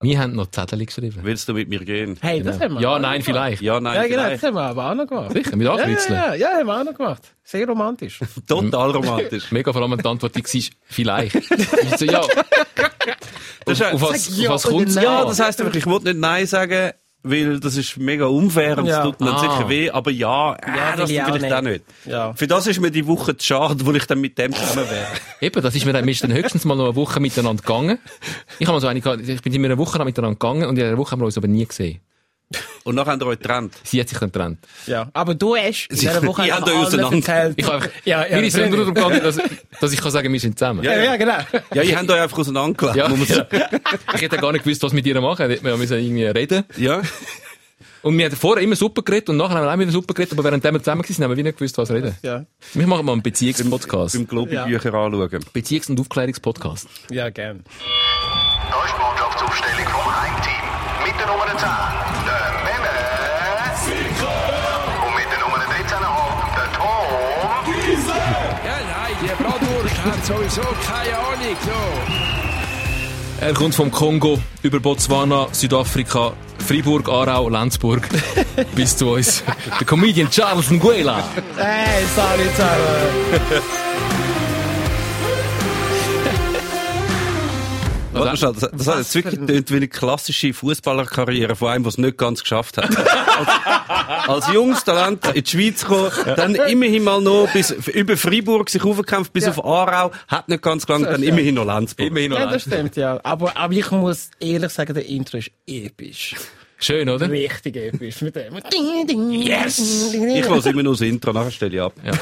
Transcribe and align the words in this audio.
Wir 0.00 0.20
haben 0.20 0.34
noch 0.36 0.46
Zettel 0.52 0.86
geschrieben. 0.86 1.18
Willst 1.22 1.48
du 1.48 1.54
mit 1.54 1.68
mir 1.68 1.80
gehen? 1.84 2.16
Hey, 2.20 2.40
das 2.40 2.60
haben 2.60 2.74
wir. 2.74 2.80
Ja, 2.80 2.94
auch 2.94 2.98
nein, 3.00 3.20
vielleicht. 3.20 3.60
Ja, 3.62 3.80
nein, 3.80 3.96
Ja, 3.96 4.02
genau, 4.06 4.22
vielleicht. 4.22 4.42
das 4.42 4.46
haben 4.48 4.54
wir 4.54 4.62
aber 4.62 4.90
auch 4.90 4.94
noch 4.94 5.06
gemacht. 5.08 5.32
Sicher, 5.32 5.56
mit 5.56 5.66
Ja, 5.66 5.74
Ankreuzeln. 5.74 6.14
ja, 6.14 6.34
ja, 6.34 6.50
ja, 6.52 6.58
haben 6.58 6.66
wir 6.68 6.80
auch 6.80 6.84
noch 6.84 6.94
gemacht. 6.94 7.22
Sehr 7.42 7.66
romantisch. 7.66 8.20
Total 8.46 8.90
romantisch. 8.92 9.50
Mega 9.50 9.72
vor 9.72 9.82
allem 9.82 9.98
die 9.98 10.04
Antwort 10.04 10.36
die 10.36 10.44
war, 10.44 10.70
vielleicht. 10.88 11.34
Ich 11.34 11.96
so, 11.96 12.04
ja. 12.04 12.20
Das 13.64 13.80
ist 13.80 13.86
auf, 13.86 13.94
auf 13.94 14.10
was, 14.10 14.38
ja 14.38 14.50
auf 14.50 14.64
was 14.64 14.94
nein. 14.94 15.04
Ja, 15.04 15.24
das 15.24 15.40
heisst 15.40 15.60
einfach, 15.60 15.74
ich 15.74 15.86
wollte 15.86 16.06
nicht 16.08 16.18
Nein 16.20 16.46
sagen, 16.46 16.92
weil 17.22 17.60
das 17.60 17.76
ist 17.76 17.96
mega 17.98 18.26
unfair 18.26 18.78
und 18.78 18.84
es 18.86 18.90
Ja. 18.90 19.02
tut 19.04 19.20
mir 19.20 19.34
Ah. 19.34 19.38
sicher 19.38 19.68
weh, 19.68 19.90
aber 19.90 20.10
ja, 20.10 20.56
Ja, 20.66 20.94
äh, 20.94 20.96
das 20.96 21.08
will 21.10 21.16
ich 21.16 21.22
auch 21.22 21.32
vielleicht 21.34 21.52
auch 21.54 21.60
nicht. 21.62 21.84
nicht. 22.04 22.06
Ja. 22.14 22.32
Für 22.34 22.46
das 22.46 22.66
ist 22.66 22.80
mir 22.80 22.90
die 22.90 23.06
Woche 23.06 23.36
zu 23.36 23.46
schade, 23.46 23.84
wo 23.84 23.92
ich 23.92 24.06
dann 24.06 24.20
mit 24.20 24.38
dem 24.38 24.52
zusammen 24.54 24.88
wäre. 24.88 25.06
Eben, 25.40 25.62
das 25.62 25.74
ist 25.74 25.84
mir 25.84 25.92
dann, 25.92 26.06
wir 26.06 26.14
sind 26.14 26.30
dann 26.30 26.38
höchstens 26.38 26.64
mal 26.64 26.76
noch 26.76 26.84
eine 26.84 26.96
Woche 26.96 27.20
miteinander 27.20 27.62
gegangen. 27.62 27.98
Ich 28.58 28.66
habe 28.66 28.76
mal 28.76 28.80
so 28.80 28.86
eine, 28.86 28.98
ich 28.98 29.42
bin 29.42 29.52
immer 29.52 29.66
eine 29.66 29.78
Woche 29.78 29.98
lang 29.98 30.06
miteinander 30.06 30.36
gegangen 30.36 30.64
und 30.66 30.78
in 30.78 30.84
einer 30.84 30.96
Woche 30.98 31.10
haben 31.12 31.20
wir 31.20 31.26
uns 31.26 31.36
aber 31.36 31.48
nie 31.48 31.66
gesehen. 31.66 32.00
Und 32.84 32.94
nachher 32.94 33.12
habt 33.12 33.22
ihr 33.22 33.26
euch 33.26 33.38
getrennt. 33.38 33.74
Sie 33.84 34.00
hat 34.00 34.08
sich 34.08 34.18
dann 34.18 34.32
getrennt. 34.32 34.58
Ja. 34.86 35.08
Aber 35.12 35.34
du 35.34 35.54
hast 35.54 35.86
in 35.90 35.96
dieser 35.96 36.22
Woche 36.26 36.42
einfach 36.42 36.60
haben 36.62 36.70
euch 36.70 36.86
auseinander-. 36.86 37.52
Ich 37.56 37.64
habe 37.66 37.74
einfach, 37.76 37.90
Ja, 38.04 38.26
ja, 38.26 38.40
nur 38.40 38.50
Freddy. 38.50 38.70
darum 38.70 38.94
gegangen, 38.94 39.22
dass, 39.22 39.38
dass 39.80 39.92
ich 39.92 40.00
kann 40.00 40.10
sagen, 40.10 40.32
wir 40.32 40.40
sind 40.40 40.58
zusammen. 40.58 40.82
Ja, 40.82 40.96
ja, 40.96 41.16
genau. 41.16 41.36
Ja, 41.74 41.82
ihr 41.82 41.98
habt 41.98 42.10
euch 42.10 42.20
einfach 42.20 42.38
auseinandergelebt, 42.38 42.96
Ja, 42.96 43.08
muss 43.08 43.18
man 43.18 43.28
ja. 43.28 43.34
sagen. 43.36 43.80
Ich 44.14 44.22
hätte 44.22 44.38
gar 44.38 44.52
nicht 44.52 44.64
gewusst, 44.64 44.82
was 44.82 44.92
mit 44.94 45.06
ihr 45.06 45.20
machen. 45.20 45.48
Wir 45.62 45.76
müssen 45.76 45.98
irgendwie 45.98 46.24
reden. 46.24 46.64
Ja. 46.78 47.02
Und 48.00 48.16
wir 48.16 48.26
haben 48.26 48.36
vorher 48.36 48.62
immer 48.64 48.76
super 48.76 49.02
geredet 49.02 49.28
und 49.28 49.36
nachher 49.36 49.56
haben 49.56 49.64
wir 49.66 49.74
auch 49.74 49.78
wieder 49.78 49.90
super 49.90 50.14
geredet, 50.14 50.32
aber 50.32 50.44
während 50.44 50.62
wir 50.62 50.78
zusammen 50.78 51.02
waren, 51.02 51.14
haben 51.24 51.30
wir 51.30 51.36
wieder 51.36 51.48
nicht 51.48 51.58
gewusst, 51.58 51.76
was 51.78 51.90
reden. 51.90 52.16
Ja, 52.22 52.46
Wir 52.74 52.86
machen 52.86 53.04
mal 53.04 53.12
einen 53.12 53.22
Beziehungspodcast. 53.22 54.14
Beim 54.14 54.26
Globi-Bücher 54.26 54.94
anschauen. 54.94 55.44
Beziehungs- 55.52 55.90
und 55.90 56.00
Aufklärungspodcast. 56.00 56.88
ja, 57.10 57.28
gern. 57.30 57.64
Da 58.70 58.84
ist 58.84 58.94
die 58.94 59.37
hat 70.04 70.24
sowieso 70.24 70.62
keine 70.86 71.16
Ahnung. 71.16 71.56
So. 71.64 73.44
Er 73.44 73.54
kommt 73.54 73.74
vom 73.74 73.90
Kongo 73.90 74.40
über 74.62 74.80
Botswana, 74.80 75.46
Südafrika, 75.52 76.32
Freiburg, 76.58 77.08
Aarau, 77.08 77.48
Lenzburg 77.48 78.08
bis 78.74 78.96
zu 78.96 79.10
uns. 79.10 79.44
Der 79.78 79.86
Comedian 79.86 80.28
Charles 80.30 80.70
Nguela. 80.70 81.22
Hey, 81.56 82.04
sorry 82.16 82.50
zusammen. 82.54 84.12
Warte 88.18 88.36
schnell, 88.36 88.52
das, 88.52 88.70
das 88.72 88.86
hat 88.86 88.98
jetzt 88.98 89.14
wirklich 89.14 89.40
getönt 89.40 89.70
wie 89.70 89.76
eine 89.76 89.88
klassische 89.88 90.52
Fußballerkarriere 90.54 91.56
von 91.56 91.68
einem, 91.68 91.84
der 91.84 91.88
es 91.90 91.98
nicht 91.98 92.16
ganz 92.18 92.42
geschafft 92.42 92.76
hat. 92.78 92.96
als, 92.96 94.28
als 94.28 94.52
junges 94.54 94.84
Talent 94.84 95.26
in 95.34 95.42
die 95.44 95.50
Schweiz 95.50 95.82
gekommen, 95.82 96.10
dann 96.36 96.54
immerhin 96.54 97.04
mal 97.04 97.20
noch 97.20 97.48
bis 97.52 97.70
über 97.70 98.16
Freiburg 98.16 98.70
sich 98.70 98.82
aufgekämpft, 98.84 99.32
bis 99.32 99.44
Ja. 99.44 99.50
auf 99.50 99.64
Aarau, 99.64 100.12
hat 100.28 100.48
nicht 100.48 100.62
ganz 100.62 100.86
gelangt, 100.86 101.06
dann 101.06 101.22
immerhin 101.22 101.54
noch 101.56 101.64
Lenzburg. 101.64 102.06
Immerhin 102.08 102.30
noch 102.32 102.38
Ja, 102.38 102.46
das 102.50 102.62
stimmt, 102.62 102.96
ja. 102.96 103.20
Aber, 103.22 103.56
aber 103.56 103.72
ich 103.74 103.90
muss 103.90 104.30
ehrlich 104.40 104.72
sagen, 104.72 104.94
der 104.94 105.06
Intro 105.06 105.38
ist 105.38 105.50
episch. 105.66 106.34
Schön, 106.80 107.08
oder? 107.08 107.28
Richtig 107.28 107.74
episch. 107.76 108.20
Mit 108.22 108.36
dem. 108.36 108.54
Ding, 108.72 109.06
ding, 109.06 109.32
Yes! 109.32 110.10
ding, 110.12 110.22
ding. 110.28 110.36
Ich 110.36 110.48
höre 110.48 110.64
immer 110.66 110.82
nur 110.84 110.92
das 110.92 111.00
Intro, 111.00 111.32
nachher 111.32 111.50
stelle 111.50 111.74
ich 111.74 111.80
ab. 111.82 111.92
Ja. 112.04 112.12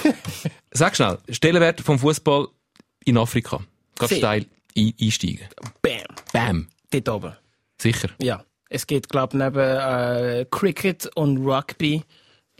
Sag 0.71 0.97
schnell, 0.97 1.19
Stellenwert 1.29 1.81
vom 1.83 1.99
Fußball 1.99 2.49
in 3.05 3.19
Afrika. 3.19 3.61
Sehr. 4.01 4.19
steil 4.19 4.47
ein 4.77 4.93
einsteigen? 5.01 5.49
Bam. 5.83 6.03
Bam. 6.33 6.69
Dort 6.91 7.09
oben. 7.09 7.33
Sicher. 7.81 8.09
Ja. 8.21 8.45
Es 8.69 8.87
geht, 8.87 9.09
glaube 9.09 9.37
ich, 9.37 9.45
neben 9.45 9.61
äh, 9.61 10.47
Cricket 10.51 11.09
und 11.15 11.39
Rugby. 11.47 12.03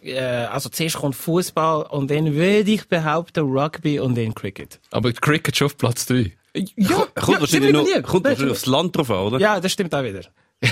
Äh, 0.03 0.21
also 0.21 0.69
zuerst 0.69 0.97
kommt 0.97 1.17
Fußball 1.17 1.83
und 1.87 2.11
dann 2.11 2.35
würde 2.35 2.71
ich 2.71 2.89
behaupten 2.89 3.45
Rugby 3.45 3.99
und 3.99 4.17
dann 4.17 4.35
Cricket. 4.35 4.81
Aber 4.91 5.13
Cricket 5.13 5.57
schon 5.57 5.67
auf 5.67 5.77
Platz 5.77 6.07
3. 6.07 6.33
Ja, 6.77 7.07
Kommt 7.15 7.29
ja, 7.29 7.41
wahrscheinlich, 7.41 7.73
noch, 7.73 8.03
kommt 8.03 8.25
wahrscheinlich 8.25 8.53
aufs 8.53 8.67
Land 8.67 8.97
drauf 8.97 9.11
an, 9.11 9.17
oder? 9.17 9.39
Ja, 9.39 9.61
das 9.61 9.73
stimmt 9.73 9.95
auch 9.95 10.03
wieder. 10.03 10.23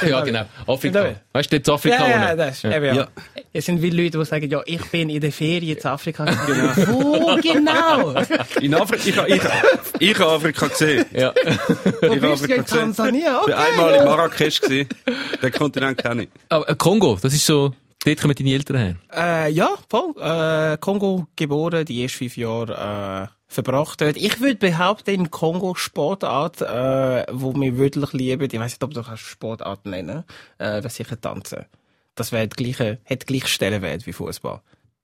Ja, 0.09 0.21
genau. 0.22 0.45
Afrika. 0.67 1.15
Weißt 1.33 1.53
du, 1.53 1.56
jetzt 1.56 1.69
Afrika 1.69 2.09
Ja, 2.09 2.28
ja, 2.31 2.37
das 2.37 2.56
ist, 2.56 2.65
eben, 2.65 2.84
ja. 2.87 2.95
Ja. 2.95 3.09
Es 3.53 3.67
sind 3.67 3.83
wie 3.83 3.91
Leute, 3.91 4.19
die 4.19 4.25
sagen, 4.25 4.49
ja, 4.50 4.62
ich 4.65 4.83
bin 4.87 5.09
in 5.11 5.21
der 5.21 5.31
Ferien 5.31 5.77
in 5.77 5.84
Afrika. 5.87 6.25
Genau. 6.47 6.77
Wo 6.89 7.37
genau? 7.41 8.15
In 8.61 8.75
Afrika, 8.75 9.27
ich, 9.27 9.34
ich, 9.37 9.43
ich 10.11 10.19
habe 10.19 10.33
Afrika 10.33 10.67
gesehen. 10.69 11.05
Ja. 11.12 11.33
Wo 11.34 11.43
Ich 11.44 12.03
habe 12.03 12.21
bist 12.21 12.23
du 12.25 12.33
Afrika 12.33 12.55
in 12.55 12.62
gesehen. 12.65 12.78
Tansania? 12.81 13.41
Ich 13.41 13.47
bin 13.47 13.55
Okay. 13.55 13.65
einmal 13.73 13.94
in 13.94 14.05
Marrakesch. 14.05 14.61
Den 14.62 14.89
Kontinent 15.53 15.99
kenne 15.99 16.23
ich. 16.25 16.28
Aber 16.49 16.69
äh, 16.69 16.75
Kongo, 16.77 17.19
das 17.21 17.34
ist 17.34 17.44
so, 17.47 17.75
dort 18.04 18.20
kommen 18.20 18.34
deine 18.34 18.53
Eltern 18.53 18.76
her. 18.76 18.97
Äh, 19.12 19.50
ja, 19.53 19.70
voll. 19.88 20.15
Äh, 20.20 20.76
Kongo 20.78 21.26
geboren, 21.37 21.84
die 21.84 22.03
ersten 22.03 22.19
fünf 22.19 22.37
Jahre 22.37 23.28
äh, 23.31 23.34
verbracht 23.47 24.00
dort. 24.00 24.16
Ich 24.16 24.41
würde 24.41 24.56
behaupten, 24.56 25.10
in 25.10 25.31
Kongo 25.31 25.75
Sportart, 25.75 26.60
äh, 26.60 27.26
wo 27.32 27.54
wir 27.54 27.76
wirklich 27.76 28.12
lieben, 28.12 28.48
ich 28.50 28.59
weiß 28.59 28.72
nicht, 28.72 28.84
ob 28.84 28.94
du 28.94 29.03
kannst 29.03 29.22
Sportart 29.22 29.87
nennen, 29.87 30.25
äh, 30.59 30.64
wäre 30.64 30.91
sicher 30.91 31.20
Tanzen. 31.20 31.64
Das 32.14 32.32
wäre 32.32 32.48
gleiche, 32.48 32.98
hat 33.04 33.26
gleich 33.26 33.47
Stellenwert 33.47 34.06
wie 34.06 34.12
Fußball. 34.12 34.60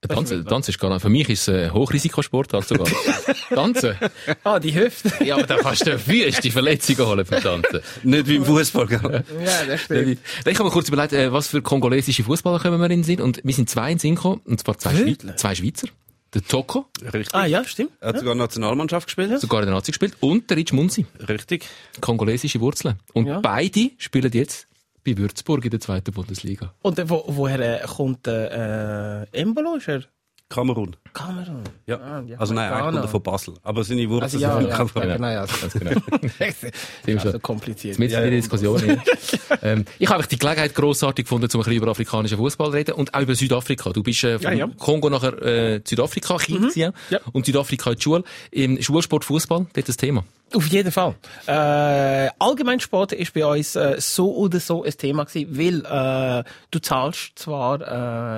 Tanzen, 0.07 0.43
Tanzen 0.45 0.71
ist 0.71 0.79
gar 0.79 0.89
nicht, 0.91 1.01
für 1.01 1.09
mich 1.09 1.29
ist 1.29 1.47
es 1.47 1.53
ein 1.53 1.73
Hochrisikosportart 1.73 2.67
sogar. 2.67 2.87
Tanzen? 3.53 3.95
Ah, 4.43 4.59
die 4.59 4.73
Hüfte. 4.73 5.23
Ja, 5.23 5.35
aber 5.35 5.45
da 5.45 5.57
kannst 5.57 5.85
du 5.85 6.07
wüste 6.07 6.49
Verletzungen 6.49 7.05
holen 7.07 7.23
vom 7.25 7.39
Tanzen. 7.39 7.81
Nicht 8.03 8.27
wie 8.27 8.37
im 8.37 8.45
Fußball, 8.45 8.87
gell? 8.87 9.23
ja, 9.45 9.65
das 9.67 9.81
stimmt. 9.81 10.17
Ich 10.45 10.55
habe 10.55 10.63
mir 10.63 10.71
kurz 10.71 10.87
überlegt, 10.87 11.13
äh, 11.13 11.31
was 11.31 11.49
für 11.49 11.61
kongolesische 11.61 12.23
Fußballer 12.23 12.57
kommen 12.59 12.79
wir 12.79 12.85
in 12.85 13.01
den 13.01 13.03
Sinn. 13.03 13.21
Und 13.21 13.41
wir 13.43 13.53
sind 13.53 13.69
zwei 13.69 13.91
in 13.91 13.95
den 13.97 13.99
Sinn 13.99 14.15
gekommen, 14.15 14.41
und 14.45 14.59
zwar 14.59 14.77
zwei, 14.79 14.95
Schweizer, 14.95 15.37
zwei 15.37 15.53
Schweizer. 15.55 15.87
Der 16.33 16.43
Toko, 16.45 16.85
Richtig. 17.13 17.35
Ah, 17.35 17.45
ja, 17.45 17.63
stimmt. 17.65 17.91
Er 17.99 18.09
hat 18.09 18.19
sogar 18.19 18.33
Nationalmannschaft 18.35 19.05
gespielt. 19.05 19.39
sogar 19.39 19.59
in 19.59 19.67
der 19.67 19.75
Nazi 19.75 19.91
gespielt, 19.91 20.13
und 20.21 20.49
der 20.49 20.57
Rich 20.57 20.73
Munzi, 20.73 21.05
Richtig. 21.27 21.65
kongolesische 21.99 22.59
Wurzeln. 22.61 22.95
Und 23.13 23.27
Ja. 23.27 23.39
beide 23.41 23.91
spielen 23.97 24.31
jetzt 24.33 24.65
bei 25.05 25.17
Würzburg 25.17 25.65
in 25.65 25.71
der 25.71 25.79
zweiten 25.79 26.11
Bundesliga. 26.11 26.73
Und 26.81 26.99
äh, 26.99 27.09
wo, 27.09 27.23
woher 27.27 27.83
äh, 27.83 27.87
kommt 27.87 28.27
äh, 28.27 29.23
Embolo? 29.31 29.75
Ist 29.75 29.87
er 29.87 30.03
Kamerun. 30.49 30.95
Kamerun? 31.13 31.63
Ja. 31.85 31.97
Ah, 31.97 32.23
ja. 32.25 32.37
Also 32.39 32.53
nein, 32.53 32.71
eigentlich 32.71 32.79
Ghana. 32.79 32.91
kommt 32.91 33.05
er 33.05 33.07
von 33.09 33.23
Basel. 33.23 33.53
Aber 33.63 33.83
seine 33.83 34.01
Also 34.01 34.11
Wurzeln 34.11 34.41
ja, 34.41 34.57
sind 34.59 34.67
ja, 34.69 34.75
von 34.75 34.85
ja, 34.85 35.01
Kamerun. 35.01 35.17
genau, 35.17 35.27
ja. 35.29 35.45
Ganz 35.45 35.73
genau. 35.73 35.91
Sind 36.21 36.73
wir 37.05 37.15
Also 37.19 37.31
schon 37.31 37.41
kompliziert. 37.41 37.99
mit 37.99 38.11
Ja, 38.11 38.19
in 38.19 38.31
der. 38.31 38.39
Diskussion. 38.39 38.81
ähm, 39.61 39.85
ich 39.99 40.09
habe 40.09 40.25
die 40.27 40.37
Gelegenheit 40.37 40.73
grossartig 40.75 41.25
gefunden, 41.25 41.47
um 41.53 41.59
ein 41.59 41.63
bisschen 41.63 41.77
über 41.77 41.87
afrikanischen 41.91 42.37
Fußball 42.37 42.67
zu 42.67 42.73
reden 42.73 42.91
und 42.95 43.13
auch 43.13 43.21
über 43.21 43.35
Südafrika. 43.35 43.91
Du 43.91 44.03
bist 44.03 44.23
äh, 44.23 44.37
ja. 44.55 44.67
Kongo 44.77 45.09
nachher 45.09 45.41
äh, 45.41 45.81
Südafrika 45.85 46.37
Kind 46.37 46.75
Ja. 46.75 46.91
und 47.33 47.45
Südafrika 47.45 47.91
in 47.91 47.95
die 47.97 48.01
Schule. 48.01 48.23
Im 48.51 48.81
Schulsport 48.81 49.25
Fußball, 49.25 49.65
dort 49.73 49.87
das 49.89 49.97
Thema. 49.97 50.23
Auf 50.53 50.67
jeden 50.67 50.91
Fall. 50.91 51.15
Äh, 51.47 52.29
Allgemeinsport 52.39 53.13
ist 53.13 53.33
bei 53.33 53.45
uns 53.45 53.75
äh, 53.77 53.95
so 53.99 54.35
oder 54.35 54.59
so 54.59 54.83
ein 54.83 54.91
Thema 54.97 55.23
gewesen, 55.23 55.57
weil 55.57 56.39
äh, 56.39 56.43
du 56.71 56.79
zahlst 56.79 57.39
zwar, 57.39 57.75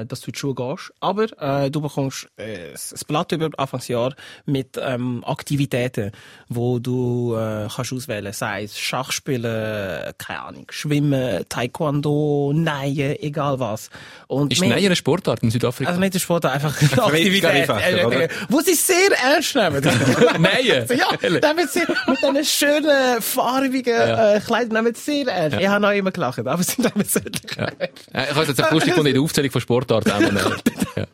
äh, 0.02 0.06
dass 0.06 0.22
du 0.22 0.28
in 0.28 0.34
die 0.34 0.38
Schule 0.40 0.54
gehst, 0.54 0.94
aber 1.00 1.26
äh, 1.42 1.72
du 1.72 1.82
bekommst 1.82 2.28
äh, 2.38 2.63
ein 2.72 3.00
Blatt 3.08 3.32
über 3.32 3.50
Anfangsjahr 3.58 4.16
mit 4.46 4.80
ähm, 4.82 5.24
Aktivitäten, 5.26 6.12
wo 6.50 6.80
du 6.80 7.36
äh, 7.36 7.68
kannst 7.74 7.94
auswählen, 7.94 8.32
sei 8.34 8.64
es 8.64 8.78
Schachspielen, 8.80 10.14
keine 10.18 10.42
Ahnung, 10.42 10.66
Schwimmen, 10.70 11.44
Taekwondo, 11.50 12.52
Nähen, 12.54 13.16
egal 13.22 13.60
was. 13.60 13.90
Und 14.28 14.52
Ist 14.54 14.62
wir- 14.62 14.70
Nähe 14.76 14.86
eine 14.86 14.96
Sportart 14.96 15.44
in 15.44 15.52
Südafrika? 15.52 15.90
also 15.90 16.00
nicht 16.00 16.14
der 16.14 16.20
Sport, 16.20 16.46
einfach 16.46 16.76
Aktivität. 16.98 17.66
Freifächer, 17.66 18.08
oder? 18.08 18.22
Äh, 18.24 18.30
Wo 18.50 18.60
sie 18.62 18.74
sehr 18.76 19.12
ernst 19.24 19.56
nehmen. 19.56 19.82
Nähe? 20.40 20.86
Ja, 20.94 21.08
nehmen 21.22 21.68
sie 21.68 21.80
mit 22.08 22.22
diesen 22.22 22.46
schönen, 22.46 23.22
farbigen 23.22 23.94
Ja. 23.94 24.36
äh, 24.36 24.40
Kleidern 24.40 24.84
nehmen 24.84 24.96
sie 24.96 25.24
sehr 25.24 25.28
ernst. 25.34 25.58
Ich 25.60 25.68
habe 25.68 25.82
noch 25.82 25.92
immer 25.92 26.12
gelacht, 26.12 26.40
aber 26.40 26.62
sie 26.64 26.82
nehmen 26.82 27.02
es 27.02 27.16
wirklich 27.16 27.56
Ja. 27.58 27.66
Äh, 27.68 27.90
Ich 28.30 28.36
habe 28.36 28.46
jetzt 28.46 28.64
auch 28.64 28.72
lustig 28.72 28.92
gefunden, 28.92 29.08
in 29.08 29.14
der 29.16 29.24
Aufzählung 29.24 29.52
von 29.52 29.62
Sportarten 29.62 30.10
ja. 30.96 31.06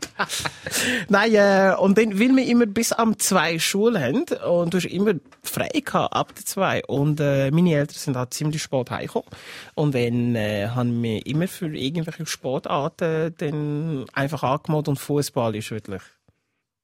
Nein, 1.07 1.31
äh, 1.39 1.75
und 1.75 1.97
dann, 1.97 2.19
weil 2.19 2.35
wir 2.35 2.45
immer 2.45 2.65
bis 2.65 2.91
am 2.91 3.17
zwei 3.17 3.59
Schulen 3.59 4.01
haben 4.01 4.23
und 4.45 4.73
du 4.73 4.77
hast 4.77 4.85
immer 4.85 5.13
frei 5.43 5.69
gehabt 5.69 6.13
ab 6.13 6.35
der 6.35 6.45
zwei. 6.45 6.83
Und 6.85 7.19
äh, 7.19 7.49
meine 7.51 7.73
Eltern 7.73 7.95
sind 7.95 8.17
halt 8.17 8.33
ziemlich 8.33 8.61
spät 8.61 8.91
heimgekommen. 8.91 9.29
Und 9.75 9.95
dann 9.95 10.35
äh, 10.35 10.67
haben 10.67 11.01
wir 11.01 11.25
immer 11.25 11.47
für 11.47 11.73
irgendwelche 11.75 12.25
Sportarten 12.25 13.33
dann 13.37 14.05
einfach 14.13 14.43
angemeldet 14.43 14.89
und 14.89 14.99
Fußball 14.99 15.55
ist 15.55 15.71
wirklich, 15.71 16.01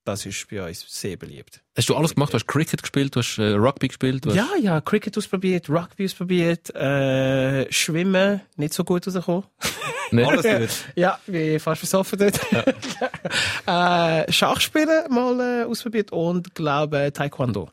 das 0.05 0.25
ist 0.25 0.47
bei 0.49 0.65
uns 0.65 0.85
sehr 0.87 1.17
beliebt. 1.17 1.61
Hast 1.75 1.89
du 1.89 1.95
alles 1.95 2.13
gemacht? 2.13 2.31
Du 2.31 2.35
hast 2.35 2.47
Cricket 2.47 2.81
gespielt, 2.81 3.15
du 3.15 3.19
hast 3.19 3.37
äh, 3.37 3.53
Rugby 3.53 3.87
gespielt? 3.89 4.23
Du 4.23 4.29
hast 4.29 4.37
Ja, 4.37 4.49
ja, 4.61 4.79
Cricket 4.79 5.17
ausprobiert, 5.17 5.69
Rugby 5.69 6.05
ausprobiert, 6.05 6.73
äh, 6.75 7.71
Schwimmen, 7.71 8.41
nicht 8.55 8.73
so 8.73 8.83
gut 8.83 9.05
rausgekommen. 9.07 9.43
Ne? 10.11 10.27
Alles 10.27 10.43
gut. 10.43 10.93
Ja, 10.95 11.19
wie 11.25 11.59
fast 11.59 11.79
versoffen 11.79 12.19
dort. 12.19 12.39
äh, 14.27 14.31
Schachspielen 14.31 15.11
mal 15.11 15.39
äh, 15.39 15.63
ausprobiert 15.65 16.11
und 16.11 16.53
glaube 16.55 17.11
Taekwondo. 17.11 17.69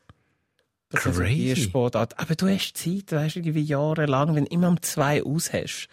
Das 0.89 1.05
ist 1.05 1.17
Crazy. 1.17 1.55
die 1.55 1.61
Sportart. 1.61 2.19
Aber 2.19 2.35
du 2.35 2.47
hast 2.47 2.77
Zeit, 2.77 3.11
du 3.11 3.19
hast 3.19 3.35
irgendwie 3.35 3.61
jahrelang, 3.61 4.35
wenn 4.35 4.45
du 4.45 4.51
immer 4.51 4.67
um 4.67 4.81
zwei 4.81 5.23
aus 5.23 5.51
hast, 5.51 5.87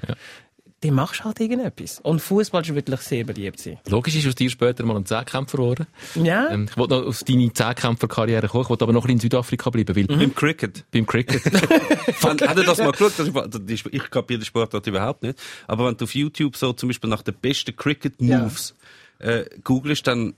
dann 0.82 0.94
machst 0.94 1.20
du 1.20 1.24
halt 1.24 1.38
irgendetwas. 1.40 2.00
Und 2.00 2.20
Fußball 2.20 2.62
ist 2.62 2.74
wirklich 2.74 3.00
sehr 3.00 3.24
beliebt 3.24 3.60
sein. 3.60 3.78
Logisch 3.88 4.16
ist 4.16 4.26
aus 4.26 4.34
dir 4.34 4.48
später 4.48 4.82
mal 4.84 4.96
ein 4.96 5.04
Zehnkämpfer 5.04 5.58
geworden. 5.58 5.86
Ja? 6.14 6.48
Ähm, 6.50 6.68
ich 6.70 6.76
wollte 6.78 6.94
noch 6.98 7.06
auf 7.06 7.22
deine 7.22 7.52
Zehnkämpfer-Karriere 7.52 8.48
kommen, 8.48 8.64
ich 8.64 8.70
wollte 8.70 8.84
aber 8.84 8.92
noch 8.94 9.02
ein 9.02 9.08
bisschen 9.08 9.16
in 9.16 9.20
Südafrika 9.20 9.68
bleiben, 9.70 9.94
weil 9.94 10.22
Im 10.22 10.34
Cricket. 10.34 10.84
beim 10.90 11.04
Cricket. 11.06 11.44
Hat 12.22 12.40
er 12.40 12.54
das 12.64 12.78
mal 12.78 12.92
geschaut? 12.92 13.12
Das 13.18 13.28
ist- 13.28 13.86
Ich 13.90 14.10
kapiere 14.10 14.38
den 14.40 14.44
Sportart 14.46 14.86
überhaupt 14.86 15.22
nicht. 15.22 15.38
Aber 15.66 15.86
wenn 15.86 15.96
du 15.96 16.04
auf 16.04 16.14
YouTube 16.14 16.56
so 16.56 16.72
zum 16.72 16.88
Beispiel 16.88 17.10
nach 17.10 17.22
den 17.22 17.34
besten 17.34 17.76
Cricket-Moves 17.76 18.74
äh, 19.18 19.44
googelst, 19.62 20.06
dann 20.06 20.34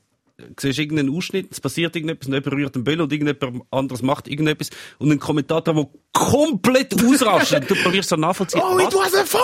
siehst 0.59 0.79
irgendeinen 0.79 1.15
Ausschnitt, 1.15 1.49
es 1.51 1.61
passiert 1.61 1.95
irgendetwas, 1.95 2.27
und 2.27 2.35
jemand 2.35 2.51
berührt 2.51 2.75
den 2.75 2.85
Ball 2.85 3.01
und 3.01 3.13
irgendjemand 3.13 3.63
anderes 3.71 4.03
macht 4.03 4.29
irgendetwas 4.29 4.71
und 4.99 5.11
ein 5.11 5.19
Kommentator, 5.19 5.75
der 5.75 5.89
komplett 6.13 6.95
ausrastet. 7.03 7.71
du 7.71 7.75
probierst 7.75 8.09
so 8.09 8.17
nachvollziehen. 8.17 8.63
Oh, 8.63 8.79
it 8.79 8.95
was, 8.95 9.15
a 9.15 9.25
foul! 9.25 9.41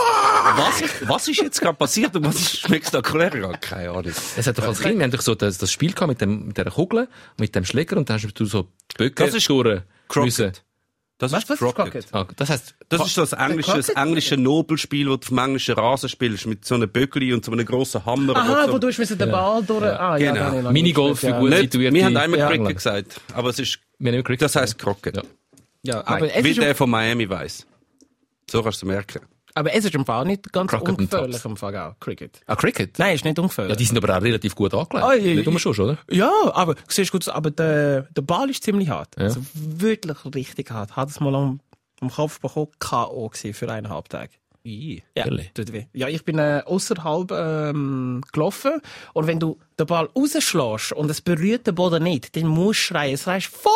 was, 0.57 0.83
was 1.09 1.29
ist 1.29 1.41
jetzt 1.41 1.61
gerade 1.61 1.77
passiert 1.77 2.15
und 2.17 2.25
was 2.25 2.37
ist 2.37 2.59
spektakulär? 2.59 3.35
Ja, 3.37 3.53
keine 3.57 3.91
Ahnung. 3.91 4.13
Es 4.37 4.47
hat 4.47 4.59
doch 4.59 4.65
als 4.65 4.81
Kind, 4.81 4.99
wir 4.99 5.05
haben 5.05 5.11
doch 5.11 5.21
so 5.21 5.35
das, 5.35 5.59
das 5.59 5.73
Spiel 5.73 5.93
gehabt 5.93 6.09
mit 6.09 6.21
dem, 6.21 6.49
mit 6.49 6.59
der 6.59 6.71
Kugel, 6.71 7.09
mit 7.39 7.55
dem 7.55 7.65
Schläger 7.65 7.97
und 7.97 8.09
dann 8.09 8.21
hast 8.21 8.33
du 8.33 8.45
so 8.45 8.69
Böcke 8.97 9.25
Das 9.25 9.35
ist 9.35 9.49
durch 9.49 9.83
müssen. 10.17 10.53
Crockett. 11.19 11.23
Das 11.23 11.33
Was, 11.33 11.43
ist 11.43 11.51
was 11.51 11.55
ist 11.55 11.75
Crockett. 11.75 11.93
Crockett? 11.93 12.07
Ah, 12.15 12.27
das 12.37 12.51
heisst, 12.51 12.75
Das 12.89 13.05
ist 13.07 13.15
so 13.15 13.23
das 13.23 13.33
englische, 13.33 13.73
das 13.77 13.87
Crockett? 13.89 14.05
englische 14.07 14.37
Nobelspiel, 14.37 15.07
das 15.07 15.11
du 15.21 15.25
auf 15.25 15.29
dem 15.29 15.39
englischen 15.39 15.75
Rasen 15.75 16.09
spielst, 16.09 16.47
mit 16.47 16.65
so 16.65 16.75
einem 16.77 16.89
Böckli 16.89 17.33
und 17.33 17.45
so 17.45 17.53
einem 17.53 17.67
grossen 17.67 18.05
Hammer. 18.07 18.37
Aha, 18.37 18.67
so 18.67 18.73
wo 18.75 18.79
du 18.79 18.87
hast 18.89 18.99
müssen 18.99 19.19
den 19.19 19.31
Ball 19.31 19.63
durch... 19.65 19.83
Ah, 19.85 20.17
ja, 20.17 20.33
Genau. 20.33 20.35
dann 20.35 20.45
habe 20.47 20.57
ich 20.59 20.63
noch 20.65 20.73
Minigolf 20.73 21.23
nicht 21.23 21.33
für 21.35 21.39
gut 21.41 21.51
gespielt, 21.51 21.73
situierte 21.73 21.95
Wir 21.95 22.05
haben 22.05 22.17
einmal 22.17 22.39
ja. 22.39 22.49
Cricket 22.49 22.77
gesagt, 22.77 23.21
aber 23.35 23.51
es 23.51 23.59
ist, 23.59 23.79
wir 23.99 24.13
haben 24.13 24.23
Cricket. 24.25 24.43
das 24.43 24.57
heisst 24.57 24.79
Crockett. 24.79 25.17
Ja. 25.17 25.23
Ja, 25.83 25.95
ja 25.95 26.05
Nein, 26.07 26.15
aber, 26.23 26.35
es 26.35 26.45
wie 26.45 26.51
ist 26.51 26.61
der 26.61 26.75
von 26.75 26.91
Miami 26.91 27.29
weiss. 27.29 27.67
So 28.51 28.63
kannst 28.63 28.83
du 28.83 28.87
merken. 28.87 29.21
Aber 29.59 29.75
es 29.75 29.85
ist 29.85 29.95
im 29.95 30.05
Fall 30.07 30.25
nicht 30.25 30.53
ganz 30.53 30.71
Crockett 30.71 30.89
ungefährlich 30.91 31.45
im 31.45 31.57
Fall 31.57 31.77
auch, 31.77 31.99
Cricket. 32.01 32.41
Ah, 32.47 32.57
Cricket? 32.57 32.99
Nein, 32.99 33.15
ist 33.15 33.25
nicht 33.25 33.39
ungefährlich. 33.39 33.73
Ja, 33.73 33.77
die 33.77 33.85
sind 33.85 33.97
aber 33.97 34.17
auch 34.17 34.23
relativ 34.23 34.55
gut 34.55 34.75
angelegt. 34.75 35.05
Ah, 35.05 35.15
ja, 35.15 35.35
Nicht 35.35 35.47
ja. 35.47 35.59
schon, 35.59 35.75
oder? 35.85 35.99
Ja, 36.11 36.31
aber 36.53 36.75
siehst 36.89 37.13
gut, 37.13 37.29
aber 37.29 37.51
der, 37.51 38.03
der 38.03 38.23
Ball 38.23 38.51
ist 38.51 38.63
ziemlich 38.63 38.89
hart. 38.89 39.17
Ja. 39.17 39.25
Also 39.25 39.41
wirklich 39.55 40.17
richtig 40.35 40.71
hart. 40.71 40.97
Hat 40.97 41.11
es 41.11 41.21
mal 41.21 41.35
am, 41.35 41.61
am 42.01 42.11
Kopf 42.11 42.41
bekommen, 42.41 42.69
K.O. 42.79 43.31
für 43.31 43.71
eineinhalb 43.71 44.09
Tage. 44.09 44.31
Ja, 44.65 45.01
Ehrlich? 45.15 45.51
tut 45.55 45.73
weh. 45.73 45.87
Ja, 45.95 46.09
ich 46.09 46.25
bin 46.25 46.39
äh, 46.39 46.63
außerhalb 46.65 47.31
ähm, 47.31 48.23
gelaufen 48.33 48.81
und 49.15 49.27
wenn 49.27 49.41
du 49.41 49.59
den 49.79 49.87
Ball 49.87 50.09
rausschlägst 50.15 50.93
und 50.93 51.11
es 51.11 51.21
berührt 51.21 51.67
den 51.67 51.75
Boden 51.75 52.03
nicht, 52.03 52.37
dann 52.37 52.47
musst 52.47 52.81
du 52.81 52.85
schreien. 52.95 53.15
Es 53.15 53.27
heißt 53.27 53.47
vor, 53.47 53.73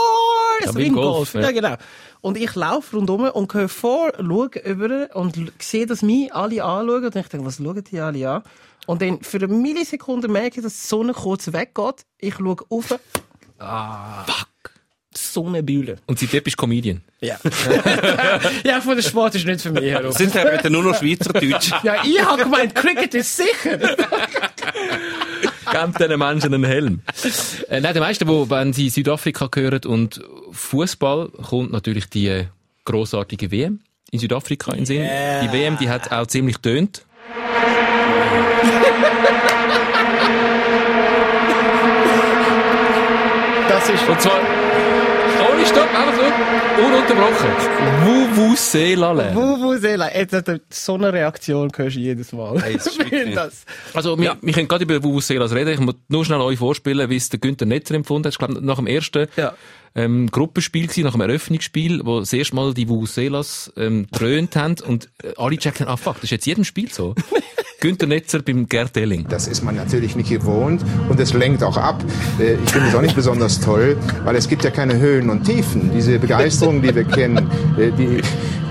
im 0.61 0.77
im 0.77 0.95
Golf, 0.95 1.35
ja. 1.35 1.41
Ja. 1.41 1.51
genau. 1.51 1.75
Und 2.21 2.37
ich 2.37 2.55
laufe 2.55 2.97
rundum 2.97 3.23
und 3.23 3.51
gehe 3.51 3.69
vor, 3.69 4.13
schaue 4.17 4.51
über 4.65 5.15
und 5.17 5.53
sehe, 5.59 5.87
dass 5.87 6.03
mich 6.03 6.33
alle 6.35 6.63
anschauen 6.65 7.05
und 7.05 7.17
ich 7.17 7.29
denke, 7.29 7.47
was 7.47 7.57
schauen 7.57 7.83
die 7.85 8.01
alle 8.01 8.31
an? 8.31 8.43
Und 8.87 9.03
dann 9.03 9.23
für 9.23 9.39
eine 9.39 9.49
Millisekunde 9.49 10.29
merke 10.29 10.59
ich, 10.59 10.65
dass 10.65 10.81
die 10.81 10.87
Sonne 10.89 11.13
kurz 11.13 11.53
weggeht. 11.53 12.05
Ich 12.19 12.35
schaue 12.35 12.57
auf. 12.69 12.99
Ah, 13.59 14.25
fuck. 14.25 14.52
Sonnenbühle. 15.17 15.97
Und 16.07 16.19
seitdem 16.19 16.43
bist 16.43 16.59
du 16.59 16.63
Comedian. 16.63 17.03
Ja. 17.21 17.39
ja, 18.65 18.81
von 18.81 18.97
der 18.97 19.03
Sport 19.03 19.35
ist 19.35 19.47
nicht 19.47 19.61
für 19.61 19.71
mich. 19.71 19.95
Rupp. 19.95 20.13
Sind 20.13 20.35
ja 20.35 20.45
bitte 20.45 20.71
nur 20.71 20.83
noch 20.83 20.99
Schweizerdeutsch. 20.99 21.71
Ja, 21.83 21.97
ich 22.05 22.23
habe 22.23 22.45
gemeint, 22.45 22.75
Cricket 22.75 23.15
ist 23.15 23.37
sicher. 23.37 23.77
Gebt 23.79 23.99
diesen 26.01 26.19
Menschen 26.19 26.55
einen 26.55 26.65
Helm. 26.65 27.01
äh, 27.69 27.81
nein, 27.81 27.95
die 27.95 28.01
meisten, 28.01 28.29
wo, 28.29 28.49
wenn 28.51 28.73
sie 28.73 28.89
Südafrika 28.91 29.49
hören 29.55 29.81
und 29.87 30.21
Fußball, 30.51 31.29
kommt 31.29 31.73
natürlich 31.73 32.09
die 32.09 32.29
äh, 32.29 32.45
grossartige 32.85 33.51
WM 33.51 33.81
in 34.11 34.19
Südafrika 34.19 34.73
in 34.73 34.79
den 34.79 34.87
Sinn. 34.87 35.09
Die 35.43 35.53
WM, 35.53 35.79
die 35.79 35.89
hat 35.89 36.13
auch 36.13 36.27
ziemlich 36.27 36.59
tönt. 36.59 37.05
Das 43.69 43.89
ist 43.89 44.09
Und 44.09 44.21
zwar, 44.21 44.41
Stopp, 45.67 45.89
einfach 45.95 46.15
so, 46.17 46.85
ununterbrochen. 46.85 47.51
Vuvuzelale. 48.05 49.35
Vuvuzela. 49.35 50.15
Jetzt 50.15 50.33
hat 50.35 50.49
er 50.49 50.61
so 50.71 50.95
eine 50.95 51.13
Reaktion 51.13 51.71
hörst 51.75 51.97
du 51.97 52.01
jedes 52.01 52.33
Mal. 52.33 52.61
Hey, 52.61 52.75
das 52.75 52.87
ist 52.89 52.99
das. 53.35 53.65
Also, 53.95 54.19
wir, 54.19 54.37
wir 54.41 54.53
können 54.53 54.69
gerade 54.69 54.85
über 54.85 55.03
Vuvuzelas 55.03 55.53
reden. 55.55 55.73
Ich 55.75 55.81
muss 55.81 55.95
nur 56.09 56.25
schnell 56.25 56.41
euch 56.41 56.59
vorspielen, 56.59 57.09
wie 57.11 57.17
es 57.17 57.29
der 57.29 57.41
Günther 57.41 57.67
Netzer 57.67 57.95
empfunden 57.95 58.27
hat. 58.27 58.33
Ich 58.35 58.39
glaube, 58.39 58.65
nach 58.65 58.77
dem 58.77 58.87
ersten 58.87 59.29
Ja. 59.37 59.55
ähm, 59.95 60.29
Gruppenspiel 60.31 60.87
gewesen, 60.87 61.05
nach 61.05 61.13
dem 61.13 61.21
Eröffnungsspiel, 61.23 62.01
wo 62.05 62.21
das 62.21 62.33
erste 62.33 62.55
Mal 62.57 62.75
die 62.75 62.89
Vuvuzelas 62.89 63.73
ähm, 63.77 64.07
dröhnt 64.11 64.57
haben 64.57 64.77
und 64.87 65.09
äh, 65.23 65.33
alle 65.37 65.57
checken, 65.57 65.87
ah 65.89 65.97
fuck, 65.97 66.17
das 66.17 66.25
ist 66.25 66.31
jetzt 66.31 66.47
jedem 66.47 66.65
Spiel 66.65 66.91
so. 66.93 67.15
Günther 67.83 68.07
Netzer 68.07 68.41
beim 68.43 68.69
Gerd 68.69 68.97
Elling. 68.97 69.27
Das 69.29 69.49
ist 69.49 69.65
man 69.65 69.75
natürlich 69.75 70.15
nicht 70.15 70.31
gewohnt 70.31 70.81
und 71.09 71.19
es 71.19 71.35
lenkt 71.35 71.65
auch 71.65 71.77
ab. 71.77 72.03
Äh, 72.39 72.55
Ich 72.65 72.71
finde 72.71 72.89
es 72.89 72.95
auch 72.95 73.03
nicht 73.03 73.17
besonders 73.17 73.59
toll, 73.59 73.97
weil 74.25 74.37
es 74.37 74.49
gibt 74.49 74.63
ja 74.63 74.71
keine 74.71 74.99
Höhen 75.01 75.29
und 75.31 75.43
Tiefen. 75.45 75.91
Diese 75.93 76.19
Begeisterung, 76.21 76.81
die 76.81 76.95
wir 76.95 77.03
kennen, 77.03 77.39
äh, 77.77 77.91
die, 77.91 78.23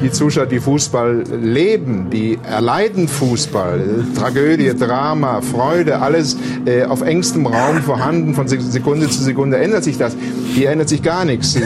die 0.01 0.11
Zuschauer, 0.11 0.45
die 0.45 0.59
Fußball 0.61 1.25
leben, 1.43 2.09
die 2.09 2.39
erleiden 2.49 3.09
Fußball, 3.09 3.81
äh, 3.81 4.17
Tragödie, 4.17 4.73
Drama, 4.77 5.41
Freude, 5.41 5.99
alles 6.01 6.37
auf 6.87 7.01
engstem 7.01 7.45
Raum 7.47 7.81
vorhanden, 7.83 8.33
von 8.33 8.47
Se- 8.47 8.61
Sekunde 8.61 9.09
zu 9.09 9.21
Sekunde 9.23 9.57
ändert 9.57 9.83
sich 9.83 9.97
das. 9.97 10.15
Hier 10.53 10.69
ändert 10.71 10.87
sich 10.89 11.03
gar 11.03 11.25
nichts. 11.25 11.55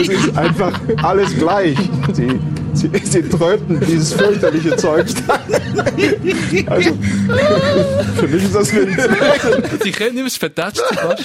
Es 0.00 0.08
ist 0.08 0.36
einfach 0.38 0.80
alles 1.02 1.36
gleich. 1.36 1.76
Sie, 2.14 2.28
sie, 2.74 2.90
sie 3.04 3.22
tröten 3.22 3.80
dieses 3.80 4.12
fürchterliche 4.12 4.76
Zeugs 4.76 5.14
also, 6.66 6.98
für 8.16 8.28
mich 8.28 8.44
ist 8.44 8.54
das 8.54 8.74
wild. 8.74 8.90
Sie 9.82 9.92
können 9.92 10.14
nicht 10.14 10.22
mehr 10.22 10.30
vertatscht 10.30 10.82
fast. 10.94 11.24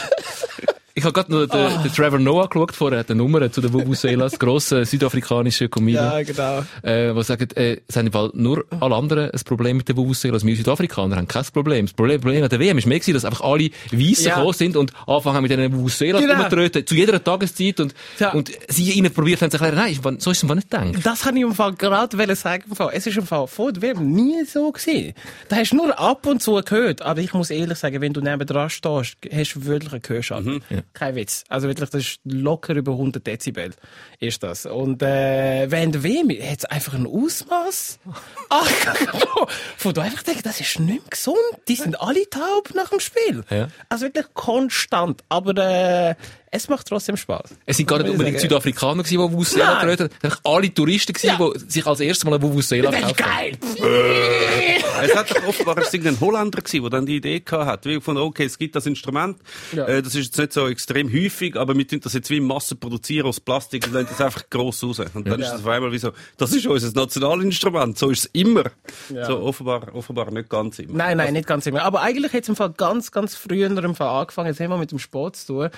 Ich 0.98 1.04
habe 1.04 1.12
gerade 1.12 1.30
noch 1.30 1.46
den, 1.46 1.84
den 1.84 1.92
Trevor 1.92 2.20
Noah 2.20 2.48
geschaut, 2.48 2.72
vorher 2.74 3.00
hat 3.00 3.10
eine 3.12 3.18
Nummer 3.18 3.52
zu 3.52 3.60
den 3.60 3.74
Vuvuzelas, 3.74 4.40
grosser 4.40 4.86
südafrikanischer 4.86 5.68
Comedian. 5.68 6.06
Ja, 6.06 6.24
genau. 6.24 6.64
äh, 6.84 7.14
die 7.14 7.24
sagen, 7.24 7.50
äh, 7.56 7.82
es 7.86 7.98
haben 7.98 8.10
Fall 8.14 8.32
nur 8.34 8.64
alle 8.80 8.96
anderen 8.96 9.30
ein 9.30 9.40
Problem 9.44 9.76
mit 9.76 9.90
den 9.90 9.98
Vuvuzelas. 9.98 10.46
Wir 10.46 10.56
Südafrikaner 10.56 11.18
haben 11.18 11.28
kein 11.28 11.44
Problem. 11.52 11.86
Das 11.88 11.94
Problem, 11.94 12.22
Problem 12.22 12.44
an 12.44 12.50
der 12.50 12.60
WM 12.62 12.78
ist 12.78 12.88
mehr 12.88 13.00
gewesen, 13.00 13.14
dass 13.14 13.26
einfach 13.26 13.42
alle 13.42 13.72
Weissen 13.92 14.24
Ja. 14.28 14.36
gekommen 14.36 14.54
sind 14.54 14.78
und 14.78 14.94
anfangen 15.06 15.42
mit 15.42 15.52
diesen 15.52 15.74
Vuvuzelas 15.74 16.22
Genau. 16.22 16.34
rumzutröten, 16.36 16.88
zu 16.88 16.96
jeder 16.96 17.22
Tageszeit 17.22 17.82
und, 17.82 17.94
Ja. 18.18 18.32
und 18.32 18.50
sie 18.70 18.90
ihnen 18.94 19.12
probiert 19.12 19.42
haben 19.42 19.52
zu 19.52 19.58
erklären, 19.58 19.76
nein, 19.76 20.18
so 20.20 20.32
ist 20.32 20.44
es 20.44 20.50
nicht 20.50 20.72
gedacht. 20.72 21.06
Das 21.06 21.24
kann 21.24 21.36
ich 21.36 21.44
im 21.44 21.54
Fall 21.54 21.74
gerade 21.74 22.36
sagen. 22.38 22.64
Im 22.70 22.76
Fall. 22.78 22.92
Es 22.94 23.06
ist 23.06 23.18
im 23.18 23.28
Fall 23.28 23.48
vor 23.48 23.74
der 23.74 23.82
WM 23.82 24.14
nie 24.14 24.46
so 24.46 24.72
gewesen. 24.72 25.14
Da 25.50 25.58
hast 25.58 25.72
du 25.72 25.76
nur 25.76 26.00
ab 26.00 26.26
und 26.26 26.42
zu 26.42 26.54
gehört. 26.64 27.02
Aber 27.02 27.20
ich 27.20 27.34
muss 27.34 27.50
ehrlich 27.50 27.78
sagen, 27.80 28.00
wenn 28.00 28.14
du 28.14 28.22
neben 28.22 28.48
dran 28.48 28.70
stehst, 28.70 29.18
hast 29.30 29.56
du 29.56 29.66
wirklich 29.66 29.92
einen 29.92 30.02
Gehörschaden. 30.02 30.64
Kein 30.94 31.16
Witz. 31.16 31.44
Also 31.50 31.68
wirklich, 31.68 31.90
das 31.90 32.02
ist 32.02 32.20
locker 32.24 32.74
über 32.76 32.94
100 32.94 33.26
Dezibel. 33.26 33.74
Ist 34.20 34.44
das. 34.44 34.66
Und, 34.66 35.02
äh, 35.02 35.70
während 35.70 35.96
der 35.96 36.04
WM 36.04 36.30
hat 36.30 36.60
es 36.60 36.66
einfach 36.66 36.94
ein 36.94 37.06
Ausmaß. 37.06 38.00
Ach, 38.50 38.96
wo 39.80 39.92
du 39.92 40.02
einfach 40.02 40.24
denkst, 40.24 40.44
das 40.44 40.62
ist 40.62 40.80
nicht 40.80 41.02
mehr 41.02 41.10
gesund. 41.10 41.38
Die 41.68 41.76
sind 41.76 42.00
alle 42.00 42.30
taub 42.30 42.74
nach 42.74 42.90
dem 42.90 43.00
Spiel. 43.00 43.44
Ja. 43.50 43.68
Also 43.90 44.06
wirklich 44.06 44.34
konstant. 44.34 45.24
Aber, 45.30 45.56
äh, 45.58 46.16
es 46.52 46.68
macht 46.70 46.88
trotzdem 46.88 47.18
Spaß. 47.18 47.56
Es 47.66 47.78
sind 47.78 47.88
gar 47.88 47.98
nicht 48.00 48.10
unbedingt 48.12 48.38
sagen. 48.38 48.50
Südafrikaner 48.50 49.04
gewesen, 49.04 49.12
die 49.12 49.20
Vuvuzela 49.20 49.82
getrötet 49.82 50.12
haben. 50.14 50.20
Es 50.22 50.44
waren 50.46 50.56
alle 50.56 50.74
Touristen 50.74 51.14
gewesen, 51.14 51.36
Ja. 51.40 51.50
die 51.54 51.72
sich 51.72 51.86
als 51.86 52.00
erstes 52.00 52.24
mal 52.26 52.34
eine 52.36 52.42
Vuvuzela 52.44 52.92
gekauft 52.92 53.24
haben. 53.24 53.36
geil. 53.36 53.58
Es 55.04 55.16
hat 55.16 55.30
doch 55.32 55.48
offenbar 55.48 55.78
es 55.80 55.94
irgendein 55.94 56.20
Holländer 56.20 56.62
gewesen, 56.62 56.82
der 56.82 56.90
dann 56.90 57.06
die 57.06 57.18
Idee 57.18 57.40
gehabt 57.42 57.66
hat, 57.66 57.86
wie 57.86 58.00
von, 58.00 58.18
okay, 58.18 58.46
es 58.46 58.58
gibt 58.58 58.76
das 58.76 58.86
Instrument, 58.86 59.38
Ja. 59.74 59.86
äh, 59.86 60.02
das 60.02 60.16
ist 60.16 60.26
jetzt 60.28 60.38
nicht 60.38 60.54
so 60.54 60.68
extrem 60.68 61.12
häufig, 61.12 61.56
aber 61.58 61.76
wir 61.78 61.88
tun 61.88 62.00
das 62.02 62.14
jetzt 62.14 62.30
wie 62.30 62.38
in 62.38 62.46
Masse 62.46 62.76
produzieren 62.76 63.28
aus 63.28 63.40
Plastik 63.40 63.86
und 63.88 63.94
lassen 63.94 64.08
das 64.10 64.22
einfach 64.22 64.50
gross 64.50 64.84
raus. 64.84 65.02
Und 65.14 65.28
dann 65.28 65.40
ist 65.40 65.52
das 65.52 65.62
auf 65.62 65.68
einmal 65.68 65.92
wie 65.92 65.98
so, 65.98 66.12
das 66.38 66.54
ist 66.54 66.66
unser 66.66 66.92
Nationalinstrument, 67.00 67.98
so 67.98 68.10
ist 68.10 68.20
es 68.20 68.30
immer. 68.34 68.64
So 69.10 69.40
offenbar, 69.42 69.94
offenbar 69.94 70.32
nicht 70.32 70.50
ganz 70.50 70.80
immer. 70.80 70.94
Nein, 70.98 71.18
nein, 71.18 71.34
nicht 71.34 71.48
ganz 71.48 71.66
immer. 71.66 71.84
Aber 71.84 72.02
eigentlich 72.02 72.34
hat 72.34 72.44
es 72.44 72.50
im 72.50 72.56
Fall 72.56 72.72
ganz, 72.72 73.12
ganz 73.12 73.36
früher 73.36 73.68
im 73.68 73.96
Fall 73.96 74.08
angefangen. 74.22 74.48
Jetzt 74.48 74.60
haben 74.60 74.70
wir 74.70 74.78
mit 74.78 74.92
dem 74.92 75.00
Sport 75.00 75.36
zu 75.36 75.48
tun. 75.48 75.70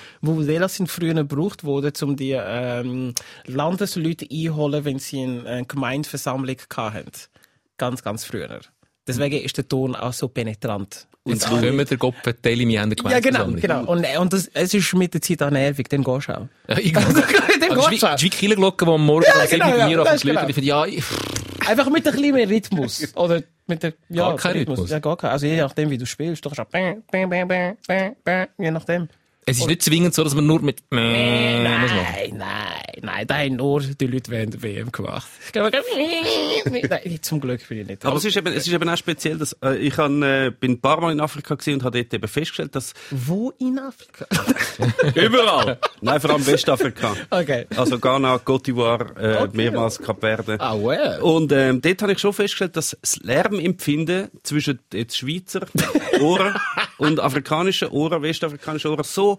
Vuvuzelas 0.57 0.75
sind 0.75 0.89
früher 0.89 1.13
gebraucht 1.13 1.63
worden, 1.63 1.93
um 2.01 2.15
die 2.15 2.31
ähm, 2.31 3.13
Landesleute 3.45 4.27
einholen, 4.31 4.85
wenn 4.85 4.99
sie 4.99 5.23
eine, 5.23 5.45
eine 5.45 5.65
Gemeindeversammlung 5.65 6.57
hatten. 6.75 7.11
Ganz, 7.77 8.03
ganz 8.03 8.25
früher. 8.25 8.59
Deswegen 9.05 9.41
ist 9.41 9.57
der 9.57 9.67
Ton 9.67 9.95
auch 9.95 10.13
so 10.13 10.27
penetrant. 10.27 11.07
Jetzt 11.25 11.47
kommen 11.47 11.77
der 11.85 11.97
Gott 11.97 12.15
verteilen, 12.23 12.67
wir 12.69 12.81
haben 12.81 12.93
eine 12.97 13.11
Ja, 13.11 13.19
genau, 13.19 13.47
genau. 13.51 13.83
Und, 13.85 14.05
und 14.17 14.33
das, 14.33 14.49
es 14.53 14.73
ist 14.73 14.93
mit 14.93 15.13
der 15.13 15.21
Zeit 15.21 15.43
auch 15.43 15.49
nervig, 15.51 15.87
dann 15.89 16.03
gehst 16.03 16.29
du 16.29 16.33
auch. 16.33 16.47
Ja. 16.69 17.01
Dann 17.59 17.71
Also, 17.77 17.89
geht's 17.89 18.01
wie, 18.01 18.05
auch. 18.07 18.21
wie 18.21 18.29
Kirchenglocke, 18.29 18.85
die 18.85 18.91
am 18.91 19.05
Morgen 19.05 19.25
Ja, 19.25 19.45
genau, 19.45 19.75
ja, 19.77 19.87
mir 19.87 19.97
das 19.97 20.07
auf 20.07 20.13
ist 20.15 20.23
die 20.23 20.27
Leute, 20.27 20.37
genau. 20.37 20.47
die 20.47 20.53
finden, 20.53 20.67
ja, 20.67 20.85
ich, 20.85 21.03
Einfach 21.67 21.89
mit 21.89 22.07
ein 22.07 22.13
bisschen 22.13 22.33
mehr 22.33 22.49
Rhythmus. 22.49 23.07
Oder 23.15 23.43
mit 23.65 23.83
der, 23.83 23.93
ja, 24.09 24.29
Gar 24.29 24.35
kein 24.37 24.51
Rhythmus. 24.53 24.89
Ja, 24.89 24.99
gar 24.99 25.17
kein. 25.17 25.31
Also 25.31 25.47
je 25.47 25.57
nachdem, 25.57 25.89
wie 25.89 25.97
du 25.97 26.05
spielst. 26.05 26.45
Du 26.45 26.49
kannst 26.49 26.61
auch 26.61 26.65
bang, 26.71 27.03
bang, 27.11 27.29
bang, 27.29 27.47
bang, 27.47 27.77
bang, 27.85 28.15
bang, 28.23 28.47
je 28.57 28.71
nachdem. 28.71 29.09
Es 29.49 29.59
ist 29.59 29.67
nicht 29.67 29.81
zwingend 29.81 30.13
so, 30.13 30.25
dass 30.25 30.35
man 30.35 30.45
nur 30.45 30.61
mit 30.61 30.81
muss 30.91 30.99
machen. 30.99 31.13
Nein, 31.13 32.33
nein, 32.35 32.37
nein, 33.01 33.27
da 33.27 33.37
haben 33.37 33.55
nur 33.55 33.79
die 33.79 34.05
Leute 34.07 34.29
während 34.29 34.55
der 34.55 34.61
WM 34.61 34.91
gemacht. 34.91 35.25
Ich 35.45 35.53
glaube, 35.53 35.71
nein, 36.89 37.19
zum 37.21 37.39
Glück 37.39 37.65
bin 37.69 37.79
ich 37.79 37.87
nicht. 37.87 38.05
Aber 38.05 38.17
es 38.17 38.25
ist 38.25 38.35
eben, 38.35 38.47
es 38.53 38.67
ist 38.67 38.73
eben 38.73 38.89
auch 38.89 38.97
speziell, 38.97 39.37
dass, 39.37 39.53
äh, 39.63 39.77
ich 39.77 39.97
han, 39.97 40.21
äh, 40.21 40.51
bin 40.59 40.71
ein 40.73 40.81
paar 40.81 40.99
Mal 40.99 41.13
in 41.13 41.21
Afrika 41.21 41.55
gesehen 41.55 41.75
und 41.75 41.83
habe 41.85 42.03
dort 42.03 42.13
eben 42.13 42.27
festgestellt, 42.27 42.75
dass 42.75 42.93
Wo 43.09 43.51
in 43.57 43.79
Afrika? 43.79 44.25
überall, 45.15 45.79
nein, 46.01 46.19
vor 46.19 46.31
allem 46.31 46.45
Westafrika, 46.45 47.15
Okay. 47.29 47.67
also 47.77 47.97
Ghana, 47.99 48.35
Côte 48.39 48.65
d'Ivoire, 48.65 49.17
äh, 49.17 49.37
Okay. 49.43 49.55
mehrmals 49.55 49.97
Kap 49.99 50.19
Verde. 50.19 50.57
Ah, 50.59 50.75
well. 50.75 51.21
Und 51.21 51.53
ähm, 51.53 51.79
dort 51.81 52.01
habe 52.01 52.11
ich 52.11 52.19
schon 52.19 52.33
festgestellt, 52.33 52.75
dass 52.75 52.97
das 52.99 53.17
Lärmempfinden 53.23 54.27
zwischen 54.43 54.79
jetzt 54.91 55.15
Schweizer 55.17 55.61
Ohren 56.19 56.53
und 56.97 57.21
afrikanischen 57.21 57.87
Ohren, 57.89 58.21
westafrikanischen 58.21 58.91
Ohren 58.91 59.05
so 59.05 59.36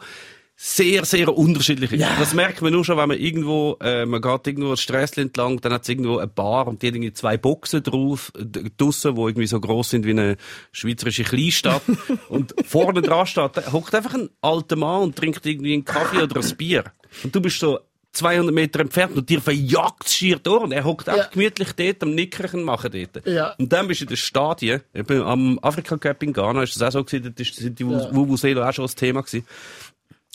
sehr, 0.60 1.04
sehr 1.04 1.36
unterschiedlich 1.36 1.92
ist. 1.92 2.00
Ja. 2.00 2.16
Das 2.18 2.34
merkt 2.34 2.62
man 2.62 2.72
nur 2.72 2.84
schon, 2.84 2.96
wenn 2.96 3.06
man 3.06 3.16
irgendwo, 3.18 3.76
äh, 3.80 4.04
man 4.06 4.20
geht 4.20 4.48
irgendwo 4.48 4.70
das 4.70 4.80
Strässle 4.80 5.22
entlang, 5.22 5.60
dann 5.60 5.72
hat 5.72 5.82
es 5.82 5.88
irgendwo 5.88 6.18
eine 6.18 6.26
Bar 6.26 6.66
und 6.66 6.82
die 6.82 6.88
hat 6.88 6.94
irgendwie 6.96 7.12
zwei 7.12 7.36
Boxen 7.36 7.80
drauf, 7.84 8.32
draussen, 8.76 9.14
die 9.14 9.20
irgendwie 9.20 9.46
so 9.46 9.60
gross 9.60 9.90
sind 9.90 10.04
wie 10.04 10.10
eine 10.10 10.36
schweizerische 10.72 11.22
Kleinstadt. 11.22 11.82
und 12.28 12.54
vorne 12.66 13.02
dran 13.02 13.26
steht, 13.26 13.56
da 13.56 13.72
hockt 13.72 13.94
einfach 13.94 14.14
ein 14.14 14.30
alter 14.40 14.74
Mann 14.74 15.02
und 15.02 15.16
trinkt 15.16 15.46
irgendwie 15.46 15.74
einen 15.74 15.84
Kaffee 15.84 16.22
oder 16.22 16.40
ein 16.40 16.56
Bier. 16.56 16.84
Und 17.22 17.32
du 17.36 17.40
bist 17.40 17.60
so 17.60 17.78
200 18.10 18.52
Meter 18.52 18.80
entfernt 18.80 19.16
und 19.16 19.28
dir 19.28 19.40
verjagt 19.40 20.08
schier 20.08 20.40
die 20.40 20.48
Ohren. 20.50 20.72
Er 20.72 20.82
hockt 20.82 21.08
einfach 21.08 21.30
gemütlich 21.30 21.72
dort 21.74 22.02
am 22.02 22.14
Nickerchen 22.16 22.64
machen 22.64 22.90
dort. 22.90 23.24
Ja. 23.28 23.54
Und 23.58 23.72
dann 23.72 23.86
bist 23.86 24.00
du 24.00 24.06
in 24.06 24.08
den 24.08 24.16
Stadien, 24.16 24.80
eben 24.92 25.22
am 25.22 25.58
Afrika 25.62 25.96
Cup 25.98 26.20
in 26.24 26.32
Ghana, 26.32 26.64
ist 26.64 26.74
das 26.80 26.82
auch 26.96 26.98
so 26.98 27.04
gewesen, 27.04 27.32
ist- 27.38 27.54
sind 27.54 27.78
die 27.78 27.86
Vuvuzela 27.86 28.68
auch 28.68 28.72
schon 28.72 28.86
das 28.86 28.96
Thema 28.96 29.20
gewesen. 29.22 29.46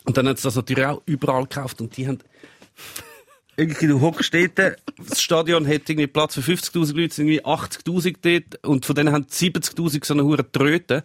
Und 0.05 0.17
dann 0.17 0.27
hat 0.27 0.37
es 0.37 0.43
das 0.43 0.55
natürlich 0.55 0.85
auch 0.85 1.01
überall 1.05 1.43
gekauft 1.43 1.81
und 1.81 1.95
die 1.95 2.07
haben 2.07 2.19
irgendwie, 3.57 3.87
du 3.87 4.01
hockst 4.01 4.33
dort, 4.33 4.77
das 4.97 5.21
Stadion 5.21 5.67
hat 5.67 5.89
irgendwie 5.89 6.07
Platz 6.07 6.35
für 6.35 6.41
50.000 6.41 6.93
Leute, 6.93 7.05
es 7.05 7.15
sind 7.15 7.27
irgendwie 7.27 7.45
80.000 7.45 8.15
dort 8.21 8.65
und 8.65 8.85
von 8.85 8.95
denen 8.95 9.13
haben 9.13 9.25
70.000 9.25 10.05
so 10.05 10.13
eine 10.13 10.23
hure 10.23 10.51
Tröte 10.51 11.03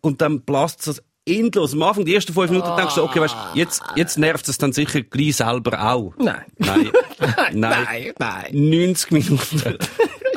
und 0.00 0.20
dann 0.20 0.42
blast 0.42 0.86
es 0.86 1.02
endlos. 1.28 1.74
Am 1.74 1.82
Anfang, 1.82 2.04
die 2.04 2.14
ersten 2.14 2.32
fünf 2.32 2.50
Minuten, 2.50 2.74
denkst 2.76 2.94
du, 2.94 3.02
okay, 3.02 3.20
weißt, 3.20 3.36
jetzt, 3.54 3.82
jetzt 3.96 4.18
nervt 4.18 4.48
es 4.48 4.58
dann 4.58 4.72
sicher 4.72 5.02
gleich 5.02 5.36
selber 5.36 5.80
auch. 5.82 6.14
Nein. 6.18 6.44
Nein. 6.56 6.90
Nein. 7.52 7.84
Nein, 7.84 8.12
nein. 8.18 8.46
90 8.52 9.10
Minuten. 9.10 9.78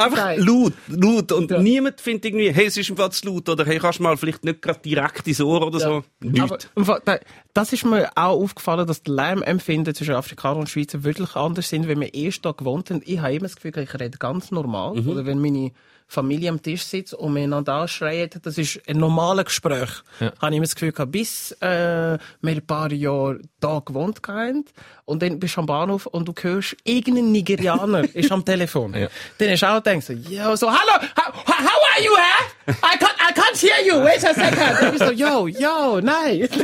Einfach 0.01 0.17
Nein. 0.17 0.39
laut, 0.41 0.73
laut. 0.87 1.31
Und 1.31 1.51
niemand 1.61 2.01
findet 2.01 2.25
irgendwie, 2.25 2.51
hey, 2.51 2.65
es 2.65 2.77
ist 2.77 2.89
im 2.89 2.97
Fall 2.97 3.11
zu 3.11 3.27
laut 3.27 3.47
oder 3.49 3.65
hey, 3.65 3.79
kannst 3.79 3.99
du 3.99 4.03
mal 4.03 4.17
vielleicht 4.17 4.43
nicht 4.43 4.61
gerade 4.61 4.79
direkt 4.79 5.27
ins 5.27 5.41
Ohr 5.41 5.65
oder 5.65 5.79
so. 5.79 5.85
Aber 5.87 6.03
Nichts. 6.19 6.69
im 6.75 6.85
Fall, 6.85 7.01
da- 7.05 7.19
das 7.53 7.73
ist 7.73 7.85
mir 7.85 8.09
auch 8.15 8.41
aufgefallen, 8.41 8.87
dass 8.87 9.03
die 9.03 9.11
Lärmempfinden 9.11 9.93
zwischen 9.95 10.15
Afrikanern 10.15 10.59
und 10.61 10.69
Schweizer 10.69 11.03
wirklich 11.03 11.35
anders 11.35 11.69
sind, 11.69 11.87
wenn 11.87 11.99
wir 11.99 12.13
erst 12.13 12.45
da 12.45 12.51
gewohnt 12.51 12.87
sind. 12.89 13.07
Ich 13.07 13.19
habe 13.19 13.33
immer 13.33 13.43
das 13.47 13.55
Gefühl, 13.55 13.77
ich 13.77 13.93
rede 13.99 14.17
ganz 14.17 14.51
normal. 14.51 14.95
Mhm. 14.95 15.09
Oder 15.09 15.25
wenn 15.25 15.39
meine 15.41 15.71
Familie 16.07 16.49
am 16.49 16.61
Tisch 16.61 16.83
sitzt 16.83 17.13
und 17.13 17.31
miteinander 17.33 17.73
anschreien, 17.75 18.29
das 18.41 18.57
ist 18.57 18.81
ein 18.85 18.97
normales 18.97 19.45
Gespräch. 19.45 19.89
Ja. 20.19 20.33
Habe 20.41 20.51
ich 20.51 20.57
immer 20.57 20.65
das 20.65 20.75
Gefühl 20.75 20.91
gehabt, 20.91 21.11
bis 21.13 21.53
äh, 21.61 22.17
wir 22.41 22.51
ein 22.51 22.65
paar 22.67 22.91
Jahre 22.91 23.39
da 23.61 23.79
gewohnt 23.79 24.19
haben. 24.27 24.65
Und 25.11 25.21
dann 25.21 25.39
bist 25.39 25.57
du 25.57 25.59
am 25.59 25.65
Bahnhof 25.65 26.05
und 26.05 26.25
du 26.25 26.33
hörst, 26.41 26.77
irgendein 26.85 27.31
Nigerianer 27.33 28.03
ist 28.15 28.31
am 28.31 28.45
Telefon. 28.45 28.93
Ja. 28.97 29.07
Dann 29.37 29.49
hast 29.49 29.61
du 29.61 29.67
auch 29.67 29.83
gedacht, 29.83 30.03
so, 30.03 30.13
yo, 30.13 30.55
so, 30.55 30.67
hallo, 30.71 31.05
how, 31.17 31.33
how 31.47 31.81
are 31.93 32.01
you, 32.03 32.11
hä? 32.15 32.71
I 32.71 32.97
can't, 32.97 33.17
I 33.19 33.33
can't 33.33 33.57
hear 33.59 33.85
you, 33.85 34.01
wait 34.03 34.23
a 34.23 34.33
second. 34.33 34.57
Dann 34.79 34.91
bist 34.91 35.01
du 35.01 35.07
so, 35.07 35.11
yo, 35.11 35.47
yo, 35.47 35.99
nein. 35.99 36.47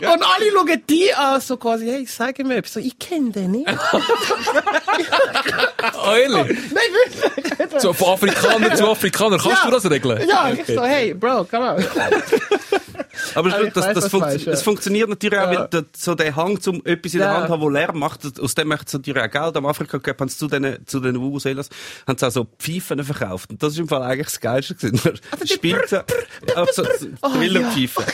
Und 0.00 0.22
alle 0.22 0.50
schauen 0.54 0.82
die 0.88 1.12
an, 1.14 1.40
so 1.40 1.56
quasi, 1.56 1.86
hey, 1.86 2.06
sag 2.06 2.38
mir 2.40 2.56
etwas. 2.56 2.74
So, 2.74 2.80
ich 2.80 2.98
kenne 2.98 3.30
den 3.30 3.50
nicht. 3.52 3.68
Ehrlich? 6.06 6.58
Nein, 6.72 6.90
wirklich. 7.58 7.80
So 7.80 7.92
von 7.92 8.08
Afrikaner 8.14 8.74
zu 8.74 8.88
Afrikaner. 8.88 9.38
Kannst 9.38 9.62
Ja. 9.64 9.70
du 9.70 9.70
das 9.70 9.90
regeln? 9.90 10.28
Ja, 10.28 10.50
ich 10.50 10.66
so, 10.66 10.82
hey, 10.84 11.14
Bro, 11.14 11.44
come 11.44 11.74
on. 11.74 11.84
Aber 13.34 13.48
Aber 13.52 13.62
ich 13.64 13.72
das, 13.72 13.86
weiss, 13.86 13.94
das, 13.94 14.10
du 14.10 14.18
meinst, 14.18 14.46
ja. 14.46 14.52
es 14.52 14.62
funktioniert 14.62 15.08
natürlich 15.08 15.38
auch, 15.38 15.48
weil 15.48 15.68
so 15.96 16.14
der 16.14 16.36
Hang 16.36 16.60
zum 16.60 16.84
etwas 16.84 17.13
in 17.14 17.20
der 17.20 17.28
Ja. 17.30 17.40
Hand 17.40 17.48
haben, 17.50 17.60
wo 17.62 17.68
Lärm 17.68 17.98
macht, 17.98 18.40
aus 18.40 18.54
dem 18.54 18.68
macht 18.68 18.88
es 18.88 18.92
natürlich 18.94 19.22
auch 19.22 19.30
Geld. 19.30 19.56
Am 19.56 19.66
Afrika 19.66 19.98
Cup 19.98 20.20
haben 20.20 20.28
sie 20.28 20.36
zu 20.36 20.48
den, 20.48 20.78
zu 20.86 21.00
den 21.00 21.20
Vuvuzelas, 21.20 21.68
haben 22.06 22.18
sie 22.18 22.26
auch 22.26 22.30
so 22.32 22.46
Pfeifen 22.58 23.02
verkauft. 23.04 23.50
Und 23.50 23.62
das 23.62 23.72
ist 23.74 23.78
im 23.78 23.88
Fall 23.88 24.02
eigentlich 24.02 24.26
das 24.26 24.40
Geilste 24.40 24.74
gewesen. 24.74 25.00
Also 25.30 25.46
Spielt 25.46 25.88
so, 25.88 25.98
auch 26.56 26.68
so 26.72 26.84
Oh, 27.22 27.28
Trillerpfeifen. 27.28 28.04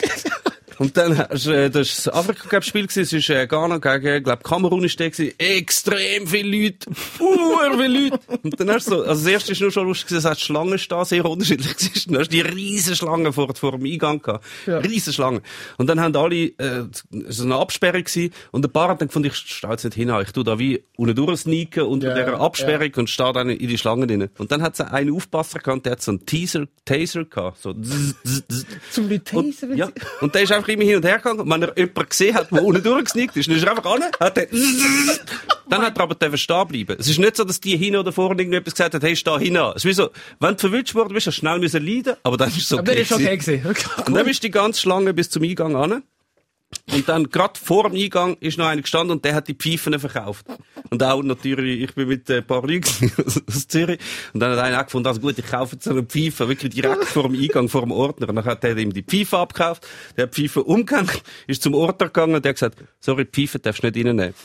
Und 0.81 0.97
dann 0.97 1.19
hast 1.19 1.45
du, 1.45 1.51
äh, 1.51 1.69
das 1.69 1.91
ist 1.91 2.07
das 2.07 2.15
Afrika 2.15 2.49
Cup 2.49 2.65
Spiel 2.65 2.87
gewesen, 2.87 3.03
es 3.03 3.13
ist 3.13 3.29
äh, 3.29 3.47
Ghana 3.47 3.77
gegen, 3.77 4.25
glaub, 4.25 4.43
Kamerun 4.43 4.83
ist 4.83 4.99
der 4.99 5.11
gewesen, 5.11 5.35
extrem 5.37 6.27
viele 6.27 6.57
Leute, 6.57 6.89
uhr 7.21 7.73
viele 7.73 8.09
Leute. 8.09 8.19
Und 8.43 8.59
dann 8.59 8.71
hast 8.71 8.87
du 8.87 8.93
so, 8.93 9.03
also 9.03 9.23
das 9.23 9.31
erste 9.31 9.53
ist 9.53 9.61
nur 9.61 9.71
schon 9.71 9.87
lustig 9.87 10.19
dass 10.23 10.39
die 10.39 10.43
Schlangen 10.43 10.79
stehen 10.79 11.05
sehr 11.05 11.27
unterschiedlich 11.27 11.77
gewesen. 11.77 12.13
Dann 12.13 12.21
hast 12.21 12.33
du 12.33 12.37
die 12.37 12.41
riesen 12.41 12.97
Schlangen 12.97 13.31
vor, 13.31 13.55
vor 13.55 13.73
dem 13.73 13.85
Eingang 13.85 14.23
gehabt. 14.23 14.47
Ja. 14.65 14.79
Riesen 14.79 15.13
Schlangen. 15.13 15.43
Und 15.77 15.87
dann 15.87 16.01
haben 16.01 16.17
alle, 16.17 16.35
äh, 16.35 16.85
so 17.29 17.45
eine 17.45 17.57
Absperrung 17.57 18.03
gewesen, 18.03 18.33
und 18.51 18.65
ein 18.65 18.73
paar 18.73 18.89
haben 18.89 18.99
dann 18.99 19.09
gefunden, 19.09 19.29
ich 19.29 19.37
stehe 19.37 19.71
jetzt 19.73 19.85
nicht 19.85 19.97
hin, 19.97 20.11
ich 20.23 20.33
tu 20.33 20.43
da 20.43 20.59
wie 20.59 20.83
unten 20.97 21.15
durchsneaken 21.15 21.83
unter 21.83 22.17
Ja, 22.17 22.25
dieser 22.25 22.41
Absperrung 22.41 22.91
und 22.97 23.11
stehe 23.11 23.35
dann 23.35 23.51
in 23.51 23.69
die 23.69 23.77
Schlangen 23.77 24.09
drin. 24.09 24.31
Und 24.39 24.51
dann 24.51 24.63
hat 24.63 24.73
es 24.73 24.81
einen 24.81 25.15
Aufpasser 25.15 25.59
gehabt, 25.59 25.85
der 25.85 25.93
hat 25.93 26.01
so 26.01 26.13
einen 26.13 26.25
Teaser, 26.25 26.65
Taser 26.87 27.27
gehabt, 27.27 27.61
so, 27.61 27.75
zzz, 27.75 28.15
zzz. 28.25 28.67
Zum 28.93 29.11
Leute 29.11 29.37
Und, 29.37 29.55
ja, 29.77 29.91
und 30.23 30.35
der 30.35 30.41
ist 30.41 30.53
einfach 30.53 30.70
immer 30.71 30.85
hin 30.85 30.97
und 30.97 31.05
her 31.05 31.19
gegangen. 31.19 31.41
Und 31.41 31.51
wenn 31.51 31.63
er 31.63 31.77
jemanden 31.77 32.09
gesehen 32.09 32.35
hat, 32.35 32.51
der 32.51 32.63
unten 32.63 32.83
durchgesneakt 32.83 33.37
ist, 33.37 33.49
dann 33.49 33.57
ist 33.57 33.65
er 33.65 33.71
einfach 33.71 33.93
an, 33.93 34.03
hat 34.19 34.39
er, 34.39 34.47
dann 35.69 35.83
hat 35.83 35.97
er 35.97 36.03
aber 36.03 36.15
dürfen 36.15 36.39
stehen 36.39 36.69
bleiben. 36.69 36.97
Es 36.99 37.09
ist 37.09 37.19
nicht 37.19 37.37
so, 37.37 37.45
dass 37.45 37.61
die 37.61 37.77
hin 37.77 37.97
oder 37.97 38.13
vorne 38.13 38.43
irgendetwas 38.43 38.75
gesagt 38.75 38.95
hat, 38.95 39.03
hey, 39.03 39.17
steh 39.17 39.39
hin. 39.39 39.57
Es 39.75 39.85
ist 39.85 39.97
so, 39.97 40.11
wenn 40.39 40.55
du 40.55 40.61
verwünscht 40.61 40.95
worden 40.95 41.15
bist, 41.15 41.27
hast 41.27 41.37
du 41.37 41.41
schnell 41.41 41.59
müssen 41.59 41.85
leiden, 41.85 42.17
aber 42.23 42.37
dann 42.37 42.49
ist 42.49 42.59
es 42.59 42.73
okay. 42.73 42.81
Aber 42.81 42.93
der 42.93 43.01
ist 43.03 43.13
okay 43.13 43.37
gewesen. 43.37 43.67
Okay. 43.69 43.87
Und 44.07 44.15
dann 44.15 44.27
ist 44.27 44.43
die 44.43 44.51
ganze 44.51 44.81
Schlange 44.81 45.15
bis 45.15 45.31
zum 45.31 45.43
Eingang 45.43 45.77
an. 45.77 46.03
Und 46.93 47.09
dann, 47.09 47.29
gerade 47.31 47.59
vor 47.59 47.89
dem 47.89 47.99
Eingang, 47.99 48.37
ist 48.41 48.57
noch 48.57 48.67
einer 48.67 48.83
gestanden 48.83 49.17
und 49.17 49.25
der 49.25 49.35
hat 49.35 49.49
die 49.49 49.55
Pfeifen 49.55 49.99
verkauft. 49.99 50.47
Und 50.91 51.03
auch 51.05 51.23
natürlich, 51.23 51.83
ich 51.83 51.95
bin 51.95 52.09
mit 52.09 52.29
ein 52.31 52.45
paar 52.45 52.63
Leuten 52.67 53.13
aus 53.49 53.69
Zürich. 53.69 54.01
Und 54.33 54.41
dann 54.41 54.53
hat 54.53 54.59
einer 54.59 54.81
auch 54.81 54.85
gefunden, 54.87 55.07
also 55.07 55.21
gut, 55.21 55.39
ich 55.39 55.47
kaufe 55.47 55.77
jetzt 55.77 55.85
so 55.85 55.91
eine 55.91 56.03
Pfeife, 56.03 56.49
wirklich 56.49 56.75
direkt 56.75 57.05
vor 57.05 57.29
dem 57.29 57.41
Eingang, 57.41 57.69
vor 57.69 57.83
dem 57.83 57.93
Ordner. 57.93 58.29
Und 58.29 58.37
dann 58.37 58.45
hat 58.45 58.63
der 58.65 58.77
ihm 58.77 58.93
die 58.93 59.03
Pfeife 59.05 59.39
abgekauft, 59.39 59.87
der 60.17 60.25
hat 60.25 60.37
die 60.37 60.49
Pfeife 60.49 60.65
umgehängt, 60.65 61.23
ist 61.47 61.63
zum 61.63 61.75
Ordner 61.75 62.09
gegangen 62.09 62.35
und 62.35 62.45
der 62.45 62.51
hat 62.51 62.57
gesagt, 62.57 62.79
sorry, 63.01 63.25
die 63.25 63.47
Pfeife 63.47 63.59
darfst 63.61 63.83
du 63.83 63.87
nicht 63.91 64.05
reinnehmen. 64.05 64.35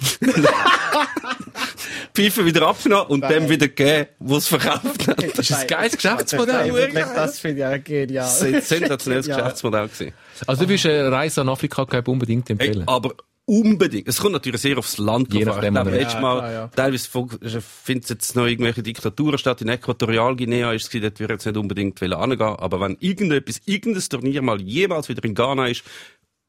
Pfeife 2.14 2.46
wieder 2.46 2.68
abgenommen 2.68 3.08
und 3.08 3.22
dem 3.30 3.50
wieder 3.50 3.68
gegeben, 3.68 4.08
wo 4.20 4.38
es 4.38 4.48
verkauft 4.48 5.08
hat. 5.08 5.22
Das 5.38 5.50
ist 5.50 5.52
ein 5.54 5.68
geiles 5.68 5.94
Geschäftsmodell. 5.96 6.74
Wirklich, 6.74 7.06
Das 7.14 7.40
finde 7.40 7.60
ich 7.62 7.66
auch 7.66 7.84
genial. 7.84 8.24
Das 8.25 8.42
ist 8.42 8.54
ein 8.54 8.62
sensationelles 8.80 9.28
Ja. 9.28 9.36
Geschäftsmodell 9.38 9.88
gewesen. 9.88 10.14
Also 10.48 10.64
du 10.64 10.70
willst 10.70 10.86
eine 10.86 11.12
Reise 11.12 11.42
an 11.42 11.50
Afrika 11.50 11.86
unbedingt 12.06 12.50
Ey, 12.50 12.54
empfehlen. 12.54 12.84
aber 12.88 13.16
unbedingt. 13.46 14.08
Es 14.08 14.18
kommt 14.18 14.34
natürlich 14.34 14.62
sehr 14.62 14.78
aufs 14.78 14.98
Land 14.98 15.34
Je 15.34 15.44
drauf 15.44 15.58
an. 15.58 15.64
Ich 15.64 15.72
nachdem, 15.72 15.74
glaube, 15.74 15.90
oder? 15.90 15.98
letztes 16.00 16.14
Ja, 16.16 16.22
Mal, 16.22 16.38
klar, 16.40 16.52
ja. 16.52 16.68
teilweise 16.68 17.62
findet 17.62 18.10
jetzt 18.10 18.36
noch 18.36 18.46
irgendwelche 18.46 18.84
Diktaturen 18.84 19.38
statt. 19.38 19.62
In 19.62 19.70
Äquatorialguinea 19.70 20.74
ist 20.74 20.84
es, 20.84 20.90
gewesen, 20.90 21.04
dort 21.04 21.20
würde 21.20 21.34
ich 21.34 21.38
jetzt 21.38 21.46
nicht 21.46 21.58
unbedingt 21.58 22.02
angehen. 22.02 22.42
Aber 22.42 22.82
wenn 22.82 22.98
irgendetwas, 23.00 23.62
irgendein 23.66 24.04
Turnier 24.04 24.42
mal 24.42 24.62
jemals 24.62 25.10
wieder 25.10 25.24
in 25.24 25.36
Ghana 25.36 25.68
ist, 25.68 25.84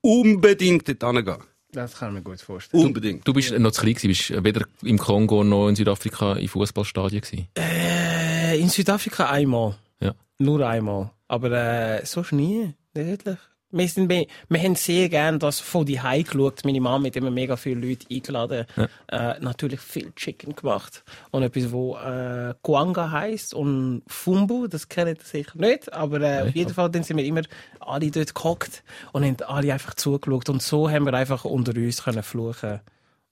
unbedingt 0.01 0.89
dort 0.89 1.15
hingehen. 1.17 1.43
Das 1.73 1.99
kann 1.99 2.09
ich 2.09 2.15
mir 2.15 2.23
gut 2.23 2.41
vorstellen. 2.41 2.85
Unbedingt. 2.85 3.27
Du 3.29 3.35
bist 3.35 3.57
noch 3.59 3.71
zu 3.73 3.83
klein 3.83 3.95
gewesen, 3.95 4.09
bist 4.09 4.45
weder 4.45 4.67
im 4.83 4.99
Kongo 4.99 5.45
noch 5.45 5.69
in 5.69 5.77
Südafrika 5.77 6.35
in 6.35 6.49
Fußballstadien 6.49 7.21
gewesen. 7.21 7.49
Äh, 7.59 8.59
in 8.59 8.69
Südafrika 8.69 9.27
einmal. 9.29 9.77
Ja. 10.01 10.15
Nur 10.39 10.67
einmal. 10.67 11.11
Aber 11.29 11.51
äh, 11.51 12.07
sonst 12.07 12.33
nie. 12.33 12.75
Nicht 12.95 13.07
wirklich. 13.09 13.39
Wir, 13.77 13.89
sind, 13.89 14.09
wir, 14.09 14.27
wir 14.49 14.63
haben 14.63 14.75
sehr 14.75 15.09
gern 15.09 15.39
das 15.39 15.61
von 15.61 15.85
die 15.85 16.01
Hause 16.01 16.25
geschaut. 16.25 16.65
Meine 16.65 16.81
Mama 16.81 17.07
hat 17.07 17.17
immer 17.17 17.31
mega 17.31 17.57
viele 17.57 17.87
Leute 17.87 18.07
eingeladen. 18.11 18.67
Äh, 19.09 19.39
natürlich 19.41 19.81
viel 19.81 20.13
Chicken 20.15 20.55
gemacht. 20.55 21.05
Und 21.31 21.43
etwas, 21.43 21.73
wo 21.73 21.97
äh, 21.97 22.55
Guanga 22.63 23.11
heisst 23.11 23.55
und 23.55 24.03
Fumbu, 24.07 24.67
das 24.67 24.89
kennt 24.89 25.19
ihr 25.19 25.25
sicher 25.25 25.59
nicht. 25.59 25.93
Aber 25.93 26.21
äh, 26.21 26.49
auf 26.49 26.55
jeden 26.55 26.73
Fall 26.73 26.91
dann 26.91 27.03
sind 27.03 27.17
wir 27.17 27.25
immer 27.25 27.43
alle 27.81 28.11
dort 28.11 28.35
gehockt 28.35 28.83
und 29.13 29.25
haben 29.25 29.37
alle 29.47 29.73
einfach 29.73 29.95
zugeschaut. 29.95 30.49
Und 30.49 30.63
so 30.63 30.91
haben 30.91 31.05
wir 31.05 31.15
einfach 31.15 31.45
unter 31.45 31.77
uns 31.77 32.05
können 32.05 32.23
fluchen. 32.23 32.81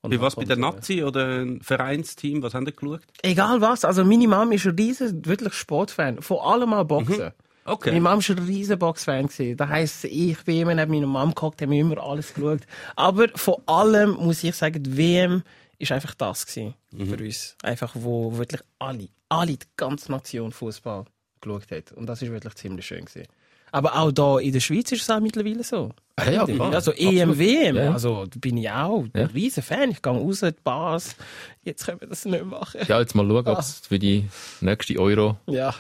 Und 0.05 0.11
Wie 0.11 0.21
was 0.21 0.37
bei 0.37 0.45
der 0.45 0.59
Nazi 0.59 1.03
oder 1.03 1.41
ein 1.41 1.63
Vereinsteam? 1.63 2.43
Was 2.43 2.53
haben 2.53 2.67
die 2.67 2.77
geschaut? 2.77 3.01
Egal 3.23 3.63
was, 3.63 3.87
also 3.87 4.05
meine 4.05 4.29
Mom 4.29 4.53
ist 4.53 4.67
ein 4.67 4.77
riesen, 4.77 5.25
wirklich 5.25 5.55
Sportfan. 5.55 6.21
Vor 6.21 6.47
allem 6.47 6.69
mal 6.69 6.85
Boxen. 6.85 7.33
Okay. 7.67 7.91
Meine 7.93 8.01
Mom 8.03 8.19
war 8.29 8.37
ein 8.37 8.45
riesen 8.45 8.79
Boxfan. 8.79 9.29
Das 9.57 9.69
heisst, 9.69 10.05
ich 10.05 10.43
bin 10.45 10.61
immer 10.61 10.75
neben 10.75 10.91
meiner 10.93 11.07
Mom 11.07 11.35
gehockt, 11.35 11.63
haben 11.63 11.71
wir 11.71 11.81
immer 11.81 11.99
alles 12.03 12.35
geschaut. 12.35 12.61
Aber 12.95 13.29
vor 13.35 13.63
allem 13.67 14.13
muss 14.13 14.45
ich 14.45 14.55
sagen, 14.55 14.83
die 14.83 14.97
WM 14.97 15.43
ist 15.79 15.91
einfach 15.93 16.15
das 16.15 16.47
gewesen 16.47 16.75
für 16.93 17.17
uns. 17.25 17.57
Einfach, 17.63 17.93
wo 17.95 18.37
wirklich 18.37 18.61
alle, 18.79 19.09
alle, 19.29 19.57
die 19.57 19.67
ganze 19.77 20.13
Nation 20.13 20.53
Fußball 20.53 21.05
geschaut 21.41 21.71
hat. 21.71 21.93
Und 21.93 22.07
das 22.07 22.21
ist 22.23 22.31
wirklich 22.31 22.55
ziemlich 22.55 22.87
schön 22.87 23.05
gewesen. 23.07 23.29
Aber 23.73 23.99
auch 23.99 24.13
da 24.13 24.39
in 24.39 24.53
der 24.53 24.61
Schweiz 24.61 24.93
ist 24.93 25.03
es 25.03 25.11
auch 25.11 25.19
mittlerweile 25.19 25.65
so. 25.65 25.91
Ah, 26.17 26.31
ja, 26.31 26.45
klar. 26.47 26.73
Also 26.73 26.93
EM, 26.93 27.37
WM, 27.39 27.75
Ja. 27.77 27.93
also 27.93 28.25
da 28.27 28.39
bin 28.39 28.57
ich 28.59 28.71
auch 28.71 29.05
Ja. 29.15 29.23
ein 29.23 29.27
riesen 29.27 29.65
Fan. 29.65 29.91
Ich 29.91 30.01
gehe 30.01 30.13
raus, 30.13 30.41
die 30.41 30.53
Bars. 30.63 31.17
Jetzt 31.65 31.85
können 31.87 32.01
wir 32.01 32.07
das 32.09 32.25
nicht 32.25 32.45
machen. 32.45 32.81
Ja, 32.87 33.01
jetzt 33.01 33.15
mal 33.17 33.27
schauen, 33.27 33.47
ob 33.49 33.59
es 33.59 33.81
für 33.81 33.99
die 33.99 34.29
nächste 34.61 34.97
Euro, 35.01 35.39
Ja. 35.47 35.75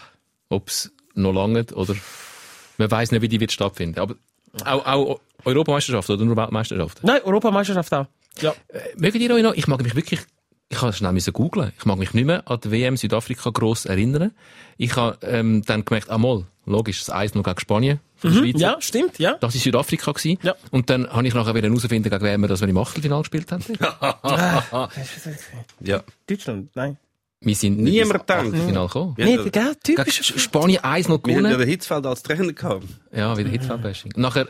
ob 0.48 0.68
es 0.68 0.92
noch 1.14 1.32
lange 1.32 1.64
oder 1.74 1.94
man 2.78 2.90
weiß 2.90 3.12
nicht, 3.12 3.22
wie 3.22 3.28
die 3.28 3.40
wird 3.40 3.52
stattfinden. 3.52 3.98
Aber 4.00 4.14
auch, 4.64 4.86
auch 4.86 5.20
Europameisterschaft 5.44 6.10
oder 6.10 6.24
nur 6.24 6.36
Weltmeisterschaft. 6.36 7.02
Nein, 7.02 7.22
Europameisterschaft 7.22 7.92
auch. 7.92 8.06
Ja. 8.40 8.54
Mögt 8.96 9.16
ihr 9.16 9.30
euch 9.34 9.42
noch, 9.42 9.54
ich 9.54 9.66
mag 9.66 9.82
mich 9.82 9.94
wirklich, 9.94 10.20
ich 10.68 10.82
habe 10.82 10.92
schnell 10.92 11.12
müssen 11.12 11.32
googlen. 11.32 11.72
Ich 11.78 11.84
mag 11.84 11.98
mich 11.98 12.14
nicht 12.14 12.24
mehr 12.24 12.48
an 12.50 12.60
die 12.62 12.70
WM 12.70 12.96
Südafrika 12.96 13.50
gross 13.50 13.84
erinnern. 13.84 14.32
Ich 14.76 14.96
habe 14.96 15.18
ähm, 15.22 15.62
dann 15.64 15.84
gemerkt, 15.84 16.10
ah 16.10 16.18
mal, 16.18 16.46
logisch, 16.66 16.98
das 17.00 17.10
1 17.10 17.34
noch 17.34 17.44
gegen 17.44 17.60
Spanien 17.60 18.00
von 18.16 18.32
der 18.32 18.38
Schweiz. 18.38 18.54
Mhm. 18.54 18.60
Ja, 18.60 18.76
stimmt, 18.80 19.18
ja. 19.18 19.34
Das 19.34 19.54
war 19.54 19.60
Südafrika. 19.60 20.12
Gewesen. 20.12 20.38
Ja. 20.42 20.54
Und 20.70 20.90
dann 20.90 21.08
habe 21.08 21.26
ich 21.26 21.34
nachher 21.34 21.54
wieder 21.54 21.68
herausfinden, 21.68 22.10
gegen 22.10 22.24
wen 22.24 22.40
wir 22.40 22.48
das 22.48 22.60
wir 22.60 22.68
im 22.68 22.78
Achtelfinale 22.78 23.22
gespielt 23.22 23.52
haben. 23.52 23.64
Ja. 25.80 26.02
Deutschland, 26.26 26.74
nein. 26.74 26.96
Wir 27.44 27.54
sind 27.54 27.78
nicht 27.78 27.92
Niemand 27.92 28.12
ins 28.14 28.20
gedacht. 28.22 28.46
Achtelfinale 28.46 28.86
gekommen. 28.86 29.14
Ja, 29.18 29.26
gell, 29.44 29.74
typisch. 29.82 30.20
Sch- 30.20 30.38
Spanien 30.38 30.82
1 30.82 31.08
noch 31.08 31.20
Wir 31.24 31.34
haben 31.36 31.44
ja 31.44 31.50
gewonnen. 31.50 31.58
den 31.66 31.68
Hitzfeld 31.68 32.06
als 32.06 32.22
Trainer 32.22 32.52
gehabt. 32.52 32.84
Ja, 33.12 33.36
wieder 33.36 33.50
Hitzfeldbashing. 33.50 34.12
Nachher 34.16 34.48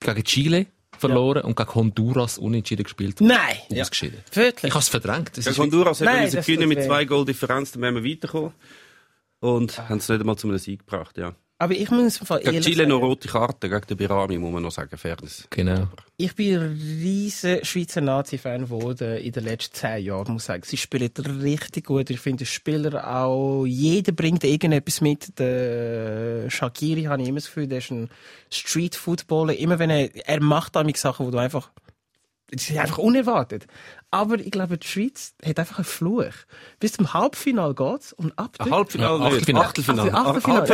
gegen 0.00 0.24
Chile 0.24 0.66
verloren 0.98 1.42
und 1.44 1.56
gegen 1.56 1.74
Honduras 1.74 2.38
unentschieden 2.38 2.84
gespielt. 2.84 3.20
Nein. 3.20 3.56
Ausgeschieden. 3.80 4.18
Ich 4.30 4.36
habe 4.70 4.78
es 4.78 4.88
verdrängt. 4.88 5.28
Das 5.36 5.44
Gegen 5.44 5.50
ist 5.50 5.58
Honduras 5.58 6.00
haben 6.00 6.04
Nein, 6.06 6.24
wir 6.30 6.36
das 6.36 6.46
gewinnen 6.46 6.62
tut 6.62 6.68
mit 6.68 6.78
weh. 6.78 6.86
zwei 6.86 7.04
Goal 7.06 7.24
Differenz, 7.24 7.72
dann 7.72 7.82
wären 7.82 7.94
wir 7.96 8.04
weitergekommen. 8.04 8.52
Und 9.40 9.78
haben 9.88 9.96
es 9.98 10.08
nicht 10.08 10.20
einmal 10.20 10.36
zu 10.36 10.48
einem 10.48 10.58
Sieg 10.58 10.80
gebracht, 10.80 11.16
ja. 11.18 11.34
Aber 11.60 11.74
ich 11.74 11.90
muss 11.90 12.18
im 12.20 12.26
Fall 12.26 12.38
Gegen 12.38 12.54
ehrlich 12.54 12.72
Chile 12.72 12.86
noch 12.86 12.96
sagen, 12.96 13.06
rote 13.06 13.28
Karte, 13.28 13.68
gegen 13.68 13.86
den 13.86 13.96
Birami, 13.98 14.38
muss 14.38 14.50
man 14.50 14.62
noch 14.62 14.70
sagen, 14.70 14.96
Fairness. 14.96 15.46
genau. 15.50 15.88
ich 16.16 16.34
bin 16.34 16.58
ein 16.58 16.80
riesen 17.02 17.62
Schweizer 17.62 18.00
Nazi-Fan 18.00 18.62
geworden 18.62 19.18
in 19.18 19.30
den 19.30 19.44
letzten 19.44 19.74
zehn 19.74 20.06
Jahren, 20.06 20.32
muss 20.32 20.44
ich 20.44 20.46
sagen. 20.46 20.62
Sie 20.64 20.78
spielen 20.78 21.10
richtig 21.42 21.84
gut. 21.84 22.08
Ich 22.08 22.20
finde, 22.20 22.44
die 22.44 22.46
Spieler 22.46 23.14
auch, 23.14 23.66
jeder 23.66 24.12
bringt 24.12 24.42
irgendetwas 24.42 25.02
mit. 25.02 25.38
Der 25.38 26.48
Shakiri, 26.48 27.02
habe 27.02 27.20
ich 27.20 27.28
immer 27.28 27.40
das 27.40 27.46
Gefühl, 27.48 27.66
der 27.66 27.78
ist 27.78 27.90
ein 27.90 28.08
Street-Footballer. 28.50 29.54
Immer 29.54 29.78
wenn 29.78 29.90
er, 29.90 30.08
er 30.14 30.40
macht 30.40 30.76
damit 30.76 30.96
Sachen, 30.96 31.26
wo 31.26 31.30
du 31.30 31.36
einfach, 31.36 31.70
das 32.52 32.68
ist 32.70 32.76
einfach 32.76 32.98
unerwartet. 32.98 33.66
Aber 34.10 34.38
ich 34.38 34.50
glaube, 34.50 34.76
die 34.78 34.86
Schweiz 34.86 35.34
hat 35.44 35.58
einfach 35.58 35.78
einen 35.78 35.84
Fluch. 35.84 36.32
Bis 36.80 36.92
zum 36.92 37.12
Halbfinale 37.14 37.74
geht's 37.74 38.12
und 38.12 38.36
ab 38.38 38.56
dort- 38.58 38.70
Halbfinale. 38.70 39.24
Achtelfinale. 39.24 39.64
Achtelfinale. 39.66 40.14
Achtelfinale. 40.14 40.66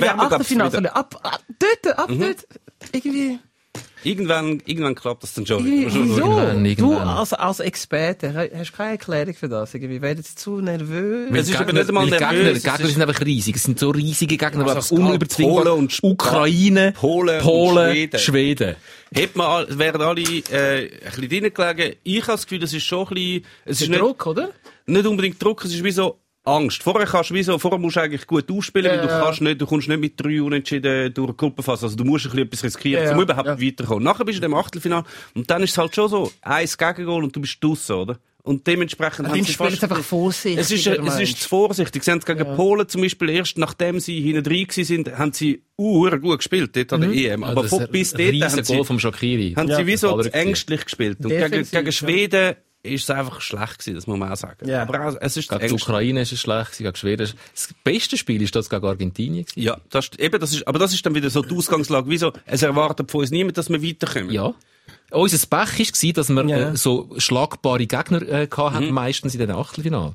Glaub's, 0.00 0.32
Achtelfinale. 0.32 0.78
wieder. 0.78 0.96
Ab, 0.96 1.20
ab 1.22 1.40
dort, 1.58 1.98
ab 1.98 2.08
dort. 2.08 2.46
Irgendwie. 2.92 3.38
Irgendwann, 4.02 4.62
irgendwann 4.64 4.94
klappt 4.94 5.22
das 5.22 5.34
dann 5.34 5.44
schon. 5.44 5.62
Wieso? 5.62 6.74
Du 6.74 6.96
als, 6.96 7.34
als 7.34 7.60
Experte 7.60 8.32
ha- 8.32 8.48
hast 8.58 8.72
keine 8.72 8.92
Erklärung 8.92 9.34
für 9.34 9.48
das. 9.48 9.74
Irgendwie 9.74 10.00
werden 10.00 10.24
zu 10.24 10.62
nervös. 10.62 11.30
Es 11.34 11.50
ist 11.50 11.60
aber 11.60 11.72
nicht 11.74 11.86
einmal 11.86 12.06
Gegner, 12.08 12.32
nervös, 12.32 12.62
die 12.62 12.68
Gegner 12.70 12.84
ist- 12.86 12.92
sind 12.94 13.02
einfach 13.02 13.20
riesig. 13.20 13.56
Es 13.56 13.62
sind 13.64 13.78
so 13.78 13.90
riesige 13.90 14.38
Gegner, 14.38 14.64
die 14.64 14.70
Also 14.70 14.96
geht 14.96 15.04
unüberzwingbar 15.04 15.64
Polen 15.64 15.78
und 15.78 15.92
Sp- 15.92 16.06
Ukraine, 16.06 16.92
Polen 16.92 17.36
und 17.40 17.42
Polen 17.42 17.90
Schweden. 17.92 18.18
Schweden. 18.20 18.76
Hätte 19.14 19.36
man, 19.38 19.46
all- 19.48 19.78
wären 19.78 20.00
alle 20.00 20.22
äh, 20.22 20.84
ein 20.86 20.90
bisschen 21.04 21.28
drinnen 21.28 21.52
gelegen. 21.52 21.96
Ich 22.02 22.22
habe 22.22 22.32
das 22.32 22.46
Gefühl, 22.46 22.60
das 22.60 22.72
ist 22.72 22.84
schon 22.84 23.06
ein 23.06 23.14
bisschen... 23.14 23.44
Es 23.66 23.72
ist 23.72 23.80
Der 23.82 23.88
nicht, 23.90 24.00
Druck, 24.00 24.26
oder? 24.26 24.50
nicht 24.86 25.06
unbedingt 25.06 25.42
Druck, 25.44 25.62
es 25.66 25.74
ist 25.74 25.84
wie 25.84 25.90
so 25.90 26.18
Angst. 26.44 26.82
Vorher 26.82 27.06
kannst 27.06 27.30
du 27.30 27.34
wie 27.34 27.42
so, 27.42 27.58
vorher 27.58 27.78
musst 27.78 27.96
du 27.96 28.00
eigentlich 28.00 28.26
gut 28.26 28.50
ausspielen, 28.50 28.90
weil 28.90 29.00
du 29.02 29.08
Ja. 29.08 29.20
kannst 29.20 29.40
nicht, 29.42 29.60
du 29.60 29.66
kommst 29.66 29.88
nicht 29.88 30.00
mit 30.00 30.18
drei 30.18 30.40
Unentschieden 30.42 31.12
durch 31.12 31.30
die 31.32 31.36
Gruppenphase. 31.36 31.84
Also 31.86 31.96
du 31.96 32.04
musst 32.04 32.24
ein 32.26 32.30
bisschen 32.30 32.46
etwas 32.46 32.64
riskieren, 32.64 33.04
Ja, 33.04 33.10
um 33.12 33.18
ja. 33.18 33.22
überhaupt 33.24 33.46
Ja. 33.46 33.60
weiterzukommen. 33.60 34.04
Nachher 34.04 34.24
bist 34.24 34.40
du 34.40 34.46
im 34.46 34.54
Achtelfinale 34.54 35.04
und 35.34 35.50
dann 35.50 35.62
ist 35.62 35.70
es 35.72 35.78
halt 35.78 35.94
schon 35.94 36.08
so, 36.08 36.32
eins 36.42 36.78
Gegengol 36.78 37.24
und 37.24 37.36
du 37.36 37.40
bist 37.40 37.62
draussen, 37.62 37.94
oder? 37.96 38.18
Und 38.42 38.66
dementsprechend 38.66 39.28
Die 39.34 39.44
spielen 39.44 39.68
jetzt 39.72 39.82
einfach 39.84 40.00
vorsichtig. 40.00 40.58
es 40.58 40.70
ist, 40.70 40.86
es 40.86 41.20
ist 41.20 41.42
zu 41.42 41.48
vorsichtig. 41.50 42.02
Sie 42.02 42.10
haben 42.10 42.20
gegen 42.20 42.56
Polen 42.56 42.88
zum 42.88 43.02
Beispiel 43.02 43.28
erst 43.28 43.58
nachdem 43.58 44.00
sie 44.00 44.18
hinten 44.22 44.42
drin 44.42 44.66
sind, 44.70 45.18
haben 45.18 45.34
sie 45.34 45.62
uh, 45.78 46.08
gut 46.18 46.38
gespielt 46.38 46.74
dort 46.74 46.90
an 46.94 47.02
der 47.02 47.10
EM. 47.12 47.44
Aber 47.44 47.64
von, 47.64 47.86
bis 47.92 48.12
dort 48.14 48.22
haben 48.32 48.64
sie, 48.64 48.74
Goal 48.74 48.84
vom 48.86 48.98
Shakiri. 48.98 49.52
haben 49.56 49.68
sie 49.70 49.86
wie 49.86 49.96
so 49.96 50.18
ängstlich 50.20 50.84
gespielt. 50.86 51.18
Und 51.20 51.28
gegen, 51.28 51.40
Defensiv, 51.50 51.70
gegen 51.72 51.84
ja. 51.86 51.92
Schweden 51.92 52.54
ist 52.82 53.04
es 53.04 53.10
einfach 53.10 53.40
schlecht 53.40 53.78
gewesen, 53.78 53.94
das 53.96 54.06
muss 54.06 54.18
man 54.18 54.32
auch 54.32 54.36
sagen. 54.36 54.66
Ja. 54.68 54.82
Aber 54.82 55.06
auch, 55.08 55.16
es 55.20 55.36
ist 55.36 55.48
Gegen 55.50 55.66
die. 55.68 55.72
Ukraine 55.74 56.22
ist 56.22 56.32
es 56.32 56.40
schlecht, 56.40 56.72
gewesen, 56.72 56.84
gegen 56.84 56.96
Schweden. 56.96 57.22
ist- 57.24 57.36
Das 57.54 57.68
beste 57.84 58.16
Spiel 58.16 58.40
ist 58.42 58.56
das 58.56 58.70
gegen 58.70 58.86
Argentinien. 58.86 59.44
gewesen. 59.44 59.60
Ja, 59.62 59.76
das, 59.90 60.06
ist- 60.06 60.18
eben, 60.20 60.40
das 60.40 60.52
ist, 60.54 60.66
aber 60.66 60.78
das 60.78 60.92
ist 60.94 61.04
dann 61.04 61.14
wieder 61.14 61.28
so 61.30 61.42
die 61.42 61.54
Ausgangslage. 61.54 62.08
Wieso? 62.08 62.32
Es 62.46 62.62
erwartet 62.62 63.10
von 63.10 63.20
uns 63.20 63.30
niemand, 63.30 63.58
dass 63.58 63.68
wir 63.68 63.82
weiterkommen. 63.82 64.30
Ja. 64.30 64.54
Unser 65.10 65.46
Pech 65.46 65.78
war, 65.78 66.12
dass 66.14 66.28
wir 66.30 66.44
Ja. 66.46 66.70
äh, 66.70 66.76
so 66.76 67.10
schlagbare 67.18 67.86
Gegner 67.86 68.22
äh, 68.22 68.48
hatten, 68.50 68.90
meistens 68.92 69.34
in 69.34 69.40
den 69.40 69.50
Achtelfinalen. 69.50 70.14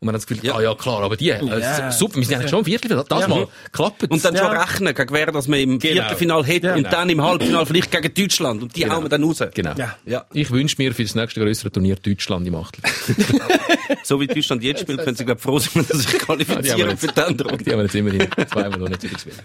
Und 0.00 0.06
man 0.06 0.14
hat 0.14 0.20
das 0.20 0.26
Gefühl, 0.28 0.44
Ja. 0.46 0.54
ah 0.54 0.60
ja, 0.62 0.74
klar, 0.76 1.02
aber 1.02 1.16
die, 1.16 1.30
äh, 1.30 1.44
Ja. 1.44 1.90
super, 1.90 2.16
wir 2.16 2.24
sind 2.24 2.36
eigentlich 2.36 2.50
schon 2.50 2.60
im 2.60 2.64
Viertelfinale. 2.66 3.04
Das 3.08 3.26
mal, 3.26 3.48
klappt 3.72 4.04
Und 4.04 4.24
dann 4.24 4.36
schon 4.36 4.46
Ja. 4.46 4.62
rechnen, 4.62 4.94
gegen 4.94 5.12
wer 5.12 5.32
das 5.32 5.48
man 5.48 5.58
im 5.58 5.78
Genau. 5.80 5.92
Viertelfinale 5.94 6.44
hätte 6.44 6.60
Genau. 6.68 6.76
und 6.76 6.92
dann 6.92 7.08
im 7.10 7.20
Halbfinale 7.22 7.66
vielleicht 7.66 7.90
gegen 7.90 8.14
Deutschland. 8.14 8.62
Und 8.62 8.76
die 8.76 8.82
Genau. 8.82 8.94
hauen 8.94 9.04
wir 9.04 9.08
dann 9.08 9.24
raus. 9.24 9.42
Genau. 9.52 9.72
Ja. 9.76 9.96
Ja. 10.06 10.24
Ich 10.32 10.52
wünsche 10.52 10.76
mir 10.78 10.94
für 10.94 11.02
das 11.02 11.16
nächste 11.16 11.40
größere 11.40 11.72
Turnier 11.72 11.96
Deutschland 11.96 12.46
im 12.46 12.54
Achtelfinale. 12.54 13.58
So 14.04 14.20
wie 14.20 14.26
Deutschland 14.28 14.62
jetzt 14.62 14.82
spielt, 14.82 15.02
können 15.02 15.16
sie, 15.16 15.24
glaube 15.24 15.40
froh 15.40 15.58
sein, 15.58 15.84
dass 15.88 15.98
sie 15.98 16.04
sich 16.10 16.18
qualifizieren 16.20 16.96
für 16.96 17.08
die 17.08 17.20
Änderung. 17.20 17.58
die 17.58 17.70
haben 17.70 17.78
wir 17.78 17.84
jetzt 17.84 17.94
immerhin 17.94 18.28
zweimal 18.50 18.78
noch 18.78 18.88
nicht 18.88 19.02
wieder 19.02 19.14
gespielt. 19.14 19.42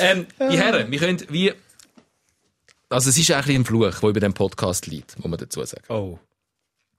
Ähm, 0.00 0.26
die 0.50 0.56
Herren, 0.58 0.90
wir 0.90 0.98
können 0.98 1.18
wie, 1.30 1.52
also 2.90 3.10
es 3.10 3.18
ist 3.18 3.30
eigentlich 3.32 3.56
ein 3.56 3.64
Fluch, 3.64 3.90
der 4.00 4.08
über 4.10 4.20
dem 4.20 4.34
Podcast 4.34 4.86
liegt, 4.86 5.18
muss 5.18 5.28
man 5.28 5.38
dazu 5.38 5.64
sagen. 5.64 5.82
Oh. 5.88 6.18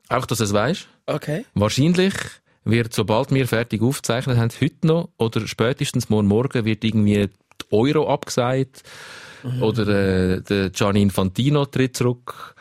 Auch, 0.10 0.26
dass 0.26 0.40
du 0.40 0.44
es 0.44 0.54
weißt. 0.54 0.88
Okay. 1.06 1.46
Wahrscheinlich 1.54 2.14
wird, 2.66 2.94
sobald 2.94 3.32
wir 3.32 3.48
fertig 3.48 3.82
aufgezeichnet 3.82 4.38
haben, 4.38 4.50
heute 4.60 4.88
noch 4.88 5.10
oder 5.18 5.48
spätestens 5.48 6.10
morgen 6.10 6.28
Morgen 6.28 6.66
wird 6.66 6.84
irgendwie 6.84 7.28
die 7.28 7.66
Euro 7.72 8.12
abgesagt 8.12 8.84
oder 9.62 9.88
äh, 9.88 10.42
der 10.42 10.72
Gianni 10.72 11.02
Infantino 11.04 11.66
tritt 11.66 11.96
zurück. 11.96 12.56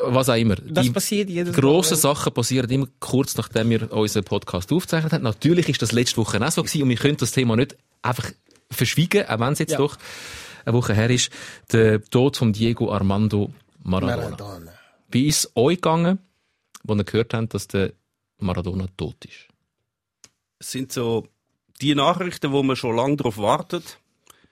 Was 0.00 0.28
auch 0.28 0.36
immer. 0.36 0.54
Das 0.56 0.84
Die 0.86 0.90
passiert 0.92 1.28
jedes 1.28 1.54
grossen 1.56 1.94
Mal. 1.94 2.00
Sachen 2.00 2.32
passieren 2.32 2.70
immer 2.70 2.86
kurz 3.00 3.36
nachdem 3.36 3.70
wir 3.70 3.92
unseren 3.92 4.24
Podcast 4.24 4.72
aufgezeichnet 4.72 5.12
haben. 5.12 5.24
Natürlich 5.24 5.68
ist 5.68 5.82
das 5.82 5.92
letzte 5.92 6.16
Woche 6.18 6.40
auch 6.44 6.50
so 6.52 6.62
gewesen 6.62 6.82
und 6.84 6.88
wir 6.88 6.96
können 6.96 7.16
das 7.16 7.32
Thema 7.32 7.56
nicht 7.56 7.76
einfach 8.00 8.30
verschwiegen, 8.70 9.26
auch 9.28 9.40
wenn 9.40 9.52
es 9.52 9.58
jetzt 9.58 9.72
Ja. 9.72 9.78
doch 9.78 9.96
eine 10.64 10.76
Woche 10.76 10.94
her 10.94 11.10
ist. 11.10 11.30
Der 11.72 12.02
Tod 12.02 12.36
von 12.36 12.52
Diego 12.52 12.92
Armando 12.92 13.52
Maradona. 13.82 14.16
Maradona. 14.30 14.72
Wie 15.10 15.26
ist 15.26 15.38
es 15.44 15.52
euch 15.56 15.76
gegangen, 15.76 16.18
wo 16.84 16.94
ihr 16.94 17.04
gehört 17.04 17.34
habt, 17.34 17.54
dass 17.54 17.66
der 17.66 17.92
Maradona 18.38 18.86
tot 18.96 19.24
ist? 19.24 19.48
Es 20.58 20.72
sind 20.72 20.92
so 20.92 21.28
die 21.80 21.94
Nachrichten, 21.94 22.52
wo 22.52 22.62
man 22.62 22.76
schon 22.76 22.96
lange 22.96 23.16
darauf 23.16 23.38
wartet. 23.38 23.98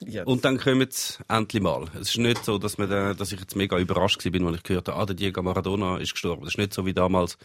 Ja. 0.05 0.25
Und 0.25 0.45
dann 0.45 0.59
kommen 0.59 0.89
sie 0.91 1.15
endlich 1.29 1.63
mal. 1.63 1.87
Es 1.95 2.11
ist 2.11 2.19
nicht 2.19 2.45
so, 2.45 2.59
dass, 2.59 2.77
man 2.77 2.91
da, 2.91 3.15
dass 3.15 3.33
ich 3.33 3.41
jetzt 3.41 3.57
mega 3.57 3.79
überrascht 3.79 4.25
war, 4.25 4.47
als 4.49 4.57
ich 4.57 4.63
gehört 4.63 4.89
habe, 4.89 5.01
ah, 5.01 5.07
der 5.07 5.17
Diego 5.17 5.43
Maradona 5.43 5.99
ist 5.99 6.13
gestorben. 6.13 6.45
Das 6.45 6.55
ist 6.55 6.59
nicht 6.59 6.75
so 6.75 6.85
wie 6.85 6.93
damals. 6.93 7.39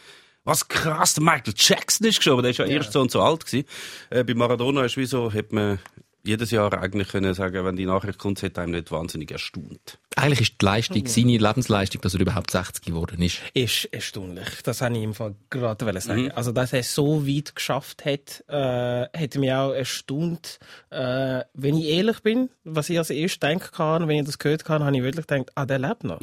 Was 0.44 0.68
krass, 0.68 1.14
der 1.14 1.24
Michael 1.24 1.54
Jackson 1.56 2.08
ist 2.08 2.18
gestorben. 2.18 2.42
Der 2.42 2.52
ist 2.52 2.58
ja, 2.58 2.66
erst 2.66 2.92
so 2.92 3.02
und 3.02 3.12
so 3.12 3.22
alt 3.22 3.46
gewesen. 3.46 3.66
Äh, 4.10 4.24
bei 4.24 4.34
Maradona 4.34 4.84
ist 4.84 4.98
wie 4.98 5.06
so, 5.06 5.32
hat 5.32 5.54
man 5.54 5.80
jedes 6.24 6.52
Jahr 6.52 6.74
eigentlich 6.80 7.10
können 7.10 7.34
sagen, 7.34 7.66
wenn 7.66 7.76
die 7.76 7.86
Nachricht 7.86 8.20
kommt, 8.20 8.42
hat 8.44 8.58
einem 8.60 8.72
nicht 8.74 8.92
wahnsinnig 8.92 9.32
erstaunt. 9.32 9.98
Eigentlich 10.16 10.42
ist 10.42 10.62
die 10.62 10.66
Leistung, 10.66 11.06
seine 11.08 11.38
Lebensleistung, 11.38 12.02
dass 12.02 12.14
er 12.14 12.20
überhaupt 12.20 12.52
60 12.52 12.84
geworden 12.84 13.22
ist. 13.22 13.40
ist 13.54 13.86
erstaunlich. 13.86 14.62
Das 14.64 14.82
habe 14.82 14.96
ich 14.98 15.04
im 15.04 15.14
Fall 15.14 15.36
gerade 15.50 15.86
wollen 15.86 16.02
sagen. 16.02 16.32
Also, 16.32 16.52
dass 16.52 16.74
er 16.74 16.84
so 16.84 17.26
weit 17.28 17.56
geschafft 17.56 18.04
hat, 18.06 18.44
äh, 18.50 19.08
hat 19.18 19.36
mich 19.36 19.52
auch 19.54 19.72
erstaunt. 19.72 20.60
Äh, 20.90 21.42
wenn 21.54 21.78
ich 21.78 21.86
ehrlich 21.86 22.20
bin, 22.22 22.50
was 22.66 22.90
ich 22.90 22.98
als 22.98 23.10
erstes 23.10 23.40
denken 23.40 23.70
kann, 23.74 24.08
wenn 24.08 24.20
ich 24.20 24.26
das 24.26 24.38
gehört 24.38 24.68
habe, 24.68 24.84
habe 24.86 24.96
ich 24.98 25.04
wirklich 25.04 25.26
gedacht, 25.28 25.50
ah, 25.56 25.66
der 25.66 25.80
lebt 25.80 26.04
noch. 26.04 26.20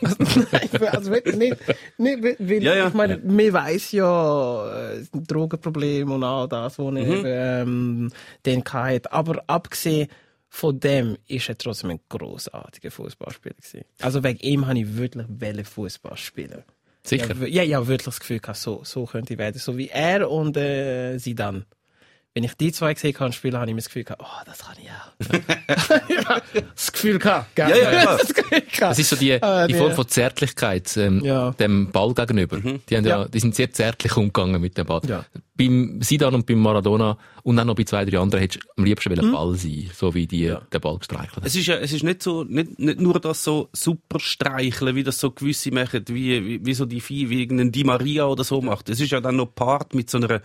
Nein, 0.00 0.68
also 0.92 1.10
wirklich 1.10 1.36
nicht, 1.36 1.56
nicht 1.98 2.22
weil- 2.22 2.62
Ja, 2.62 2.74
ja. 2.74 2.88
ich 2.88 2.94
meine, 2.94 3.18
man 3.18 3.52
weiss 3.52 3.92
ja, 3.92 4.92
äh, 4.94 5.04
Drogenprobleme 5.12 6.12
und 6.14 6.24
all 6.24 6.48
das, 6.48 6.78
was 6.78 6.94
er 6.94 7.62
ähm, 7.62 8.10
den 8.44 8.64
hat. 8.64 9.12
Aber 9.12 9.35
abgesehen 9.46 10.08
von 10.48 10.78
dem 10.80 11.18
ist 11.26 11.48
er 11.48 11.58
trotzdem 11.58 11.90
ein 11.90 12.00
grossartiger 12.08 12.90
Fußballspieler 12.90 13.56
gewesen. 13.56 13.84
Also 14.00 14.22
wegen 14.22 14.38
ihm 14.40 14.66
habe 14.66 14.78
ich 14.78 14.96
wirklich 14.96 15.66
Fußball 15.66 16.16
spielen. 16.16 16.64
Sicher. 17.02 17.46
Ja, 17.46 17.62
ja, 17.62 17.86
wirklich 17.86 18.06
das 18.06 18.20
Gefühl 18.20 18.40
gehabt, 18.40 18.58
so, 18.58 18.82
so 18.84 19.04
könnte 19.04 19.34
ich 19.34 19.38
werden. 19.38 19.58
So 19.58 19.76
wie 19.76 19.88
er 19.88 20.30
und 20.30 20.56
äh, 20.56 21.18
sie 21.18 21.34
dann. 21.34 21.64
Wenn 22.36 22.44
ich 22.44 22.52
die 22.52 22.70
zwei 22.70 22.92
gesehen 22.92 23.18
habe 23.18 23.32
spielen, 23.32 23.54
habe 23.56 23.64
ich 23.64 23.72
mir 23.74 23.78
das 23.78 23.86
Gefühl 23.86 24.04
gehabt, 24.04 24.20
oh, 24.22 24.42
das 24.44 24.58
kann 24.58 24.76
ich 24.78 24.90
auch. 24.90 26.08
ja, 26.10 26.42
das 26.74 26.92
Gefühl 26.92 27.18
gehabt, 27.18 27.56
gell? 27.56 27.70
Ja, 27.70 27.76
ja, 27.78 28.00
klar. 28.02 28.18
das 28.18 28.34
Gefühl 28.34 28.60
gehabt. 28.60 28.80
Das 28.82 28.98
ist 28.98 29.08
so 29.08 29.16
die, 29.16 29.42
Ah, 29.42 29.66
die 29.66 29.72
nee. 29.72 29.78
Form 29.78 29.92
von 29.94 30.06
Zärtlichkeit 30.06 30.94
ähm, 30.98 31.24
Ja. 31.24 31.52
dem 31.52 31.90
Ball 31.92 32.12
gegenüber. 32.12 32.58
Die, 32.58 32.94
haben 32.94 33.06
ja. 33.06 33.22
Ja. 33.22 33.24
die 33.28 33.40
sind 33.40 33.54
sehr 33.54 33.72
zärtlich 33.72 34.14
umgegangen 34.18 34.60
mit 34.60 34.76
dem 34.76 34.84
Ball. 34.84 35.00
Ja. 35.08 35.24
Beim 35.56 36.02
Sidan 36.02 36.34
und 36.34 36.44
beim 36.44 36.58
Maradona 36.58 37.16
und 37.42 37.58
auch 37.58 37.64
noch 37.64 37.74
bei 37.74 37.84
zwei, 37.84 38.04
drei 38.04 38.18
anderen 38.18 38.42
hättest 38.42 38.64
du 38.64 38.68
am 38.76 38.84
liebsten 38.84 39.14
Mhm. 39.14 39.32
Ball 39.32 39.54
sein, 39.54 39.90
so 39.94 40.12
wie 40.14 40.26
die 40.26 40.54
den 40.74 40.80
Ball 40.82 40.98
gestreichelt 40.98 41.36
haben. 41.36 41.46
Es 41.46 41.56
ist 41.56 41.66
ja, 41.66 41.76
es 41.76 41.90
ist 41.94 42.02
nicht 42.04 42.22
so, 42.22 42.44
nicht, 42.44 42.78
nicht 42.78 43.00
nur 43.00 43.18
das 43.18 43.42
so 43.44 43.70
super 43.72 44.20
streicheln, 44.20 44.94
wie 44.94 45.04
das 45.04 45.18
so 45.18 45.30
gewisse 45.30 45.70
machen, 45.72 46.04
wie, 46.08 46.44
wie, 46.44 46.66
wie 46.66 46.74
so 46.74 46.84
die 46.84 47.00
Vieh, 47.00 47.30
wie 47.30 47.40
irgendein 47.40 47.72
Di 47.72 47.82
Maria 47.84 48.26
oder 48.26 48.44
so 48.44 48.60
macht. 48.60 48.90
Es 48.90 49.00
ist 49.00 49.10
ja 49.10 49.22
dann 49.22 49.36
noch 49.36 49.54
Part 49.54 49.94
mit 49.94 50.10
so 50.10 50.18
einer 50.18 50.42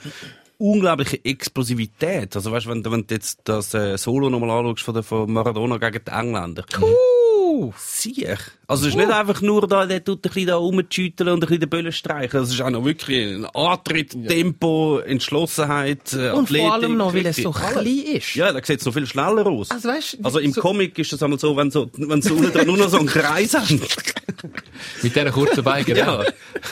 unglaublichen 0.62 1.20
Explosivität. 1.26 2.36
Also 2.36 2.52
weißt, 2.52 2.68
wenn, 2.68 2.84
du- 2.84 2.92
wenn 2.92 3.08
du 3.08 3.14
jetzt 3.16 3.40
das 3.46 3.74
äh, 3.74 3.98
Solo 3.98 4.30
nochmal 4.30 4.50
anschaust 4.52 4.84
von, 4.84 4.94
der, 4.94 5.04
von 5.04 5.32
Maradona 5.32 5.78
gegen 5.78 6.04
die 6.06 6.12
Engländer. 6.12 6.64
Uh, 6.82 7.74
Sieh. 7.78 8.28
Also 8.68 8.84
es 8.88 8.94
ist 8.94 8.96
nicht 8.98 9.12
einfach 9.12 9.42
nur 9.42 9.68
da, 9.68 9.86
der 9.86 10.04
tut 10.04 10.20
ein 10.20 10.22
bisschen 10.22 10.48
da 10.48 10.56
rumschütteln 10.56 11.30
und 11.30 11.36
ein 11.36 11.40
bisschen 11.42 11.60
den 11.60 11.70
Böllen 11.70 11.92
streichen. 11.92 12.40
Es 12.42 12.50
ist 12.54 12.62
auch 12.62 12.70
noch 12.70 12.86
wirklich 12.86 13.36
ein 13.36 13.46
Antritt, 13.46 14.12
Tempo, 14.28 15.00
Entschlossenheit, 15.00 16.14
äh, 16.14 16.30
und 16.32 16.48
vor 16.48 16.58
Athletik, 16.58 16.72
allem 16.72 16.98
noch, 16.98 17.14
weil 17.14 17.26
es 17.26 17.38
so 17.38 17.52
klein 17.52 17.86
ist. 17.86 18.36
Ja, 18.36 18.54
da 18.54 18.64
sieht 18.64 18.80
es 18.80 18.86
noch 18.86 18.94
viel 18.94 19.06
schneller 19.06 19.46
aus. 19.48 19.70
Also, 19.72 19.90
weißt, 19.90 20.20
Also 20.24 20.40
im 20.40 20.54
so- 20.54 20.62
Comic 20.62 20.98
ist 20.98 21.12
das 21.12 21.22
einmal 21.22 21.40
so, 21.40 21.56
wenn 21.58 21.72
so, 21.72 21.90
wenn 21.98 22.22
so 22.22 22.36
unten 22.36 22.54
dran 22.54 22.68
nur 22.68 22.78
noch 22.78 22.90
so 22.90 22.98
einen 23.00 23.08
Kreis 23.08 23.54
haben. 23.54 23.82
Mit 25.04 25.16
dieser 25.16 25.32
kurzen 25.32 25.64
Beine, 25.64 25.88
ja. 25.98 26.24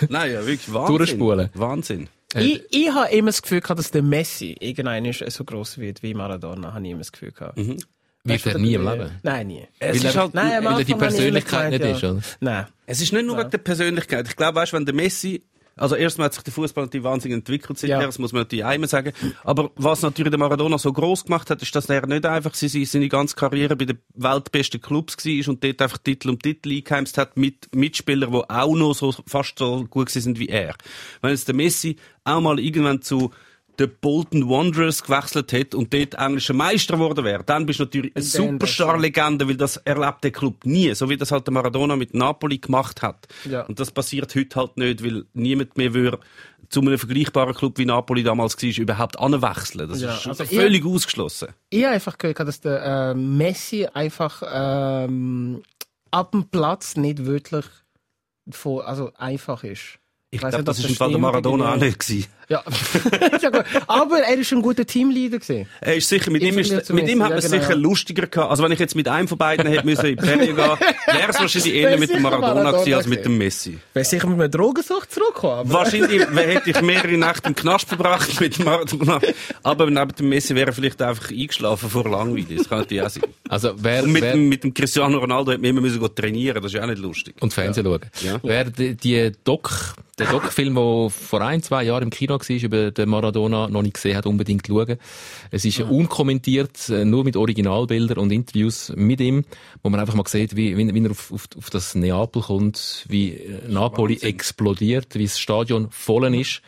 Nein, 0.08 0.32
ja, 0.32 0.45
wirklich 0.45 0.71
Wahnsinn. 0.73 0.97
Durchspulen. 0.97 1.49
Wahnsinn. 1.56 2.08
Ich, 2.36 2.62
ich 2.70 2.89
habe 2.94 3.10
immer 3.12 3.30
das 3.30 3.42
Gefühl 3.42 3.62
gehabt, 3.62 3.80
dass 3.80 3.92
der 3.92 4.04
Messi 4.04 4.56
irgendwann 4.60 5.12
so 5.12 5.44
groß 5.44 5.80
wird 5.80 6.04
wie 6.04 6.13
Maradona, 6.13 6.74
habe 6.74 6.86
ich 6.86 6.92
immer 6.92 7.00
das 7.00 7.12
Gefühl 7.12 7.32
gehabt. 7.32 7.58
Wird 7.58 7.86
Weißt 8.26 8.46
du, 8.48 8.50
er 8.50 8.60
nie 8.60 8.74
im 8.74 8.88
Leben. 8.88 9.12
Nein, 9.24 9.48
nie. 9.48 9.68
Es 9.80 9.88
Weil 9.88 9.96
ist 9.96 10.04
er- 10.15 10.22
halt, 10.22 10.34
Nein, 10.34 10.63
weil 10.65 10.80
er 10.80 10.84
die 10.84 10.94
Persönlichkeit 10.94 11.72
gemeint, 11.72 11.84
nicht 11.84 12.04
ist, 12.04 12.04
oder? 12.04 12.22
Nein. 12.42 12.65
es 12.86 13.02
ist 13.02 13.13
nicht 13.13 13.26
nur 13.26 13.38
wegen 13.38 13.50
der 13.50 13.58
Persönlichkeit. 13.60 14.28
Ich 14.28 14.36
glaube, 14.36 14.56
weißt, 14.56 14.74
wenn 14.74 14.86
der 14.86 14.94
Messi, 14.94 15.42
also 15.80 15.96
erstmal 15.96 16.26
hat 16.26 16.34
sich 16.34 16.44
der 16.44 16.54
Fußball 16.54 16.86
natürlich 16.86 17.04
wahnsinnig 17.04 17.38
entwickelt 17.38 17.80
seither, 17.80 18.00
Ja. 18.00 18.06
das 18.06 18.20
muss 18.20 18.34
man 18.34 18.42
natürlich 18.42 18.65
einmal 18.65 18.89
sagen. 18.89 19.13
Aber 19.44 19.72
was 19.76 20.02
natürlich 20.02 20.32
der 20.32 20.39
Maradona 20.39 20.78
so 20.78 20.92
groß 20.94 21.26
gemacht 21.26 21.50
hat, 21.50 21.62
ist, 21.62 21.76
dass 21.76 21.89
er 21.89 22.06
nicht 22.06 22.26
einfach 22.26 22.54
seine, 22.54 22.86
seine 22.86 23.10
ganze 23.10 23.36
Karriere 23.36 23.76
bei 23.76 23.86
den 23.86 24.00
weltbesten 24.15 24.82
Clubs 24.82 25.18
war 25.26 25.50
und 25.50 25.63
dort 25.63 25.82
einfach 25.82 25.98
Titel 25.98 26.30
um 26.30 26.39
Titel 26.39 26.72
eingeheimst 26.72 27.18
hat 27.18 27.38
mit 27.38 27.74
Mitspielern, 27.76 28.32
die 28.32 28.50
auch 28.50 28.76
noch 28.76 28.94
so 28.94 29.13
fast 29.26 29.58
so 29.60 29.86
gut 29.89 30.10
sind 30.10 30.39
wie 30.39 30.48
er. 30.50 30.76
Wenn 31.22 31.32
jetzt 31.32 31.48
der 31.48 31.56
Messi 31.56 31.96
auch 32.24 32.42
mal 32.42 32.60
irgendwann 32.60 33.02
zu 33.02 33.32
den 33.80 33.92
Bolton 34.02 34.50
Wanderers 34.50 35.04
gewechselt 35.04 35.54
hat 35.54 35.74
und 35.74 35.94
dort 35.94 36.15
englischer 36.15 36.54
Meister 36.54 36.96
geworden 36.96 37.24
wäre, 37.24 37.44
dann 37.44 37.65
bist 37.65 37.80
du 37.80 37.84
natürlich 37.84 38.15
eine 38.15 38.24
Superstar-Legende, 38.24 39.48
weil 39.48 39.58
das 39.58 39.78
erlebt 39.78 40.24
der 40.24 40.32
Club 40.32 40.65
nie, 40.65 40.94
so 40.94 41.10
wie 41.10 41.18
das 41.18 41.32
halt 41.32 41.48
der 41.48 41.54
Maradona 41.54 41.96
mit 41.96 42.13
Napoli 42.13 42.58
gemacht 42.58 43.02
hat. 43.02 43.28
Ja. 43.50 43.62
Und 43.63 43.80
das 43.80 43.92
passiert 43.92 44.36
heute 44.36 44.56
halt 44.56 44.78
nicht, 44.78 45.04
weil 45.04 45.26
niemand 45.34 45.78
mehr 45.78 45.94
würde 45.94 46.20
zu 46.70 46.82
einem 46.82 46.98
vergleichbaren 46.98 47.56
Club 47.56 47.78
wie 47.78 47.86
Napoli 47.86 48.24
damals 48.24 48.62
war, 48.62 48.78
überhaupt 48.78 49.20
anwechseln. 49.20 49.89
Das 49.89 50.02
Ja, 50.02 50.15
ist 50.15 50.28
also 50.28 50.46
völlig 50.46 50.86
ausgeschlossen. 50.86 51.50
Ich 51.70 51.84
habe 51.84 51.96
einfach 51.96 52.18
gehört, 52.18 52.39
dass 52.39 52.62
der 52.62 52.84
äh, 52.84 53.13
Messi 53.15 53.88
einfach 53.92 54.44
ähm, 54.46 55.63
ab 56.12 56.32
dem 56.32 56.46
Platz 56.50 56.96
nicht 56.96 57.26
wirklich 57.26 57.65
vor, 58.52 58.88
also 58.88 59.12
einfach 59.18 59.63
ist. 59.63 60.00
Ich 60.32 60.44
weiss 60.44 60.52
glaube, 60.52 60.65
das 60.65 60.80
ist 60.80 60.89
im 60.89 60.96
Fall 60.96 61.10
der 61.10 61.20
Maradona 61.20 61.74
auch 61.74 61.78
nicht 61.78 62.00
gewesen. 62.00 62.28
Ja. 62.50 62.64
Ist 63.32 63.44
ja 63.44 63.52
gut. 63.52 63.64
Aber 63.86 64.22
er 64.22 64.38
ist 64.38 64.52
ein 64.52 64.64
guter 64.64 64.84
Teamleader 64.84 65.38
gewesen. 65.38 65.68
Er 65.82 65.96
ist 65.96 66.10
sicher, 66.10 66.32
mit 66.32 66.42
Im 66.42 66.54
ihm, 66.54 66.60
ist, 66.60 66.92
mit 66.92 67.08
ihm 67.08 67.22
hat 67.22 67.30
man 67.30 67.38
ja, 67.38 67.46
es 67.46 67.52
genau, 67.52 67.62
sicher 67.62 67.76
ja. 67.76 67.80
lustiger 67.80 68.26
gehabt. 68.26 68.50
Also 68.50 68.64
wenn 68.64 68.72
ich 68.72 68.80
jetzt 68.80 68.96
mit 68.96 69.08
einem 69.08 69.28
von 69.28 69.38
beiden 69.38 69.68
hätte 69.68 69.86
müssen 69.86 70.06
in 70.08 70.18
die 70.18 70.26
Ferien 70.26 70.56
gehen, 70.56 70.66
wäre 71.06 71.30
es 71.30 71.40
wahrscheinlich 71.40 71.74
eher 71.76 71.98
mit 72.00 72.10
dem 72.10 72.24
Maradona 72.24 72.56
Maradona 72.56 72.72
gewesen 72.80 72.94
als 72.96 73.08
mit 73.08 73.24
dem 73.24 73.38
Messi. 73.38 73.78
Wäre 73.94 74.04
sicher 74.04 74.28
mit 74.28 74.40
einer 74.40 74.50
Drogensucht 74.50 75.12
zurückgekommen. 75.12 75.72
Wahrscheinlich 75.72 76.22
hätte 76.28 76.70
ich 76.72 76.82
mehrere 76.82 77.18
Nächte 77.18 77.50
im 77.50 77.56
Knast 77.56 77.88
verbracht 77.88 78.42
mit 78.42 78.58
dem 78.58 78.66
Maradona. 78.66 79.20
Aber 79.62 79.86
neben 79.86 80.16
dem 80.16 80.30
Messi 80.30 80.56
wäre 80.56 80.72
er 80.72 80.74
vielleicht 80.74 81.00
einfach 81.04 81.30
eingeschlafen 81.30 81.88
vor 81.88 82.10
Langweile. 82.10 82.56
Das 82.58 82.68
kann 82.68 82.80
natürlich 82.80 83.04
auch 83.04 83.10
sein. 83.10 83.24
Also 83.48 83.74
wer, 83.78 84.04
Und 84.04 84.12
mit, 84.12 84.24
wer 84.24 84.32
dem, 84.34 84.50
mit 84.50 84.64
dem 84.64 84.74
Cristiano 84.74 85.20
Ronaldo 85.20 85.52
hätte 85.52 85.62
man 85.62 85.70
immer 85.70 85.82
müssen 85.82 86.00
trainieren. 86.16 86.64
Das 86.64 86.72
ist 86.72 86.78
ja 86.78 86.84
auch 86.84 86.88
nicht 86.88 87.02
lustig. 87.02 87.36
und 87.40 87.54
Fernsehen 87.54 87.86
schauen. 87.86 88.02
Ja. 88.22 88.40
Wer 88.42 88.66
die, 88.66 88.96
die 88.96 89.32
Doc, 89.44 89.94
der 90.18 90.28
Doc-Film, 90.28 90.76
der 90.76 91.10
vor 91.10 91.42
ein, 91.42 91.62
zwei 91.62 91.84
Jahren 91.84 92.04
im 92.04 92.10
Kino 92.10 92.38
war, 92.39 92.63
über 92.63 92.91
den 92.91 93.10
Maradona 93.10 93.67
noch 93.67 93.82
nicht 93.82 93.95
gesehen 93.95 94.15
hat, 94.15 94.25
unbedingt 94.25 94.67
schauen. 94.67 94.97
Es 95.52 95.65
ist 95.65 95.80
unkommentiert, 95.82 96.89
äh, 96.89 97.06
nur 97.06 97.23
mit 97.23 97.36
Originalbildern 97.36 98.17
und 98.17 98.32
Interviews 98.32 98.91
mit 98.95 99.21
ihm, 99.21 99.45
wo 99.84 99.89
man 99.89 99.99
einfach 99.99 100.15
mal 100.15 100.28
sieht, 100.28 100.56
wie, 100.56 100.78
wie, 100.78 101.04
er 101.04 101.12
auf, 101.12 101.32
auf, 101.32 101.47
auf 101.58 101.69
das 101.69 101.95
Neapel 101.95 102.41
kommt, 102.41 103.06
wie 103.08 103.34
äh, 103.34 103.67
Napoli 103.67 104.19
explodiert, 104.21 105.15
wie 105.15 105.25
das 105.25 105.39
Stadion 105.39 105.89
voll 105.91 106.19
ist, 106.36 106.62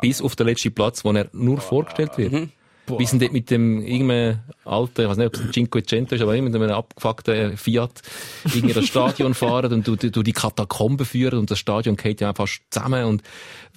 bis 0.00 0.22
auf 0.22 0.34
den 0.34 0.46
letzten 0.46 0.72
Platz, 0.72 1.04
wo 1.04 1.12
er 1.12 1.28
nur 1.32 1.60
vorgestellt 1.60 2.16
wird. 2.16 2.50
Wie 2.96 3.04
sind 3.04 3.20
dort 3.20 3.32
mit 3.32 3.50
dem 3.50 3.82
irgendeinem 3.82 4.38
alten, 4.64 5.02
ich 5.02 5.08
weiß 5.08 5.16
nicht, 5.18 5.26
ob 5.26 5.34
es 5.34 5.40
ein 5.40 5.52
Cinquecento 5.52 6.14
ist, 6.14 6.22
aber 6.22 6.34
immer 6.34 6.48
mit 6.48 6.62
einem 6.62 6.74
abgefuckten 6.74 7.56
Fiat 7.56 8.00
irgendwie 8.44 8.74
das 8.74 8.86
Stadion 8.86 9.34
fahren 9.34 9.72
und 9.72 9.86
du, 9.86 9.96
du, 9.96 10.10
du 10.10 10.22
die 10.22 10.32
Katakomben 10.32 11.04
führen 11.04 11.38
und 11.38 11.50
das 11.50 11.58
Stadion 11.58 11.96
geht 11.96 12.20
ja 12.20 12.32
fast 12.32 12.62
zusammen 12.70 13.04
und 13.04 13.22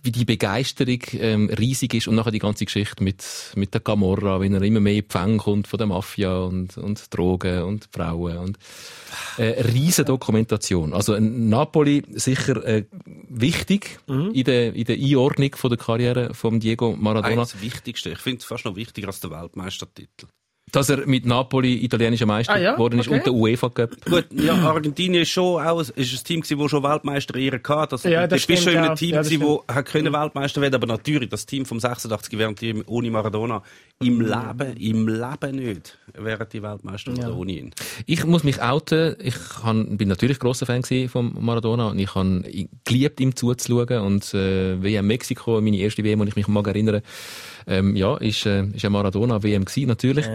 wie 0.03 0.11
die 0.11 0.25
Begeisterung 0.25 0.99
ähm, 1.13 1.49
riesig 1.49 1.93
ist 1.93 2.07
und 2.07 2.15
nachher 2.15 2.31
die 2.31 2.39
ganze 2.39 2.65
Geschichte 2.65 3.03
mit, 3.03 3.23
mit 3.55 3.73
der 3.73 3.81
Camorra, 3.81 4.39
wenn 4.39 4.53
er 4.53 4.61
immer 4.61 4.79
mehr 4.79 5.03
Fänge 5.07 5.37
kommt 5.37 5.67
von 5.67 5.77
der 5.77 5.87
Mafia 5.87 6.39
und, 6.39 6.77
und 6.77 7.15
Drogen 7.15 7.63
und 7.63 7.89
Frauen 7.91 8.37
und 8.37 8.59
äh, 9.37 9.55
eine 9.55 9.73
riesen 9.73 10.05
Dokumentation. 10.05 10.93
Also 10.93 11.13
ein 11.13 11.49
Napoli 11.49 12.03
sicher 12.11 12.65
äh, 12.65 12.85
wichtig 13.05 13.99
in, 14.07 14.43
der, 14.43 14.73
in 14.73 14.85
der 14.85 14.95
Einordnung 14.95 15.55
von 15.55 15.69
der 15.69 15.77
Karriere 15.77 16.33
von 16.33 16.59
Diego 16.59 16.95
Maradona. 16.97 17.27
Eigentlich 17.27 17.51
das 17.51 17.61
Wichtigste. 17.61 18.09
Ich 18.09 18.19
finde 18.19 18.39
es 18.39 18.45
fast 18.45 18.65
noch 18.65 18.75
wichtiger 18.75 19.07
als 19.07 19.19
der 19.19 19.31
Weltmeistertitel. 19.31 20.27
Dass 20.71 20.89
er 20.89 21.05
mit 21.05 21.25
Napoli 21.25 21.83
italienischer 21.83 22.25
Meister 22.25 22.53
Ah, 22.53 22.57
ja? 22.59 22.73
geworden 22.73 22.99
ist 22.99 23.07
Okay. 23.07 23.17
und 23.17 23.25
der 23.25 23.33
UEFA 23.33 23.69
Cup. 23.69 23.91
Gut, 24.05 24.25
ja, 24.31 24.53
Argentinien 24.53 25.23
ist 25.23 25.29
schon 25.29 25.61
auch, 25.61 25.79
ist 25.81 25.95
ein 25.97 26.23
Team 26.23 26.41
gewesen, 26.41 26.59
wo 26.59 26.67
schon 26.67 26.83
Weltmeister 26.83 27.35
ihre 27.35 27.57
hatte. 27.57 27.93
Also, 27.95 28.07
Ja, 28.09 28.25
das 28.27 28.45
bist 28.45 28.63
schon 28.63 28.73
in 28.73 28.79
einem 28.79 28.87
ja. 28.89 28.95
Team 28.95 29.09
Ja, 29.11 29.17
das 29.17 29.27
gewesen, 29.29 29.43
wo 29.45 29.63
hat 29.67 29.85
können 29.85 30.13
Weltmeister 30.13 30.61
werden, 30.61 30.75
aber 30.75 30.87
natürlich, 30.87 31.29
das 31.29 31.45
Team 31.45 31.65
vom 31.65 31.79
86 31.79 32.37
wären 32.39 32.55
die 32.55 32.83
ohne 32.85 33.11
Maradona 33.11 33.63
im 33.99 34.21
Leben, 34.21 34.77
im 34.77 35.07
Leben 35.07 35.55
nicht, 35.57 35.97
wären 36.13 36.47
die 36.51 36.63
Weltmeister 36.63 37.11
oder 37.11 37.35
ohne 37.35 37.51
ihn. 37.51 37.71
Ich 38.05 38.25
muss 38.25 38.43
mich 38.43 38.61
outen. 38.61 39.15
Ich 39.21 39.35
han, 39.63 39.97
bin 39.97 40.07
natürlich 40.07 40.39
grosser 40.39 40.65
Fan 40.65 40.81
gewesen 40.81 41.09
von 41.09 41.33
Maradona 41.39 41.89
und 41.89 41.99
ich 41.99 42.15
han 42.15 42.45
geliebt, 42.85 43.19
ihm 43.19 43.35
zuzuschauen. 43.35 43.99
Und 44.01 44.33
äh, 44.33 44.81
WM 44.81 45.05
Mexiko, 45.07 45.61
meine 45.61 45.77
erste 45.77 46.03
WM, 46.03 46.19
und 46.21 46.27
ich 46.27 46.35
mich 46.35 46.47
mag 46.47 46.65
erinnern, 46.67 47.01
ähm, 47.67 47.95
ja, 47.95 48.17
ist, 48.17 48.45
äh, 48.45 48.65
ist 48.67 48.85
ein 48.85 48.91
Maradona 48.91 49.43
WM 49.43 49.65
gewesen, 49.65 49.87
natürlich. 49.87 50.25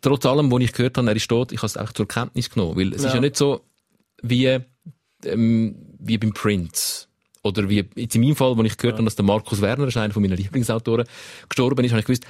Trotz 0.00 0.26
allem, 0.26 0.50
wo 0.50 0.58
ich 0.58 0.72
gehört 0.72 0.98
habe, 0.98 1.08
er 1.08 1.16
ist 1.16 1.28
tot, 1.28 1.52
ich 1.52 1.58
habe 1.58 1.66
es 1.66 1.76
auch 1.76 1.92
zur 1.92 2.06
Kenntnis 2.08 2.50
genommen, 2.50 2.76
weil 2.76 2.92
es 2.92 2.98
ist 2.98 3.04
Ja. 3.04 3.14
ja 3.14 3.20
nicht 3.20 3.36
so 3.36 3.60
wie 4.22 4.58
ähm, 5.24 5.76
wie 5.98 6.18
beim 6.18 6.32
Prince. 6.32 7.06
Oder 7.42 7.68
wie 7.68 7.84
jetzt 7.94 8.14
in 8.14 8.22
meinem 8.22 8.36
Fall, 8.36 8.56
wo 8.56 8.62
ich 8.62 8.76
gehört 8.76 8.94
habe, 8.96 9.04
dass 9.04 9.16
der 9.16 9.24
Markus 9.24 9.60
Werner, 9.60 9.86
ist 9.86 9.96
einer 9.96 10.14
von 10.14 10.22
meinen 10.22 10.36
Lieblingsautoren, 10.36 11.06
gestorben 11.48 11.84
ist, 11.84 11.90
habe 11.92 12.00
ich 12.00 12.06
gewusst, 12.06 12.24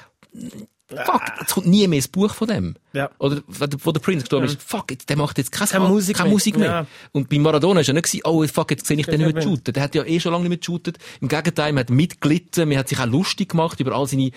fuck, 0.89 1.23
jetzt 1.41 1.55
kommt 1.55 1.67
nie 1.67 1.87
mehr 1.89 2.01
ein 2.03 2.11
Buch 2.13 2.35
von 2.35 2.49
dem. 2.49 2.75
Ja. 2.93 3.11
Oder 3.19 3.43
wo 3.49 3.93
der- 3.93 4.01
Prince 4.01 4.25
gestorben 4.25 4.47
ist, 4.47 4.63
fuck, 4.63 4.91
jetzt, 4.91 5.09
der 5.09 5.17
macht 5.17 5.39
jetzt 5.39 5.51
keine, 5.53 5.69
Keine 5.71 5.89
Musik 5.89 6.17
keine 6.17 6.29
mehr. 6.29 6.35
Musik 6.35 6.57
mehr. 6.59 6.69
Ja. 6.71 6.87
Und 7.13 7.29
bei 7.29 7.39
Maradona 7.39 7.81
ist 7.81 7.87
ja 7.87 7.95
nicht 7.95 8.05
gewesen, 8.05 8.23
oh 8.25 8.47
fuck, 8.47 8.71
jetzt 8.71 8.87
sehe 8.87 8.97
ich 8.99 9.07
den 9.07 9.21
nicht 9.21 9.35
mehr 9.35 9.43
shooten. 9.43 9.73
Der 9.73 9.83
hat 9.83 9.95
ja 9.95 10.05
eh 10.05 10.21
schon 10.21 10.33
lange 10.33 10.43
nicht 10.45 10.51
mehr 10.51 10.59
geshootet. 10.59 10.99
Im 11.21 11.29
Gegenteil, 11.29 11.73
man 11.73 11.81
hat 11.81 11.91
mitgelitten, 11.91 12.69
man 12.69 12.79
hat 12.79 12.89
sich 12.89 12.99
auch 13.01 13.07
lustig 13.07 13.51
gemacht 13.51 13.81
über 13.81 13.93
all 13.95 14.07
seine 14.07 14.31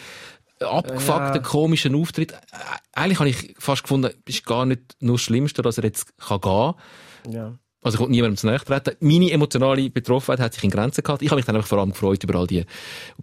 abgefuckten, 0.60 1.36
Ja. 1.36 1.40
komischen 1.42 1.96
Auftritte. 1.96 2.36
Äh, 2.36 2.40
Eigentlich 2.94 3.20
habe 3.20 3.30
ich 3.30 3.54
fast 3.60 3.84
gefunden, 3.84 4.12
ist 4.26 4.46
gar 4.46 4.66
nicht 4.66 4.82
nur 5.00 5.16
das 5.18 5.22
Schlimmste, 5.22 5.62
dass 5.62 5.78
er 5.78 5.84
jetzt 5.84 6.18
kann 6.18 6.42
gehen 6.42 6.74
kann. 7.24 7.32
Ja. 7.34 7.60
Also 7.88 7.96
ich 7.96 8.00
wollte 8.00 8.12
niemandem 8.12 8.38
zu 8.38 8.48
nahe 8.48 8.60
treten. 8.60 8.96
Meine 9.00 9.32
emotionale 9.32 9.90
Betroffenheit 9.90 10.40
hat 10.40 10.54
sich 10.54 10.64
in 10.64 10.70
Grenzen 10.70 11.04
gehalten. 11.04 11.24
Ich 11.26 11.32
habe 11.32 11.38
mich 11.40 11.46
dann 11.46 11.56
einfach 11.56 11.68
vor 11.70 11.80
allem 11.80 11.92
gefreut 11.92 12.24
über 12.24 12.36
all 12.40 12.48
die, 12.48 12.64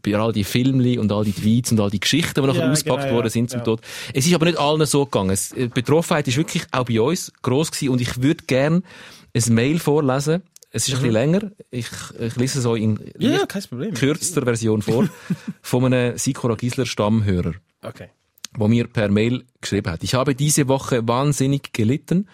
über 0.04 0.18
all 0.20 0.32
die 0.32 0.44
Filmli 0.44 0.98
und 0.98 1.12
all 1.12 1.24
die 1.24 1.32
Tweets 1.32 1.70
und 1.72 1.80
all 1.80 1.90
die 1.90 2.00
Geschichten, 2.00 2.40
die 2.40 2.46
nachher 2.46 2.64
Ja, 2.66 2.70
ausgepackt 2.72 3.02
genau, 3.04 3.14
worden 3.14 3.30
sind 3.30 3.50
zum 3.50 3.60
Ja. 3.60 3.64
Tod. 3.64 3.80
Es 4.12 4.26
ist 4.26 4.34
aber 4.34 4.46
nicht 4.46 4.58
allen 4.58 4.84
so 4.86 5.04
gegangen. 5.04 5.30
Es, 5.30 5.52
äh, 5.52 5.62
die 5.62 5.68
Betroffenheit 5.68 6.26
ist 6.28 6.36
wirklich 6.36 6.64
auch 6.72 6.84
bei 6.84 7.00
uns 7.00 7.32
gross 7.42 7.70
gewesen 7.70 7.90
und 7.90 8.00
ich 8.00 8.20
würde 8.22 8.44
gern 8.46 8.82
ein 9.36 9.54
Mail 9.54 9.78
vorlesen. 9.78 10.42
Es 10.70 10.88
ist 10.88 10.94
ein 10.94 10.98
bisschen 11.02 11.12
länger. 11.12 11.50
Ich, 11.70 11.86
ich 12.18 12.34
lese 12.36 12.58
es 12.58 12.66
euch 12.66 12.82
in 12.82 12.94
Mhm. 12.94 13.00
Ja, 13.18 13.46
kürzester 13.46 14.42
Version 14.42 14.82
vor. 14.82 15.08
von 15.62 15.84
einem 15.84 16.18
Sikora 16.18 16.56
Gisler 16.56 16.84
Stammhörer 16.86 17.52
Okay. 17.82 18.08
wo 18.56 18.66
mir 18.66 18.88
per 18.88 19.08
Mail 19.08 19.44
geschrieben 19.60 19.92
hat. 19.92 20.02
Ich 20.02 20.14
habe 20.14 20.34
diese 20.34 20.66
Woche 20.68 21.06
wahnsinnig 21.06 21.72
gelitten 21.72 22.28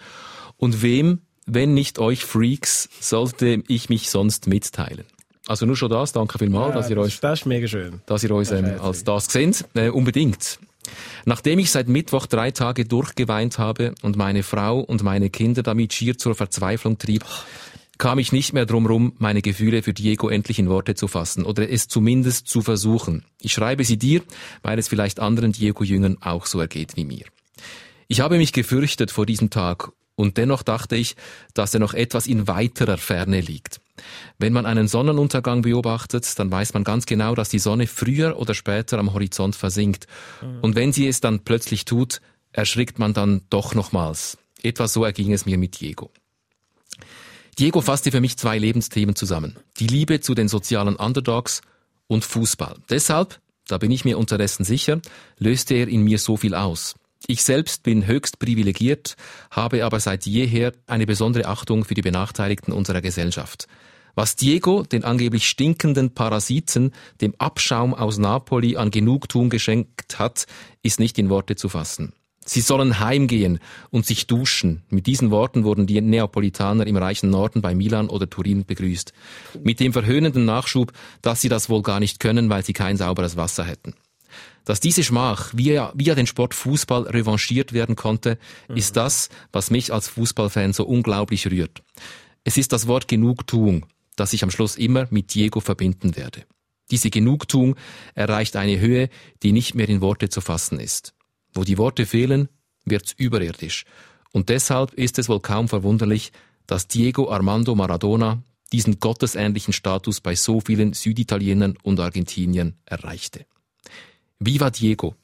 und 0.57 0.81
wem, 0.83 1.21
wenn 1.55 1.75
nicht 1.75 1.99
euch 1.99 2.25
Freaks, 2.25 2.89
sollte 3.01 3.63
ich 3.69 3.89
mich 3.89 4.11
sonst 4.11 4.47
mitteilen. 4.47 5.05
Also 5.47 5.67
nur 5.67 5.77
schon 5.77 5.91
das, 5.91 6.13
danke 6.13 6.39
vielmals, 6.39 6.75
dass 6.75 6.91
ihr 6.91 6.97
das, 6.97 7.07
euch 7.07 7.21
das 7.21 7.41
ist 7.41 7.47
mega 7.47 7.67
schön. 7.67 8.01
dass 8.07 8.23
ihr 8.23 8.31
uns 8.31 8.51
ähm, 8.51 8.81
als 8.81 9.05
das 9.05 9.27
seht. 9.27 9.65
Äh, 9.75 9.89
unbedingt. 9.89 10.61
Nachdem 11.25 11.59
ich 11.59 11.71
seit 11.71 11.89
Mittwoch 11.89 12.27
drei 12.27 12.51
Tage 12.51 12.85
durchgeweint 12.85 13.59
habe 13.59 13.95
und 14.03 14.17
meine 14.17 14.43
Frau 14.43 14.81
und 14.81 15.03
meine 15.03 15.31
Kinder 15.31 15.63
damit 15.63 15.93
schier 15.93 16.17
zur 16.19 16.35
Verzweiflung 16.35 16.99
trieb, 16.99 17.25
kam 17.99 18.19
ich 18.19 18.33
nicht 18.33 18.55
mehr 18.55 18.65
drum 18.65 18.87
rum, 18.87 19.13
meine 19.19 19.43
Gefühle 19.43 19.83
für 19.83 19.93
Diego 19.93 20.29
endlich 20.29 20.59
in 20.59 20.71
Worte 20.71 20.95
zu 20.95 21.07
fassen 21.07 21.45
oder 21.45 21.71
es 21.71 21.87
zumindest 21.87 22.49
zu 22.49 22.63
versuchen. 22.63 23.25
Ich 23.41 23.53
schreibe 23.53 23.85
sie 23.85 23.99
dir, 23.99 24.23
weil 24.63 24.79
es 24.79 24.89
vielleicht 24.89 25.21
anderen 25.21 25.53
Diego-Jüngern 25.53 26.17
auch 26.23 26.47
so 26.47 26.61
ergeht 26.61 26.97
wie 26.97 27.05
mir. 27.05 27.27
Ich 28.09 28.21
habe 28.21 28.39
mich 28.39 28.53
gefürchtet 28.53 29.11
vor 29.11 29.27
diesem 29.27 29.51
Tag 29.51 29.93
und 30.21 30.37
dennoch 30.37 30.63
dachte 30.63 30.97
ich, 30.97 31.17
dass 31.55 31.73
er 31.73 31.81
noch 31.81 31.95
etwas 31.95 32.27
in 32.27 32.47
weiterer 32.47 32.99
Ferne 32.99 33.41
liegt. 33.41 33.81
Wenn 34.39 34.53
man 34.53 34.67
einen 34.67 34.87
Sonnenuntergang 34.87 35.63
beobachtet, 35.63 36.39
dann 36.39 36.51
weiß 36.51 36.75
man 36.75 36.85
ganz 36.85 37.07
genau, 37.07 37.35
dass 37.35 37.49
die 37.49 37.59
Sonne 37.59 37.87
früher 37.87 38.39
oder 38.39 38.55
später 38.55 38.99
am 38.99 39.15
Horizont 39.15 39.57
versinkt. 39.57 40.07
Und 40.63 40.75
wenn 40.75 40.93
sie 40.93 41.09
es 41.09 41.21
dann 41.21 41.41
plötzlich 41.41 41.87
tut, 41.87 42.21
erschrickt 42.53 42.99
man 42.99 43.15
dann 43.15 43.43
doch 43.49 43.75
nochmals. 43.75 44.37
Etwa 44.63 44.89
so 44.89 45.05
erging 45.05 45.33
es 45.33 45.47
mir 45.47 45.57
mit 45.57 45.81
Diego. 45.81 46.11
Diego 47.59 47.81
fasste 47.81 48.11
für 48.11 48.21
mich 48.21 48.37
zwei 48.37 48.59
Lebensthemen 48.59 49.17
zusammen. 49.17 49.57
Die 49.79 49.87
Liebe 49.87 50.21
zu 50.21 50.35
den 50.35 50.49
sozialen 50.49 50.97
Underdogs 50.97 51.63
und 52.07 52.25
Fußball. 52.25 52.77
Deshalb, 52.91 53.41
da 53.69 53.79
bin 53.79 53.91
ich 53.91 54.05
mir 54.05 54.19
unterdessen 54.19 54.65
sicher, 54.65 55.01
löste 55.39 55.75
er 55.75 55.89
in 55.89 56.03
mir 56.03 56.19
so 56.19 56.37
viel 56.37 56.55
aus. 56.55 56.95
Ich 57.27 57.43
selbst 57.43 57.83
bin 57.83 58.07
höchst 58.07 58.39
privilegiert, 58.39 59.17
habe 59.51 59.85
aber 59.85 60.01
seit 60.01 60.27
jeher 60.27 60.73
eine 60.87 61.07
besondere 61.07 61.47
Achtung 61.47 61.85
für 61.85 61.95
die 61.95 62.03
Benachteiligten 62.03 62.73
unserer 62.73 63.01
Gesellschaft. 63.01 63.67
Was 64.15 64.37
Diego, 64.37 64.83
den 64.83 65.05
angeblich 65.05 65.49
stinkenden 65.49 66.15
Parasiten, 66.15 66.93
dem 67.21 67.35
Abschaum 67.39 67.95
aus 67.95 68.19
Napoli 68.19 68.77
an 68.77 68.91
Genugtuung 68.91 69.51
geschenkt 69.51 70.19
hat, 70.19 70.47
ist 70.83 70.99
nicht 70.99 71.19
in 71.19 71.31
Worte 71.31 71.57
zu 71.57 71.69
fassen. 71.69 72.13
Sie 72.45 72.63
sollen 72.63 72.99
heimgehen 72.99 73.61
und 73.91 74.07
sich 74.07 74.27
duschen. 74.27 74.83
Mit 74.89 75.07
diesen 75.07 75.31
Worten 75.31 75.63
wurden 75.63 75.87
die 75.87 76.01
Neapolitaner 76.01 76.87
im 76.87 76.97
reichen 76.97 77.31
Norden 77.31 77.61
bei 77.61 77.75
Milan 77.75 78.09
oder 78.09 78.29
Turin 78.29 78.65
begrüßt. 78.65 79.13
Mit 79.63 79.79
dem 79.79 79.93
verhöhnenden 79.93 80.47
Nachschub, 80.47 80.93
dass 81.23 81.43
sie 81.43 81.49
das 81.49 81.69
wohl 81.69 81.83
gar 81.83 82.01
nicht 82.01 82.19
können, 82.19 82.51
weil 82.51 82.65
sie 82.65 82.73
kein 82.73 82.97
sauberes 82.97 83.37
Wasser 83.37 83.65
hätten. 83.65 83.95
Dass 84.65 84.81
diese 84.81 85.03
Schmach 85.03 85.53
via, 85.55 85.93
via 85.95 86.15
den 86.15 86.27
Sport 86.27 86.55
Fußball 86.55 87.05
revanchiert 87.05 87.73
werden 87.73 87.97
konnte, 87.97 88.39
ist 88.69 88.97
das, 88.97 89.29
was 89.53 89.71
mich 89.71 89.93
als 89.93 90.09
Fußballfan 90.09 90.73
so 90.73 90.85
unglaublich 90.85 91.47
rührt. 91.51 91.83
Es 92.45 92.57
ist 92.57 92.73
das 92.73 92.87
Wort 92.87 93.09
Genugtuung, 93.09 93.87
das 94.17 94.33
ich 94.33 94.43
am 94.43 94.51
Schluss 94.51 94.77
immer 94.77 95.07
mit 95.11 95.35
Diego 95.35 95.61
verbinden 95.61 96.17
werde. 96.17 96.45
Diese 96.91 97.11
Genugtuung 97.11 97.77
erreicht 98.15 98.57
eine 98.57 98.81
Höhe, 98.81 99.09
die 99.43 99.53
nicht 99.53 99.75
mehr 99.75 99.89
in 99.89 100.01
Worte 100.01 100.29
zu 100.29 100.41
fassen 100.41 100.81
ist. 100.81 101.15
Wo 101.55 101.65
die 101.65 101.79
Worte 101.79 102.07
fehlen, 102.07 102.49
wird's 102.85 103.13
überirdisch. 103.17 103.85
Und 104.33 104.49
deshalb 104.49 104.95
ist 104.95 105.19
es 105.19 105.29
wohl 105.29 105.41
kaum 105.41 105.69
verwunderlich, 105.69 106.33
dass 106.67 106.89
Diego 106.89 107.31
Armando 107.31 107.75
Maradona 107.75 108.43
diesen 108.73 109.01
gottesähnlichen 109.01 109.73
Status 109.73 110.21
bei 110.21 110.35
so 110.35 110.61
vielen 110.61 110.93
Süditalienern 110.93 111.77
und 111.83 111.99
Argentiniern 111.99 112.75
erreichte. 112.85 113.47
Viva 114.43 114.71
Diego! 114.71 115.15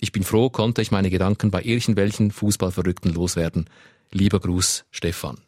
Ich 0.00 0.12
bin 0.12 0.22
froh, 0.24 0.50
konnte 0.50 0.82
ich 0.82 0.90
meine 0.90 1.10
Gedanken 1.10 1.50
bei 1.50 1.62
irgendwelchen 1.62 2.30
Fußballverrückten 2.30 3.12
loswerden. 3.14 3.68
Lieber 4.10 4.40
Gruß, 4.40 4.84
Stefan. 4.90 5.38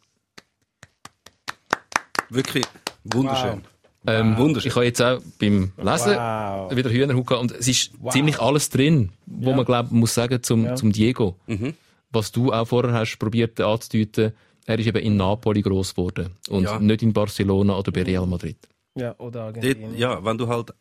Wirklich 2.29 2.65
wunderschön. 3.03 3.63
Ähm, 4.07 4.35
Wunderschön. 4.37 4.69
Ich 4.69 4.75
habe 4.75 4.85
jetzt 4.85 5.01
auch 5.01 5.21
beim 5.39 5.73
Lesen 5.77 6.15
Wow. 6.15 6.75
wieder 6.75 6.89
Hühnerhaut 6.89 7.27
gehabt 7.27 7.41
und 7.43 7.51
es 7.51 7.67
ist 7.67 7.91
ziemlich 8.11 8.39
alles 8.39 8.69
drin, 8.69 9.11
wo 9.27 9.53
man 9.53 9.63
glaubt, 9.65 9.91
muss 9.91 10.13
sagen 10.15 10.41
zum, 10.41 10.75
zum 10.75 10.91
Diego. 10.91 11.35
Mhm. 11.45 11.75
Was 12.11 12.31
du 12.31 12.51
auch 12.51 12.65
vorher 12.67 12.93
hast 12.93 13.17
probiert 13.19 13.59
anzudeuten, 13.61 14.33
er 14.65 14.79
ist 14.79 14.87
eben 14.87 14.97
in 15.03 15.17
Napoli 15.17 15.61
groß 15.61 15.93
geworden 15.93 16.31
und 16.49 16.63
Ja. 16.63 16.79
nicht 16.79 17.03
in 17.03 17.13
Barcelona 17.13 17.77
oder 17.77 17.91
bei 17.91 18.03
Real 18.03 18.25
Madrid. 18.25 18.57
Ja, 18.95 19.15
oder 19.19 19.43
Argentinien. 19.43 19.95
ja, 19.97 20.23
wenn 20.25 20.37
du 20.37 20.47
halt 20.47 20.73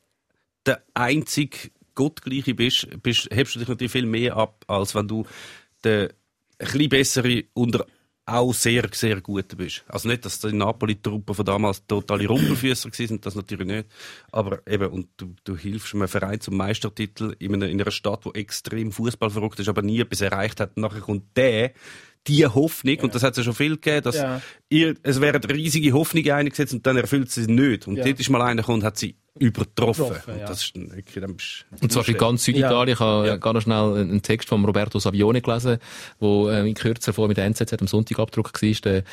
der 0.64 0.82
einzige 0.94 1.70
Gottgleiche 2.00 2.54
bist, 2.54 2.88
bist, 3.02 3.28
hebst 3.30 3.54
du 3.54 3.58
dich 3.58 3.68
natürlich 3.68 3.92
viel 3.92 4.06
mehr 4.06 4.36
ab, 4.36 4.64
als 4.66 4.94
wenn 4.94 5.06
du 5.06 5.26
der 5.84 6.10
bisschen 6.58 6.88
bessere 6.88 7.44
und 7.52 7.84
auch 8.26 8.54
sehr, 8.54 8.88
sehr 8.92 9.20
gute 9.20 9.56
bist. 9.56 9.84
Also 9.88 10.08
nicht, 10.08 10.24
dass 10.24 10.38
die 10.40 10.52
Napoli-Truppen 10.52 11.34
von 11.34 11.44
damals 11.44 11.84
totale 11.86 12.26
Rumpelfüßer 12.28 12.90
sind, 12.92 13.26
das 13.26 13.34
natürlich 13.34 13.66
nicht. 13.66 13.88
Aber 14.30 14.60
eben, 14.68 14.88
und 14.90 15.08
du, 15.16 15.34
du 15.44 15.56
hilfst 15.56 15.94
einem 15.94 16.06
Verein 16.08 16.40
zum 16.40 16.56
Meistertitel 16.56 17.34
in 17.38 17.54
einer, 17.54 17.68
in 17.68 17.80
einer 17.80 17.90
Stadt, 17.90 18.24
die 18.24 18.38
extrem 18.38 18.92
Fußball 18.92 19.30
verrückt 19.30 19.58
ist, 19.58 19.68
aber 19.68 19.82
nie 19.82 20.00
etwas 20.00 20.20
erreicht 20.20 20.60
hat. 20.60 20.76
Und 20.76 20.82
nachher 20.82 21.00
kommt 21.00 21.36
der, 21.36 21.72
die 22.26 22.46
Hoffnung, 22.46 22.98
und 23.00 23.14
das 23.14 23.22
hat 23.22 23.32
es 23.32 23.38
ja 23.38 23.44
schon 23.44 23.54
viel 23.54 23.76
gegeben, 23.76 24.02
dass 24.02 24.16
Ja. 24.16 24.40
ihr, 24.68 24.94
es 25.02 25.20
werden 25.20 25.50
riesige 25.50 25.92
Hoffnungen 25.92 26.30
eingesetzt 26.30 26.74
und 26.74 26.86
dann 26.86 26.98
erfüllt 26.98 27.30
sie 27.30 27.44
sie 27.44 27.52
nicht. 27.52 27.88
Und 27.88 27.96
Ja. 27.96 28.04
dort 28.04 28.20
ist 28.20 28.28
mal 28.30 28.42
einer 28.42 28.62
gekommen 28.62 28.80
und 28.80 28.84
hat 28.84 28.98
sie 28.98 29.16
übertroffen. 29.38 30.08
Getroffen, 30.08 30.32
und 30.34 30.40
ja. 30.40 30.46
das 30.46 30.64
ist 30.64 30.74
du 30.76 30.80
Und 31.80 31.92
zwar 31.92 32.04
für 32.04 32.14
ganz 32.14 32.44
Süditalien. 32.44 32.94
Ich 32.94 33.00
habe 33.00 33.26
Ja. 33.28 33.36
ganz 33.36 33.62
schnell 33.62 33.94
einen 33.96 34.22
Text 34.22 34.48
von 34.48 34.64
Roberto 34.64 34.98
Savione 34.98 35.40
gelesen, 35.40 35.78
wo 36.18 36.48
äh, 36.48 36.66
in 36.68 36.74
kürzer 36.74 37.12
vor 37.12 37.28
mit 37.28 37.36
der 37.36 37.44
NZZ 37.46 37.80
am 37.80 37.86
Sonntag 37.86 38.18
abgedruckt 38.18 38.60
war. 38.60 38.70
Der 38.84 39.04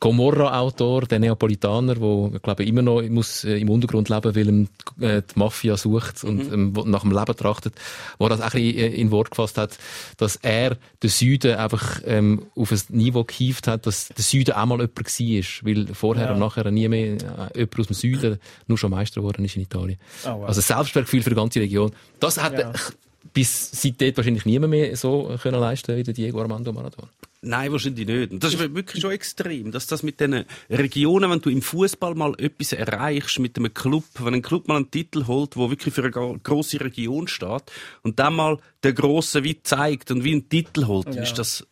Gomorra-Autor, 0.00 1.02
der 1.02 1.18
Neapolitaner, 1.18 1.94
der, 1.96 2.30
ich 2.36 2.42
glaube, 2.42 2.64
immer 2.64 2.82
noch 2.82 3.02
muss, 3.02 3.44
äh, 3.44 3.58
im 3.58 3.68
Untergrund 3.68 4.08
leben, 4.08 4.34
weil 4.34 4.48
ihm 4.48 4.68
äh, 5.00 5.22
die 5.22 5.38
Mafia 5.38 5.76
sucht 5.76 6.24
und 6.24 6.50
Mhm. 6.50 6.74
ähm, 6.76 6.90
nach 6.90 7.02
dem 7.02 7.12
Leben 7.12 7.36
trachtet, 7.36 7.74
wo 8.18 8.26
er 8.26 8.30
das 8.30 8.40
auch 8.40 8.54
in 8.54 9.10
Wort 9.10 9.30
gefasst 9.30 9.58
hat, 9.58 9.78
dass 10.16 10.36
er 10.36 10.78
den 11.02 11.10
Süden 11.10 11.56
einfach 11.56 12.00
ähm, 12.06 12.46
auf 12.56 12.72
ein 12.72 12.80
Niveau 12.88 13.24
gehievt 13.24 13.66
hat, 13.66 13.86
dass 13.86 14.08
der 14.08 14.24
Süden 14.24 14.52
auch 14.54 14.66
mal 14.66 14.78
jemand 14.78 14.96
war, 14.98 15.66
weil 15.66 15.86
vorher 15.94 16.32
und 16.32 16.38
nachher 16.38 16.70
nie 16.70 16.88
mehr 16.88 17.16
jemand 17.54 17.78
aus 17.78 17.86
dem 17.88 17.94
Süden 17.94 18.38
nur 18.66 18.78
schon 18.78 18.90
Meister 18.90 19.20
geworden 19.20 19.44
ist 19.44 19.56
in 19.60 19.64
Italien. 19.66 19.98
Oh, 20.24 20.40
wow. 20.40 20.48
Also 20.48 20.60
Selbstwertgefühl 20.60 21.22
für 21.22 21.30
die 21.30 21.36
ganze 21.36 21.60
Region. 21.60 21.92
Das 22.18 22.42
hat 22.42 22.58
Ja. 22.58 22.72
bis 23.34 23.70
seitdem 23.72 24.16
wahrscheinlich 24.16 24.46
niemand 24.46 24.70
mehr 24.70 24.96
so 24.96 25.36
können 25.42 25.60
leisten 25.60 25.94
wie 25.96 26.02
der 26.02 26.14
Diego 26.14 26.40
Armando 26.40 26.72
Maradona. 26.72 27.08
Nein, 27.42 27.70
wahrscheinlich 27.72 28.06
nicht. 28.06 28.32
Und 28.32 28.42
das 28.44 28.52
ist 28.54 28.74
wirklich 28.74 29.00
schon 29.00 29.12
extrem, 29.12 29.70
dass 29.72 29.86
das 29.86 30.02
mit 30.02 30.20
diesen 30.20 30.44
Regionen, 30.68 31.30
wenn 31.30 31.40
du 31.40 31.48
im 31.48 31.62
Fußball 31.62 32.14
mal 32.14 32.34
etwas 32.38 32.72
erreichst 32.72 33.38
mit 33.38 33.56
einem 33.56 33.72
Club, 33.72 34.04
wenn 34.18 34.34
ein 34.34 34.42
Club 34.42 34.68
mal 34.68 34.76
einen 34.76 34.90
Titel 34.90 35.26
holt, 35.26 35.56
wo 35.56 35.70
wirklich 35.70 35.94
für 35.94 36.02
eine 36.02 36.38
grosse 36.42 36.80
Region 36.80 37.28
steht 37.28 37.62
und 38.02 38.18
dann 38.18 38.34
mal 38.34 38.58
der 38.82 38.92
Grosse 38.94 39.42
wie 39.44 39.62
zeigt 39.62 40.10
und 40.10 40.24
wie 40.24 40.32
einen 40.32 40.48
Titel 40.50 40.86
holt, 40.86 41.14
Ja. 41.14 41.22
ist 41.22 41.38
das 41.38 41.66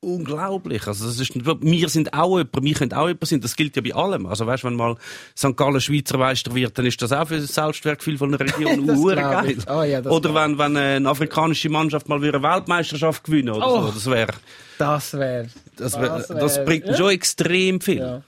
unglaublich. 0.00 0.86
Also 0.86 1.06
das 1.06 1.20
ist, 1.20 1.32
wir 1.34 1.88
sind 1.88 2.14
auch 2.14 2.38
jemand, 2.38 2.62
wir 2.62 2.74
können 2.74 2.92
auch 2.92 3.06
jemand 3.08 3.26
sein. 3.26 3.40
Das 3.40 3.54
gilt 3.56 3.76
ja 3.76 3.82
bei 3.82 3.94
allem. 3.94 4.26
Also 4.26 4.46
weißt, 4.46 4.64
wenn 4.64 4.74
mal 4.74 4.96
St. 5.36 5.56
Gallen 5.56 5.80
Schweizer 5.80 6.18
Meister 6.18 6.54
wird, 6.54 6.76
dann 6.78 6.86
ist 6.86 7.00
das 7.02 7.12
auch 7.12 7.28
für 7.28 7.38
das 7.38 7.54
Selbstwertgefühl 7.54 8.18
von 8.18 8.34
einer 8.34 8.40
Region 8.40 8.86
Das 8.86 9.02
geil. 9.14 9.56
Oh 9.68 9.82
ja, 9.82 10.00
das 10.00 10.12
oder 10.12 10.34
wenn, 10.34 10.58
wenn 10.58 10.76
eine 10.76 11.08
afrikanische 11.08 11.68
Mannschaft 11.68 12.08
mal 12.08 12.20
wieder 12.22 12.34
eine 12.38 12.42
Weltmeisterschaft 12.42 13.24
gewinnen 13.24 13.50
oder 13.54 13.66
Oh. 13.66 13.82
so, 13.86 13.92
das 13.92 14.06
wäre 14.06 14.32
Das 14.78 15.12
wäre. 15.14 15.48
das, 15.76 16.00
wär, 16.00 16.08
Das 16.08 16.28
das, 16.28 16.56
wär- 16.56 16.64
bringt 16.64 16.86
ja. 16.86 16.96
schon 16.96 17.10
extrem 17.10 17.80
viel. 17.80 17.98
Ja. 17.98 18.22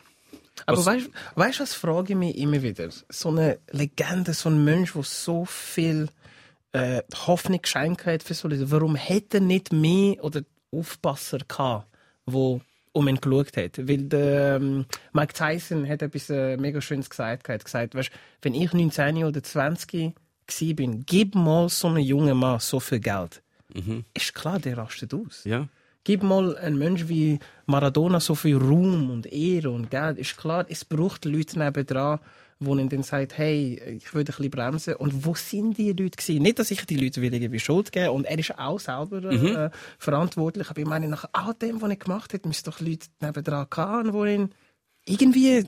Aber 0.67 0.85
weißt 0.85 1.59
du, 1.59 1.63
was 1.63 1.75
frage 1.75 2.13
ich 2.13 2.19
mich 2.19 2.37
immer 2.39 2.63
wieder? 2.63 2.89
So 3.09 3.31
eine 3.31 3.59
Legende, 3.71 4.33
so 4.35 4.49
ein 4.49 4.63
Mensch, 4.63 4.93
der 4.93 5.03
so 5.03 5.45
viel 5.47 6.09
äh, 6.73 7.03
Hoffnung 7.27 7.61
geschenkt 7.61 8.07
hat 8.07 8.23
für 8.23 8.35
so 8.35 8.47
Leute. 8.49 8.71
Warum 8.71 8.95
hätte 8.95 9.39
er 9.39 9.41
nicht 9.41 9.73
mehr 9.73 10.23
oder 10.23 10.43
Aufpasser 10.73 11.39
gehabt, 11.47 11.87
wo 12.27 12.61
um 12.93 13.09
ihn 13.09 13.21
geschaut 13.21 13.57
hat? 13.57 13.79
Weil 13.79 14.05
der 14.05 14.57
ähm, 14.57 14.87
Mike 15.13 15.33
Tyson 15.33 15.89
hat 15.89 16.03
etwas 16.03 16.31
äh, 16.31 16.57
mega 16.57 16.81
Schönes 16.81 17.09
gesagt. 17.09 17.49
Er 17.49 17.55
hat 17.55 17.65
gesagt, 17.65 17.95
weißt, 17.95 18.11
wenn 18.43 18.55
ich 18.55 18.73
19 18.73 19.25
oder 19.25 19.43
20 19.43 20.15
gsi 20.47 20.75
bin, 20.75 21.05
gib 21.07 21.35
mal 21.35 21.69
so 21.69 21.89
einem 21.89 21.99
jungen 21.99 22.37
Mann 22.37 22.61
so 22.61 22.81
viel 22.81 23.01
Geld. 23.01 23.43
Ist 24.15 24.35
klar, 24.35 24.59
der 24.59 24.77
rastet 24.77 25.15
aus. 25.15 25.45
Ja. 25.45 25.69
Gib 26.05 26.23
mal 26.23 26.57
einen 26.57 26.79
Mensch 26.79 27.09
wie 27.09 27.39
Maradona 27.67 28.21
so 28.21 28.35
viel 28.35 28.57
Ruhm 28.57 29.11
und 29.11 29.33
Ehre 29.33 29.71
und 29.71 29.91
Geld. 29.91 30.19
Ist 30.19 30.37
klar, 30.37 30.67
es 30.69 30.85
braucht 30.85 31.25
Leute 31.25 31.59
nebendran, 31.59 32.19
wo 32.65 32.75
ihnen 32.75 32.89
dann 32.89 33.03
sagt, 33.03 33.37
hey, 33.39 33.81
ich 33.99 34.15
würde 34.15 34.33
ein 34.33 34.37
bisschen 34.37 34.51
bremsen. 34.51 34.95
Und 34.95 35.25
wo 35.27 35.35
sind 35.35 35.77
die 35.79 35.89
Leute 35.93 36.17
gewesen? 36.17 36.43
Nicht, 36.43 36.59
dass 36.59 36.71
ich 36.71 36.85
die 36.87 36.97
Leute 36.97 37.21
will 37.21 37.33
irgendwie 37.35 37.61
Schuld 37.61 37.93
geben 37.93 38.11
und 38.11 38.25
er 38.25 38.39
ist 38.39 38.59
auch 38.59 38.79
selber 38.81 39.23
äh, 39.25 39.71
verantwortlich. 39.99 40.71
Aber 40.71 40.81
ich 40.81 40.87
meine, 40.87 41.09
nach 41.09 41.25
all 41.33 41.55
dem, 41.55 41.81
was 41.83 41.91
er 41.91 41.97
gemacht 41.97 42.33
hat, 42.35 42.47
müsste 42.47 42.71
doch 42.71 42.81
Leute 42.81 43.07
nebendran 43.21 43.67
haben, 43.77 44.13
die 44.13 44.33
ihn 44.35 44.51
irgendwie 45.05 45.67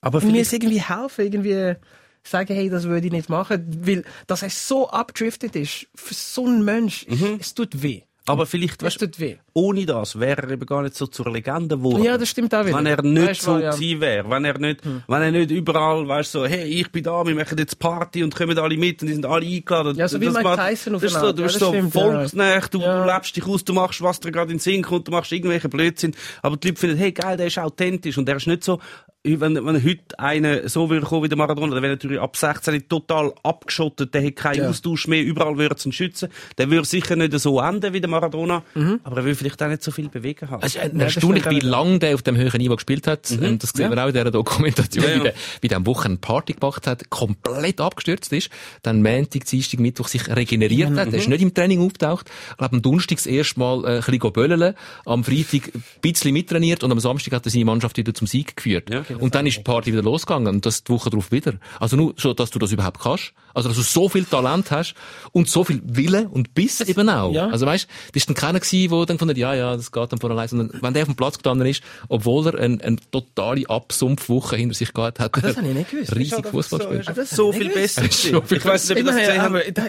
Aber 0.00 0.20
mir 0.20 0.44
vielleicht, 0.44 0.52
irgendwie 0.52 0.82
helfen, 0.82 1.24
irgendwie 1.24 1.74
sagen, 2.22 2.54
hey, 2.54 2.68
das 2.68 2.84
würde 2.84 3.06
ich 3.06 3.12
nicht 3.12 3.28
machen, 3.28 3.66
weil 3.86 4.04
dass 4.26 4.42
er 4.42 4.50
so 4.50 4.90
abdriftet 4.90 5.56
ist 5.56 5.86
für 5.94 6.14
so 6.14 6.44
einen 6.46 6.64
Mensch, 6.64 7.06
Mhm. 7.08 7.38
es 7.40 7.54
tut 7.54 7.82
weh. 7.82 8.02
Aber 8.26 8.44
vielleicht, 8.44 8.82
weißt, 8.82 9.00
du, 9.00 9.06
tut 9.06 9.20
weh. 9.20 9.36
Ohne 9.58 9.84
das 9.86 10.20
wäre 10.20 10.42
er 10.42 10.50
eben 10.50 10.66
gar 10.66 10.82
nicht 10.82 10.94
so 10.94 11.06
zur 11.08 11.30
Legende 11.32 11.76
geworden. 11.76 12.04
Ja, 12.04 12.16
das 12.16 12.28
stimmt 12.28 12.54
auch 12.54 12.64
wieder. 12.64 12.78
Wenn 12.78 12.86
er 12.86 13.02
nicht 13.02 13.28
Weißt 13.28 13.42
so 13.42 13.58
ja. 13.58 13.72
gewesen 13.72 14.00
wäre, 14.00 14.30
wenn 14.30 14.44
er 14.44 14.56
nicht, 14.58 14.80
wenn 14.84 15.22
er 15.22 15.30
nicht 15.32 15.50
überall, 15.50 16.06
weißt 16.06 16.30
so, 16.32 16.46
hey, 16.46 16.64
ich 16.64 16.92
bin 16.92 17.02
da, 17.02 17.26
wir 17.26 17.34
machen 17.34 17.58
jetzt 17.58 17.76
Party 17.80 18.22
und 18.22 18.34
kommen 18.36 18.56
alle 18.56 18.76
mit 18.76 19.02
und 19.02 19.08
die 19.08 19.14
sind 19.14 19.26
alle 19.26 19.44
eingeladen. 19.44 19.96
Ja, 19.96 20.06
so 20.06 20.20
wie 20.20 20.28
Mike 20.28 20.56
Tyson 20.56 20.94
auf 20.94 21.02
so, 21.08 21.32
du 21.32 21.42
Ja, 21.42 21.46
bist 21.48 21.58
so 21.58 21.68
stimmt, 21.70 21.94
ja. 21.94 22.00
volksnächt, 22.00 22.74
du, 22.74 22.80
Ja. 22.80 23.04
du 23.04 23.12
lebst 23.12 23.36
dich 23.36 23.46
aus, 23.46 23.64
du 23.64 23.72
machst, 23.74 24.00
was 24.00 24.20
dir 24.20 24.30
gerade 24.30 24.52
in 24.52 24.58
den 24.58 24.60
Sinn 24.60 24.82
kommt, 24.82 25.08
du 25.08 25.12
machst 25.12 25.32
irgendwelche 25.32 25.68
Blödsinn. 25.68 26.14
Aber 26.42 26.56
die 26.56 26.68
Leute 26.68 26.80
finden, 26.80 26.96
hey, 26.96 27.10
geil, 27.10 27.36
der 27.36 27.48
ist 27.48 27.58
authentisch 27.58 28.16
und 28.16 28.26
der 28.28 28.36
ist 28.36 28.46
nicht 28.46 28.62
so, 28.62 28.78
wenn, 29.24 29.56
wenn 29.66 29.84
heute 29.84 30.18
einer 30.18 30.68
so 30.68 30.88
würde 30.88 31.04
kommen 31.04 31.24
wie 31.24 31.28
der 31.28 31.36
Maradona, 31.36 31.74
der 31.74 31.82
wäre 31.82 31.92
natürlich 31.94 32.20
ab 32.20 32.36
16 32.36 32.88
total 32.88 33.34
abgeschottet, 33.42 34.14
der 34.14 34.24
hat 34.24 34.36
keinen 34.36 34.62
Ja. 34.62 34.68
Austausch 34.70 35.08
mehr, 35.08 35.22
überall 35.22 35.58
würde 35.58 35.74
es 35.76 35.84
ihn 35.84 35.92
schützen. 35.92 36.28
Der 36.56 36.70
würde 36.70 36.86
sicher 36.86 37.16
nicht 37.16 37.32
so 37.38 37.60
enden 37.60 37.92
wie 37.92 38.00
der 38.00 38.08
Maradona, 38.08 38.62
aber 39.02 39.16
er 39.18 39.24
will 39.24 39.34
vielleicht 39.48 39.62
auch 39.62 39.68
nicht 39.68 39.82
so 39.82 39.90
viel 39.90 40.08
bewegen 40.08 40.50
haben. 40.50 40.62
Es 40.62 40.74
ist 40.76 40.94
erstaunlich, 40.94 41.48
wie 41.50 41.60
lange 41.60 41.98
der 41.98 42.14
auf 42.14 42.22
dem 42.22 42.36
höheren 42.36 42.58
Niveau 42.58 42.74
gespielt 42.76 43.06
hat. 43.06 43.30
Ähm, 43.30 43.58
Das 43.58 43.70
sehen 43.70 43.90
wir 43.90 44.02
auch 44.02 44.08
in 44.08 44.14
dieser 44.14 44.30
Dokumentation, 44.30 45.04
wie 45.04 45.20
der, 45.20 45.34
wie 45.60 45.68
der 45.68 45.76
am 45.78 45.86
Wochenende 45.86 46.20
Party 46.20 46.52
gemacht 46.54 46.86
hat, 46.86 47.10
komplett 47.10 47.80
abgestürzt 47.80 48.32
ist, 48.32 48.50
dann 48.82 49.02
Montag, 49.02 49.44
Dienstag, 49.44 49.80
Mittwoch 49.80 50.08
sich 50.08 50.28
regeneriert 50.28 50.90
hat. 50.96 51.12
Der 51.12 51.18
ist 51.20 51.28
nicht 51.28 51.42
im 51.42 51.54
Training 51.54 51.80
aufgetaucht. 51.80 52.30
Ich 52.50 52.56
glaube, 52.56 52.76
am 52.76 52.82
Donnerstag 52.82 53.16
das 53.18 53.26
erste 53.26 53.58
Mal 53.60 53.84
äh, 53.84 53.88
ein 53.98 54.02
bisschen 54.18 54.32
böllen, 54.32 54.74
am 55.04 55.24
Freitag 55.24 55.74
ein 55.74 55.82
bisschen 56.00 56.32
mittrainiert 56.32 56.84
und 56.84 56.92
am 56.92 57.00
Samstag 57.00 57.34
hat 57.34 57.46
er 57.46 57.50
seine 57.50 57.64
Mannschaft 57.64 57.96
wieder 57.96 58.14
zum 58.14 58.26
Sieg 58.26 58.56
geführt. 58.56 58.90
Ja. 58.90 59.02
und 59.18 59.34
dann 59.34 59.46
ist 59.46 59.58
die 59.58 59.62
Party 59.62 59.92
wieder 59.92 60.02
losgegangen 60.02 60.48
und 60.54 60.66
das 60.66 60.84
die 60.84 60.92
Woche 60.92 61.10
darauf 61.10 61.32
wieder. 61.32 61.54
Also 61.80 61.96
nur 61.96 62.14
schon, 62.16 62.36
dass 62.36 62.50
du 62.50 62.58
das 62.58 62.72
überhaupt 62.72 63.00
kannst. 63.00 63.32
Also, 63.54 63.68
dass 63.68 63.76
du 63.78 63.82
so 63.82 64.08
viel 64.08 64.24
Talent 64.24 64.70
hast 64.70 64.94
und 65.32 65.48
so 65.48 65.64
viel 65.64 65.80
Wille 65.84 66.28
und 66.28 66.54
Biss 66.54 66.80
eben 66.80 67.08
auch. 67.08 67.32
ja. 67.32 67.48
Also 67.48 67.66
weißt, 67.66 67.86
das 68.12 68.22
ist 68.22 68.28
dann 68.28 68.34
keiner 68.36 68.60
gewesen, 68.60 68.90
der 69.06 69.16
dann 69.16 69.28
hat, 69.28 69.36
ja, 69.36 69.54
ja, 69.54 69.76
das 69.76 69.90
geht 69.90 70.12
dann 70.12 70.20
von 70.20 70.30
allein, 70.32 70.48
sondern 70.48 70.70
wenn 70.82 70.94
der 70.94 71.02
auf 71.02 71.08
dem 71.08 71.16
Platz 71.16 71.34
gestanden 71.38 71.66
ist, 71.66 71.82
obwohl 72.08 72.46
er 72.46 72.54
eine, 72.58 72.82
eine 72.82 72.96
totale 73.10 73.68
Absumpfwoche 73.68 74.56
hinter 74.56 74.74
sich 74.74 74.92
gehabt 74.92 75.18
hat, 75.20 75.36
das 75.42 75.56
habe 75.56 75.68
ich 75.68 75.74
nicht 75.74 75.90
gewusst. 75.90 76.14
riesig 76.14 76.32
Ist 76.32 76.38
aber 76.38 76.50
Fußball 76.50 76.80
so- 76.82 76.88
gespielt. 76.88 77.08
ist 77.08 77.18
das 77.18 77.30
so 77.30 77.52
viel 77.52 77.68
besser. 77.70 78.02
Ich 78.50 78.64
weiß 78.64 78.88
nicht, 78.90 78.98
ob 78.98 79.06
ihr 79.06 79.12
das 79.12 79.16
gesehen 79.16 79.74
da, 79.74 79.86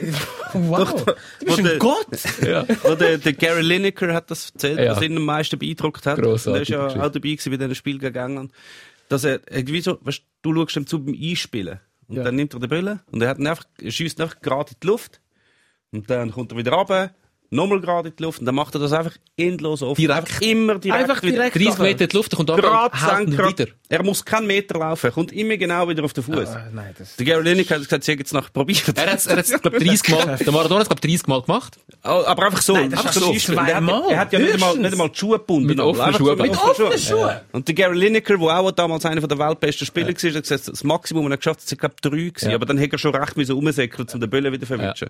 wow. 0.53 0.77
Doch, 0.79 1.05
du 1.39 1.45
bist 1.45 1.57
der- 1.59 1.73
ein 1.73 1.79
Gott. 1.79 2.07
Ja. 2.45 2.65
Wo 2.83 2.95
der, 2.95 3.17
der 3.17 3.33
Gary 3.33 3.61
Lineker 3.61 4.13
hat 4.13 4.31
das 4.31 4.49
erzählt, 4.51 4.79
Ja. 4.79 4.95
was 4.95 5.01
ihn 5.03 5.15
am 5.17 5.23
meisten 5.25 5.57
beeindruckt 5.59 6.05
hat. 6.05 6.17
Grossartige 6.19 6.49
Und 6.49 6.55
er 6.55 6.87
ist 6.87 6.95
ja 6.95 7.01
auch 7.05 7.11
dabei 7.11 7.19
gewesen 7.29 7.49
bei 7.51 7.57
diesem 7.57 7.75
Spiel 7.75 7.99
gegen 7.99 8.15
England. 8.17 8.51
Dass 9.09 9.23
er, 9.23 9.39
irgendwie 9.49 9.81
so, 9.81 9.97
weißt, 10.01 10.21
du 10.41 10.53
schaust 10.55 10.75
ihm 10.77 10.87
zu 10.87 11.03
beim 11.03 11.15
Einspielen. 11.19 11.79
Und 12.09 12.17
Ja. 12.17 12.23
dann 12.23 12.35
nimmt 12.35 12.53
er 12.53 12.59
den 12.59 12.69
Böllen 12.69 12.99
und 13.11 13.21
er 13.21 13.29
hat 13.29 13.37
ihn 13.39 13.47
einfach, 13.47 13.65
schießt 13.87 14.19
ihn 14.19 14.23
einfach 14.23 14.41
gerade 14.41 14.71
in 14.73 14.77
die 14.81 14.87
Luft. 14.87 15.21
Und 15.91 16.09
dann 16.09 16.31
kommt 16.31 16.51
er 16.51 16.57
wieder 16.57 16.73
runter, 16.73 17.13
nochmal 17.51 17.81
gerade 17.81 18.09
in 18.09 18.15
die 18.15 18.23
Luft. 18.23 18.39
Und 18.39 18.45
dann 18.45 18.55
macht 18.55 18.75
er 18.75 18.79
das 18.79 18.91
einfach 18.93 19.13
endlos 19.37 19.81
oft. 19.81 19.99
Direkt. 19.99 20.17
Einfach 20.19 20.41
immer 20.41 20.79
direkt. 20.79 21.01
Einfach 21.03 21.23
wieder. 21.23 21.49
direkt. 21.49 21.55
30 21.55 21.79
Meter 21.79 22.03
in 22.03 22.09
die 22.09 22.15
Luft, 22.17 22.33
er 22.33 22.37
kommt 22.37 22.49
Gerade 22.49 23.57
wieder. 23.57 23.67
Er 23.89 24.03
muss 24.03 24.23
keinen 24.23 24.45
Meter 24.47 24.77
laufen, 24.79 25.07
er 25.07 25.11
kommt 25.11 25.31
immer 25.31 25.57
genau 25.57 25.87
wieder 25.89 26.03
auf 26.03 26.13
den 26.13 26.23
Fuß. 26.23 26.49
Ah, 26.49 26.67
nein, 26.71 26.93
das- 26.97 27.15
Der 27.15 27.25
Gary 27.25 27.43
Lineker 27.43 27.75
hat 27.75 27.83
gesagt, 27.83 28.03
sie 28.03 28.11
hat 28.11 28.19
jetzt 28.19 28.33
nachher 28.33 28.51
probiert. 28.51 28.83
Er 28.95 29.11
hat 29.13 29.25
er 29.25 29.37
hat's, 29.37 29.49
glaub 29.61 29.73
30 29.79 30.09
Mal, 30.09 30.37
der 30.37 30.51
Maradona 30.53 30.81
hat 30.81 30.87
glaub 30.89 31.01
30 31.01 31.27
Mal 31.27 31.41
gemacht. 31.41 31.77
Oh, 32.03 32.23
Aber 32.25 32.45
einfach 32.45 32.61
so. 32.61 32.73
Nein, 32.73 32.91
das 32.91 32.99
einfach 32.99 33.15
ist 33.15 33.19
so. 33.21 33.33
schon 33.53 33.57
Er 33.57 33.61
hat, 33.65 33.83
zweimal. 33.83 34.03
er 34.11 34.17
hat 34.19 34.33
ja 34.33 34.39
nicht 34.39 34.53
einmal, 34.53 34.77
nicht 34.77 34.91
einmal 34.91 35.09
die 35.09 35.17
Schuhe 35.17 35.37
gebunden. 35.39 35.67
Mit 35.67 35.79
offenen 35.79 36.13
Schuhen. 36.13 36.37
so 36.37 36.43
Mit 36.43 36.51
offenen 36.57 36.97
Schuhen. 36.99 37.35
Und 37.51 37.67
der 37.67 37.75
Gary 37.75 37.97
Lineker, 37.97 38.37
der 38.37 38.47
auch 38.59 38.71
damals 38.71 39.05
einer 39.05 39.21
der 39.27 39.37
weltbesten 39.39 39.87
Spieler 39.87 40.07
war, 40.07 40.13
hat 40.13 40.43
gesagt, 40.43 40.67
das 40.67 40.83
Maximum, 40.83 41.23
das 41.25 41.31
er 41.33 41.37
geschafft 41.37 41.59
hat, 41.61 41.67
sind, 41.67 41.79
glaube 41.81 41.95
drei 42.01 42.09
gewesen. 42.09 42.49
Ja. 42.49 42.55
Aber 42.55 42.65
dann 42.65 42.77
hätte 42.77 42.95
er 42.95 42.99
schon 42.99 43.15
recht 43.15 43.35
müssen 43.37 43.53
rumsäckeln, 43.53 44.07
um 44.13 44.19
den 44.19 44.29
Böllen 44.29 44.53
wieder 44.53 44.61
zu 44.67 44.67
verwischen. 44.77 45.09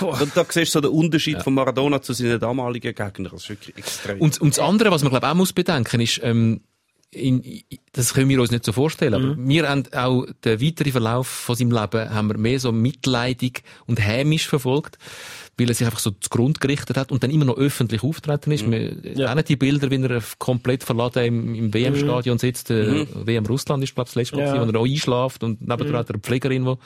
Und 0.00 0.36
da 0.36 0.44
siehst 0.48 0.74
du 0.74 0.78
so 0.78 0.80
den 0.80 0.90
Unterschied 0.90 1.42
von 1.42 1.54
Maradona 1.54 2.00
zu 2.00 2.12
seinen 2.12 2.38
damaligen 2.40 2.94
Gegnern. 2.94 3.30
Das 3.32 3.42
ist 3.42 3.48
wirklich 3.50 3.76
extrem. 3.76 4.20
Und, 4.20 4.40
und 4.40 4.56
das 4.56 4.58
andere, 4.58 4.90
was 4.90 5.02
man 5.02 5.10
glaube 5.10 5.28
auch 5.28 5.34
muss 5.34 5.52
bedenken, 5.52 6.00
ist, 6.00 6.20
ähm, 6.22 6.60
in, 7.12 7.42
das 7.92 8.14
können 8.14 8.28
wir 8.28 8.40
uns 8.40 8.52
nicht 8.52 8.64
so 8.64 8.70
vorstellen, 8.72 9.14
aber 9.14 9.36
wir 9.36 9.68
haben 9.68 9.82
auch 9.92 10.26
den 10.44 10.60
weiteren 10.62 10.92
Verlauf 10.92 11.26
von 11.26 11.56
seinem 11.56 11.72
Leben 11.72 12.08
haben 12.08 12.28
wir 12.28 12.38
mehr 12.38 12.60
so 12.60 12.70
mitleidig 12.70 13.64
und 13.86 13.98
hämisch 13.98 14.46
verfolgt, 14.46 14.96
weil 15.58 15.68
er 15.68 15.74
sich 15.74 15.86
einfach 15.86 15.98
so 15.98 16.12
zu 16.12 16.30
Grund 16.30 16.60
gerichtet 16.60 16.96
hat 16.96 17.10
und 17.10 17.24
dann 17.24 17.32
immer 17.32 17.46
noch 17.46 17.56
öffentlich 17.56 18.04
auftreten 18.04 18.52
ist. 18.52 18.70
Wir 18.70 18.94
kennen 19.02 19.44
die 19.46 19.56
Bilder, 19.56 19.90
wie 19.90 20.00
er 20.00 20.22
komplett 20.38 20.84
verladen 20.84 21.24
im, 21.24 21.54
im 21.56 21.74
WM-Stadion 21.74 22.38
sitzt. 22.38 22.70
Äh, 22.70 23.06
WM 23.26 23.44
Russland 23.44 23.82
ist, 23.82 23.96
glaube 23.96 24.06
ich, 24.06 24.14
das 24.14 24.14
letzte 24.14 24.36
Mal, 24.36 24.44
Ja. 24.44 24.52
gewesen, 24.54 24.68
wo 24.68 24.78
er 24.78 24.80
auch 24.80 24.86
einschlaft 24.86 25.42
und 25.42 25.60
nebendran 25.62 25.96
hat 25.96 26.10
er 26.10 26.14
eine 26.14 26.22
Pflegerin, 26.22 26.64
wo 26.64 26.78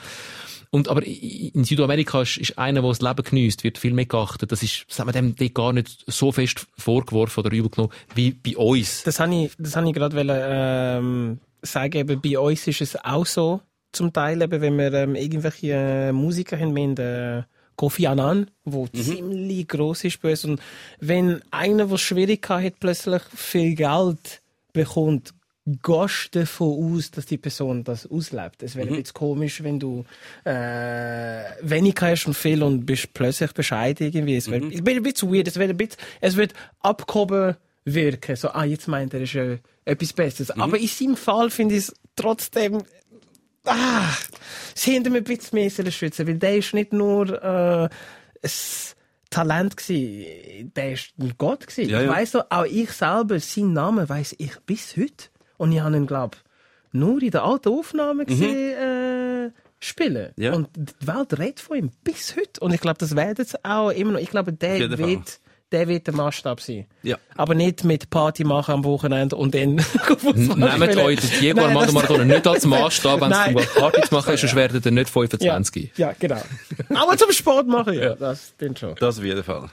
und 0.71 0.89
aber 0.89 1.05
in 1.05 1.63
Südamerika 1.63 2.21
ist, 2.21 2.37
ist 2.37 2.57
einer, 2.57 2.81
der 2.81 2.89
das 2.89 3.01
Leben 3.01 3.23
geniesst, 3.23 3.63
wird 3.63 3.77
viel 3.77 3.93
mehr 3.93 4.05
geachtet. 4.05 4.51
Das 4.51 4.63
ist, 4.63 4.85
das 4.89 4.99
man 4.99 5.13
dem 5.13 5.35
dort 5.35 5.53
gar 5.53 5.73
nicht 5.73 6.03
so 6.07 6.31
fest 6.31 6.67
vorgeworfen 6.77 7.41
oder 7.41 7.55
übel 7.55 7.69
genommen 7.69 7.93
wie 8.13 8.31
bei 8.31 8.57
uns. 8.57 9.03
Das 9.03 9.19
habe 9.19 9.33
ich, 9.35 9.51
das 9.57 9.75
habe 9.75 9.87
ich 9.87 9.93
gerade 9.93 10.15
wollen, 10.15 10.41
ähm, 10.41 11.39
sagen. 11.61 11.97
Eben, 11.97 12.21
bei 12.21 12.39
uns 12.39 12.67
ist 12.67 12.81
es 12.81 12.95
auch 13.03 13.25
so, 13.25 13.61
zum 13.91 14.13
Teil, 14.13 14.41
eben, 14.41 14.61
wenn 14.61 14.77
wir 14.77 14.93
ähm, 14.93 15.15
irgendwelche 15.15 15.71
äh, 15.71 16.11
Musiker 16.11 16.59
haben, 16.59 16.75
wir 16.75 16.83
haben 16.83 16.97
äh, 16.97 17.43
Kofi 17.75 18.07
Annan, 18.07 18.51
wo 18.63 18.87
ziemlich 18.87 19.67
groß 19.67 20.05
ist 20.05 20.21
bei 20.21 20.31
uns. 20.31 20.45
Und 20.45 20.61
wenn 20.99 21.41
einer, 21.51 21.87
der 21.87 21.97
Schwierigkeiten 21.97 22.65
hat, 22.65 22.79
plötzlich 22.79 23.21
viel 23.33 23.75
Geld 23.75 24.41
bekommt, 24.73 25.33
gehst 25.65 26.35
du 26.35 26.39
davon 26.39 26.95
aus, 26.95 27.11
dass 27.11 27.25
die 27.25 27.37
Person 27.37 27.83
das 27.83 28.09
auslebt. 28.09 28.61
Es 28.61 28.75
wäre 28.75 28.87
ein 28.87 28.95
bisschen 28.95 29.13
komisch, 29.13 29.63
wenn 29.63 29.79
du 29.79 30.05
äh, 30.43 31.43
wenig 31.61 31.95
hast 32.01 32.27
und 32.27 32.35
viel 32.35 32.61
und 32.61 32.85
bist 32.85 33.13
plötzlich 33.13 33.51
bescheiden 33.51 34.07
irgendwie. 34.07 34.35
Es 34.35 34.49
wäre 34.49 34.69
wäre 34.69 34.97
ein 34.97 35.03
bisschen 35.03 35.33
weird. 35.33 35.47
Es 35.47 35.57
wäre 35.57 35.71
ein 35.71 35.77
bisschen, 35.77 35.97
es 36.21 36.35
wird 36.35 36.53
abgehoben 36.81 37.55
wirken. 37.83 38.35
So, 38.35 38.49
ah, 38.49 38.63
jetzt 38.63 38.87
meint 38.87 39.13
er, 39.15 39.21
ist 39.21 39.35
äh, 39.35 39.57
etwas 39.85 40.13
Besseres. 40.13 40.51
Aber 40.51 40.77
in 40.77 40.87
seinem 40.87 41.17
Fall 41.17 41.49
finde 41.49 41.75
ich 41.75 41.87
es 41.87 41.93
trotzdem 42.15 42.83
ah, 43.65 44.13
sie 44.73 44.93
hätten 44.93 45.11
mir 45.11 45.19
ein 45.19 45.23
bisschen 45.23 45.57
mehr 45.57 45.69
schützen 45.69 46.27
weil 46.27 46.37
der 46.37 46.57
ist 46.57 46.73
nicht 46.73 46.93
nur 46.93 47.41
äh, 47.43 47.89
ein 48.43 48.51
Talent 49.29 49.75
gsi, 49.75 50.71
der 50.75 50.93
ist 50.93 51.13
ein 51.19 51.33
Gott 51.37 51.67
gsi. 51.67 51.83
Ja, 51.83 52.01
ja. 52.01 52.09
weiss 52.09 52.31
doch, 52.31 52.45
auch 52.49 52.65
ich 52.65 52.91
selber, 52.91 53.39
seinen 53.39 53.73
Namen 53.73 54.07
weiss 54.07 54.35
ich 54.37 54.57
bis 54.65 54.95
heute. 54.95 55.29
Und 55.57 55.71
ich 55.71 55.79
habe 55.79 55.95
ihn, 55.95 56.07
glaub, 56.07 56.37
nur 56.91 57.21
in 57.21 57.31
der 57.31 57.43
alten 57.43 57.69
Aufnahme 57.69 58.25
gesehen, 58.25 59.47
äh, 59.47 59.51
spielen. 59.79 60.31
Ja. 60.37 60.53
Und 60.53 60.69
die 60.75 61.07
Welt 61.07 61.37
redet 61.37 61.59
von 61.59 61.77
ihm 61.77 61.91
bis 62.03 62.35
heute. 62.35 62.59
Und 62.61 62.73
ich 62.73 62.81
glaube, 62.81 62.97
das 62.99 63.15
werden 63.15 63.45
sie 63.45 63.57
auch 63.63 63.89
immer 63.89 64.13
noch. 64.13 64.19
Ich 64.19 64.29
glaube, 64.29 64.53
der 64.53 64.97
wird, 64.97 65.39
der 65.71 65.87
wird 65.87 66.07
der 66.07 66.13
Maßstab 66.13 66.61
sein. 66.61 66.85
Ja. 67.03 67.17
Aber 67.35 67.53
nicht 67.53 67.83
mit 67.83 68.09
Party 68.09 68.43
machen 68.45 68.75
am 68.75 68.83
Wochenende 68.85 69.35
und 69.35 69.53
dann 69.53 69.75
Nehmt 70.35 70.97
euch 70.97 71.19
den 71.19 71.39
Diego 71.41 71.59
Armando 71.61 71.81
das- 71.85 71.93
Maradona 71.93 72.23
nicht 72.23 72.47
als 72.47 72.65
Maßstab, 72.65 73.19
wenn 73.21 73.57
es 73.57 73.73
Party 73.73 74.01
zu 74.01 74.13
machen 74.15 74.33
ist, 74.33 74.41
sonst 74.41 74.55
werdet 74.55 74.85
ihr 74.85 74.91
nicht 74.91 75.07
Ja, 75.07 75.11
25. 75.11 75.91
ja, 75.97 76.13
genau. 76.17 76.41
Aber 76.93 77.17
zum 77.17 77.31
Sport 77.31 77.67
machen, 77.67 77.93
ja. 77.93 78.15
Das 78.15 78.53
stimmt 78.55 78.79
schon. 78.79 78.95
Das 78.99 79.17
auf 79.19 79.23
jeden 79.25 79.43
Fall. 79.43 79.69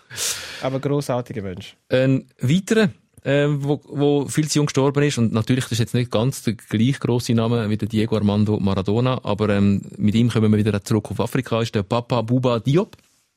Aber 0.62 0.80
grossartiger 0.80 1.42
Mensch. 1.42 1.76
Ein 1.88 2.26
weiterer, 2.40 2.88
ähm, 3.24 3.62
wo, 3.62 3.80
wo 3.84 4.26
viel 4.26 4.48
zu 4.48 4.58
jung 4.58 4.66
gestorben 4.66 5.02
ist, 5.02 5.18
und 5.18 5.32
natürlich, 5.32 5.64
das 5.64 5.72
ist 5.72 5.78
jetzt 5.78 5.94
nicht 5.94 6.10
ganz 6.10 6.42
der 6.42 6.54
gleich 6.54 6.98
grosse 6.98 7.34
Name 7.34 7.70
wie 7.70 7.76
der 7.76 7.88
Diego 7.88 8.16
Armando 8.16 8.58
Maradona, 8.58 9.20
aber 9.22 9.50
ähm, 9.50 9.82
mit 9.96 10.14
ihm 10.14 10.28
kommen 10.28 10.50
wir 10.50 10.58
wieder 10.58 10.82
zurück 10.82 11.10
auf 11.10 11.20
Afrika, 11.20 11.62
ist 11.62 11.74
der 11.74 11.84
Papa 11.84 12.22
Buba 12.22 12.58
Diop. 12.58 12.96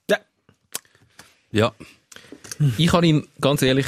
Ja. 0.09 0.17
Ja. 1.51 1.73
Ich 2.77 2.93
habe 2.93 3.05
ihn 3.05 3.27
ganz 3.41 3.61
ehrlich 3.61 3.87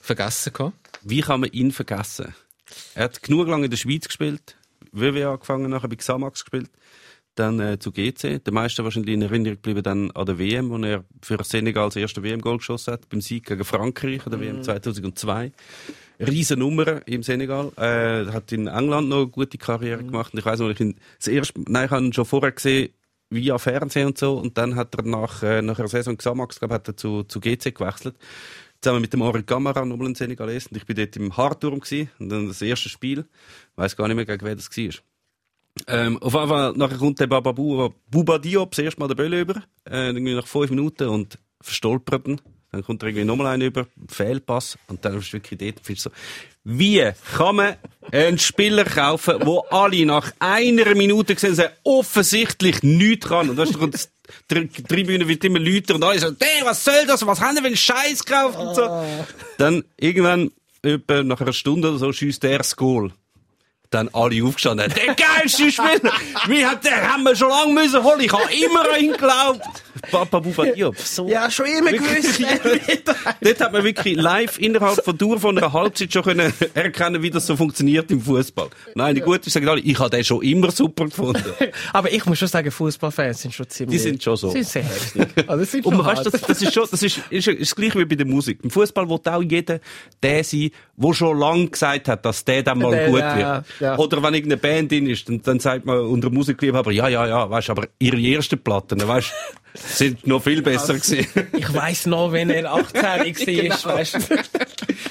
vergessen 0.00 0.52
gehabt. 0.52 0.76
Wie 1.02 1.20
kann 1.20 1.40
man 1.40 1.50
ihn 1.52 1.70
vergessen? 1.70 2.34
Er 2.94 3.04
hat 3.04 3.22
genug 3.22 3.46
lange 3.46 3.66
in 3.66 3.70
der 3.70 3.78
Schweiz 3.78 4.06
gespielt, 4.06 4.56
WW 4.92 5.24
angefangen, 5.24 5.70
nachher 5.70 5.88
bei 5.88 5.96
Xamax 5.96 6.44
gespielt, 6.44 6.70
dann 7.38 7.60
äh, 7.60 7.78
zu 7.78 7.92
GC. 7.92 8.44
Der 8.44 8.52
meiste 8.52 8.84
wahrscheinlich 8.84 9.14
in 9.14 9.22
Erinnerung 9.22 9.56
geblieben 9.56 9.82
dann 9.82 10.10
an 10.10 10.26
der 10.26 10.38
WM, 10.38 10.70
wo 10.70 10.78
er 10.78 11.04
für 11.22 11.42
Senegal 11.44 11.88
das 11.88 11.96
erste 11.96 12.22
WM-Goal 12.22 12.58
geschossen 12.58 12.94
hat, 12.94 13.08
beim 13.08 13.20
Sieg 13.20 13.46
gegen 13.46 13.64
Frankreich 13.64 14.24
an 14.26 14.32
der 14.32 14.40
WM 14.40 14.62
2002. 14.62 15.52
Riesen 16.18 16.58
Nummer 16.58 17.06
im 17.06 17.22
Senegal. 17.22 17.72
Äh, 17.76 18.32
hat 18.32 18.50
in 18.52 18.66
England 18.66 19.08
noch 19.08 19.18
eine 19.18 19.28
gute 19.28 19.58
Karriere 19.58 20.02
gemacht. 20.02 20.32
Und 20.32 20.40
ich 20.40 20.46
weiß 20.46 20.60
noch, 20.60 20.70
ich 20.70 20.80
ihn 20.80 20.96
das 21.18 21.28
erste, 21.28 21.60
nein, 21.68 21.86
ich 21.86 21.90
habe 21.90 22.04
ihn 22.04 22.12
schon 22.12 22.24
vorher 22.24 22.52
gesehen, 22.52 22.90
via 23.28 23.58
Fernsehen 23.58 24.08
und 24.08 24.18
so. 24.18 24.38
Und 24.38 24.56
dann 24.56 24.76
hat 24.76 24.94
er 24.94 25.02
nach, 25.02 25.42
äh, 25.42 25.62
nach 25.62 25.78
einer 25.78 25.88
Saison 25.88 26.16
Xamax, 26.16 26.58
glaube 26.58 26.74
hat 26.74 26.88
er 26.88 26.96
zu, 26.96 27.22
zu 27.24 27.40
GC 27.40 27.74
gewechselt 27.74 28.16
zusammen 28.80 29.00
mit 29.00 29.12
dem 29.12 29.22
Henri 29.22 29.42
Camara, 29.42 29.84
nochmal 29.84 30.08
ein 30.08 30.14
Senegalese. 30.14 30.68
Und 30.70 30.76
ich 30.76 30.86
bin 30.86 30.96
dort 30.96 31.16
im 31.16 31.36
Hardturm 31.36 31.80
gewesen. 31.80 32.10
Und 32.18 32.28
dann 32.28 32.48
das 32.48 32.62
erste 32.62 32.88
Spiel. 32.88 33.20
Ich 33.72 33.76
weiss 33.76 33.96
gar 33.96 34.06
nicht 34.08 34.16
mehr, 34.16 34.26
gegen 34.26 34.44
wer 34.44 34.54
das 34.54 34.70
war. 34.70 34.94
Ähm, 35.86 36.20
auf 36.22 36.34
jeden 36.34 36.48
Fall, 36.48 36.72
nachher 36.76 36.98
kommt 36.98 37.20
der 37.20 37.26
Bababu, 37.26 37.90
Buba 38.10 38.38
Diop 38.38 38.70
das 38.70 38.78
erste 38.78 39.00
Mal 39.00 39.08
der 39.08 39.14
Bölle 39.14 39.40
über. 39.40 39.62
Äh, 39.88 40.08
irgendwie 40.08 40.34
nach 40.34 40.46
fünf 40.46 40.70
Minuten 40.70 41.08
und 41.08 41.38
verstolpert 41.60 42.26
ihn. 42.28 42.40
Dann 42.72 42.82
kommt 42.82 43.02
er 43.02 43.08
irgendwie 43.08 43.24
nochmal 43.24 43.46
einen 43.54 43.68
über, 43.68 43.86
Fehlpass. 44.08 44.76
Und 44.88 45.04
dann 45.04 45.18
ist 45.18 45.32
wirklich 45.32 45.58
dort, 45.58 45.88
und 45.88 45.98
so, 45.98 46.10
wie 46.64 47.10
kann 47.36 47.56
man 47.56 47.76
einen 48.10 48.38
Spieler 48.38 48.84
kaufen, 48.84 49.36
wo 49.44 49.60
alle 49.70 50.04
nach 50.04 50.32
einer 50.40 50.94
Minute 50.94 51.34
gesehen 51.34 51.56
haben, 51.56 51.72
offensichtlich 51.84 52.82
nichts 52.82 53.28
kann? 53.28 53.48
Und 53.48 53.56
weißt 53.56 53.74
du, 53.74 53.78
kommt 53.78 54.08
die 54.50 54.82
Tribüne 54.82 55.28
wird 55.28 55.44
immer 55.44 55.60
lauter 55.60 55.94
und 55.94 56.04
alle 56.04 56.18
so, 56.18 56.28
was 56.64 56.84
soll 56.84 57.06
das, 57.06 57.24
was 57.26 57.40
haben 57.40 57.56
wir 57.56 57.64
einen 57.64 57.76
Scheiß 57.76 58.24
gekauft 58.24 58.58
und 58.58 58.74
so. 58.74 59.04
Dann 59.58 59.84
irgendwann, 59.96 60.50
etwa 60.82 61.22
nach 61.22 61.40
einer 61.40 61.52
Stunde 61.52 61.90
oder 61.90 61.98
so, 61.98 62.12
schießt 62.12 62.42
der 62.42 62.58
das 62.58 62.76
Goal. 62.76 63.12
Dann 63.96 64.10
alle 64.12 64.44
aufgestanden, 64.44 64.92
der 64.94 65.14
geilste 65.14 65.72
Spieler! 65.72 66.12
Wir 66.46 66.74
den 66.74 66.92
haben 66.92 67.22
wir 67.22 67.34
schon 67.34 67.48
lange 67.48 67.72
müssen 67.72 68.04
holen, 68.04 68.20
ich 68.20 68.30
habe 68.30 68.44
immer 68.52 68.92
an 68.92 69.00
ihn 69.00 69.12
geglaubt. 69.12 69.62
Papa 70.10 70.38
Buba 70.38 70.66
Diop, 70.66 70.98
so 70.98 71.26
Ja, 71.26 71.50
schon 71.50 71.66
immer 71.66 71.90
gewusst. 71.92 72.40
Dort 73.40 73.60
hat 73.60 73.72
man 73.72 73.84
wirklich 73.84 74.16
live 74.16 74.58
innerhalb 74.58 75.02
von 75.02 75.16
Dauer 75.16 75.40
von 75.40 75.56
einer 75.56 75.72
Halbzeit 75.72 76.12
schon 76.12 76.22
können 76.22 76.52
erkennen, 76.74 77.22
wie 77.22 77.30
das 77.30 77.46
so 77.46 77.56
funktioniert 77.56 78.10
im 78.10 78.20
Fußball. 78.20 78.68
Nein, 78.94 79.14
die 79.14 79.22
Guten 79.22 79.48
sagen 79.48 79.68
alle, 79.68 79.80
ich 79.80 79.98
habe 79.98 80.10
den 80.10 80.24
schon 80.24 80.42
immer 80.42 80.70
super 80.70 81.06
gefunden. 81.06 81.42
Aber 81.92 82.12
ich 82.12 82.24
muss 82.26 82.38
schon 82.38 82.48
sagen, 82.48 82.70
Fußballfans 82.70 83.42
sind 83.42 83.54
schon 83.54 83.68
ziemlich... 83.68 84.02
Die 84.02 84.08
sind 84.10 84.22
schon 84.22 84.36
so. 84.36 84.50
Sie 84.50 84.62
sind 84.62 84.68
sehr 84.68 84.82
heftig. 84.82 85.26
Also, 85.48 85.64
das 85.64 85.86
Und 85.86 86.04
weißt, 86.04 86.26
das, 86.26 86.40
das 86.40 86.62
ist 86.62 86.74
schon, 86.74 86.86
das 86.90 87.02
ist, 87.02 87.20
ist, 87.30 87.48
ist 87.48 87.60
das 87.70 87.74
gleiche 87.74 87.98
wie 87.98 88.04
bei 88.04 88.16
der 88.16 88.26
Musik. 88.26 88.58
Im 88.62 88.70
Fußball 88.70 89.08
will 89.08 89.20
auch 89.24 89.42
jeder 89.42 89.80
der 90.22 90.44
sein, 90.44 90.70
der 90.96 91.12
schon 91.14 91.38
lange 91.38 91.68
gesagt 91.68 92.08
hat, 92.08 92.24
dass 92.24 92.44
der 92.44 92.62
dann 92.62 92.78
mal 92.78 92.90
Der, 92.90 93.08
gut 93.08 93.20
ja, 93.20 93.36
wird. 93.36 93.64
Ja. 93.86 93.98
Oder 93.98 94.22
wenn 94.22 94.34
irgendeine 94.34 94.60
Band 94.60 94.90
drin 94.92 95.06
ist, 95.08 95.28
dann, 95.28 95.42
dann 95.42 95.60
sagt 95.60 95.84
man 95.86 95.98
unter 95.98 96.30
Musikliebhaber, 96.30 96.92
ja, 96.92 97.08
ja, 97.08 97.26
ja, 97.26 97.48
weißt, 97.50 97.70
aber 97.70 97.86
ihre 97.98 98.20
ersten 98.20 98.58
Platten, 98.58 99.06
weißt, 99.06 99.32
sind 99.74 100.26
noch 100.26 100.42
viel 100.42 100.62
besser 100.62 100.94
gewesen. 100.94 101.26
Ich 101.56 101.74
weiss 101.74 102.06
noch, 102.06 102.32
wenn 102.32 102.48
er 102.50 102.72
18 102.72 103.02
war, 103.02 103.24
Genau. 103.24 103.84
weißt. 103.84 104.18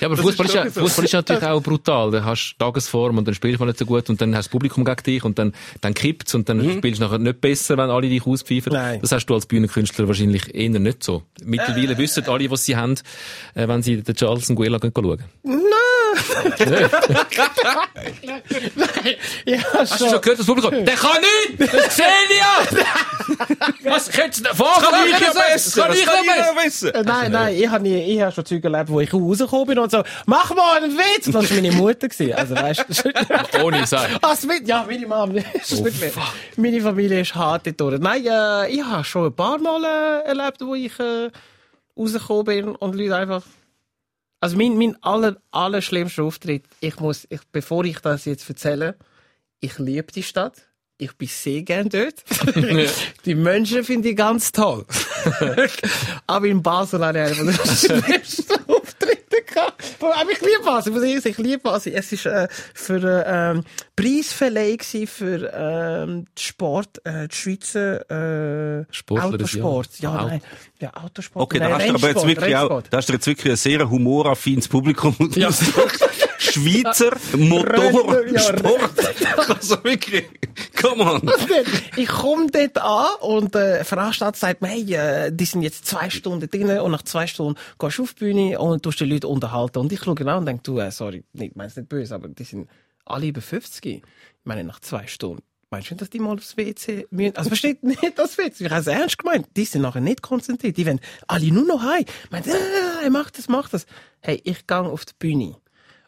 Ja, 0.01 0.07
aber 0.07 0.17
Fußball 0.17 0.45
ist, 0.47 0.53
ja, 0.53 0.69
so. 0.69 0.81
Fußball 0.81 1.05
ist 1.05 1.13
natürlich 1.13 1.43
auch 1.43 1.61
brutal. 1.63 2.11
Da 2.11 2.23
hast 2.25 2.55
du 2.59 2.65
Tagesform 2.65 3.17
und 3.17 3.25
dann 3.27 3.33
spielst 3.33 3.61
du 3.61 3.65
nicht 3.65 3.77
so 3.79 3.85
gut 3.85 4.09
und 4.09 4.19
dann 4.19 4.35
hast 4.35 4.47
du 4.47 4.49
das 4.49 4.51
Publikum 4.51 4.83
gegen 4.83 5.03
dich 5.03 5.23
und 5.23 5.39
dann, 5.39 5.53
dann 5.79 5.93
kippt's 5.93 6.35
und 6.35 6.49
dann 6.49 6.59
spielst 6.77 6.99
du 6.99 7.05
nachher 7.05 7.17
nicht 7.17 7.39
besser, 7.39 7.77
wenn 7.77 7.89
alle 7.89 8.09
dich 8.09 8.25
auspfeifen. 8.27 8.73
Nein. 8.73 8.99
Das 9.01 9.13
hast 9.13 9.25
du 9.27 9.33
als 9.33 9.45
Bühnenkünstler 9.45 10.07
wahrscheinlich 10.07 10.53
eher 10.53 10.69
nicht 10.69 11.01
so. 11.01 11.23
Mittlerweile 11.43 11.97
wissen 11.97 12.25
alle, 12.27 12.51
was 12.51 12.65
sie 12.65 12.75
haben, 12.75 12.95
äh, 13.53 13.67
wenn 13.69 13.81
sie 13.83 14.01
den 14.01 14.15
Charles 14.15 14.49
Nguela 14.49 14.79
gehen 14.79 14.91
schauen. 14.93 15.23
Ja, 19.45 19.57
Hast 19.73 19.99
du 20.01 20.09
schon 20.09 20.21
gehört, 20.21 20.39
das 20.39 20.45
Publikum? 20.45 20.85
Der 20.85 20.95
kann 20.95 21.17
nicht! 21.57 21.73
Das 21.73 21.95
sehe 21.95 22.05
ich 22.29 22.37
ja! 22.37 23.91
Was, 23.91 24.09
könntest 24.11 24.45
du 24.45 24.53
vorher 24.55 24.89
Kann 24.89 25.07
ich 25.07 25.19
ja 25.19 25.31
besser, 25.33 25.81
Kann 25.81 25.91
das 25.91 25.99
ich 25.99 26.05
ja 26.05 26.53
besser! 26.63 26.95
Äh, 26.95 27.03
Nein, 27.03 27.31
nein, 27.31 27.55
ich 27.55 27.67
habe 27.67 27.83
nie, 27.83 28.13
ich 28.15 28.21
habe 28.21 28.31
schon 28.31 28.45
Zeug 28.45 28.63
erlebt, 28.63 28.89
wo 28.89 28.99
ich 28.99 29.13
rausgekommen 29.13 29.67
bin 29.67 29.79
und 29.79 29.91
so, 29.91 30.03
mach 30.25 30.53
mal 30.55 30.77
einen 30.77 30.97
Witz! 30.97 31.25
Das 31.31 31.35
war 31.35 31.43
meine 31.61 31.71
Mutter. 31.71 32.07
Gewesen. 32.07 32.33
Also, 32.33 32.55
weißt 32.55 32.85
du, 33.53 33.63
Ohne 33.63 33.85
Sein. 33.87 34.15
Ah, 34.21 34.29
das 34.29 34.47
Witz, 34.47 34.67
ja, 34.67 34.85
meine 34.87 35.05
Mom. 35.07 35.33
Das 35.35 35.71
ist 35.71 35.83
wirklich- 35.83 36.13
meine 36.57 36.81
Familie 36.81 37.21
ist 37.21 37.35
hart 37.35 37.67
dort. 37.77 38.01
Nein, 38.01 38.25
äh, 38.25 38.67
ich 38.69 38.83
habe 38.83 39.03
schon 39.03 39.25
ein 39.27 39.33
paar 39.35 39.57
Mal 39.59 39.83
äh, 39.83 40.27
erlebt, 40.29 40.61
wo 40.61 40.75
ich 40.75 40.97
äh, 40.99 41.29
rausgekommen 41.97 42.43
bin 42.45 42.67
und 42.75 42.95
Leute 42.95 43.15
einfach. 43.15 43.41
Also 44.45 44.57
mein, 44.57 44.77
mein 44.77 44.95
aller, 45.01 45.37
aller 45.49 45.81
schlimmster 45.81 46.21
Auftritt, 46.21 46.65
ich 46.79 46.99
muss, 46.99 47.25
ich, 47.31 47.39
bevor 47.51 47.83
ich 47.83 47.97
das 47.97 48.25
jetzt 48.25 48.47
erzähle, 48.47 48.95
ich 49.59 49.79
liebe 49.79 50.11
die 50.13 50.21
Stadt. 50.21 50.67
Ich 50.99 51.13
bin 51.13 51.27
sehr 51.27 51.63
gern 51.63 51.89
dort. 51.89 52.23
die 53.25 53.33
Menschen 53.33 53.83
finde 53.83 54.09
ich 54.09 54.15
ganz 54.15 54.51
toll. 54.51 54.85
Aber 56.27 56.45
in 56.45 56.61
Basel 56.61 57.03
habe 57.03 57.27
ich 57.27 57.39
einen 57.39 57.47
der 57.47 57.75
schlimmsten 57.75 58.71
Auftritte 58.71 59.41
gehabt. 59.44 59.44
Aber 59.55 60.31
ich 60.31 60.41
liebe 60.41 60.63
Basel, 60.63 60.93
ich 60.93 60.99
muss 60.99 61.23
sagen, 61.23 61.29
ich 61.29 61.37
liebe 61.37 61.59
Basel. 61.59 61.93
Es 61.95 62.25
war 62.25 62.43
äh, 62.43 62.47
für 62.73 63.25
äh, 63.25 63.51
ähm, 63.51 63.63
Preisverleih 63.95 64.77
für 64.81 65.51
ähm, 65.53 66.25
Sport, 66.37 67.05
äh, 67.05 67.27
die 67.27 67.35
Schweizer 67.35 68.79
äh, 68.79 68.85
Sportler 68.91 69.25
Autosport. 69.25 69.89
Ja, 69.99 70.13
Jahres. 70.13 70.31
nein. 70.31 70.41
Ja, 70.79 70.93
Autosport. 70.93 71.43
Okay, 71.43 71.59
da 71.59 71.69
nein, 71.69 71.79
hast 71.79 71.89
du 71.89 71.95
aber 71.95 72.07
jetzt 72.09 72.27
wirklich 72.27 72.55
auch, 72.55 72.81
da 72.81 72.97
hast 72.97 73.09
du 73.09 73.13
jetzt 73.13 73.27
wirklich 73.27 73.53
ein 73.53 73.57
sehr 73.57 73.89
humoraffines 73.89 74.67
Publikum. 74.67 75.15
Ja. 75.35 75.49
Schweizer 76.37 77.15
Motorsport. 77.37 78.91
Also 79.49 79.83
wirklich, 79.83 80.25
come 80.81 81.03
on. 81.03 81.31
Ich 81.95 82.07
komme 82.07 82.47
dort 82.51 82.77
an 82.77 83.07
und 83.21 83.55
äh, 83.55 83.83
Veranstalter 83.83 84.37
sagt 84.37 84.61
mir, 84.61 84.69
hey, 84.69 84.93
äh, 84.93 85.31
die 85.31 85.45
sind 85.45 85.61
jetzt 85.61 85.85
zwei 85.85 86.09
Stunden 86.09 86.49
drin 86.49 86.79
und 86.79 86.91
nach 86.91 87.03
zwei 87.03 87.27
Stunden 87.27 87.59
gehst 87.79 87.97
du 87.97 88.03
auf 88.03 88.13
die 88.13 88.25
Bühne 88.25 88.59
und 88.59 88.83
tust 88.83 88.99
die 88.99 89.05
Leute 89.05 89.27
unterhalten. 89.27 89.79
Und 89.79 89.91
ich 89.91 90.03
schaue 90.03 90.15
genau 90.15 90.37
und 90.37 90.45
denke, 90.45 90.63
du, 90.63 90.79
äh, 90.79 90.91
sorry, 90.91 91.23
ich 91.33 91.55
mein's 91.55 91.75
nicht 91.75 91.89
böse, 91.89 92.15
aber 92.15 92.27
die 92.27 92.43
sind 92.43 92.69
alle 93.05 93.27
über 93.27 93.41
50. 93.41 93.85
Ich 93.85 94.03
meine, 94.43 94.63
nach 94.63 94.79
zwei 94.79 95.07
Stunden. 95.07 95.43
Meinst 95.71 95.89
du 95.89 95.95
nicht, 95.95 96.01
dass 96.01 96.09
die 96.09 96.19
mal 96.19 96.33
aufs 96.35 96.57
WC 96.57 97.07
müssen? 97.09 97.35
Also 97.35 97.49
versteht 97.49 97.83
nicht 97.83 98.17
das 98.17 98.37
Witz. 98.37 98.61
Ich 98.61 98.69
habe 98.69 98.81
es 98.81 98.87
ernst 98.87 99.17
gemeint. 99.17 99.47
Die 99.57 99.65
sind 99.65 99.81
nachher 99.81 100.01
nicht 100.01 100.21
konzentriert. 100.21 100.77
Die 100.77 100.85
wollen 100.85 101.01
alle 101.27 101.51
nur 101.51 101.65
noch 101.65 101.81
heim. 101.81 102.05
Ich 102.23 102.31
meine, 102.31 102.45
äh, 103.03 103.09
mach 103.09 103.31
das, 103.31 103.49
mach 103.49 103.67
das. 103.69 103.85
Hey, 104.21 104.39
ich 104.43 104.67
gehe 104.67 104.77
auf 104.77 105.05
die 105.05 105.13
Bühne. 105.17 105.57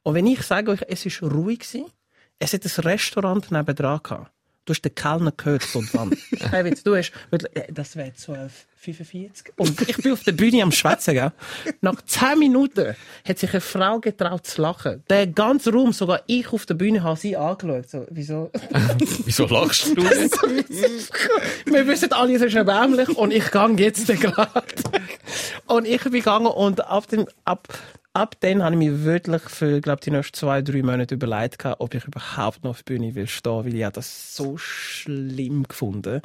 Und 0.07 0.13
wenn 0.13 0.25
ich 0.25 0.41
sage 0.43 0.71
euch, 0.71 0.79
es 0.87 1.05
ist 1.05 1.21
ruhig 1.21 1.59
gewesen, 1.59 1.91
es 2.39 2.53
hat 2.53 2.63
ein 2.63 2.83
Restaurant 2.85 3.51
nebendran 3.51 3.99
gehabt. 4.01 4.31
Du 4.63 4.71
hast 4.71 4.81
den 4.81 4.95
Kellner 4.95 5.33
gehört 5.35 5.67
dort 5.73 5.93
dran. 5.93 6.17
hey, 6.49 6.63
Witz, 6.63 6.81
du 6.81 6.95
hast, 6.95 7.11
äh, 7.31 7.73
das 7.73 7.97
wäre 7.97 8.11
12,45. 8.11 9.51
Und 9.57 9.81
ich 9.81 9.97
bin 9.97 10.13
auf 10.13 10.23
der 10.23 10.31
Bühne 10.31 10.63
am 10.63 10.71
Schwätzen, 10.71 11.13
gell? 11.13 11.33
Nach 11.81 12.01
10 12.01 12.39
Minuten 12.39 12.95
hat 13.27 13.37
sich 13.37 13.51
eine 13.51 13.59
Frau 13.59 13.99
getraut 13.99 14.47
zu 14.47 14.61
lachen. 14.61 15.03
Der 15.09 15.27
ganze 15.27 15.73
Raum, 15.73 15.91
sogar 15.91 16.21
ich 16.27 16.53
auf 16.53 16.65
der 16.65 16.75
Bühne, 16.75 17.03
habe 17.03 17.19
sie 17.19 17.35
angeschaut. 17.35 17.89
So, 17.89 18.05
wieso? 18.09 18.49
Wieso 19.25 19.45
lachst 19.45 19.87
du? 19.87 20.03
Wir 21.65 21.85
wissen 21.85 22.13
alle, 22.13 22.35
es 22.35 22.41
ist 22.41 22.55
erbärmlich 22.55 23.09
und 23.09 23.33
ich 23.33 23.51
gehe 23.51 23.75
jetzt 23.77 24.07
gerade. 24.07 24.63
Und 25.65 25.85
ich 25.85 26.01
bin 26.03 26.13
gegangen 26.13 26.47
und 26.47 26.85
ab 26.85 27.07
dem, 27.07 27.25
ab, 27.43 27.67
ab 28.17 28.35
dann 28.39 28.63
habe 28.63 28.73
ich 28.73 28.79
mir 28.79 29.03
wirklich 29.03 29.43
für, 29.43 29.79
glaube 29.79 30.01
die 30.03 30.09
nächsten 30.09 30.33
zwei, 30.33 30.61
drei 30.63 30.81
Monate 30.81 31.13
überlegt, 31.13 31.63
ob 31.77 31.93
ich 31.93 32.05
überhaupt 32.05 32.63
noch 32.63 32.71
auf 32.71 32.83
die 32.83 32.93
Bühne 32.93 33.13
will 33.13 33.27
stehen, 33.27 33.65
weil 33.65 33.75
ich 33.75 33.83
habe 33.83 33.93
das 33.93 34.35
so 34.35 34.57
schlimm 34.57 35.63
gefunden. 35.63 36.21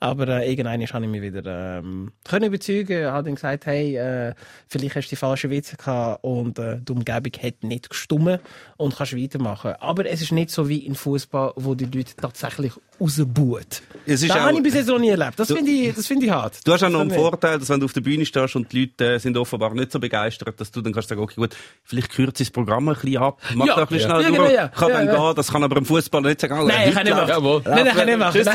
Aber 0.00 0.26
äh, 0.28 0.50
irgendwann 0.50 0.82
habe 0.82 1.04
ich 1.04 1.10
mich 1.10 1.22
wieder 1.22 1.78
ähm, 1.78 2.12
können 2.24 2.46
überzeugen, 2.46 3.06
habe 3.06 3.24
dann 3.24 3.34
gesagt, 3.34 3.66
hey, 3.66 3.96
äh, 3.96 4.34
vielleicht 4.68 4.96
hast 4.96 5.08
du 5.08 5.10
die 5.10 5.16
falschen 5.16 5.50
Witze 5.50 5.76
gehabt 5.76 6.24
und 6.24 6.58
äh, 6.58 6.80
die 6.80 6.92
Umgebung 6.92 7.32
hat 7.42 7.62
nicht 7.62 7.90
gestummen 7.90 8.38
und 8.78 8.96
kannst 8.96 9.14
weitermachen. 9.14 9.74
Aber 9.80 10.06
es 10.06 10.22
ist 10.22 10.32
nicht 10.32 10.50
so 10.50 10.68
wie 10.68 10.78
in 10.78 10.94
Fußball, 10.94 11.52
wo 11.56 11.74
die 11.74 11.84
Leute 11.84 12.16
tatsächlich 12.16 12.72
ist 13.00 14.28
Das 14.28 14.30
habe 14.38 14.56
ich 14.56 14.62
bis 14.62 14.74
jetzt 14.74 14.86
noch 14.88 14.98
nie 14.98 15.08
erlebt. 15.08 15.32
Das 15.38 15.48
finde 15.50 15.70
ich, 15.70 15.94
das 15.94 16.06
finde 16.06 16.26
ich 16.26 16.32
hart. 16.32 16.54
Du 16.64 16.72
hast 16.72 16.82
auch 16.82 16.88
noch 16.90 17.00
einen 17.00 17.10
ich- 17.10 17.16
Vorteil, 17.16 17.58
dass 17.58 17.68
wenn 17.68 17.80
du 17.80 17.86
auf 17.86 17.92
der 17.92 18.00
Bühne 18.02 18.24
stehst 18.26 18.54
und 18.56 18.70
die 18.72 18.80
Leute 18.82 19.14
äh, 19.14 19.18
sind 19.18 19.36
offenbar 19.36 19.72
nicht 19.74 19.90
so 19.92 19.98
begeistert, 19.98 20.60
dass 20.60 20.70
du 20.70 20.80
dann 20.80 20.92
kannst 20.92 21.08
sagen, 21.08 21.20
okay, 21.22 21.34
gut, 21.36 21.56
vielleicht 21.84 22.10
kürze 22.12 22.42
ich 22.42 22.48
das 22.48 22.52
Programm 22.52 22.88
ein 22.88 22.94
bisschen 22.94 23.16
ab, 23.18 23.40
mach 23.54 23.66
Ja. 23.66 23.74
da 23.76 23.82
ein 23.82 23.88
bisschen 23.88 24.10
Ja. 24.10 24.20
schnell 24.20 24.22
Ja, 24.22 24.30
genau, 24.30 24.50
ja. 24.54 24.68
kann 24.68 24.88
Ja, 24.90 24.94
dann 24.98 25.06
ja. 25.06 25.14
gehen, 25.26 25.34
das 25.36 25.52
kann 25.52 25.62
aber 25.62 25.76
im 25.76 25.84
Fußball 25.84 26.20
nicht 26.22 26.40
sagen, 26.40 26.66
Nein, 26.66 26.92
kann 26.94 27.06
ich 27.06 27.14
machen. 27.14 27.28
Jawohl. 27.28 27.62
Nein, 27.64 27.84
nein, 27.84 27.94
kann 27.96 28.08
ich 28.08 28.16
machen. 28.16 28.48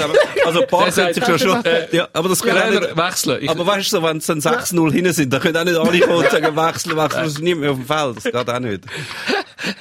Also 0.46 0.62
ein 0.62 0.68
paar 0.68 0.90
können 0.92 1.14
sich 1.14 1.26
schon 1.26 1.40
schon, 1.40 1.64
ja, 1.92 2.08
aber 2.14 2.30
das 2.30 2.42
können 2.42 2.58
auch 2.58 2.62
Trainer 2.64 2.80
nicht, 2.82 2.98
wechseln. 2.98 3.38
Ich, 3.44 3.50
aber 3.50 3.66
weißt 3.66 3.94
du, 3.94 4.04
wenn 4.04 4.18
es 4.18 4.26
dann 4.28 4.40
6-0 4.40 4.92
hinten 4.92 5.14
sind, 5.14 5.34
dann 5.34 5.42
können 5.42 5.58
auch 5.58 5.64
nicht 5.66 5.78
alle 5.78 6.00
kommen 6.08 6.18
und 6.24 6.30
sagen, 6.32 6.56
wechseln, 6.56 6.98
wechseln, 6.98 7.24
das 7.24 7.34
ist 7.34 7.42
niemand 7.42 7.62
mehr 7.62 7.72
auf 7.72 7.78
dem 7.78 7.86
Feld, 7.86 8.18
das 8.18 8.24
geht 8.24 8.50
auch 8.50 8.60
nicht. 8.60 8.84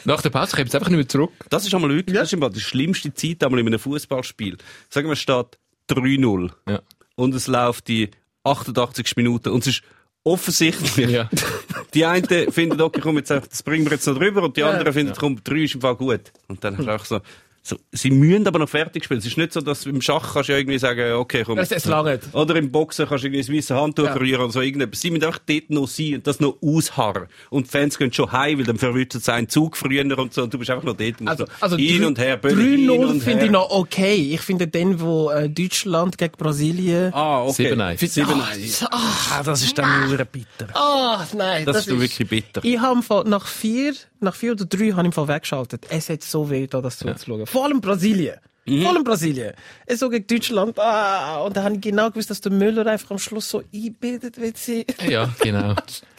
nach 0.04 0.22
der 0.22 0.30
Pause 0.30 0.56
kommt 0.56 0.68
es 0.68 0.74
einfach 0.74 0.88
nicht 0.88 0.96
mehr 0.98 1.08
zurück. 1.08 1.30
Das 1.50 1.64
ist 1.66 1.74
einmal 1.74 1.90
wirklich, 1.90 2.16
das 2.16 2.28
ist 2.28 2.34
einmal 2.34 2.50
die 2.50 2.60
schlimmste 2.60 3.12
Zeit 3.14 3.42
einmal 3.44 3.60
in 3.60 3.66
einem 3.68 3.78
Fußballspiel. 3.78 4.47
Sagen 4.88 5.08
wir, 5.08 5.12
es 5.12 5.20
steht 5.20 5.58
3-0 5.90 6.50
Ja. 6.68 6.80
und 7.16 7.34
es 7.34 7.46
läuft 7.46 7.88
die 7.88 8.10
88 8.44 9.16
Minuten 9.16 9.50
und 9.50 9.60
es 9.66 9.66
ist 9.78 9.82
offensichtlich, 10.24 11.10
Ja. 11.10 11.28
die 11.94 12.04
einen 12.04 12.52
finden, 12.52 12.80
okay, 12.80 13.00
komm, 13.00 13.16
jetzt, 13.16 13.30
das 13.30 13.62
bringen 13.62 13.84
wir 13.86 13.92
jetzt 13.92 14.06
noch 14.06 14.16
drüber 14.16 14.42
und 14.42 14.56
die 14.56 14.62
anderen 14.62 14.92
finden, 14.92 15.14
komm, 15.18 15.42
3 15.42 15.56
ist 15.64 15.74
im 15.74 15.80
Fall 15.80 15.96
gut. 15.96 16.32
Und 16.48 16.62
dann 16.64 16.76
hast 16.76 16.86
du 16.86 16.94
auch 16.94 17.04
so, 17.04 17.20
so, 17.68 17.76
sie 17.92 18.10
müssen 18.10 18.46
aber 18.46 18.58
noch 18.60 18.68
fertig 18.68 19.04
spielen. 19.04 19.18
Es 19.20 19.26
ist 19.26 19.36
nicht 19.36 19.52
so, 19.52 19.60
dass 19.60 19.84
im 19.84 20.00
Schach 20.00 20.32
kannst 20.32 20.48
du 20.48 20.52
ja 20.54 20.58
irgendwie 20.58 20.78
sagen, 20.78 21.12
okay, 21.12 21.42
komm. 21.44 21.58
Es, 21.58 21.70
es 21.70 21.84
langt. 21.84 22.22
Oder 22.32 22.56
im 22.56 22.72
Boxen 22.72 23.06
kannst 23.06 23.24
du 23.24 23.28
irgendwie 23.28 23.44
ein 23.52 23.56
weißes 23.58 23.76
Handtuch 23.76 24.06
Ja. 24.06 24.14
rühren 24.14 24.40
oder 24.42 24.52
so 24.52 24.60
irgendetwas. 24.62 25.00
Sie 25.02 25.10
müssen 25.10 25.24
einfach 25.24 25.40
dort 25.46 25.68
noch 25.70 25.86
sein 25.86 26.14
und 26.14 26.26
das 26.26 26.40
noch 26.40 26.56
ausharren. 26.62 27.26
Und 27.50 27.66
die 27.66 27.70
Fans 27.70 27.98
gehen 27.98 28.10
schon 28.12 28.32
heim, 28.32 28.58
weil 28.58 28.64
dann 28.64 28.78
verwünscht 28.78 29.12
sie 29.12 29.32
einen 29.32 29.48
Zug 29.50 29.76
früher 29.76 30.02
und 30.18 30.32
so. 30.32 30.42
Und 30.44 30.54
du 30.54 30.58
bist 30.58 30.70
einfach 30.70 30.84
noch 30.84 30.96
dort. 30.96 31.20
musst 31.20 31.28
Also, 31.30 31.44
noch 31.44 31.50
also 31.60 31.76
hin 31.76 32.04
und 32.04 32.18
her, 32.18 32.36
Bölle, 32.38 32.62
hin 32.62 32.88
3-0 32.88 32.90
und 33.06 33.20
finde 33.22 33.38
her. 33.38 33.44
ich 33.46 33.50
noch 33.50 33.70
okay. 33.70 34.30
Ich 34.34 34.40
finde 34.40 34.66
den, 34.66 35.00
wo 35.00 35.30
äh, 35.30 35.48
Deutschland 35.50 36.16
gegen 36.16 36.32
Brasilien. 36.38 37.12
Ah, 37.12 37.42
okay. 37.44 37.72
7-1. 37.74 37.98
7-1. 37.98 38.86
Ah, 38.90 39.42
das 39.42 39.62
ist 39.62 39.76
dann 39.76 40.08
nur 40.08 40.16
bitter. 40.24 40.68
ah, 40.74 41.24
nein. 41.36 41.64
Das 41.66 41.86
ist 41.86 41.88
wirklich 42.00 42.28
bitter. 42.28 42.60
Ich 42.64 42.78
habe 42.78 43.28
nach 43.28 43.46
vier, 43.46 43.92
nach 44.20 44.34
vier 44.34 44.52
oder 44.52 44.64
drei 44.64 44.90
habe 44.90 45.02
ich 45.02 45.06
im 45.06 45.12
Fall 45.12 45.28
weggeschaltet. 45.28 45.86
Es 45.90 46.08
hat 46.08 46.22
so 46.22 46.50
weh, 46.50 46.66
da 46.66 46.80
das 46.80 46.98
zuzuschauen. 46.98 47.46
Vor 47.46 47.64
allem 47.64 47.80
Brasilien. 47.80 48.38
Mhm. 48.68 48.82
Vor 48.82 48.90
allem 48.90 49.04
Brasilien. 49.04 49.52
Es 49.86 50.00
so 50.00 50.08
gegen 50.08 50.26
Deutschland. 50.26 50.78
Ah, 50.78 51.40
und 51.42 51.56
da 51.56 51.64
habe 51.64 51.74
ich 51.74 51.80
genau 51.80 52.08
gewusst, 52.10 52.30
dass 52.30 52.40
der 52.40 52.52
Müller 52.52 52.86
einfach 52.86 53.10
am 53.10 53.18
Schluss 53.18 53.48
so 53.48 53.62
einbildet 53.74 54.40
wird 54.40 54.56
sie. 54.58 54.86
Ja, 55.08 55.30
genau. 55.40 55.74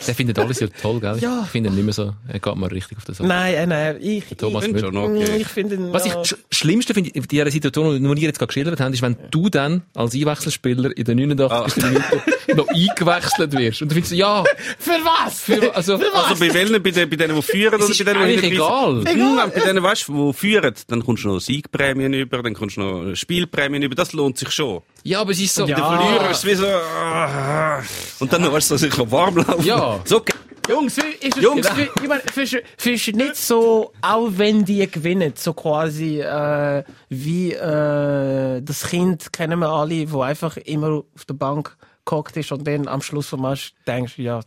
Der 0.05 0.15
findet 0.15 0.39
alles 0.39 0.59
ja 0.59 0.67
toll, 0.67 0.99
gell? 0.99 1.17
Ja. 1.19 1.43
Ich 1.43 1.49
finde 1.49 1.69
ihn 1.69 1.75
nicht 1.75 1.85
mehr 1.85 1.93
so, 1.93 2.13
er 2.27 2.39
geht 2.39 2.55
mir 2.55 2.71
richtig 2.71 2.97
auf 2.97 3.05
den 3.05 3.15
Sack. 3.15 3.27
Nein, 3.27 3.53
äh, 3.53 3.67
nein, 3.67 3.97
ich, 3.99 4.25
Thomas 4.37 4.65
ich, 4.65 4.71
Müller. 4.71 4.91
Schon 4.91 5.17
okay. 5.17 5.37
ich 5.37 5.47
finde 5.47 5.75
ihn, 5.75 5.93
Was 5.93 6.05
ich 6.05 6.13
sch 6.23 6.35
Schlimmste 6.51 6.93
finde, 6.93 7.11
in 7.11 7.23
dieser 7.23 7.49
Situation, 7.51 7.95
die 7.95 8.03
wir 8.03 8.17
jetzt 8.17 8.39
gerade 8.39 8.47
geschildert 8.47 8.79
haben, 8.79 8.93
ist, 8.93 9.01
wenn 9.01 9.15
du 9.31 9.49
dann 9.49 9.83
als 9.95 10.13
Einwechselspieler 10.13 10.95
in 10.95 11.03
der 11.03 11.15
89. 11.15 11.83
Minute 11.83 12.21
noch 12.55 12.67
eingewechselt 12.67 13.57
wirst. 13.57 13.81
Und 13.81 13.89
du 13.89 13.95
findest, 13.95 14.13
ja, 14.13 14.43
für 14.77 14.91
was? 14.91 15.39
für, 15.39 15.75
also, 15.75 15.93
Also 15.93 16.35
bei 16.39 16.53
welchen? 16.53 16.81
Bei 16.81 16.91
denen, 16.91 17.09
bei 17.09 17.15
denen, 17.15 17.35
die 17.35 17.41
führen 17.41 17.81
oder 17.81 17.87
bei 17.87 18.13
denen, 18.13 18.41
die 18.41 18.47
egal. 18.47 19.03
Hm, 19.05 19.51
bei 19.53 19.59
denen, 19.59 19.83
weißt 19.83 20.07
du, 20.07 20.31
die 20.31 20.37
führen, 20.37 20.73
dann 20.87 21.03
kommst 21.03 21.23
du 21.23 21.29
noch 21.29 21.39
Siegprämien 21.39 22.13
über, 22.13 22.38
dann 22.43 22.53
kommst 22.53 22.77
du 22.77 22.81
noch 22.81 23.15
Spielprämien 23.15 23.83
über, 23.83 23.95
das 23.95 24.13
lohnt 24.13 24.37
sich 24.37 24.51
schon. 24.51 24.81
Ja, 25.03 25.21
aber 25.21 25.31
es 25.31 25.39
ist 25.39 25.55
so, 25.55 25.65
Ja. 25.65 25.75
Der 25.75 25.85
Verlierer 25.85 26.31
ist 26.31 26.45
wie 26.45 26.55
so, 26.55 26.65
ah, 26.65 27.81
und 28.19 28.31
dann 28.31 28.51
weißt 28.51 28.69
du, 28.71 28.75
dass 28.75 28.83
ich 28.83 28.97
noch 28.97 29.11
warm 29.11 29.37
laufen. 29.37 29.63
Ja. 29.65 29.99
So, 30.05 30.17
okay. 30.17 30.33
Jungs, 30.69 30.97
ist 30.97 31.35
es, 31.37 31.43
Jungs. 31.43 31.67
Wie, 31.75 31.89
ich 32.03 32.07
meine, 32.07 32.21
findest 32.31 33.07
du 33.07 33.11
nicht 33.17 33.35
so, 33.35 33.91
auch 34.01 34.29
wenn 34.35 34.63
die 34.65 34.85
gewinnen, 34.89 35.33
so 35.35 35.53
quasi 35.53 36.21
äh, 36.21 36.83
wie 37.09 37.53
äh, 37.53 38.61
das 38.61 38.87
Kind 38.87 39.33
kennen 39.33 39.59
wir 39.59 39.69
alle, 39.69 40.11
wo 40.11 40.21
einfach 40.21 40.57
immer 40.57 41.03
auf 41.15 41.25
der 41.25 41.33
Bank 41.33 41.75
gehockt 42.05 42.37
ist 42.37 42.51
und 42.51 42.67
dann 42.67 42.87
am 42.87 43.01
Schluss 43.01 43.27
vom 43.27 43.41
Match 43.41 43.73
denkst, 43.87 44.19
ja, 44.19 44.41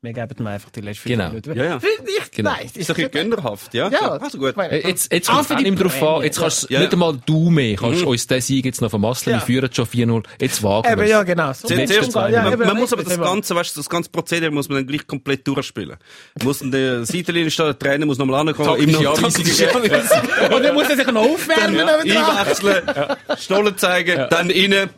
wir 0.00 0.12
geben 0.12 0.34
ihm 0.38 0.46
einfach 0.46 0.70
die 0.70 0.80
letzten 0.80 1.08
Genau. 1.08 1.28
Minuten. 1.28 1.56
Ja, 1.56 1.64
ja. 1.64 1.80
Finde 1.80 2.10
Ich, 2.12 2.30
Genau. 2.30 2.50
Nein, 2.50 2.66
Ist 2.72 2.88
doch 2.88 2.96
ein 2.96 3.10
bisschen 3.10 3.30
gönnerhaft, 3.30 3.74
ja? 3.74 3.88
Ja, 3.88 4.12
Also 4.12 4.38
gut. 4.38 4.56
Äh, 4.56 4.86
Jetzt, 4.86 5.12
jetzt 5.12 5.28
Auch 5.28 5.44
kommt 5.44 5.50
es 5.50 5.56
nicht 5.64 5.82
drauf 5.82 6.02
an. 6.02 6.22
Jetzt 6.22 6.38
kannst 6.38 6.70
ja. 6.70 6.78
nicht 6.80 6.92
einmal 6.92 7.18
du 7.26 7.50
mehr, 7.50 7.74
kannst 7.76 8.04
uns 8.04 8.26
den 8.28 8.40
Sieg 8.40 8.64
jetzt 8.64 8.80
noch 8.80 8.90
vermasseln. 8.90 9.34
Ja. 9.34 9.40
Wir 9.42 9.46
führen 9.46 9.68
schon 9.72 9.86
4-0. 9.86 10.22
Jetzt 10.40 10.62
wagen 10.62 10.88
Eben, 10.92 11.00
wir's. 11.00 11.10
ja, 11.10 11.22
genau. 11.24 11.52
So 11.52 11.66
Zuerst, 11.66 12.14
umgehen. 12.14 12.32
Ja, 12.32 12.42
man, 12.44 12.58
man 12.60 12.76
muss 12.76 12.92
aber 12.92 13.02
das 13.02 13.18
ganze, 13.18 13.56
weißt 13.56 13.74
du, 13.74 13.80
das 13.80 13.88
ganze 13.90 14.10
Prozedere 14.10 14.52
muss 14.52 14.68
man 14.68 14.78
dann 14.78 14.86
gleich 14.86 15.04
komplett 15.04 15.44
durchspielen. 15.48 15.96
Muss 16.44 16.60
dann 16.60 16.70
der 16.70 17.04
Seitenlinie 17.04 17.50
stehen, 17.50 17.66
der 17.66 17.78
Trainer 17.78 18.06
muss 18.06 18.18
nochmal 18.18 18.46
ankommen, 18.46 18.80
ihm 18.80 18.92
noch 18.92 19.16
Anweisungen 19.16 19.48
Und 20.54 20.62
dann 20.62 20.74
muss 20.74 20.88
er 20.88 20.96
sich 20.96 21.06
noch 21.08 21.22
aufwärmen. 21.22 21.76
ja, 22.04 22.28
einwechseln, 22.36 22.82
Stollen 23.36 23.76
zeigen, 23.76 24.26
dann 24.30 24.50
innen, 24.50 24.90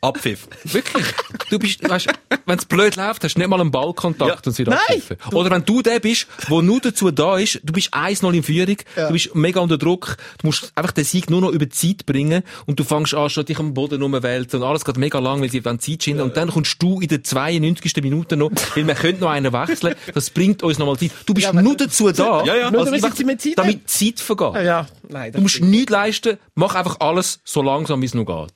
Abpfiff. 0.00 0.48
Wirklich. 0.64 1.04
Du 1.50 1.58
bist, 1.58 1.88
weißt, 1.88 2.06
wenn 2.46 2.58
es 2.58 2.64
blöd 2.64 2.96
läuft, 2.96 3.24
hast 3.24 3.34
du 3.34 3.38
nicht 3.40 3.48
mal 3.48 3.60
einen 3.60 3.70
Ballkontakt 3.70 4.30
Ja. 4.30 4.40
und 4.46 4.52
sie 4.52 4.66
abpfiffen. 4.66 5.16
Oder 5.32 5.50
wenn 5.50 5.64
du 5.64 5.82
der 5.82 5.98
bist, 6.00 6.26
der 6.48 6.62
nur 6.62 6.80
dazu 6.80 7.10
da 7.10 7.36
ist, 7.38 7.60
du 7.64 7.72
bist 7.72 7.92
1-0 7.94 8.32
in 8.34 8.42
Führung, 8.42 8.76
du 8.94 9.12
bist 9.12 9.34
mega 9.34 9.60
unter 9.60 9.78
Druck, 9.78 10.16
du 10.40 10.46
musst 10.46 10.72
einfach 10.74 10.92
den 10.92 11.04
Sieg 11.04 11.30
nur 11.30 11.40
noch 11.40 11.50
über 11.50 11.66
die 11.66 11.70
Zeit 11.70 12.06
bringen 12.06 12.42
und 12.66 12.78
du 12.78 12.84
fängst 12.84 13.14
an, 13.14 13.28
schon 13.30 13.44
dich 13.44 13.58
am 13.58 13.74
Boden 13.74 14.00
rumwälzen 14.02 14.60
und 14.62 14.68
alles 14.68 14.84
geht 14.84 14.96
mega 14.98 15.18
lang, 15.18 15.40
weil 15.40 15.50
sie 15.50 15.60
dann 15.60 15.80
Zeit 15.80 16.02
schinden 16.04 16.22
und 16.22 16.36
dann 16.36 16.50
kommst 16.50 16.80
du 16.82 17.00
in 17.00 17.08
der 17.08 17.24
92. 17.24 17.96
Minute 18.02 18.36
noch, 18.36 18.50
weil 18.74 18.86
wir 18.86 18.94
können 18.94 19.20
noch 19.20 19.30
einen 19.30 19.52
wechseln, 19.52 19.94
das 20.14 20.30
bringt 20.30 20.62
uns 20.62 20.78
nochmal 20.78 20.96
Zeit. 20.98 21.10
Du 21.26 21.34
bist 21.34 21.46
Ja, 21.46 21.52
nur 21.52 21.76
dazu 21.76 22.10
da, 22.12 22.44
Ja, 22.44 22.54
ja. 22.56 22.70
Nur 22.70 22.86
als 22.86 22.90
damit 23.16 23.40
Zeit 23.40 23.52
damit 23.56 23.88
Zeit 23.90 24.20
vergeht. 24.20 24.64
Ja, 24.64 24.86
nein. 25.08 25.32
Du 25.32 25.40
musst 25.40 25.60
nichts 25.60 25.90
leisten, 25.90 26.38
mach 26.54 26.74
einfach 26.74 27.00
alles 27.00 27.40
so 27.44 27.62
langsam, 27.62 28.00
wie 28.02 28.06
es 28.06 28.14
noch 28.14 28.24
geht. 28.24 28.52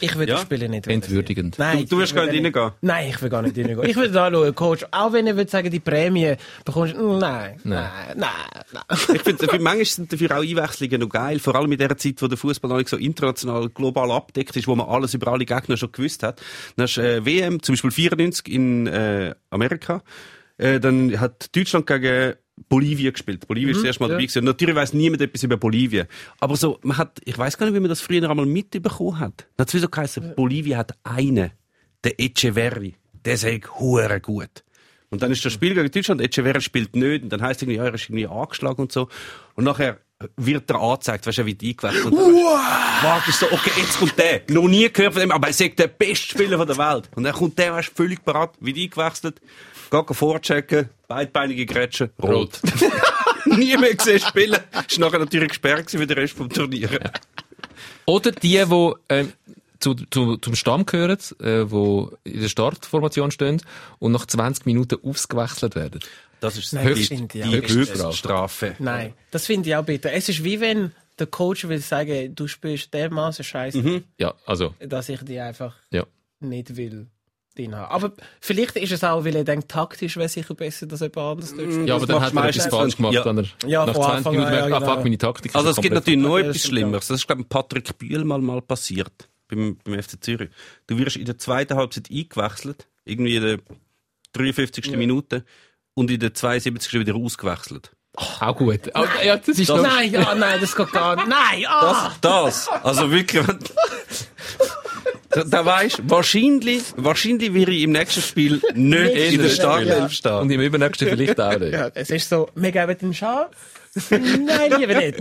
Ich 0.00 0.16
will 0.18 0.28
Ja. 0.28 0.34
das 0.34 0.42
Spiel 0.42 0.68
nicht. 0.68 0.86
Entwürdigend. 0.86 1.58
Nein, 1.58 1.86
Du 1.88 1.98
wirst 1.98 2.12
ich 2.12 2.16
will 2.16 2.26
gar 2.26 2.32
nicht 2.32 2.44
reingehen. 2.44 2.72
Nein, 2.80 3.08
ich 3.10 3.22
will 3.22 3.28
gar 3.28 3.42
nicht 3.42 3.56
reingehen. 3.56 3.84
Ich 3.84 3.96
will 3.96 4.10
da 4.10 4.30
schauen, 4.30 4.54
Coach. 4.54 4.86
Auch 4.90 5.12
wenn 5.12 5.26
ich 5.26 5.36
würde 5.36 5.50
sagen, 5.50 5.70
die 5.70 5.80
Prämie 5.80 6.34
bekommst 6.64 6.94
du, 6.94 7.18
nein, 7.18 7.60
nein, 7.64 7.88
nein, 8.16 8.30
nein. 8.72 8.82
Ich 9.14 9.22
finde, 9.22 9.46
für 9.48 9.58
manchmal 9.58 9.84
sind 9.84 10.12
dafür 10.12 10.30
auch 10.38 10.42
Einwechslungen 10.42 11.00
noch 11.00 11.08
geil. 11.08 11.38
Vor 11.38 11.54
allem 11.54 11.72
in 11.72 11.78
der 11.78 11.96
Zeit, 11.96 12.20
wo 12.22 12.26
der 12.26 12.38
Fußball 12.38 12.68
noch 12.70 12.78
nicht 12.78 12.88
so 12.88 12.96
international, 12.96 13.68
global 13.68 14.10
abdeckt 14.10 14.56
ist, 14.56 14.66
wo 14.66 14.74
man 14.74 14.86
alles 14.88 15.14
über 15.14 15.28
alle 15.32 15.44
Gegner 15.44 15.76
schon 15.76 15.92
gewusst 15.92 16.22
hat. 16.22 16.40
Dann 16.76 16.84
hast 16.84 16.96
du 16.96 17.00
äh, 17.02 17.24
WM, 17.24 17.62
zum 17.62 17.74
Beispiel 17.74 17.90
94 17.90 18.48
in 18.48 18.86
äh, 18.86 19.34
Amerika. 19.50 20.02
Äh, 20.58 20.80
dann 20.80 21.18
hat 21.20 21.54
Deutschland 21.56 21.86
gegen 21.86 22.34
Bolivien 22.68 23.12
gespielt. 23.12 23.46
Bolivien 23.46 23.70
ist 23.70 23.78
das 23.78 23.86
erste 23.86 24.02
Mal 24.02 24.08
dabei 24.08 24.22
gewesen. 24.22 24.44
Natürlich 24.44 24.74
weiss 24.74 24.92
niemand 24.92 25.22
etwas 25.22 25.42
über 25.42 25.56
Bolivien. 25.56 26.06
Aber 26.38 26.56
so, 26.56 26.78
man 26.82 26.96
hat, 26.96 27.20
ich 27.24 27.36
weiß 27.36 27.58
gar 27.58 27.66
nicht, 27.66 27.74
wie 27.74 27.80
man 27.80 27.88
das 27.88 28.00
früher 28.00 28.28
einmal 28.28 28.46
mitbekommen 28.46 29.18
hat. 29.18 29.46
Dann 29.56 29.64
hat 29.64 29.68
es 29.68 29.74
wie 29.74 29.78
so 29.78 29.88
geheißen, 29.88 30.34
Bolivien 30.36 30.78
hat 30.78 30.96
einen, 31.02 31.50
der 32.04 32.20
Echeverri. 32.20 32.94
Der 33.24 33.36
sagt 33.36 33.78
hure 33.78 34.20
gut. 34.20 34.64
Und 35.10 35.22
dann 35.22 35.32
ist 35.32 35.44
das 35.44 35.52
Spiel 35.52 35.74
gegen 35.74 35.90
Deutschland, 35.90 36.20
Echeverri 36.20 36.60
spielt 36.60 36.94
nicht, 36.94 37.24
und 37.24 37.30
dann 37.30 37.42
heisst 37.42 37.58
es 37.58 37.62
irgendwie, 37.62 37.78
ja, 37.78 37.84
er 37.84 37.94
ist 37.94 38.04
irgendwie 38.04 38.28
angeschlagen 38.28 38.82
und 38.82 38.92
so. 38.92 39.08
Und 39.54 39.64
nachher 39.64 39.98
wird 40.36 40.70
er 40.70 40.80
angezeigt, 40.80 41.26
weißt 41.26 41.38
du, 41.38 41.42
er 41.42 41.46
wird 41.46 41.62
eingewechselt. 41.62 42.14
Dann 42.14 42.34
wartest 43.02 43.42
du 43.42 43.46
so, 43.46 43.52
okay, 43.52 43.72
jetzt 43.76 43.98
kommt 43.98 44.18
der. 44.18 44.42
Noch 44.48 44.68
nie 44.68 44.88
gehört 44.90 45.14
von 45.14 45.20
dem, 45.20 45.32
aber 45.32 45.48
er 45.48 45.52
sagt 45.52 45.78
der 45.78 45.88
beste 45.88 46.28
Spieler 46.28 46.58
von 46.58 46.66
der 46.66 46.78
Welt. 46.78 47.10
Und 47.16 47.24
dann 47.24 47.32
kommt 47.32 47.58
der, 47.58 47.72
weißt 47.72 47.90
du, 47.90 47.94
völlig 47.94 48.24
parat, 48.24 48.54
wird 48.60 48.76
eingewechselt, 48.76 49.40
geht 49.90 50.16
vorchecken, 50.16 50.90
beidbeinige 51.10 51.66
Grätsche, 51.66 52.10
rot. 52.22 52.60
nie 53.44 53.76
mehr 53.76 53.94
gesehen 53.96 54.20
spielen. 54.20 54.60
Ist 54.88 55.00
nachher 55.00 55.18
natürlich 55.18 55.48
gesperrt 55.48 55.86
gewesen 55.86 55.98
für 55.98 56.06
den 56.06 56.18
Rest 56.18 56.36
vom 56.36 56.48
Turnier. 56.48 56.88
Oder 58.06 58.30
die, 58.30 58.64
die 58.64 58.92
ähm, 59.08 59.32
zu, 59.80 59.94
zu, 59.94 60.36
zum 60.36 60.54
Stamm 60.54 60.86
gehören, 60.86 61.18
äh, 61.40 61.64
die 61.64 62.06
in 62.30 62.40
der 62.42 62.48
Startformation 62.48 63.32
stehen 63.32 63.60
und 63.98 64.12
nach 64.12 64.24
20 64.24 64.66
Minuten 64.66 64.98
ausgewechselt 65.02 65.74
werden. 65.74 66.00
Das 66.38 66.56
ist 66.56 66.72
Nein, 66.72 66.88
das 66.88 67.08
die, 67.08 67.26
die 67.26 67.44
Höchststrafe. 67.44 68.08
Höchststrafe. 68.08 68.76
Nein, 68.78 69.14
das 69.32 69.46
finde 69.46 69.68
ich 69.68 69.76
auch 69.76 69.84
bitter. 69.84 70.12
Es 70.12 70.28
ist 70.28 70.44
wie 70.44 70.60
wenn 70.60 70.92
der 71.18 71.26
Coach 71.26 71.66
will 71.66 71.80
sagen, 71.80 72.34
du 72.36 72.46
spielst 72.46 72.94
dermaßen 72.94 73.44
scheiße, 73.44 74.04
Ja, 74.16 74.34
also, 74.46 74.74
dass 74.78 75.08
ich 75.08 75.22
die 75.22 75.40
einfach 75.40 75.74
ja. 75.90 76.04
nicht 76.38 76.76
will. 76.76 77.08
Drin 77.60 77.74
haben. 77.74 77.90
Aber 77.90 78.12
vielleicht 78.40 78.76
ist 78.76 78.92
es 78.92 79.04
auch, 79.04 79.24
weil 79.24 79.36
er 79.36 79.44
denkt, 79.44 79.68
taktisch 79.68 80.16
wäre 80.16 80.28
sicher 80.28 80.54
besser, 80.54 80.86
dass 80.86 81.00
jemand 81.00 81.18
anders 81.18 81.50
tut. 81.54 81.86
Ja, 81.86 81.96
aber 81.96 82.06
dann 82.06 82.20
hat 82.20 82.34
er 82.34 82.42
du 82.42 82.48
etwas 82.48 82.66
falsch 82.66 82.96
gemacht, 82.96 83.14
ja. 83.14 83.24
wenn 83.24 83.38
er 83.38 83.44
Ja, 83.66 83.86
nach 83.86 83.94
von 83.94 84.04
20 84.04 84.16
Anfang 84.16 84.32
Minuten 84.32 84.48
an, 84.48 84.54
ja, 84.54 84.60
merkt, 84.60 84.74
ah, 84.74 84.78
genau. 84.78 84.94
fuck, 84.94 85.04
meine 85.04 85.18
Taktik 85.18 85.50
ist 85.52 85.56
Also 85.56 85.70
es 85.70 85.80
gibt 85.80 85.94
natürlich 85.94 86.20
noch 86.20 86.38
Ja, 86.38 86.44
das 86.44 86.56
etwas 86.56 86.68
Schlimmeres. 86.68 87.06
Das 87.08 87.20
ist, 87.20 87.26
glaube 87.26 87.42
ich, 87.42 87.48
Patrick 87.48 87.98
Bühl 87.98 88.24
mal, 88.24 88.40
mal 88.40 88.62
passiert 88.62 89.28
beim, 89.48 89.78
beim 89.84 90.02
FC 90.02 90.22
Zürich. 90.22 90.50
Du 90.86 90.98
wirst 90.98 91.16
in 91.16 91.24
der 91.24 91.38
zweiten 91.38 91.76
Halbzeit 91.76 92.10
eingewechselt, 92.10 92.88
irgendwie 93.04 93.36
in 93.36 93.42
der 93.42 93.58
53. 94.32 94.96
Minute, 94.96 95.44
und 95.94 96.10
in 96.10 96.20
der 96.20 96.34
72. 96.34 97.00
wieder 97.00 97.14
ausgewechselt. 97.14 97.92
Auch 98.14 98.56
gut. 98.56 98.94
Ah, 98.94 99.06
Ja, 99.24 99.36
das 99.36 99.58
ist 99.58 99.68
noch... 99.68 99.82
Nein, 99.82 100.12
ja, 100.12 100.34
nein, 100.34 100.60
das 100.60 100.74
geht 100.74 100.92
gar 100.92 101.16
nicht. 101.16 101.28
Nein, 101.28 101.64
ah! 101.68 102.12
Das, 102.20 102.68
das, 102.68 102.68
also 102.84 103.10
wirklich, 103.10 103.44
da, 105.30 105.44
da 105.44 105.64
weisst, 105.64 106.00
wahrscheinlich, 106.04 106.82
wahrscheinlich 106.96 107.54
wäre 107.54 107.70
ich 107.70 107.82
im 107.82 107.92
nächsten 107.92 108.20
Spiel 108.20 108.60
nicht 108.74 109.14
in 109.14 109.38
der 109.38 109.46
Ja. 109.48 109.54
Startelf 109.54 110.02
Und 110.02 110.10
stehen. 110.12 110.50
im 110.50 110.60
übernächsten 110.60 111.08
vielleicht 111.08 111.40
auch 111.40 111.58
nicht. 111.58 111.72
Ja, 111.72 111.90
es 111.94 112.10
ist 112.10 112.28
so, 112.28 112.48
wir 112.54 112.72
geben 112.72 112.96
den 112.98 113.12
Chance. 113.12 113.48
Nein, 114.10 114.72
lieber 114.78 114.94
nicht. 114.94 115.16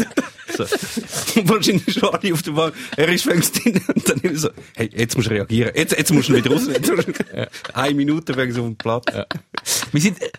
So. 0.56 0.64
Und 1.40 1.50
wahrscheinlich 1.50 1.94
schon 1.94 2.10
alle 2.10 2.34
auf 2.34 2.42
der 2.44 2.52
Bank. 2.52 2.74
Er 2.98 3.10
ist 3.10 3.24
fängst 3.24 3.64
drin 3.64 3.82
und 3.96 4.08
dann 4.10 4.20
immer 4.20 4.38
so, 4.38 4.50
hey, 4.76 4.90
jetzt 4.94 5.16
musst 5.16 5.28
du 5.30 5.34
reagieren. 5.34 5.72
Jetzt, 5.76 5.98
jetzt 5.98 6.12
musst 6.12 6.30
du 6.30 6.36
wieder 6.36 6.52
raus. 6.52 6.68
Jetzt 6.68 6.92
musst 6.92 7.08
du- 7.08 7.50
Eine 7.74 7.94
Minute 7.96 8.34
fängst 8.34 8.58
du 8.58 8.62
auf 8.62 8.68
dem 8.68 8.76
Platz. 8.76 9.06
Wir 9.92 10.02
sind 10.02 10.22
ein 10.22 10.30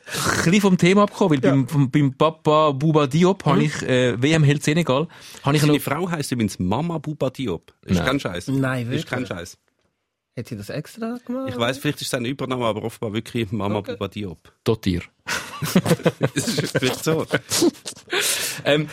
bisschen 0.44 0.60
vom 0.60 0.78
Thema 0.78 1.02
abgekommen, 1.04 1.30
weil 1.42 1.50
beim, 1.50 1.66
vom- 1.68 1.90
beim 1.90 2.12
Papa 2.14 2.70
Bouba 2.72 3.06
Diop 3.08 3.44
habe 3.46 3.64
ich, 3.64 3.82
äh, 3.82 4.20
WM 4.20 4.44
Held 4.44 4.62
Senegal, 4.62 5.08
habe 5.42 5.56
ich 5.56 5.62
noch, 5.62 5.68
Seine 5.68 5.80
Frau 5.80 6.08
heisst 6.10 6.30
übrigens 6.30 6.58
Mama 6.58 6.98
Buba 6.98 7.30
Diop. 7.30 7.72
Ist 7.84 7.96
Nein. 7.96 8.06
kein 8.06 8.20
Scheiß. 8.20 8.48
Nein, 8.48 8.82
Ist 8.86 8.90
wirklich? 8.90 9.06
kein 9.06 9.26
Scheiß. 9.26 9.58
Hat 10.38 10.46
sie 10.46 10.56
das 10.56 10.68
extra 10.70 11.18
gemacht? 11.26 11.48
Ich 11.50 11.56
weiss, 11.58 11.78
vielleicht 11.78 12.00
ist 12.00 12.06
es 12.08 12.14
ein 12.14 12.24
Übernahme, 12.24 12.64
aber 12.66 12.84
offenbar 12.84 13.12
wirklich 13.12 13.50
Mama 13.50 13.80
Buba 13.80 14.06
Diop. 14.08 14.52
Dotier. 14.64 15.02
Das 16.34 16.48
ist 16.48 16.78
vielleicht 16.78 17.04
so. 17.04 17.26
Ähm, 18.64 18.88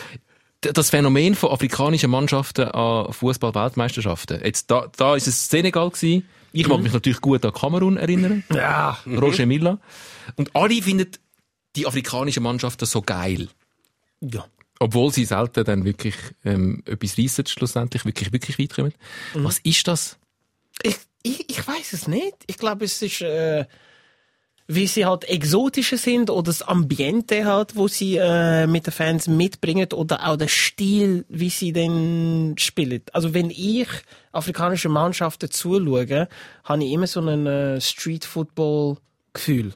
das 0.60 0.90
Phänomen 0.90 1.34
von 1.34 1.50
afrikanischen 1.50 2.10
Mannschaften 2.10 2.68
an 2.68 3.12
Fußball-Weltmeisterschaften. 3.12 4.40
Jetzt, 4.42 4.70
da, 4.70 4.90
da 4.96 5.14
ist 5.14 5.28
es 5.28 5.48
Senegal 5.48 5.90
gewesen. 5.90 6.26
Ich 6.52 6.66
mag 6.66 6.80
mich 6.80 6.92
natürlich 6.92 7.20
gut 7.20 7.44
an 7.44 7.52
Kamerun 7.52 7.96
erinnern. 7.96 8.42
Ja. 8.52 8.98
Roger 9.06 9.46
Milla. 9.46 9.78
Und 10.36 10.56
alle 10.56 10.82
finden 10.82 11.10
die 11.76 11.86
afrikanischen 11.86 12.42
Mannschaften 12.42 12.86
so 12.86 13.02
geil. 13.02 13.48
Ja. 14.20 14.46
Obwohl 14.80 15.12
sie 15.12 15.24
selten 15.24 15.64
dann 15.64 15.84
wirklich 15.84 16.14
ähm, 16.44 16.82
etwas 16.86 17.18
reissen, 17.18 17.46
schlussendlich 17.46 18.04
wirklich, 18.04 18.32
wirklich 18.32 18.58
weit 18.58 18.74
kommen. 18.74 18.94
Was 19.34 19.58
ist 19.58 19.86
das? 19.86 20.18
Ich, 20.82 20.96
ich, 21.22 21.50
ich 21.50 21.66
weiß 21.66 21.92
es 21.92 22.08
nicht. 22.08 22.36
Ich 22.46 22.58
glaube, 22.58 22.84
es 22.84 23.02
ist, 23.02 23.20
äh, 23.20 23.66
wie 24.70 24.86
sie 24.86 25.06
halt 25.06 25.24
exotischer 25.24 25.96
sind 25.96 26.28
oder 26.28 26.44
das 26.44 26.60
Ambiente 26.60 27.46
halt, 27.46 27.74
wo 27.74 27.88
sie 27.88 28.18
äh, 28.18 28.66
mit 28.66 28.86
den 28.86 28.92
Fans 28.92 29.26
mitbringen 29.26 29.90
oder 29.94 30.28
auch 30.28 30.36
der 30.36 30.48
Stil, 30.48 31.24
wie 31.30 31.48
sie 31.48 31.72
denn 31.72 32.54
spielen. 32.58 33.02
Also 33.14 33.32
wenn 33.32 33.48
ich 33.48 33.88
afrikanische 34.30 34.90
Mannschaften 34.90 35.50
zuschaue, 35.50 36.28
habe 36.64 36.84
ich 36.84 36.92
immer 36.92 37.06
so 37.06 37.20
ein 37.22 37.46
äh, 37.46 37.80
Street 37.80 38.26
Football 38.26 38.98
Gefühl. 39.32 39.72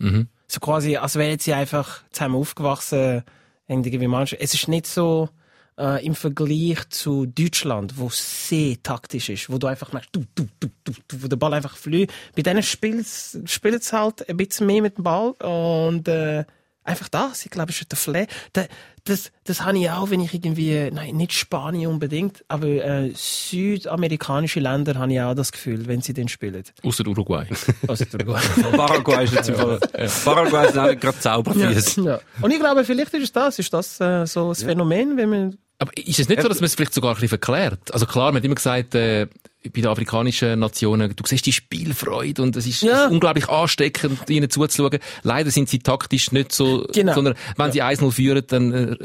So 0.46 0.60
quasi, 0.60 0.96
als 0.96 1.16
wären 1.16 1.38
sie 1.38 1.54
einfach 1.54 2.02
zusammen 2.10 2.36
aufgewachsen, 2.36 3.22
irgendwie 3.68 4.06
Mannschaften. 4.06 4.44
Es 4.44 4.52
ist 4.52 4.68
nicht 4.68 4.86
so, 4.86 5.30
äh, 5.78 6.04
im 6.04 6.14
Vergleich 6.14 6.88
zu 6.90 7.26
Deutschland, 7.26 7.98
wo 7.98 8.08
sehr 8.10 8.82
taktisch 8.82 9.28
ist, 9.28 9.50
wo 9.50 9.58
du 9.58 9.66
einfach 9.66 9.92
merkst, 9.92 10.10
du, 10.12 10.24
du, 10.34 10.46
du, 10.60 10.68
du, 10.84 10.92
du, 11.08 11.22
wo 11.22 11.28
der 11.28 11.36
Ball 11.36 11.54
einfach 11.54 11.76
fliegt. 11.76 12.12
Bei 12.36 12.42
denen 12.42 12.62
spielt 12.62 13.06
es 13.06 13.92
halt 13.92 14.28
ein 14.28 14.36
bisschen 14.36 14.66
mehr 14.66 14.82
mit 14.82 14.98
dem 14.98 15.04
Ball 15.04 15.30
und 15.32 16.08
äh, 16.08 16.44
einfach 16.84 17.08
das. 17.08 17.44
Ich 17.44 17.50
glaube, 17.50 17.70
ist 17.70 17.90
der 17.90 17.96
Flair. 17.98 18.26
Das, 18.52 18.68
das, 19.04 19.32
das 19.44 19.64
habe 19.64 19.78
ich 19.78 19.90
auch, 19.90 20.10
wenn 20.10 20.20
ich 20.20 20.32
irgendwie, 20.32 20.90
nein, 20.92 21.16
nicht 21.16 21.32
Spanien 21.32 21.90
unbedingt, 21.90 22.44
aber 22.48 22.66
äh, 22.66 23.10
südamerikanische 23.14 24.60
Länder 24.60 24.94
habe 24.94 25.12
ich 25.12 25.20
auch 25.20 25.34
das 25.34 25.52
Gefühl, 25.52 25.86
wenn 25.86 26.00
sie 26.00 26.12
den 26.12 26.28
spielen. 26.28 26.62
Außer 26.82 27.06
Uruguay. 27.06 27.46
Also 27.88 28.04
Uruguay. 28.14 28.40
Paraguay 28.76 29.24
ist 29.24 29.34
jetzt 29.34 29.48
im 29.48 29.56
Fall, 29.56 29.80
Paraguay 30.24 30.68
ist 30.68 30.78
auch 30.78 31.00
gerade 31.00 31.18
Zauberfies. 31.18 31.96
ja. 31.96 32.20
Und 32.40 32.50
ich 32.52 32.60
glaube, 32.60 32.84
vielleicht 32.84 33.12
ist 33.14 33.22
es 33.24 33.32
das, 33.32 33.58
ist 33.58 33.72
das 33.72 34.00
äh, 34.00 34.26
so 34.26 34.50
das 34.50 34.62
Phänomen, 34.62 35.16
wenn 35.16 35.28
man 35.30 35.58
Aber 35.78 35.90
ist 35.96 36.20
es 36.20 36.28
nicht 36.28 36.42
so, 36.42 36.48
dass 36.48 36.60
man 36.60 36.66
es 36.66 36.74
vielleicht 36.74 36.94
sogar 36.94 37.10
ein 37.10 37.14
bisschen 37.14 37.28
verklärt? 37.28 37.92
Also 37.92 38.06
klar, 38.06 38.26
man 38.26 38.36
hat 38.36 38.44
immer 38.44 38.54
gesagt, 38.54 38.94
äh, 38.94 39.26
bei 39.64 39.80
den 39.80 39.86
afrikanischen 39.86 40.58
Nationen, 40.58 41.14
du 41.14 41.24
siehst 41.26 41.46
die 41.46 41.52
Spielfreude 41.52 42.42
und 42.42 42.56
es 42.56 42.66
ist 42.66 42.82
Ja. 42.82 43.06
unglaublich 43.08 43.48
ansteckend, 43.48 44.28
ihnen 44.28 44.50
zuzuschauen. 44.50 44.98
Leider 45.22 45.50
sind 45.50 45.68
sie 45.68 45.78
taktisch 45.78 46.32
nicht 46.32 46.52
so, 46.52 46.86
Genau. 46.92 47.14
sondern 47.14 47.34
wenn 47.56 47.70
sie 47.72 47.82
1-0 47.82 48.10
führen, 48.10 48.42
dann 48.48 48.72
äh, 48.72 48.96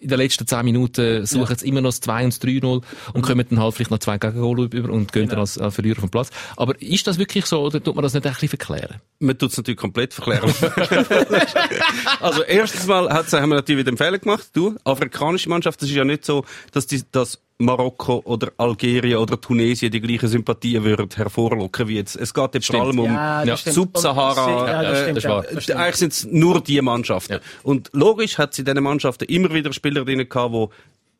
in 0.00 0.08
den 0.08 0.18
letzten 0.18 0.46
10 0.46 0.64
Minuten 0.64 1.24
suchen 1.26 1.56
sie 1.56 1.66
immer 1.66 1.80
noch 1.80 1.88
das 1.88 2.00
2 2.00 2.24
und 2.24 2.32
das 2.34 2.40
3-0 2.42 2.82
und 3.14 3.22
kommen 3.22 3.46
dann 3.48 3.58
halt 3.58 3.74
vielleicht 3.74 3.90
noch 3.90 3.98
zwei 3.98 4.18
Gegengol 4.18 4.68
über 4.72 4.92
und 4.92 5.12
gehen 5.12 5.28
dann 5.28 5.38
als, 5.38 5.56
als 5.58 5.74
Verlierer 5.74 6.00
vom 6.00 6.10
Platz. 6.10 6.28
Aber 6.56 6.80
ist 6.80 7.06
das 7.06 7.18
wirklich 7.18 7.46
so 7.46 7.62
oder 7.62 7.82
tut 7.82 7.94
man 7.96 8.02
das 8.02 8.12
nicht 8.14 8.26
ein 8.26 8.32
bisschen 8.32 8.50
verklären? 8.50 9.00
Man 9.18 9.38
tut 9.38 9.50
es 9.52 9.56
natürlich 9.56 9.78
komplett 9.80 10.12
verklären. 10.12 10.52
also 12.20 12.42
erstens 12.42 12.86
mal 12.86 13.08
haben 13.10 13.30
wir 13.30 13.46
natürlich 13.56 13.80
wieder 13.80 13.88
einen 13.90 13.96
Fehler 13.98 14.18
gemacht. 14.18 14.48
Du, 14.52 14.76
afrikanische 14.84 15.48
Mannschaft, 15.48 15.80
das 15.82 15.88
ist 15.88 15.94
ja 15.94 16.04
nicht 16.04 16.24
so, 16.24 16.44
dass 16.72 16.86
die, 16.86 17.02
dass 17.10 17.40
Marokko 17.64 18.22
oder 18.24 18.52
Algerien 18.56 19.18
oder 19.18 19.40
Tunesien 19.40 19.90
die 19.90 20.00
gleichen 20.00 20.28
Sympathien 20.28 20.84
würden 20.84 21.08
hervorlocken 21.14 21.88
wie 21.88 21.96
jetzt. 21.96 22.16
Es 22.16 22.32
geht 22.32 22.54
eben 22.54 22.62
vor 22.62 22.80
allem 22.82 22.98
um 22.98 23.06
Ja, 23.06 23.44
Ja. 23.44 23.56
Subsahara. 23.56 24.82
Ja, 24.82 24.92
äh, 25.06 25.14
das 25.14 25.62
stimmt. 25.62 25.78
Eigentlich 25.78 25.96
sind 25.96 26.12
es 26.12 26.24
nur 26.26 26.60
die 26.62 26.80
Mannschaften. 26.80 27.34
Ja. 27.34 27.40
Und 27.62 27.90
logisch 27.92 28.38
hat 28.38 28.54
sie 28.54 28.62
in 28.62 28.66
diesen 28.66 28.82
Mannschaften 28.82 29.24
immer 29.24 29.52
wieder 29.52 29.72
Spieler 29.72 30.04
drin 30.04 30.28
gehabt, 30.28 30.54
die 30.54 30.68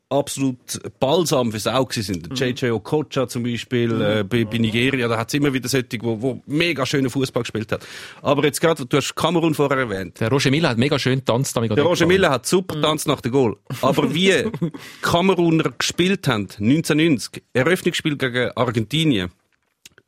absolut 0.09 0.79
balsam 0.99 1.51
fürs 1.51 1.67
Auge 1.67 2.01
sind. 2.01 2.29
Mhm. 2.29 2.35
JJ 2.35 2.69
Okocha 2.71 3.27
zum 3.27 3.43
Beispiel, 3.43 4.01
äh, 4.01 4.23
bei, 4.23 4.45
bei 4.45 4.57
Nigeria, 4.57 5.07
da 5.07 5.17
hat 5.17 5.29
es 5.29 5.33
immer 5.33 5.51
wieder 5.53 5.67
solche, 5.67 5.97
wo, 6.01 6.21
wo 6.21 6.41
mega 6.45 6.85
schönen 6.85 7.09
Fußball 7.09 7.43
gespielt 7.43 7.71
hat. 7.71 7.85
Aber 8.21 8.43
jetzt 8.45 8.61
gerade, 8.61 8.85
du 8.85 8.97
hast 8.97 9.15
Kamerun 9.15 9.53
vorher 9.53 9.77
erwähnt. 9.77 10.19
Der 10.19 10.29
Roger 10.29 10.51
Miller 10.51 10.69
hat 10.69 10.77
mega 10.77 10.99
schön 10.99 11.19
getanzt. 11.19 11.55
damit 11.55 11.75
Der 11.75 11.83
Roger 11.83 12.05
Miller 12.05 12.29
hat 12.29 12.45
super 12.45 12.79
tanzt 12.81 13.07
nach 13.07 13.21
dem 13.21 13.31
Goal. 13.31 13.57
Aber 13.81 14.13
wie 14.13 14.31
Kameruner 15.01 15.71
gespielt 15.77 16.27
haben, 16.27 16.43
1990, 16.43 17.43
Eröffnungsspiel 17.53 18.17
gegen 18.17 18.51
Argentinien, 18.55 19.31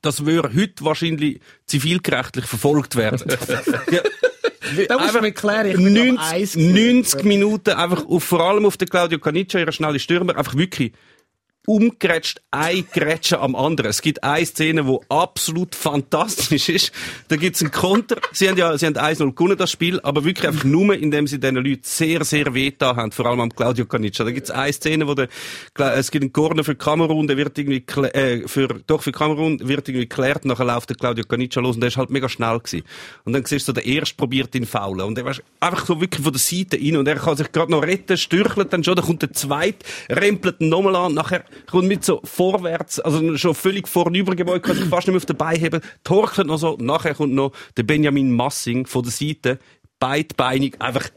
das 0.02 0.26
würde 0.26 0.50
heute 0.56 0.86
wahrscheinlich 0.86 1.40
zivilgerechtlich 1.66 2.46
verfolgt 2.46 2.96
werden. 2.96 3.30
ja, 3.92 4.02
Da 4.88 4.98
musst 4.98 5.16
du 5.16 5.22
mir 5.22 5.28
erklären, 5.28 5.68
ich 5.68 5.76
bin 5.76 5.88
am 5.88 5.94
90, 5.94 6.20
Eis 6.20 6.54
gewesen. 6.54 6.96
90 6.96 7.24
Minuten 7.24 7.70
einfach 7.72 8.06
auf, 8.08 8.24
vor 8.24 8.42
allem 8.42 8.66
auf 8.66 8.78
den 8.78 8.88
Claudio 8.88 9.20
Canicia, 9.20 9.60
ihre 9.60 9.72
schnelle 9.72 10.00
Stürmer, 10.00 10.38
einfach 10.38 10.56
wirklich 10.56 10.92
umgerätscht, 11.68 12.40
ein 12.50 12.88
Grätsche 12.94 13.42
am 13.42 13.54
anderen. 13.54 13.90
Es 13.90 14.02
gibt 14.02 14.24
eine 14.24 14.46
Szene, 14.46 14.86
die 14.86 14.98
absolut 15.10 15.76
fantastisch 15.76 16.70
ist. 16.70 16.92
Da 17.28 17.36
gibt's 17.36 17.62
einen 17.62 17.72
Konter. 17.72 18.22
Sie 18.32 18.48
haben 18.48 18.58
ja, 18.58 18.78
sie 18.78 18.86
haben 18.86 18.96
1-0 18.96 19.36
gewonnen, 19.36 19.58
das 19.58 19.72
Spiel, 19.72 20.00
aber 20.00 20.24
wirklich 20.24 20.48
einfach 20.48 20.64
nur, 20.64 20.96
indem 20.96 21.28
sie 21.28 21.42
diesen 21.42 21.58
Leuten 21.58 21.82
sehr, 21.84 22.24
sehr 22.24 22.54
weh 22.54 22.72
da 22.76 22.96
haben, 22.96 23.12
vor 23.12 23.26
allem 23.26 23.42
am 23.42 23.54
Claudio 23.54 23.86
Canicia. 23.86 24.24
Da 24.24 24.32
gibt's 24.32 24.50
eine 24.50 24.72
Szene, 24.72 25.08
wo 25.08 25.14
der, 25.14 25.28
es 25.96 26.10
gibt 26.10 26.24
einen 26.24 26.32
Corner 26.32 26.64
für 26.64 26.76
Kamerun, 26.76 27.28
der 27.28 27.36
wird 27.36 27.58
irgendwie, 27.58 27.84
äh, 28.14 28.48
für, 28.48 28.70
doch 28.88 29.04
für 29.04 29.12
Kamerun 29.12 29.60
wird 29.68 29.90
irgendwie 29.90 30.08
geklärt, 30.08 30.46
nachher 30.46 30.66
läuft 30.66 30.90
der 30.90 30.96
Claudio 30.96 31.26
Canicia 31.26 31.62
los 31.62 31.76
und 31.76 31.82
der 31.82 31.90
ist 31.90 31.98
halt 31.98 32.12
mega 32.12 32.30
schnell 32.30 32.60
gewesen. 32.60 32.86
Und 33.26 33.34
dann 33.34 33.44
siehst 33.44 33.68
du, 33.68 33.74
der 33.74 33.86
Erste 33.86 34.16
probiert 34.16 34.56
ihn 34.56 34.66
faulen. 34.66 35.06
Und 35.06 35.18
er 35.18 35.26
war 35.26 35.36
einfach 35.60 35.86
so 35.86 36.00
wirklich 36.00 36.24
von 36.24 36.32
der 36.32 36.40
Seite 36.40 36.78
rein 36.78 36.96
und 36.96 37.08
er 37.10 37.16
kann 37.16 37.36
sich 37.36 37.52
gerade 37.52 37.72
noch 37.72 37.84
retten, 37.84 38.16
stürchelt 38.16 38.72
dann 38.72 38.86
schon, 38.86 38.96
dann 38.96 39.06
kommt 39.06 39.22
der 39.22 39.34
Zweite, 39.34 39.86
rempelt 40.10 40.62
ihn 40.62 40.70
nochmal 40.70 40.96
an, 40.96 41.14
nachher 41.14 41.44
kommt 41.66 41.88
mit 41.88 42.04
so 42.04 42.22
vorwärts, 42.24 43.00
also 43.00 43.38
schon 43.38 43.56
völlig 43.56 43.88
vornübergebeut, 43.88 44.64
kann 44.64 44.76
sich 44.76 44.86
fast 44.86 45.08
nicht 45.08 45.14
mehr 45.14 45.18
auf 45.18 45.26
den 45.26 45.38
Bein 45.38 45.60
heben, 45.60 45.82
torkelt 46.04 46.48
noch 46.48 46.58
so, 46.58 46.78
nachher 46.80 47.16
kommt 47.16 47.34
noch 47.34 47.52
der 47.76 47.84
Benjamin 47.84 48.32
Massing 48.32 48.86
von 48.86 49.04
der 49.04 49.12
Seite, 49.12 49.60
beidbeinig, 50.00 50.82
einfach 50.82 51.10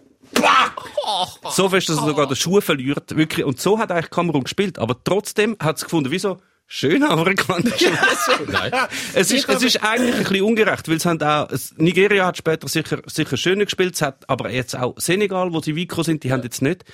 so 1.50 1.68
fest, 1.68 1.88
dass 1.88 1.98
er 1.98 2.06
sogar 2.06 2.26
den 2.26 2.36
Schuh 2.36 2.60
verliert, 2.60 3.16
wirklich. 3.16 3.44
Und 3.44 3.60
so 3.60 3.78
hat 3.78 3.90
eigentlich 3.90 4.10
Kamerun 4.10 4.44
gespielt. 4.44 4.78
Aber 4.78 4.96
trotzdem 5.02 5.56
hat 5.60 5.76
es 5.76 5.84
gefunden, 5.84 6.10
wieso? 6.10 6.38
Schön 6.72 7.02
amerikanische 7.02 7.90
Nein. 8.48 8.70
es 9.14 9.32
ist, 9.32 9.48
es 9.48 9.60
ist 9.60 9.82
eigentlich 9.82 10.14
ein 10.14 10.22
bisschen 10.22 10.42
ungerecht, 10.42 10.88
weil 10.88 10.98
es 10.98 11.04
haben 11.04 11.20
auch, 11.20 11.48
Nigeria 11.78 12.26
hat 12.26 12.36
später 12.36 12.68
sicher, 12.68 13.02
sicher 13.06 13.36
schöner 13.36 13.64
gespielt, 13.64 13.96
es 13.96 14.02
hat 14.02 14.30
aber 14.30 14.50
jetzt 14.50 14.78
auch 14.78 14.94
Senegal, 14.96 15.52
wo 15.52 15.60
sie 15.60 15.74
gekommen 15.74 16.04
sind, 16.04 16.22
die 16.22 16.30
haben 16.30 16.44
jetzt 16.44 16.62
nicht 16.62 16.84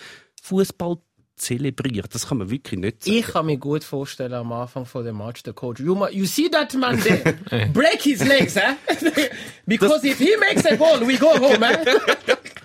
Fußball 0.42 0.96
zelebriert. 1.36 2.14
Das 2.14 2.28
kann 2.28 2.38
man 2.38 2.50
wirklich 2.50 2.80
nicht 2.80 3.04
sagen. 3.04 3.16
Ich 3.16 3.26
kann 3.26 3.46
mir 3.46 3.58
gut 3.58 3.84
vorstellen 3.84 4.32
am 4.34 4.52
Anfang 4.52 4.86
von 4.86 5.04
dem 5.04 5.18
Match, 5.18 5.42
der 5.42 5.52
Coach, 5.52 5.80
you, 5.80 5.94
ma- 5.94 6.08
you 6.08 6.24
see 6.24 6.48
that 6.48 6.72
man 6.74 6.98
there? 7.00 7.34
Break 7.72 8.02
his 8.02 8.24
legs, 8.24 8.56
eh? 8.56 8.74
Because 9.66 10.04
if 10.06 10.18
he 10.18 10.34
makes 10.38 10.64
a 10.66 10.76
goal, 10.76 11.00
we 11.06 11.16
go 11.18 11.30
home, 11.38 11.62
eh? 11.62 11.76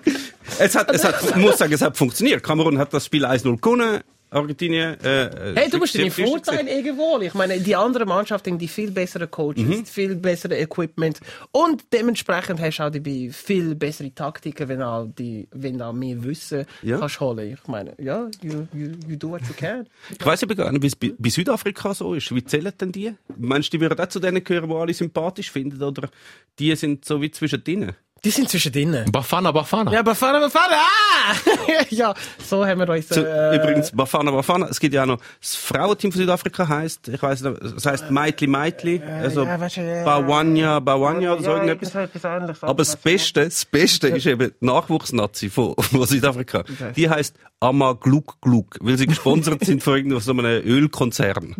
Es 0.59 0.75
hat, 0.75 0.91
es 0.93 1.03
hat, 1.03 1.15
ich 1.23 1.35
muss 1.37 1.57
sagen, 1.57 1.73
es 1.73 1.81
hat 1.81 1.97
funktioniert. 1.97 2.43
Kamerun 2.43 2.77
hat 2.77 2.93
das 2.93 3.05
Spiel 3.05 3.25
1-0 3.25 3.59
gewonnen, 3.61 4.01
Argentinien, 4.33 4.97
äh, 5.03 5.53
Hey, 5.55 5.69
du 5.69 5.79
deinen 5.79 6.09
frisch 6.09 6.29
Vorteil 6.29 6.65
irgendwo. 6.65 7.19
Ich 7.19 7.33
meine, 7.33 7.59
die 7.59 7.75
anderen 7.75 8.07
Mannschaften 8.07 8.51
haben 8.51 8.59
die 8.59 8.69
viel 8.69 8.89
besseren 8.89 9.29
Coaches, 9.29 9.63
Mhm. 9.65 9.85
viel 9.85 10.15
bessere 10.15 10.57
Equipment 10.57 11.19
und 11.51 11.83
dementsprechend 11.91 12.61
hast 12.61 12.77
du 12.79 12.83
auch 12.83 12.89
die 12.89 13.29
viel 13.29 13.75
bessere 13.75 14.13
Taktiken, 14.15 14.69
wenn 14.69 14.81
auch 14.81 15.05
die, 15.19 15.49
wenn 15.51 15.77
du 15.77 15.85
auch 15.85 15.91
mehr 15.91 16.23
Wissen 16.23 16.65
Ja. 16.81 16.97
kannst 16.97 17.19
holen. 17.19 17.53
Ich 17.61 17.67
meine, 17.67 17.93
ja, 17.99 18.29
you, 18.41 18.65
you, 18.73 18.91
you 19.05 19.17
do 19.17 19.31
what 19.31 19.41
you 19.41 19.53
can. 19.55 19.85
Ich 20.17 20.25
weiss 20.25 20.41
aber 20.43 20.55
gar 20.55 20.71
nicht, 20.71 20.81
wie 20.81 20.87
es 20.87 20.95
bei, 20.95 21.11
bei 21.17 21.29
Südafrika 21.29 21.93
so 21.93 22.13
ist. 22.13 22.33
Wie 22.33 22.43
zählen 22.45 22.71
denn 22.79 22.93
die? 22.93 23.13
Meinst 23.37 23.73
du, 23.73 23.77
die 23.77 23.81
würden 23.81 23.99
auch 23.99 24.07
zu 24.07 24.21
denen 24.21 24.41
gehören, 24.41 24.69
die 24.69 24.75
alle 24.75 24.93
sympathisch 24.93 25.51
finden? 25.51 25.83
Oder 25.83 26.09
die 26.57 26.73
sind 26.77 27.03
so 27.03 27.21
wie 27.21 27.31
zwischen 27.31 27.61
denen? 27.65 27.91
Die 28.23 28.29
sind 28.29 28.49
zwischen 28.49 28.71
denen. 28.71 29.11
Bafana, 29.11 29.51
Bafana. 29.51 29.91
Ja, 29.91 30.03
Bafana, 30.03 30.39
Bafana! 30.39 30.75
Ah! 30.75 31.33
ja, 31.89 32.13
so 32.47 32.63
haben 32.63 32.79
wir 32.79 32.89
uns. 32.89 33.09
So, 33.09 33.19
Äh, 33.23 33.55
Übrigens, 33.55 33.89
Bafana 33.91 34.29
Bafana. 34.29 34.67
Es 34.69 34.79
gibt 34.79 34.93
ja 34.93 35.01
auch 35.03 35.07
noch, 35.07 35.17
das 35.41 35.55
Frauenteam 35.55 36.11
von 36.11 36.21
Südafrika 36.21 36.67
heisst, 36.67 37.07
ich 37.07 37.19
weiss 37.21 37.41
nicht, 37.41 37.59
es 37.61 37.83
heisst 37.83 38.11
Meitli 38.11 38.45
Meitli, 38.45 39.01
also 39.01 39.43
ja, 39.43 39.59
weißt 39.59 39.77
du, 39.77 39.81
ja. 39.81 40.03
Bawanya 40.03 40.79
Bawanya 40.79 41.33
oder 41.33 41.43
so 41.43 41.51
irgendetwas. 41.51 41.95
etwas 41.95 42.23
ähnliches. 42.23 42.63
Aber 42.63 42.75
das 42.77 42.95
Beste, 42.95 43.45
das 43.45 43.65
Beste 43.65 44.09
ist 44.09 44.25
eben 44.27 44.51
die 44.61 44.65
Nachwuchsnazi 44.65 45.49
von, 45.49 45.73
von 45.77 46.05
Südafrika. 46.05 46.63
Die 46.95 47.09
heisst 47.09 47.35
Ama 47.59 47.93
Gluk 47.93 48.39
Gluk, 48.41 48.77
weil 48.81 48.97
sie 48.99 49.07
gesponsert 49.07 49.65
sind 49.65 49.81
von 49.83 49.95
irgendeinem 49.95 50.21
so 50.21 50.31
einem 50.31 50.45
Ölkonzern. 50.45 51.55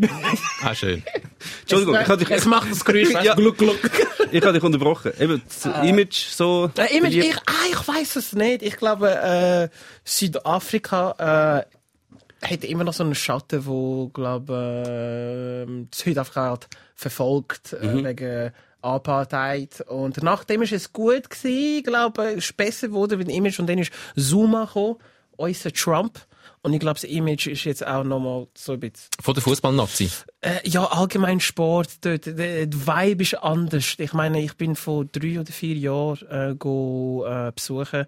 Ah, 0.64 0.76
schön. 0.76 1.04
Entschuldigung, 1.62 1.96
ich 2.00 2.08
habe 2.08 2.18
dich, 2.18 2.30
Es 2.30 2.46
macht 2.46 2.70
das 2.72 2.86
Geräusch, 2.86 3.10
Ja. 3.24 3.34
gluck, 3.36 3.58
gluck. 3.58 3.78
Ich 4.32 4.42
habe 4.44 4.54
dich 4.54 4.64
unterbrochen. 4.64 5.12
Eben, 5.20 5.42
das 5.48 5.66
Image 5.86 6.18
so. 6.30 6.70
Äh, 6.78 6.98
Image, 6.98 7.16
ich, 7.16 7.38
ah, 7.38 7.66
ich 7.72 7.88
weiß 7.88 8.16
es 8.16 8.34
nicht. 8.34 8.62
Ich 8.64 8.78
glaube, 8.78 9.10
äh, 9.12 9.70
Südafrika 10.04 11.66
äh, 12.42 12.48
hat 12.48 12.64
immer 12.64 12.84
noch 12.84 12.94
so 12.94 13.04
einen 13.04 13.16
Schatten, 13.16 13.66
wo 13.66 14.08
glaube 14.10 15.66
äh, 15.68 15.86
Südafrika 15.96 16.52
hat 16.52 16.68
verfolgt 16.96 17.74
äh, 17.74 17.86
Mhm. 17.86 18.04
wegen 18.06 18.52
Apartheid. 18.82 19.82
Und 19.88 20.24
nachdem 20.24 20.62
ist 20.64 20.72
es 20.74 20.92
gut 20.92 21.30
gewesen, 21.30 21.78
ich 21.78 21.84
glaube, 21.84 22.24
es 22.32 22.46
ist 22.46 22.58
besser 22.58 22.88
geworden 22.88 23.20
mit 23.20 23.28
dem 23.28 23.36
Image. 23.36 23.60
Und 23.60 23.68
dann 23.68 23.78
ist 23.78 23.92
Zuma 24.18 24.66
gekommen, 24.66 24.96
unser 25.38 25.72
Trump. 25.72 26.20
Und 26.64 26.74
ich 26.74 26.80
glaube, 26.80 27.00
das 27.00 27.06
Image 27.10 27.48
ist 27.48 27.64
jetzt 27.64 27.86
auch 27.86 28.04
nochmal 28.04 28.48
so 28.56 28.74
ein 28.74 28.80
bisschen 28.80 29.10
Von 29.20 29.34
der 29.34 29.42
Fußballnazi. 29.42 30.10
äh, 30.42 30.60
ja, 30.64 30.86
allgemein 30.86 31.40
Sport, 31.40 32.06
dort, 32.06 32.28
der, 32.28 32.68
der 32.68 32.68
Vibe 32.72 33.24
ist 33.24 33.34
anders. 33.36 33.96
Ich 33.98 34.14
meine, 34.14 34.42
ich 34.42 34.56
bin 34.56 34.76
vor 34.76 35.06
drei 35.06 35.40
oder 35.40 35.52
vier 35.52 35.76
Jahren 35.76 36.28
äh, 36.30 36.56
go, 36.56 37.26
äh, 37.28 37.52
besuchen. 37.52 38.06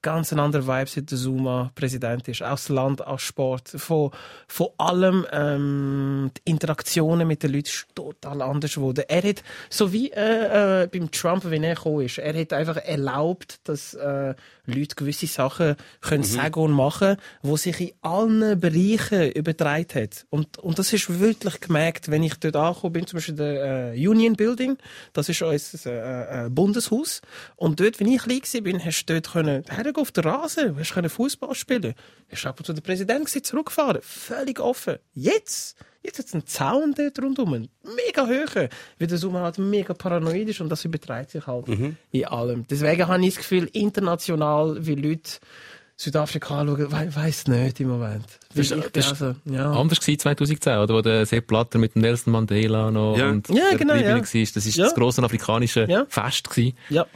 Ganz 0.00 0.32
ein 0.32 0.38
anderer 0.38 0.64
Vibe, 0.68 0.88
seit 0.88 1.10
der 1.10 1.18
Zuma 1.18 1.72
Präsident 1.74 2.28
ist. 2.28 2.40
Aus 2.40 2.68
Land, 2.68 3.04
aus 3.04 3.22
Sport. 3.22 3.68
Von, 3.68 4.12
von 4.46 4.68
allem, 4.78 5.26
ähm, 5.32 6.30
die 6.38 6.50
Interaktionen 6.52 7.26
mit 7.26 7.42
den 7.42 7.52
Leuten 7.52 7.66
ist 7.66 7.86
total 7.92 8.42
anders 8.42 8.74
geworden. 8.74 9.04
Er 9.08 9.22
hat, 9.24 9.42
so 9.70 9.92
wie 9.92 10.12
äh, 10.12 10.82
äh, 10.84 10.86
beim 10.86 11.10
Trump, 11.10 11.50
wenn 11.50 11.64
er 11.64 11.74
gekommen 11.74 12.02
ist, 12.02 12.18
er 12.18 12.38
hat 12.40 12.52
einfach 12.52 12.76
erlaubt, 12.76 13.58
dass 13.64 13.94
äh, 13.94 14.34
Leute 14.66 14.94
gewisse 14.94 15.26
Sachen 15.26 15.76
können 16.00 16.22
sagen 16.22 16.60
und 16.60 16.72
machen, 16.72 17.16
wo 17.42 17.56
sich 17.56 17.80
in 17.80 17.92
allen 18.00 18.60
Bereichen 18.60 19.32
übertragen 19.32 20.02
hat. 20.02 20.26
Und, 20.30 20.58
und 20.58 20.78
das 20.78 20.92
ist 20.92 21.20
wirklich 21.20 21.60
gemerkt, 21.60 22.10
wenn 22.10 22.22
ich 22.22 22.34
dort 22.34 22.56
angekommen 22.56 22.92
bin, 22.92 23.06
zum 23.06 23.16
Beispiel 23.16 23.34
der 23.34 23.94
äh, 23.94 24.06
Union 24.08 24.34
Building, 24.34 24.78
das 25.12 25.28
ist 25.28 25.42
unser 25.42 25.90
äh, 25.90 26.46
äh, 26.46 26.50
Bundeshaus. 26.50 27.22
Und 27.56 27.80
dort, 27.80 27.98
wenn 27.98 28.06
ich 28.06 28.22
klein 28.22 28.40
war, 28.40 28.60
bin, 28.60 28.84
hast 28.84 29.06
du 29.06 29.14
dort 29.14 29.32
können, 29.32 29.64
hergehen 29.68 29.96
auf 29.96 30.12
den 30.12 30.24
Rasen, 30.24 30.78
hast 30.78 30.94
können 30.94 31.10
Fußball 31.10 31.54
spielen. 31.54 31.94
Hast 32.30 32.46
ab 32.46 32.58
und 32.58 32.66
zu 32.66 32.72
der 32.72 32.82
Präsident 32.82 33.24
gesehen, 33.24 33.44
zurückgefahren, 33.44 34.00
völlig 34.02 34.60
offen. 34.60 34.98
Jetzt, 35.14 35.76
jetzt 36.02 36.18
hat 36.18 36.26
es 36.26 36.34
einen 36.34 36.46
Zaun 36.46 36.94
dort 36.96 37.18
rundum, 37.20 37.50
mega 37.50 38.26
hoch, 38.26 38.68
weil 38.98 39.06
der 39.08 39.18
Sommer 39.18 39.40
halt 39.42 39.58
mega 39.58 39.94
paranoid 39.94 40.48
ist 40.48 40.60
und 40.60 40.68
das 40.68 40.84
übertreibt 40.84 41.30
sich 41.30 41.46
halt 41.46 41.66
in 41.68 42.24
allem. 42.26 42.66
Deswegen 42.68 43.06
habe 43.06 43.20
ich 43.24 43.34
das 43.34 43.38
Gefühl, 43.38 43.68
international, 43.72 44.76
wie 44.86 44.94
Leute 44.94 45.30
Südafrika 45.96 46.58
anschauen, 46.60 46.90
we 46.90 47.14
weiss 47.14 47.46
nicht 47.46 47.78
im 47.78 47.88
Moment. 47.88 48.24
Das 48.54 48.70
ist- 48.70 48.90
das 48.96 49.10
also, 49.10 49.34
ja. 49.44 49.70
Anders 49.70 50.00
gewesen 50.00 50.18
2010, 50.18 50.78
oder? 50.78 50.94
Wo 50.94 51.00
der 51.00 51.26
Sepp 51.26 51.46
Blatter 51.46 51.78
mit 51.78 51.94
dem 51.94 52.02
Nelson 52.02 52.32
Mandela 52.32 52.90
noch 52.90 53.16
Ja. 53.16 53.28
und 53.30 53.48
Ja, 53.50 53.76
genau, 53.76 53.94
ja. 53.94 54.14
war. 54.16 54.20
Das 54.20 54.34
ist 54.34 54.76
Ja. 54.76 54.84
das 54.84 54.94
grosse 54.94 55.22
afrikanische 55.22 55.86
Ja. 55.88 56.04
Fest 56.08 56.50
gewesen. 56.50 56.76
ja. 56.88 57.06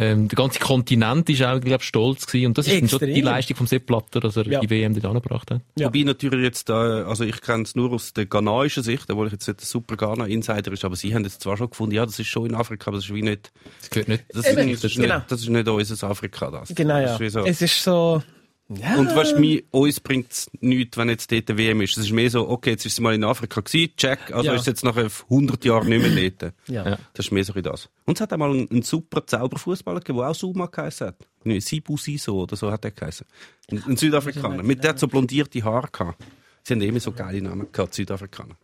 Ähm, 0.00 0.28
der 0.28 0.36
ganze 0.36 0.58
Kontinent 0.58 1.28
ist 1.28 1.42
auch, 1.42 1.60
glaub, 1.60 1.82
stolz 1.82 2.26
gewesen. 2.26 2.46
Und 2.46 2.58
das 2.58 2.66
ist 2.66 2.72
schon 2.74 2.84
Extrem. 2.84 3.14
die 3.14 3.20
Leistung 3.20 3.56
vom 3.58 3.66
Sepp 3.66 3.84
Blatter, 3.86 4.18
dass 4.20 4.36
er 4.36 4.46
Ja. 4.46 4.60
die 4.60 4.70
WM 4.70 4.94
dort 4.94 5.04
angebracht 5.04 5.50
hat. 5.50 5.60
Ja. 5.78 5.86
Wobei 5.88 6.00
natürlich 6.04 6.42
jetzt 6.42 6.68
da, 6.70 7.04
also 7.04 7.24
ich 7.24 7.40
kenne 7.42 7.64
es 7.64 7.74
nur 7.74 7.92
aus 7.92 8.12
der 8.14 8.24
ghanaischen 8.26 8.82
Sicht, 8.82 9.10
obwohl 9.10 9.26
ich 9.26 9.32
jetzt 9.34 9.46
nicht 9.46 9.60
der 9.60 9.66
super 9.66 9.96
Ghana-Insider 9.96 10.72
ist, 10.72 10.84
aber 10.84 10.96
sie 10.96 11.14
haben 11.14 11.24
jetzt 11.24 11.42
zwar 11.42 11.56
schon 11.58 11.68
gefunden, 11.70 11.94
ja, 11.94 12.06
das 12.06 12.18
ist 12.18 12.28
schon 12.28 12.46
in 12.46 12.54
Afrika, 12.54 12.88
aber 12.88 12.96
das 12.96 13.04
ist 13.04 13.14
wie 13.14 13.22
nicht, 13.22 13.52
Das 13.80 13.90
gehört 13.90 14.08
nicht. 14.08 14.24
das, 14.32 14.46
Eben, 14.46 14.68
ist, 14.70 14.82
das, 14.84 14.90
ist 14.92 15.00
genau. 15.00 15.16
nicht, 15.16 15.30
das 15.30 15.40
ist 15.42 15.48
nicht 15.50 15.68
unser 15.68 16.08
Afrika, 16.10 16.50
das. 16.50 16.74
Genau, 16.74 17.00
das 17.00 17.04
ja. 17.04 17.14
Ist 17.14 17.20
wie 17.20 17.28
so. 17.28 17.40
Es 17.44 17.62
ist 17.62 17.82
so, 17.84 18.22
ja. 18.70 18.96
Und 18.96 19.14
weißt 19.14 19.32
du, 19.32 19.40
mir- 19.40 19.62
uns 19.72 20.00
bringt 20.00 20.30
es 20.32 20.50
nichts, 20.60 20.96
wenn 20.96 21.08
jetzt 21.08 21.30
dort 21.32 21.50
eine 21.50 21.58
WM 21.58 21.80
ist. 21.80 21.96
Es 21.96 22.04
ist 22.06 22.12
mehr 22.12 22.30
so, 22.30 22.48
okay, 22.48 22.70
jetzt 22.70 22.86
ist 22.86 22.96
sie 22.96 23.02
mal 23.02 23.14
in 23.14 23.24
Afrika 23.24 23.60
gewesen, 23.60 23.92
check, 23.96 24.18
also 24.32 24.46
Ja. 24.46 24.54
ist 24.54 24.66
jetzt 24.66 24.84
nach 24.84 24.96
100 24.96 25.64
Jahren 25.64 25.88
nicht 25.88 26.02
mehr 26.14 26.30
dort. 26.30 26.54
ja. 26.68 26.88
Ja. 26.90 26.98
Das 27.14 27.26
ist 27.26 27.32
mehr 27.32 27.44
so 27.44 27.54
wie 27.54 27.62
das. 27.62 27.88
Und 28.04 28.16
es 28.16 28.20
hat 28.20 28.32
einmal 28.32 28.50
einen, 28.50 28.70
einen 28.70 28.82
super 28.82 29.26
Zauberfußballer 29.26 30.00
gegeben, 30.00 30.18
der 30.18 30.28
auch 30.28 30.34
Suma 30.34 30.66
geheißen 30.66 31.08
hat. 31.08 31.16
Nee, 31.44 31.58
Sibu 31.60 31.96
Siso 31.96 32.42
oder 32.42 32.54
so 32.56 32.70
hat 32.70 32.84
er 32.84 32.90
geheißen. 32.92 33.26
Ein, 33.70 33.82
ein 33.86 33.96
Südafrikaner. 33.96 34.62
Mit 34.62 34.82
der 34.84 34.90
hat 34.90 34.98
so 34.98 35.08
blondierte 35.08 35.62
Haare 35.64 35.88
gehabt. 35.90 36.22
Sie 36.62 36.74
haben 36.74 36.80
immer 36.82 37.00
so 37.00 37.10
geile 37.12 37.40
Namen 37.40 37.66
gehabt, 37.72 37.94
Südafrikaner. 37.94 38.54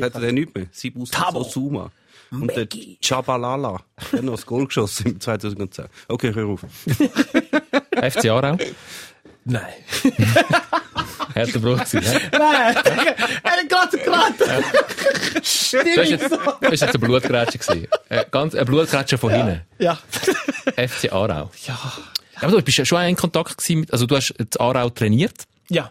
Hat 0.00 0.14
er 0.14 0.32
nicht 0.32 0.54
mehr? 0.54 0.66
Sibu 0.70 1.06
Siso 1.06 1.18
Tabo. 1.18 1.42
Suma. 1.44 1.90
Und 2.30 2.54
der 2.54 2.68
Chabalala. 3.02 3.80
Der 4.12 4.18
hat 4.18 4.24
noch 4.24 4.32
das 4.34 4.44
Goal 4.44 4.66
geschossen 4.66 5.12
im 5.12 5.20
2010. 5.20 5.86
Okay, 6.08 6.34
hör 6.34 6.46
auf. 6.46 6.60
FC 7.96 8.26
Aarau. 8.28 8.58
Nein. 9.48 9.72
Härter 11.34 11.58
Bruch 11.58 11.78
gewesen. 11.84 12.20
Nein, 12.32 12.76
er 13.42 13.52
hat 13.52 13.68
gerade. 13.68 13.98
Das 15.34 15.72
war 15.72 16.04
jetzt, 16.04 16.30
das 16.30 16.72
ist 16.72 16.80
jetzt 16.80 16.94
eine 16.94 16.98
Blutgrätsche 16.98 17.58
gewesen. 17.58 17.88
Äh, 18.08 18.24
ganz, 18.30 18.54
eine 18.54 18.64
Blutgrätsche 18.66 19.16
von 19.16 19.30
hinten. 19.30 19.62
Ja. 19.78 19.98
FC 20.76 21.12
Aarau. 21.12 21.50
Ja. 21.66 21.78
Ja, 22.34 22.42
Aber 22.42 22.52
du 22.52 22.62
bist 22.62 22.76
ja 22.78 22.84
schon 22.84 23.02
in 23.02 23.16
Kontakt 23.16 23.56
gewesen 23.56 23.80
mit, 23.80 23.92
also 23.92 24.06
du 24.06 24.16
hast 24.16 24.34
jetzt 24.38 24.60
Aarau 24.60 24.90
trainiert. 24.90 25.44
Ja. 25.70 25.90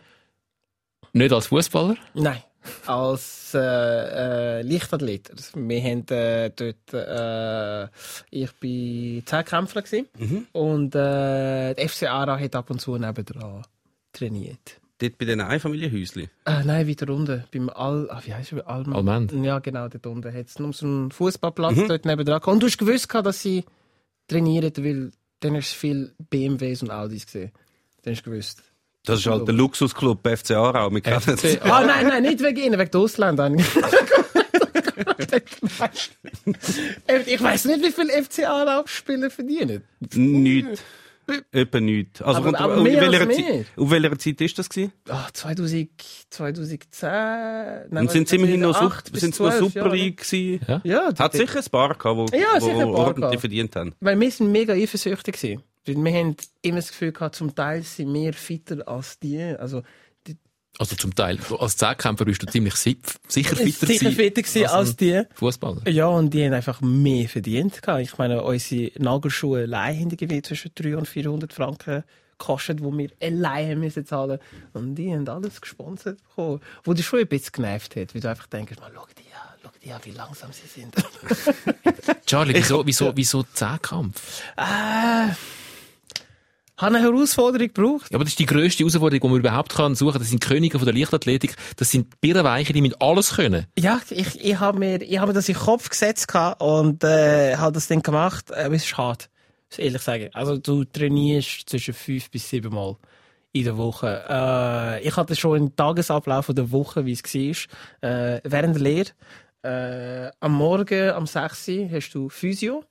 Nicht 1.13 1.33
als 1.33 1.47
Fußballer. 1.47 1.95
Nein. 2.13 2.43
Als 2.85 3.36
äh, 3.53 4.59
äh, 4.59 4.61
Leichtathlet. 4.61 5.31
Also, 5.31 5.59
wir 5.59 5.81
haben 5.81 6.07
äh, 6.09 6.49
dort, 6.55 6.93
äh, 6.93 7.87
ich 8.31 8.51
bin 8.59 9.25
Zehnkämpfer 9.25 9.81
gewesen. 9.81 10.07
Und 10.53 10.95
äh, 10.95 11.73
der 11.73 11.89
FC 11.89 12.03
Aarau 12.03 12.39
hat 12.39 12.55
ab 12.55 12.69
und 12.69 12.79
zu 12.79 12.97
nebendran 12.97 13.63
trainiert. 14.13 14.79
Dort 14.99 15.17
bei 15.19 15.25
den 15.25 15.41
Einfamilienhäuschen. 15.41 16.23
Äh, 16.45 16.63
nein, 16.63 16.87
weiter 16.87 17.13
unten. 17.13 17.43
Beim 17.51 17.69
Al, 17.69 18.09
ah, 18.09 18.19
wie 18.25 18.33
heißt 18.33 18.53
er? 18.53 18.67
Alm 18.67 18.93
Almend. 18.93 19.31
Ja, 19.31 19.59
genau, 19.59 19.87
dort 19.87 20.07
unten. 20.07 20.33
Hat 20.33 20.47
es 20.47 20.57
nur 20.57 20.73
so 20.73 20.87
einen 20.87 21.11
Fußballplatz 21.11 21.87
dort 21.87 22.05
nebendran. 22.05 22.39
gehabt. 22.39 22.47
Und 22.47 22.63
du 22.63 22.67
hast 22.67 22.79
gewusst, 22.79 23.13
dass 23.13 23.41
sie 23.41 23.63
trainieren, 24.27 24.71
weil 24.77 25.11
dann 25.39 25.55
hast 25.55 25.73
du 25.73 25.77
viel 25.77 26.11
BMWs 26.31 26.81
und 26.81 26.89
Audis 26.89 27.27
gesehen. 27.27 27.51
Dann 28.01 28.15
hast 28.15 28.25
du 28.25 28.31
gewusst. 28.31 28.63
Das 29.07 29.19
ist 29.19 29.25
halt 29.27 29.47
der 29.47 29.55
Luxusclub 29.55 30.27
FC 30.27 30.51
Aarau. 30.51 30.91
Wir 30.91 31.01
kennen 31.01 31.21
es. 31.25 31.41
FC 31.41 31.59
Ah, 31.63 31.83
nein, 31.85 32.07
nein, 32.07 32.23
nicht 32.23 32.41
wegen 32.43 32.57
ihnen, 32.57 32.79
wegen 32.79 32.91
der 32.91 32.99
Ausländer. 33.01 33.49
ich 37.25 37.41
weiß 37.43 37.65
nicht, 37.65 37.81
wie 37.83 37.91
viel 37.91 38.09
FC 38.09 38.45
Aarau-Spieler 38.45 39.29
verdienen. 39.29 39.83
Nichts. 40.13 40.81
Etwa 41.51 41.79
nichts. 41.81 42.21
Also, 42.21 42.39
Aber- 42.41 42.57
aber 42.57 42.77
in 42.77 42.85
welcher 42.85 43.21
als 43.27 43.35
Zeit, 43.35 43.45
mehr. 43.45 43.65
auf 43.75 43.91
welcher 43.91 44.17
Zeit 44.17 44.39
ist 44.39 44.57
das 44.59 44.69
gewesen? 44.69 44.93
Ah, 45.09 45.27
2000, 45.33 45.89
2010. 46.29 47.09
Nein, 47.09 48.03
Und 48.03 48.11
sind 48.11 48.29
sie 48.29 48.37
immerhin 48.37 48.61
noch, 48.61 48.77
2008 48.79 49.07
Sup- 49.07 49.11
bis 49.11 49.21
sind 49.21 49.35
sie 49.35 49.43
noch 49.43 49.49
12, 49.49 49.73
Super 49.73 49.87
ja, 49.87 49.93
League 49.93 50.17
gewesen? 50.23 50.61
Ja. 50.67 50.81
Ja, 50.85 51.09
Hat 51.19 51.33
sicher 51.33 51.59
ein 51.59 51.65
paar 51.69 51.95
gehabt, 51.95 52.33
die 52.33 52.37
Ja, 52.37 52.61
wo 52.61 52.93
ordentlich 52.95 53.39
verdient 53.41 53.75
haben. 53.75 53.93
Weil 53.99 54.17
wir 54.17 54.31
sind 54.31 54.53
mega 54.53 54.71
eifersüchtig 54.73 55.35
gewesen. 55.35 55.63
Weil 55.87 55.95
wir 56.03 56.13
haben 56.13 56.35
immer 56.61 56.77
das 56.77 56.89
Gefühl 56.89 57.11
gehabt, 57.11 57.35
zum 57.35 57.55
Teil 57.55 57.83
sind 57.83 58.13
wir 58.13 58.33
fitter 58.33 58.87
als 58.87 59.19
die. 59.19 59.39
Also, 59.39 59.83
die 60.27 60.37
Also 60.79 60.95
zum 60.95 61.15
Teil. 61.15 61.39
Als 61.59 61.77
Zehnkämpfer 61.77 62.25
bist 62.25 62.41
du 62.43 62.47
ziemlich 62.47 62.75
si 62.75 62.99
sicher 63.27 63.55
fitter 63.55 63.87
sicher 63.87 64.11
fitter 64.11 64.41
gewesen 64.41 64.63
als 64.65 64.73
als 64.73 64.95
die. 64.95 65.21
Fußballer. 65.35 65.87
Ja, 65.89 66.07
und 66.07 66.33
die 66.33 66.43
haben 66.45 66.53
einfach 66.53 66.81
mehr 66.81 67.27
verdient. 67.29 67.81
gehabt. 67.81 68.01
Ich 68.01 68.17
meine, 68.17 68.43
unsere 68.43 68.91
Nagelschuhe 69.01 69.61
allein 69.63 70.11
haben 70.11 70.43
zwischen 70.43 70.71
300 70.75 70.99
und 70.99 71.07
400 71.07 71.53
Franken 71.53 72.03
gekostet, 72.39 72.79
die 72.79 72.83
wir 72.83 73.09
allein 73.21 73.79
müssen 73.79 74.05
zahlen 74.05 74.39
Und 74.73 74.95
die 74.95 75.11
haben 75.11 75.27
alles 75.27 75.59
gesponsert 75.61 76.19
bekommen. 76.23 76.61
Wo 76.83 76.93
dich 76.93 77.05
schon 77.05 77.19
ein 77.19 77.27
bisschen 77.27 77.51
genervt 77.53 77.95
hat, 77.95 78.13
weil 78.13 78.21
du 78.21 78.29
einfach 78.29 78.47
denkst, 78.47 78.79
mal, 78.79 78.91
schau 78.93 79.07
die 79.17 79.33
an, 79.33 79.57
schau 79.63 79.71
die 79.83 79.91
an, 79.91 80.01
wie 80.03 80.11
langsam 80.11 80.51
sie 80.51 80.67
sind. 80.67 80.93
Charlie, 82.27 82.53
wieso, 82.53 82.85
wieso, 82.85 83.11
wieso 83.15 83.43
Zehnkampf? 83.53 84.43
äh, 84.57 85.29
habe 86.77 86.95
eine 86.95 87.03
Herausforderung 87.03 87.67
gebraucht. 87.73 88.11
Ja, 88.11 88.15
aber 88.15 88.23
das 88.23 88.33
ist 88.33 88.39
die 88.39 88.45
grösste 88.45 88.83
Herausforderung, 88.83 89.21
die 89.21 89.27
man 89.27 89.39
überhaupt 89.39 89.73
kann 89.73 89.95
suchen. 89.95 90.19
Das 90.19 90.29
sind 90.29 90.41
Könige 90.41 90.77
von 90.77 90.85
der 90.85 90.95
Leichtathletik. 90.95 91.55
Das 91.75 91.91
sind 91.91 92.21
Birrenweiche, 92.21 92.73
die 92.73 92.81
mit 92.81 93.01
alles 93.01 93.35
können. 93.35 93.65
Ja, 93.77 93.99
ich, 94.09 94.39
ich 94.39 94.59
habe 94.59 94.77
mir, 94.79 95.01
ich 95.01 95.17
habe 95.17 95.29
mir 95.29 95.33
das 95.33 95.49
in 95.49 95.55
den 95.55 95.61
Kopf 95.61 95.89
gesetzt 95.89 96.27
und 96.59 97.03
äh, 97.03 97.55
habe 97.57 97.71
das 97.73 97.87
dann 97.87 98.01
gemacht. 98.01 98.53
Aber 98.53 98.75
es 98.75 98.83
ist 98.83 98.87
schade, 98.87 99.25
muss 99.69 99.79
ich 99.79 99.85
ehrlich 99.85 100.01
sagen. 100.01 100.29
Also 100.33 100.57
du 100.57 100.83
trainierst 100.83 101.69
zwischen 101.69 101.93
fünf 101.93 102.29
bis 102.29 102.49
sieben 102.49 102.73
Mal 102.73 102.95
in 103.53 103.63
der 103.63 103.77
Woche. 103.77 104.23
Äh, 104.29 105.07
ich 105.07 105.15
hatte 105.17 105.35
schon 105.35 105.57
einen 105.57 105.75
Tagesablauf 105.75 106.45
von 106.45 106.55
der 106.55 106.71
Woche, 106.71 107.05
wie 107.05 107.13
es 107.13 107.23
war, 107.23 108.09
äh, 108.09 108.41
während 108.43 108.75
der 108.75 108.83
Lehre. 108.83 109.09
Äh, 109.63 110.31
am 110.39 110.53
Morgen, 110.53 111.09
am 111.09 111.25
6 111.25 111.67
Uhr, 111.69 111.89
hast 111.91 112.11
du 112.11 112.29
Physio, 112.29 112.83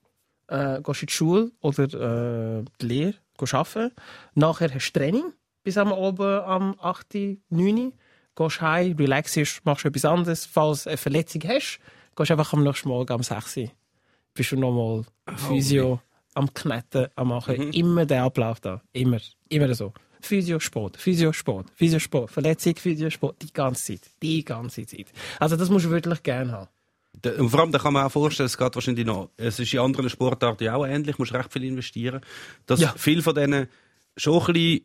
äh, 0.48 0.80
gehst 0.82 1.02
in 1.02 1.06
die 1.06 1.12
Schule 1.12 1.50
oder 1.60 1.84
äh, 1.84 2.64
die 2.80 2.86
Lehre, 2.86 3.14
arbeiten. 3.40 3.94
Nachher 4.34 4.72
hast 4.74 4.92
du 4.92 4.98
Training 4.98 5.32
bis 5.62 5.78
am 5.78 5.92
Abend 5.92 6.20
am 6.20 6.76
8, 6.80 7.14
9 7.14 7.38
Uhr. 7.50 7.92
Gehst 8.36 8.60
heim, 8.60 8.96
relaxierst, 8.96 9.64
machst 9.64 9.84
etwas 9.84 10.04
anderes. 10.04 10.46
Falls 10.46 10.84
du 10.84 10.90
eine 10.90 10.96
Verletzung 10.96 11.42
hast, 11.48 11.80
gehst 12.14 12.30
einfach 12.30 12.52
am 12.52 12.62
nächsten 12.62 12.88
Morgen 12.88 13.12
am 13.12 13.22
6 13.22 13.56
Uhr. 13.56 13.70
Bist 14.34 14.52
du 14.52 14.56
nochmal 14.56 15.04
Physio, 15.36 16.00
am 16.34 16.52
Knetten, 16.52 17.08
am 17.16 17.28
Machen. 17.28 17.72
Immer 17.72 18.06
der 18.06 18.24
Ablauf 18.24 18.60
da. 18.60 18.82
Immer. 18.92 19.18
Immer 19.48 19.74
so. 19.74 19.92
Physio, 20.20 20.60
Sport, 20.60 20.96
Physio, 20.96 21.32
Sport, 21.32 21.70
Physio, 21.74 21.98
Sport, 21.98 22.30
Verletzung, 22.30 22.76
Physio, 22.76 23.10
Sport. 23.10 23.42
Die 23.42 23.52
ganze 23.52 23.94
Zeit. 23.94 24.10
Die 24.22 24.44
ganze 24.44 24.86
Zeit. 24.86 25.12
Also 25.40 25.56
das 25.56 25.70
musst 25.70 25.86
du 25.86 25.90
wirklich 25.90 26.22
gerne 26.22 26.52
haben. 26.52 26.68
Und 27.38 27.50
vor 27.50 27.60
allem, 27.60 27.72
da 27.72 27.78
kann 27.78 27.92
man 27.92 28.04
auch 28.06 28.12
vorstellen, 28.12 28.46
es 28.46 28.58
geht 28.58 28.74
wahrscheinlich 28.74 29.06
noch, 29.06 29.30
es 29.36 29.58
ist 29.58 29.72
in 29.72 29.80
anderen 29.80 30.08
Sportarten 30.10 30.64
ja 30.64 30.74
auch 30.74 30.86
ähnlich, 30.86 31.18
musst 31.18 31.32
recht 31.32 31.52
viel 31.52 31.64
investieren, 31.64 32.20
dass 32.66 32.80
Ja. 32.80 32.94
viele 32.96 33.22
von 33.22 33.34
denen 33.34 33.68
schon 34.16 34.40
ein 34.46 34.52
bisschen 34.52 34.80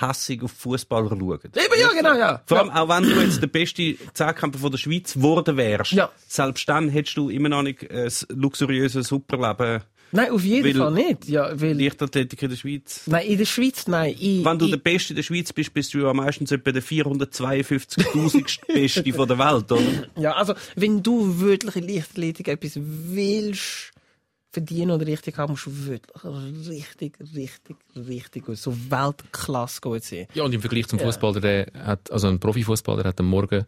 hässig 0.00 0.42
auf 0.42 0.50
Fußballer 0.52 1.10
schauen. 1.10 1.40
Eben, 1.44 1.80
ja, 1.80 1.88
genau, 1.92 2.14
ja. 2.14 2.42
Vor 2.46 2.58
allem, 2.58 2.70
auch 2.70 2.88
wenn 2.88 3.04
du 3.04 3.20
jetzt 3.20 3.40
der 3.42 3.46
beste 3.48 3.96
Zehnkämpfer 4.14 4.58
von 4.58 4.70
der 4.70 4.78
Schweiz 4.78 5.12
geworden 5.14 5.56
wärst, 5.58 5.92
Ja. 5.92 6.10
selbst 6.26 6.68
dann 6.68 6.88
hättest 6.88 7.16
du 7.18 7.28
immer 7.28 7.50
noch 7.50 7.62
nicht 7.62 7.88
ein 7.90 8.10
luxuriöses 8.30 9.06
Superleben 9.08 9.82
Nein, 10.12 10.30
auf 10.30 10.44
jeden 10.44 10.64
Weil- 10.64 10.74
Fall 10.74 10.92
nicht. 10.92 11.28
Ja, 11.28 11.60
weil, 11.60 11.80
Leichtathletik 11.80 12.40
in 12.42 12.50
der 12.50 12.56
Schweiz. 12.56 13.02
nein, 13.06 13.26
in 13.26 13.38
der 13.38 13.44
Schweiz, 13.46 13.86
nein. 13.88 14.14
Ich, 14.18 14.44
Wenn 14.44 14.58
du 14.58 14.66
ich, 14.66 14.70
der 14.70 14.78
Beste 14.78 15.10
in 15.12 15.16
der 15.16 15.22
Schweiz 15.24 15.52
bist, 15.52 15.74
bist 15.74 15.92
du 15.94 15.98
ja 15.98 16.12
meistens 16.14 16.52
etwa 16.52 16.70
der 16.72 16.82
452.000. 16.82 18.60
Beste 18.72 19.12
von 19.12 19.28
der 19.28 19.38
Welt, 19.38 19.70
oder? 19.72 19.82
Ja, 20.16 20.32
also, 20.32 20.54
wenn 20.76 21.02
du 21.02 21.40
wirklich 21.40 21.76
in 21.76 21.88
Leichtathletik 21.88 22.48
etwas 22.48 22.72
willst 22.76 23.90
verdienen 24.50 24.92
oder 24.92 25.04
richtig 25.06 25.36
haben, 25.36 25.52
musst 25.52 25.66
du 25.66 25.86
wirklich 25.86 26.68
richtig, 26.68 27.18
richtig, 27.34 27.76
richtig 27.96 28.44
gut, 28.46 28.56
so 28.56 28.72
Weltklasse 28.88 29.80
gut 29.80 30.04
sein. 30.04 30.28
Ja, 30.34 30.44
und 30.44 30.54
im 30.54 30.60
Vergleich 30.60 30.86
zum 30.86 31.00
Fußballer, 31.00 31.40
der 31.40 31.66
hat, 31.76 32.10
also 32.12 32.28
ein 32.28 32.38
Profifußballer 32.38 33.02
hat 33.02 33.18
am 33.18 33.26
Morgen 33.26 33.64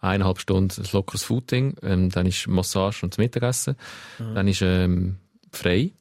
eineinhalb 0.00 0.38
Stunden 0.40 0.80
ein 0.82 0.88
lockeres 0.90 1.22
Footing, 1.24 1.74
ähm, 1.82 2.08
dann 2.08 2.24
ist 2.26 2.48
Massage 2.48 3.04
und 3.04 3.12
das 3.12 3.18
Mittagessen, 3.18 3.76
dann 4.18 4.48
ist 4.48 4.62
ähm, 4.62 5.16
frei 5.52 5.92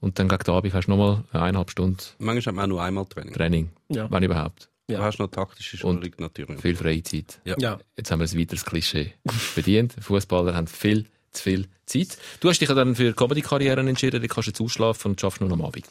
und 0.00 0.18
dann 0.18 0.28
gegen 0.28 0.42
den 0.44 0.54
Abend 0.54 0.74
hast 0.74 0.86
du 0.86 0.90
nochmal 0.90 1.24
eineinhalb 1.32 1.70
Stunden 1.70 1.98
Manchmal 2.18 2.52
hat 2.52 2.56
man 2.56 2.64
auch 2.64 2.68
nur 2.68 2.82
einmal 2.82 3.06
Training. 3.06 3.32
Training, 3.34 3.70
Ja. 3.88 4.10
wenn 4.10 4.22
überhaupt. 4.22 4.68
Du 4.88 4.98
hast 4.98 5.18
noch 5.20 5.28
taktische 5.28 5.76
Schulung 5.76 6.10
natürlich. 6.18 6.60
Viel 6.60 6.74
Freizeit. 6.74 7.40
Ja. 7.44 7.78
Jetzt 7.96 8.10
haben 8.10 8.18
wir 8.18 8.26
ein 8.26 8.38
weiteres 8.40 8.64
Klischee 8.64 9.12
bedient. 9.54 9.94
Fußballer 10.00 10.54
haben 10.56 10.66
viel 10.66 11.06
zu 11.30 11.42
viel 11.44 11.68
Zeit. 11.86 12.18
Du 12.40 12.48
hast 12.48 12.58
dich 12.60 12.68
ja 12.68 12.74
dann 12.74 12.96
für 12.96 13.12
Comedy-Karrieren 13.14 13.86
entschieden, 13.86 14.20
du 14.20 14.26
kannst 14.26 14.48
jetzt 14.48 14.60
ausschlafen 14.60 15.12
und 15.12 15.20
schaffst 15.20 15.40
nur 15.40 15.48
noch 15.48 15.56
am 15.58 15.64
Abend. 15.64 15.84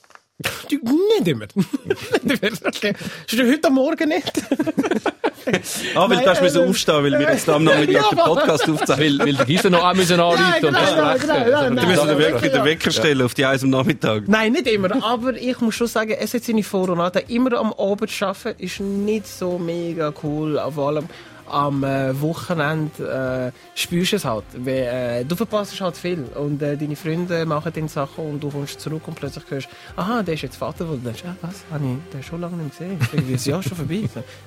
Du, 0.70 0.76
nicht 1.20 1.28
immer. 1.30 1.48
nicht 2.24 2.44
immer. 2.44 2.96
Ist 3.28 3.40
heute 3.40 3.68
am 3.68 3.74
Morgen 3.76 4.10
nicht? 4.10 4.34
Ah, 5.96 6.02
weil 6.10 6.18
Nein, 6.18 6.24
du 6.26 6.30
hast 6.32 6.42
müssen 6.42 6.64
äh, 6.64 6.68
aufstehen, 6.70 7.04
weil 7.04 7.12
wir 7.20 7.32
jetzt 7.32 7.50
am 7.50 7.64
Nachmittag 7.64 7.94
Ja, 7.94 8.10
den 8.10 8.18
Podcast 8.18 8.70
aufzeichnen. 8.70 9.20
Weil, 9.20 9.28
weil 9.28 9.34
der 9.36 9.46
Gisler 9.46 9.70
noch 9.70 9.84
auch 9.84 9.94
müssen 9.94 10.20
anrufen 10.20 10.42
Nein, 10.42 10.54
und 10.56 10.62
genau, 10.62 10.80
besprechen. 10.80 11.20
genau, 11.22 11.70
genau, 11.70 11.92
Also, 11.92 12.14
Du 12.14 12.18
Wecker, 12.20 12.46
ja. 12.46 12.52
den 12.52 12.66
Wecker 12.66 12.92
stellen 12.92 13.22
auf 13.22 13.34
die 13.34 13.46
Eis 13.46 13.64
am 13.64 13.70
Nachmittag. 13.70 14.24
Nein, 14.28 14.52
nicht 14.54 14.68
immer. 14.68 15.04
Aber 15.04 15.34
ich 15.36 15.60
muss 15.62 15.76
schon 15.76 15.88
sagen, 15.88 16.16
es 16.20 16.34
hat 16.34 16.44
seine 16.44 16.64
Vor- 16.64 16.90
und 16.90 16.98
Nachteile. 16.98 17.26
Immer 17.30 17.54
am 17.60 17.74
Abend 17.74 18.12
arbeiten 18.22 18.64
ist 18.64 18.80
nicht 18.80 19.28
so 19.28 19.58
mega 19.58 20.14
cool. 20.24 20.62
Vor 20.74 20.88
allem 20.90 21.06
am 21.50 21.84
äh, 21.84 22.20
Wochenende 22.22 23.54
äh, 23.54 23.78
spürst 23.80 24.14
du 24.14 24.16
es 24.18 24.26
halt. 24.26 24.46
Weil, 24.54 25.22
äh, 25.22 25.26
du 25.26 25.36
verpasst 25.36 25.80
halt 25.82 25.98
viel. 25.98 26.24
Und 26.36 26.62
äh, 26.62 26.78
deine 26.78 26.96
Freunde 26.96 27.46
machen 27.46 27.72
dann 27.74 27.88
Sachen 27.88 28.26
und 28.26 28.44
du 28.44 28.50
kommst 28.50 28.80
zurück 28.80 29.08
und 29.08 29.16
plötzlich 29.16 29.44
hörst 29.50 29.70
aha, 29.96 30.24
der 30.24 30.34
ist 30.34 30.42
jetzt 30.42 30.58
Vater. 30.58 30.86
Und 30.90 31.04
du 31.04 31.10
denkst, 31.10 31.24
ah, 31.26 31.36
was? 31.42 31.64
Habe 31.72 31.86
ich 31.86 32.14
den 32.14 32.24
schon 32.24 32.42
lange 32.42 32.58
nicht 32.58 32.78
gesehen? 32.78 33.00
Irgendwie 33.12 33.34
ist 33.34 33.46
Jahr 33.46 33.64
schon 33.64 33.78
vorbei. 33.78 34.04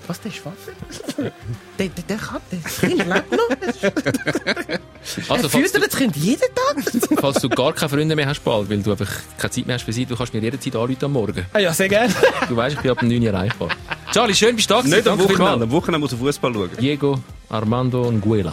Was, 0.06 0.20
der 0.20 0.30
ist 0.32 0.40
Vater? 0.40 0.72
der, 1.78 1.88
der, 1.88 2.04
der 2.08 2.16
kann, 2.16 2.40
das 2.50 2.80
Kind 2.80 3.06
lebt 3.06 3.32
noch. 3.32 4.78
Also, 5.28 5.58
er 5.58 5.68
du, 5.68 5.80
das 5.80 5.96
Kind 5.96 6.16
jeden 6.16 6.40
Tag. 6.40 7.18
falls 7.20 7.40
du 7.40 7.48
gar 7.48 7.72
keine 7.72 7.88
Freunde 7.88 8.14
mehr 8.14 8.26
hast 8.26 8.44
bald, 8.44 8.70
weil 8.70 8.82
du 8.82 8.92
einfach 8.92 9.10
keine 9.36 9.50
Zeit 9.50 9.66
mehr 9.66 9.74
hast 9.74 9.84
für 9.84 9.92
sie, 9.92 10.06
du 10.06 10.16
kannst 10.16 10.32
mir 10.32 10.40
jederzeit 10.40 10.76
anrufen 10.76 11.04
am 11.04 11.12
Morgen. 11.12 11.44
ah, 11.52 11.58
ja, 11.58 11.72
sehr 11.72 11.88
gerne. 11.88 12.14
Du 12.48 12.56
weißt, 12.56 12.76
ich 12.76 12.82
bin 12.82 12.90
ab 12.90 13.00
dem 13.00 13.08
9 13.08 13.20
Uhr 13.20 13.32
erreichbar. 13.32 13.68
Charlie, 14.12 14.34
schön 14.34 14.56
bist 14.56 14.68
du 14.70 14.74
da. 14.74 14.82
Nicht 14.82 15.08
am 15.08 15.18
Danke 15.18 15.32
Wochenende. 15.34 15.64
Am 15.64 15.70
Wochenende 15.70 15.98
muss 16.00 16.12
er 16.12 16.18
Fußball 16.18 16.52
schauen. 16.52 16.70
Diego 16.80 17.18
Armando 17.48 18.10
Nguela. 18.12 18.52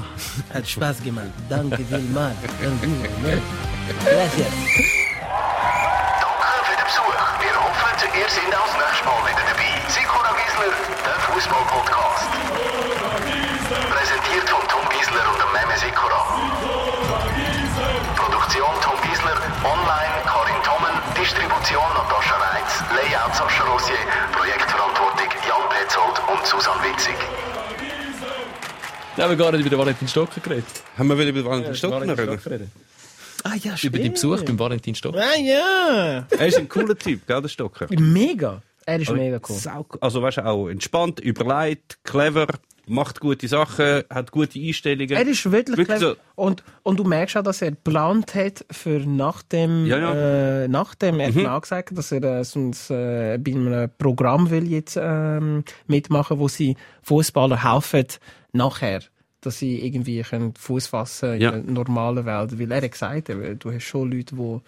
Hat 0.53 0.67
Spaß 0.67 1.03
gemacht. 1.03 1.27
Danke 1.49 1.83
vielmals. 1.89 2.35
Danke 2.61 2.87
vielmals. 2.87 3.41
Gracias. 4.05 4.98
Und 26.39 26.45
Susan 26.47 26.73
Witzig. 26.83 27.15
Da 29.15 29.23
haben 29.23 29.29
wir 29.31 29.37
gar 29.37 29.51
nicht 29.51 29.61
über 29.61 29.69
den 29.69 29.79
Valentin 29.79 30.07
Stocker 30.07 30.39
geredet. 30.39 30.65
Haben 30.97 31.09
wir 31.09 31.17
wieder 31.17 31.29
über 31.29 31.43
Valentin 31.45 31.75
Stockner 31.75 32.17
reden? 32.17 32.39
reden. 32.39 32.71
Ah 33.43 33.55
ja, 33.55 33.73
Über 33.81 33.97
den 33.97 34.13
Besuch 34.13 34.43
beim 34.43 34.59
Valentin 34.59 34.95
Stocker. 34.95 35.19
Ah 35.21 35.37
ja. 35.37 36.25
Er 36.29 36.47
ist 36.47 36.57
ein 36.57 36.69
cooler 36.69 36.97
Typ, 36.97 37.25
gell, 37.27 37.41
der 37.41 37.49
Stocker? 37.49 37.87
Mega. 37.89 38.61
Er 38.85 38.99
ist 38.99 39.11
mega 39.11 39.39
cool. 39.47 39.55
Sau- 39.55 39.85
Also, 40.01 40.21
weißt 40.21 40.37
du, 40.37 40.45
auch 40.45 40.67
entspannt, 40.67 41.19
überlegt, 41.19 41.99
clever, 42.03 42.47
macht 42.89 43.19
gute 43.19 43.47
Sachen, 43.47 44.03
hat 44.09 44.31
gute 44.31 44.59
Einstellungen. 44.59 45.11
Er 45.11 45.27
ist 45.27 45.49
wirklich, 45.51 45.77
Wirklich 45.77 45.97
clever. 45.99 46.15
Und, 46.35 46.63
und 46.83 46.99
du 46.99 47.03
merkst 47.03 47.37
auch, 47.37 47.43
dass 47.43 47.61
er 47.61 47.71
geplant 47.71 48.35
hat, 48.35 48.65
für 48.71 48.99
nach 48.99 49.41
dem, 49.43 49.85
Ja, 49.85 49.97
ja. 49.97 50.63
Äh, 50.63 50.67
nach 50.67 50.95
dem, 50.95 51.19
er 51.19 51.27
hat 51.27 51.35
mir 51.35 51.53
auch 51.53 51.61
gesagt, 51.61 51.97
dass 51.97 52.11
er 52.11 52.23
äh, 52.23 52.43
sonst, 52.43 52.89
äh, 52.89 53.37
bei 53.37 53.51
einem 53.51 53.89
Programm 53.97 54.49
will 54.49 54.67
jetzt 54.67 54.97
ähm, 55.01 55.63
mitmachen, 55.87 56.39
wo 56.39 56.47
sie 56.47 56.75
Fußballer 57.03 57.63
helfen 57.63 58.05
nachher, 58.51 59.01
dass 59.41 59.59
sie 59.59 59.85
irgendwie 59.85 60.23
Fuß 60.57 60.87
fassen 60.87 61.35
in 61.35 61.41
Ja. 61.41 61.51
der 61.51 61.61
normalen 61.63 62.25
Welt. 62.25 62.59
Weil 62.59 62.71
er 62.71 62.81
hat 62.81 62.91
gesagt, 62.91 63.29
du 63.29 63.71
hast 63.71 63.83
schon 63.83 64.11
Leute, 64.11 64.35
die 64.35 64.59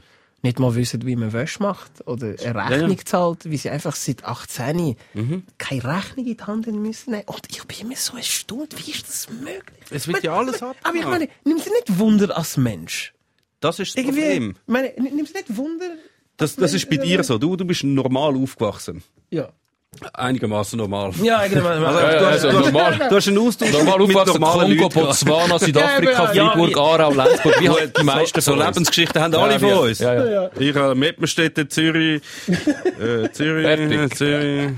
nicht 0.44 0.60
mal 0.60 0.74
wissen, 0.76 1.06
wie 1.06 1.16
man 1.16 1.34
Wäsche 1.34 1.62
macht 1.62 2.06
oder 2.08 2.36
eine 2.44 2.70
Rechnung 2.70 2.98
ja. 2.98 3.06
zahlt, 3.06 3.50
wie 3.50 3.58
sie 3.58 3.70
einfach 3.70 3.96
seit 3.96 4.24
18 4.24 4.96
Mhm. 5.14 5.44
keine 5.58 5.84
Rechnung 5.84 6.26
in 6.26 6.38
die 6.38 6.44
Hand 6.44 6.68
nehmen 6.68 6.82
müssen. 6.82 7.14
Und 7.14 7.42
ich 7.50 7.64
bin 7.66 7.78
immer 7.82 7.96
so 7.96 8.18
erstaunt, 8.18 8.76
wie 8.86 8.92
ist 8.92 9.08
das 9.08 9.30
möglich? 9.30 9.80
Es 9.90 10.08
wird 10.08 10.24
ja 10.24 10.34
alles 10.36 10.62
Aber 10.62 10.74
ich 10.96 11.06
meine, 11.06 11.28
nimm 11.44 11.58
sie 11.60 11.70
nicht 11.70 12.00
Wunder 12.00 12.36
als 12.36 12.58
Mensch. 12.58 13.14
Das 13.60 13.80
ist 13.80 13.96
das 13.96 14.04
Irgendwie, 14.04 14.22
Problem. 14.22 14.56
ich 14.66 14.72
meine, 14.72 14.94
nimm 14.98 15.26
sie 15.26 15.34
nicht 15.34 15.56
Wunder. 15.56 15.86
Das, 16.38 16.56
das 16.56 16.74
ist 16.74 16.90
bei 16.90 16.98
dir 16.98 17.24
so. 17.24 17.38
Du, 17.38 17.56
du 17.56 17.66
bist 17.66 17.84
normal 17.84 18.36
aufgewachsen. 18.36 19.04
Ja. 19.30 19.54
Einigermaßen 20.14 20.78
normal. 20.80 21.12
Ja, 21.22 21.46
genau. 21.48 21.66
Also, 21.92 22.00
du, 22.00 22.26
hast, 22.26 22.46
also 22.46 22.60
normal. 22.60 22.98
du 23.10 23.16
hast 23.18 23.28
einen 23.28 23.38
Austausch 23.40 23.72
Normal 23.74 24.00
mit 24.00 24.16
aufwachsen, 24.16 24.40
normalen 24.42 24.78
Kongo, 24.78 24.84
Leuten. 24.84 25.00
Botswana, 25.02 25.60
Südafrika, 25.60 26.34
Ja, 26.34 26.52
Freiburg, 26.52 26.78
Aarau, 26.78 27.12
Lenzburg, 27.14 27.60
wie 27.62 27.70
halt 27.70 27.98
die 28.00 28.04
meisten 28.06 28.40
so. 28.40 28.56
Lebensgeschichten 28.56 29.22
haben 29.22 29.36
alle 29.36 29.60
von 29.60 29.74
uns. 29.74 30.00
Ja, 30.00 30.30
ja. 30.30 30.50
Ich 30.58 30.74
habe 30.74 30.96
Meppenstädte, 30.96 31.68
Zürich, 31.68 32.22
äh, 32.48 33.30
Zürich, 33.34 33.66
Fertig. 33.66 34.16
Zürich, 34.16 34.72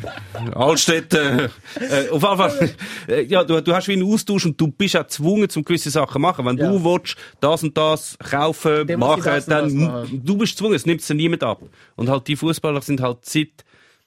Altstädte. 0.55 1.51
Äh, 1.80 2.09
auf 2.09 2.24
jeden 2.24 2.38
Fall, 2.38 2.70
äh, 3.07 3.22
ja, 3.26 3.43
du, 3.43 3.61
du 3.61 3.76
hast 3.76 3.88
wie 3.88 3.93
einen 3.93 4.11
Austausch 4.11 4.47
und 4.47 4.59
du 4.59 4.70
bist 4.72 4.97
auch 4.97 5.03
gezwungen, 5.03 5.47
zum 5.47 5.64
gewisse 5.64 5.91
Sachen 5.91 6.14
zu 6.14 6.20
machen. 6.20 6.43
Wenn 6.47 6.57
Ja. 6.57 6.72
du 6.72 6.84
willst, 6.84 7.16
das 7.39 7.61
und 7.61 7.78
das 7.78 8.18
kaufen, 8.18 8.89
ich 8.89 8.97
machen, 8.97 9.22
dann, 9.45 9.66
das 9.66 9.74
machen. 9.74 10.22
du 10.26 10.38
bist 10.38 10.53
gezwungen, 10.53 10.74
es 10.74 10.88
nimmt 10.88 11.07
dir 11.07 11.14
niemand 11.14 11.43
ab. 11.43 11.61
Und 11.97 12.09
halt 12.09 12.28
die 12.28 12.36
Fußballer 12.36 12.82
sind 12.82 12.99
halt 12.99 13.20
seit 13.26 13.49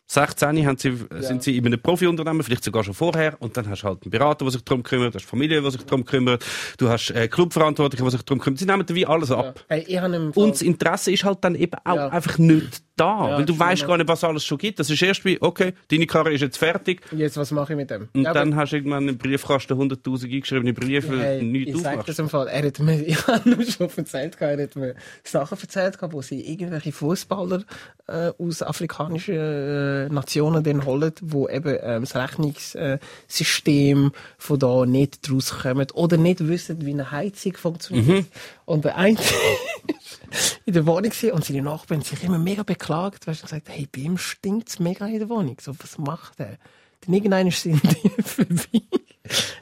16 0.09 0.67
haben 0.67 0.79
sie, 0.79 0.97
sind 1.21 1.43
sie 1.43 1.57
in 1.57 1.67
einem 1.67 1.81
Profiunternehmen, 1.81 2.43
vielleicht 2.43 2.65
sogar 2.65 2.85
schon 2.85 2.95
vorher, 2.95 3.37
und 3.41 3.57
dann 3.57 3.69
hast 3.69 3.83
du 3.83 3.89
halt 3.89 4.03
einen 4.05 4.11
Berater, 4.11 4.45
der 4.45 4.53
sich 4.53 4.65
darum 4.65 4.83
kümmert, 4.83 5.15
du 5.15 5.19
hast 5.19 5.27
Familie, 5.27 5.61
die 5.61 5.71
sich 5.71 5.83
darum 5.85 6.05
kümmert, 6.05 6.45
du 6.79 6.89
hast 6.89 7.11
äh, 7.11 7.27
Clubverantwortliche, 7.29 8.05
die 8.05 8.11
sich 8.11 8.23
darum 8.23 8.41
kümmern. 8.41 8.57
Sie 8.57 8.67
nehmen 8.67 8.85
wie 8.89 9.07
alles 9.07 9.31
ab. 9.33 9.65
Hey, 9.69 9.83
im 9.89 10.33
Fall- 10.33 10.43
Und 10.45 10.55
das 10.55 10.63
Interesse 10.63 11.11
ist 11.13 11.25
halt 11.25 11.39
dann 11.43 11.55
eben 11.57 11.75
auch 11.85 11.97
Ja. 11.97 12.09
einfach 12.09 12.39
nicht 12.39 12.83
da, 12.97 13.29
Ja, 13.29 13.39
weil 13.39 13.45
du 13.45 13.59
weißt 13.59 13.87
gar 13.87 13.97
nicht, 13.99 14.09
was 14.09 14.25
alles 14.25 14.45
schon 14.45 14.59
gibt. 14.59 14.79
Das 14.79 14.89
ist 14.91 15.01
erst 15.03 15.25
wie, 15.25 15.41
okay, 15.41 15.75
deine 15.91 16.07
Karriere 16.07 16.35
ist 16.35 16.41
jetzt 16.41 16.57
fertig, 16.59 17.03
Jetzt, 17.13 17.37
was 17.37 17.51
mache 17.51 17.75
ich 17.75 17.77
mit 17.77 17.91
dem? 17.91 18.09
und 18.15 18.23
Ja, 18.23 18.33
dann 18.33 18.57
hast 18.57 18.73
du 18.73 18.77
irgendwann 18.77 19.09
einen 19.09 19.19
Briefkasten 19.19 19.75
100.000 19.75 20.25
eingeschriebene 20.25 20.73
Briefe, 20.73 21.19
Hey, 21.19 21.43
nichts 21.43 21.71
ich 21.77 21.77
sag 21.83 21.91
aufmachst. 21.91 22.09
das 22.09 22.19
im 22.19 22.29
Fall. 22.29 22.49
Er 22.49 22.67
hat 22.67 22.79
mir, 22.81 23.01
ich 23.07 23.27
habe 23.27 23.49
nur 23.49 23.63
schon 23.65 23.91
erzählt, 23.95 24.37
er 24.41 24.63
hat 24.63 24.77
mir 24.77 24.95
Sachen 25.25 25.59
erzählt, 25.61 25.99
wo 26.01 26.23
sie 26.23 26.41
irgendwelche 26.41 26.93
Fußballer 26.93 27.65
äh, 28.09 28.33
aus 28.39 28.63
afrikanischen 28.63 29.35
äh, 29.37 30.09
Nationen 30.09 30.65
dann 30.65 30.85
holen, 30.85 31.13
wo 31.23 31.49
eben 31.49 31.77
ähm, 31.83 32.03
das 32.03 32.15
Rechnungssystem 32.17 34.13
von 34.39 34.59
da 34.59 34.87
nicht 34.87 35.29
draus 35.29 35.59
kommt 35.63 35.95
oder 35.95 36.17
nicht 36.17 36.47
wissen, 36.49 36.85
wie 36.87 36.93
eine 36.93 37.11
Heizung 37.11 37.55
funktioniert. 37.57 38.27
Und 38.65 38.85
der 38.85 38.97
eine 38.97 39.19
in 40.65 40.73
der 40.73 40.87
Wohnung 40.87 41.13
und 41.33 41.45
seine 41.45 41.63
Nachbarn 41.63 42.03
sich 42.03 42.23
immer 42.25 42.39
mega 42.39 42.63
beklagt, 42.87 43.27
weißt, 43.27 43.43
und 43.43 43.51
gesagt, 43.51 43.69
hey, 43.69 43.89
bei 43.91 44.01
ihm 44.03 44.19
stinkt's 44.19 44.79
mega 44.79 45.07
in 45.07 45.19
der 45.19 45.29
Wohnung. 45.29 45.57
So, 45.61 45.75
was 45.79 45.99
macht 45.99 46.39
er? 46.41 46.57
Dann 47.05 47.15
irgendwann 47.15 47.51
sind 47.51 47.83
die 47.83 48.23
vorbei, 48.23 48.83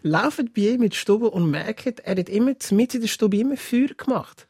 laufen 0.02 0.50
bei 0.54 0.62
ihm 0.62 0.82
in 0.82 0.90
die 0.90 0.96
Stube 0.96 1.30
und 1.30 1.50
merken, 1.50 1.94
er 2.04 2.16
hat 2.16 2.28
immer 2.28 2.54
mit 2.70 2.94
in 2.94 3.00
der 3.00 3.08
Stube 3.08 3.36
immer 3.38 3.56
Feuer 3.56 3.88
gemacht. 3.96 4.46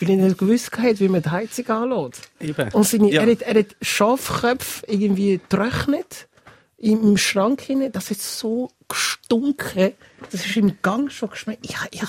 Weil 0.00 0.10
er 0.10 0.16
nicht 0.16 0.38
gewusst 0.38 0.76
hat, 0.76 0.98
wie 1.00 1.08
man 1.08 1.22
die 1.22 1.30
Heizung 1.30 1.68
anlässt. 1.68 2.28
Eben. 2.40 2.68
Und 2.72 2.84
seine, 2.84 3.10
Ja. 3.12 3.22
er, 3.22 3.30
hat, 3.30 3.42
er 3.42 3.60
hat 3.60 3.76
Schafköpfe 3.80 4.84
irgendwie 4.88 5.38
getrocknet 5.38 6.26
im 6.78 7.16
Schrank 7.16 7.60
hinein. 7.60 7.92
Das 7.92 8.10
hat 8.10 8.18
so 8.18 8.72
gestunken. 8.88 9.92
Das 10.32 10.44
ist 10.44 10.56
im 10.56 10.78
Gang 10.82 11.12
schon 11.12 11.30
geschmeckt. 11.30 11.64
Ich, 11.64 11.76
ich, 11.92 12.08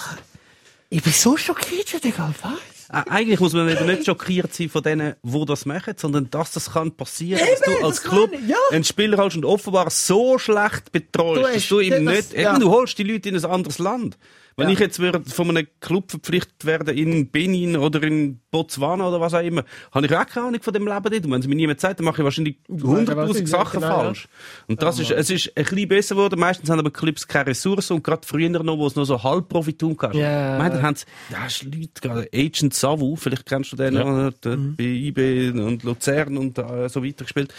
ich 0.90 1.04
bin 1.04 1.14
so 1.14 1.38
schockiert, 1.38 2.04
Digga. 2.04 2.34
Was? 2.42 2.75
Äh, 2.92 3.04
Eigentlich 3.10 3.40
muss 3.40 3.54
man 3.54 3.68
eben 3.70 3.86
nicht 3.86 4.06
schockiert 4.06 4.54
sein 4.54 4.70
von 4.70 4.84
denen, 4.84 5.16
die 5.24 5.46
das 5.46 5.66
machen, 5.66 5.94
sondern 5.98 6.30
dass 6.30 6.52
das 6.52 6.72
kann 6.74 6.92
passieren, 6.92 7.40
dass 7.40 7.68
Eben, 7.68 7.80
du 7.82 7.86
als 7.88 8.02
das 8.02 8.10
Club 8.12 8.32
ja. 8.48 8.56
einen 8.72 8.84
Spieler 8.84 9.18
hast 9.18 9.36
und 9.36 9.46
offenbar 9.46 9.90
so 9.90 10.38
schlecht 10.38 10.92
betreust, 10.92 11.56
dass 11.56 11.68
du 11.68 11.80
ihm 11.80 12.06
das- 12.06 12.16
nicht, 12.16 12.34
ja. 12.34 12.52
eben, 12.52 12.60
du 12.62 12.70
holst 12.70 12.98
die 12.98 13.04
Leute 13.04 13.30
in 13.30 13.36
ein 13.36 13.46
anderes 13.46 13.80
Land. 13.80 14.18
Wenn 14.58 14.68
Ja. 14.70 14.74
ich 14.74 14.80
jetzt 14.80 15.00
würde 15.00 15.22
von 15.30 15.50
einem 15.50 15.68
Club 15.82 16.12
verpflichtet 16.12 16.64
werden 16.64 16.98
in 16.98 17.30
Benin 17.30 17.76
oder 17.76 18.02
in 18.04 18.40
Botswana 18.52 19.10
oder 19.10 19.20
was 19.20 19.34
auch 19.34 19.42
immer, 19.44 19.66
habe 19.92 20.06
ich 20.06 20.16
auch 20.16 20.26
keine 20.26 20.48
Ahnung 20.48 20.62
von 20.62 20.74
dem 20.74 20.88
Leben 20.88 21.04
dort. 21.04 21.26
Und 21.26 21.32
wenn 21.32 21.42
es 21.42 21.48
mir 21.48 21.56
niemand 21.56 21.82
sagt, 21.82 22.00
dann 22.00 22.06
mache 22.06 22.22
ich 22.22 22.24
wahrscheinlich 22.24 22.58
weißt 22.70 22.80
ja, 22.82 22.88
was 22.88 22.98
hunderttausend 22.98 23.44
ich- 23.44 23.50
Sachen 23.50 23.82
genau, 23.82 23.96
falsch. 23.98 24.28
Und 24.68 24.82
das 24.82 24.98
ist, 25.00 25.12
es 25.12 25.30
ist 25.30 25.52
ein 25.58 25.66
bisschen 25.66 25.88
besser 25.90 26.16
geworden. 26.16 26.40
Meistens 26.40 26.70
haben 26.70 26.80
aber 26.80 26.92
Clubs 26.92 27.28
keine 27.28 27.48
Ressourcen 27.48 27.94
und 27.98 28.04
gerade 28.06 28.26
früher 28.26 28.48
noch, 28.50 28.78
wo 28.78 28.88
es 28.88 28.96
noch 28.96 29.04
so 29.04 29.22
Halbprofitum 29.22 29.98
gab. 29.98 30.14
Ja. 30.16 30.54
Ich 30.56 30.60
meine, 30.64 30.76
dann 30.76 30.84
haben 30.84 30.96
sie, 30.96 31.06
da 31.32 31.38
hast 31.40 31.62
du 31.64 31.66
Leute, 31.66 31.90
gerade 32.02 32.30
Agent 32.34 32.74
Savu, 32.74 33.18
vielleicht 33.18 33.46
kennst 33.46 33.74
du 33.74 33.76
den, 33.76 33.96
ja. 33.96 34.32
der 34.32 34.56
Mhm. 34.58 34.76
bei 34.78 34.84
IB 34.86 35.50
und 35.52 35.84
Luzern 35.84 36.38
und 36.38 36.58
äh, 36.60 36.88
so 36.88 37.04
weiter 37.04 37.26
gespielt. 37.26 37.54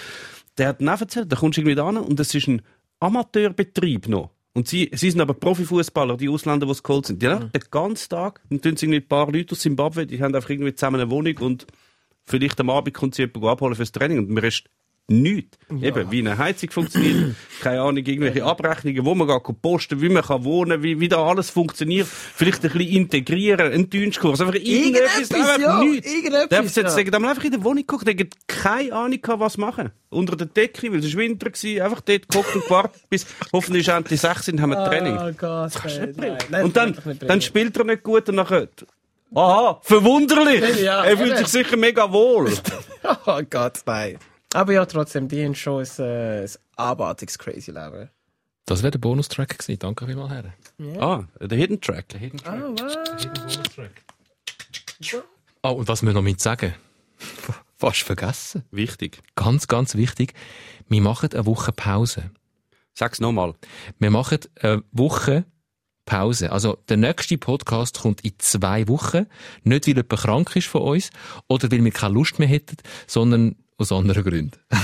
Der 0.57 0.69
hat 0.69 0.81
dann 0.81 0.89
auch 0.89 1.01
erzählt, 1.03 1.31
da 1.31 1.37
kommst 1.37 1.59
du 1.59 1.61
irgendwie 1.61 1.75
da 1.75 1.87
hin 1.89 1.99
und 1.99 2.19
das 2.19 2.35
ist 2.35 2.49
ein 2.49 2.63
Amateurbetrieb 3.01 4.09
noch. 4.09 4.31
Und 4.57 4.69
sie, 4.69 4.91
sie 4.95 5.11
sind 5.11 5.21
aber 5.21 5.35
Profifußballer, 5.35 6.17
die 6.17 6.31
Ausländer, 6.31 6.65
die 6.65 6.73
es 6.73 6.83
geholt 6.83 7.05
sind. 7.05 7.21
Die 7.21 7.29
haben 7.29 7.53
den 7.53 7.63
ganzen 7.71 8.09
Tag, 8.09 8.41
und 8.49 8.63
tun 8.63 8.75
sie 8.75 8.87
irgendwie 8.87 9.01
ein 9.01 9.07
paar 9.07 9.31
Leute 9.31 9.53
aus 9.53 9.61
Zimbabwe, 9.61 10.07
die 10.07 10.23
haben 10.23 10.35
einfach 10.35 10.49
irgendwie 10.49 10.75
zusammen 10.75 10.99
eine 10.99 11.11
Wohnung 11.11 11.37
und 11.41 11.67
vielleicht 12.25 12.59
am 12.59 12.71
Abend 12.71 12.95
kommt 12.95 13.15
sie 13.15 13.25
jemanden 13.25 13.49
abholen 13.49 13.75
fürs 13.75 13.93
Training. 13.93 14.17
Und 14.17 14.35
der 14.35 14.45
Rest 14.45 14.71
nichts. 15.09 15.57
Eben, 15.71 16.11
wie 16.11 16.19
eine 16.19 16.37
Heizung 16.37 16.71
funktioniert, 16.71 17.35
keine 17.61 17.81
Ahnung, 17.81 18.05
irgendwelche 18.05 18.45
Abrechnungen, 18.45 19.05
wo 19.05 19.15
man 19.15 19.29
geht 19.29 19.63
posten, 19.63 20.01
wie 20.01 20.09
man 20.09 20.25
kann 20.25 20.45
wohnen, 20.45 20.83
wie, 20.83 20.99
wie 20.99 21.09
da 21.09 21.25
alles 21.25 21.51
funktioniert. 21.51 22.07
Vielleicht 22.09 22.65
ein 22.65 22.73
bisschen 22.73 22.89
integrieren, 22.89 23.73
einen 23.73 23.89
Deutschkurs, 23.89 24.41
einfach 24.41 24.55
irgendetwas, 24.55 25.31
einfach 25.31 25.59
ja, 25.59 25.79
nichts. 25.79 26.13
irgendetwas, 26.13 26.49
Der 26.49 26.59
hat 26.59 26.77
ja. 26.77 26.83
jetzt 26.83 26.95
sagen, 26.95 27.25
einfach 27.25 27.45
in 27.45 27.51
der 27.53 27.63
Wohnung 27.63 27.87
geguckt, 27.87 28.09
hat 28.09 28.29
keine 28.49 28.93
Ahnung 28.93 29.21
gehabt, 29.21 29.41
was 29.41 29.57
machen. 29.57 29.93
Unter 30.11 30.37
der 30.37 30.47
Decke, 30.47 30.93
weil 30.93 31.01
es 31.01 31.13
war 31.15 31.23
Winter 31.23 31.51
gewesen, 31.51 31.83
einfach 31.83 32.01
dort 32.01 32.29
geguckt 32.29 32.55
und 32.55 32.65
gewartet, 32.65 33.03
bis 33.09 33.27
hoffentlich 33.53 33.89
endlich 33.89 34.21
sechs 34.21 34.47
sind, 34.47 34.61
haben 34.61 34.71
wir 34.71 34.85
Training. 34.87 35.17
Oh 35.17 35.33
Gott, 35.37 35.73
nein, 35.85 36.15
nein, 36.17 36.39
nein, 36.51 36.65
Und 36.65 36.77
dann, 36.77 36.95
das 36.95 37.05
kann 37.05 37.19
dann 37.21 37.41
spielt 37.41 37.77
er 37.77 37.85
nicht 37.85 38.03
gut 38.03 38.29
und 38.29 38.37
nachher, 38.37 38.69
aha, 39.35 39.81
verwunderlich! 39.83 40.81
Ja, 40.83 41.05
er 41.05 41.17
fühlt 41.17 41.37
sich 41.39 41.49
sicher 41.49 41.77
mega 41.77 42.11
wohl. 42.11 42.53
Oh 43.25 43.41
Gott, 43.49 43.83
nein. 43.87 44.19
Aber 44.57 44.73
ja, 44.73 44.87
trotzdem, 44.87 45.29
die 45.29 45.45
haben 45.45 45.55
schon 45.55 45.85
ein, 45.85 46.05
äh, 46.05 46.45
ein 46.45 46.51
abartiges 46.77 47.39
crazy 47.39 47.73
Leben. 47.73 48.09
Das 48.65 48.83
wäre 48.83 48.91
der 48.91 48.99
Bonustrack 48.99 49.59
gewesen. 49.59 49.79
Danke 49.79 50.07
vielmals, 50.07 50.33
Herren. 50.33 50.99
ah, 50.99 51.25
der 51.39 51.59
Hidden 51.59 51.79
Track. 51.83 52.07
Oh, 52.47 52.75
was? 52.81 52.97
Oh, 55.63 55.73
und 55.73 55.89
was 55.89 56.03
wir 56.03 56.13
noch 56.15 56.23
mit 56.23 56.41
sagen? 56.41 56.75
Fast 57.77 58.03
vergessen. 58.03 58.65
Wichtig. 58.71 59.21
Ganz, 59.35 59.69
ganz 59.69 59.95
wichtig. 59.95 60.33
Wir 60.89 61.03
machen 61.03 61.31
eine 61.35 61.45
Woche 61.45 61.73
Pause. 61.73 62.31
Sag's 62.95 63.21
nochmal. 63.21 63.53
Wir 63.99 64.11
machen 64.11 64.39
eine 64.63 64.83
Woche 64.91 65.45
Pause. 66.07 66.51
Also, 66.51 66.79
der 66.89 66.97
nächste 66.97 67.37
Podcast 67.37 68.01
kommt 68.01 68.23
in 68.23 68.33
zwei 68.39 68.89
Wochen. 68.89 69.27
Nicht, 69.65 69.87
weil 69.87 69.97
jemand 69.97 70.09
krank 70.09 70.57
ist 70.57 70.67
von 70.69 70.81
uns 70.81 71.11
oder 71.47 71.71
weil 71.71 71.85
wir 71.85 71.93
keine 71.93 72.15
Lust 72.15 72.39
mehr 72.39 72.49
hätten, 72.49 72.79
sondern 73.07 73.57
aus 73.79 73.93
anderen 73.93 74.25
Gründen. 74.25 74.59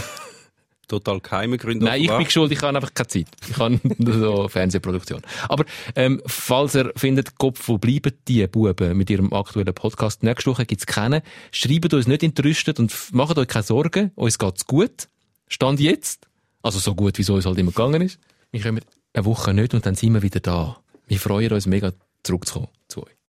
Total 0.89 1.21
geheime 1.21 1.57
Gründe. 1.57 1.87
Nein, 1.87 2.03
ich 2.03 2.11
bin 2.11 2.29
schuld, 2.29 2.53
ich 2.53 2.61
habe 2.61 2.77
einfach 2.77 2.93
keine 2.93 3.07
Zeit. 3.07 3.27
Ich 3.49 3.57
habe 3.57 3.81
so 3.99 4.49
Fernsehproduktion. 4.49 5.23
Aber 5.49 5.65
ähm, 5.97 6.21
falls 6.27 6.75
ihr 6.75 6.93
findet, 6.97 7.39
Kopf, 7.39 7.67
wo 7.69 7.79
bleiben 7.79 8.13
die 8.29 8.47
Buben 8.47 8.97
mit 8.99 9.09
ihrem 9.09 9.33
aktuellen 9.33 9.73
Podcast? 9.73 10.23
Nächste 10.23 10.51
Woche 10.51 10.67
gibt's 10.67 10.85
keinen. 10.85 11.23
Schreibt 11.51 11.95
uns 11.95 12.07
nicht 12.07 12.23
entrüstet 12.23 12.79
und 12.79 12.93
macht 13.13 13.39
euch 13.39 13.49
keine 13.49 13.63
Sorgen. 13.63 14.11
Uns 14.17 14.39
geht's 14.39 14.67
gut. 14.67 15.09
Stand 15.49 15.81
jetzt. 15.81 16.29
Also 16.63 16.79
so 16.79 16.95
gut, 16.95 17.17
wie 17.17 17.23
es 17.23 17.31
uns 17.31 17.47
halt 17.47 17.59
immer 17.59 17.71
gegangen 17.71 18.03
ist. 18.03 18.19
Wir 18.51 18.61
kommen 18.61 18.83
eine 19.15 19.25
Woche 19.25 19.55
nicht 19.55 19.73
und 19.73 19.87
dann 19.87 19.95
sind 19.95 20.13
wir 20.13 20.23
wieder 20.23 20.41
da. 20.41 20.77
Wir 21.07 21.19
freuen 21.19 21.53
uns 21.53 21.67
mega, 21.67 21.93
zurückzukommen 22.23 22.69
zu 22.89 23.05
euch. 23.05 23.13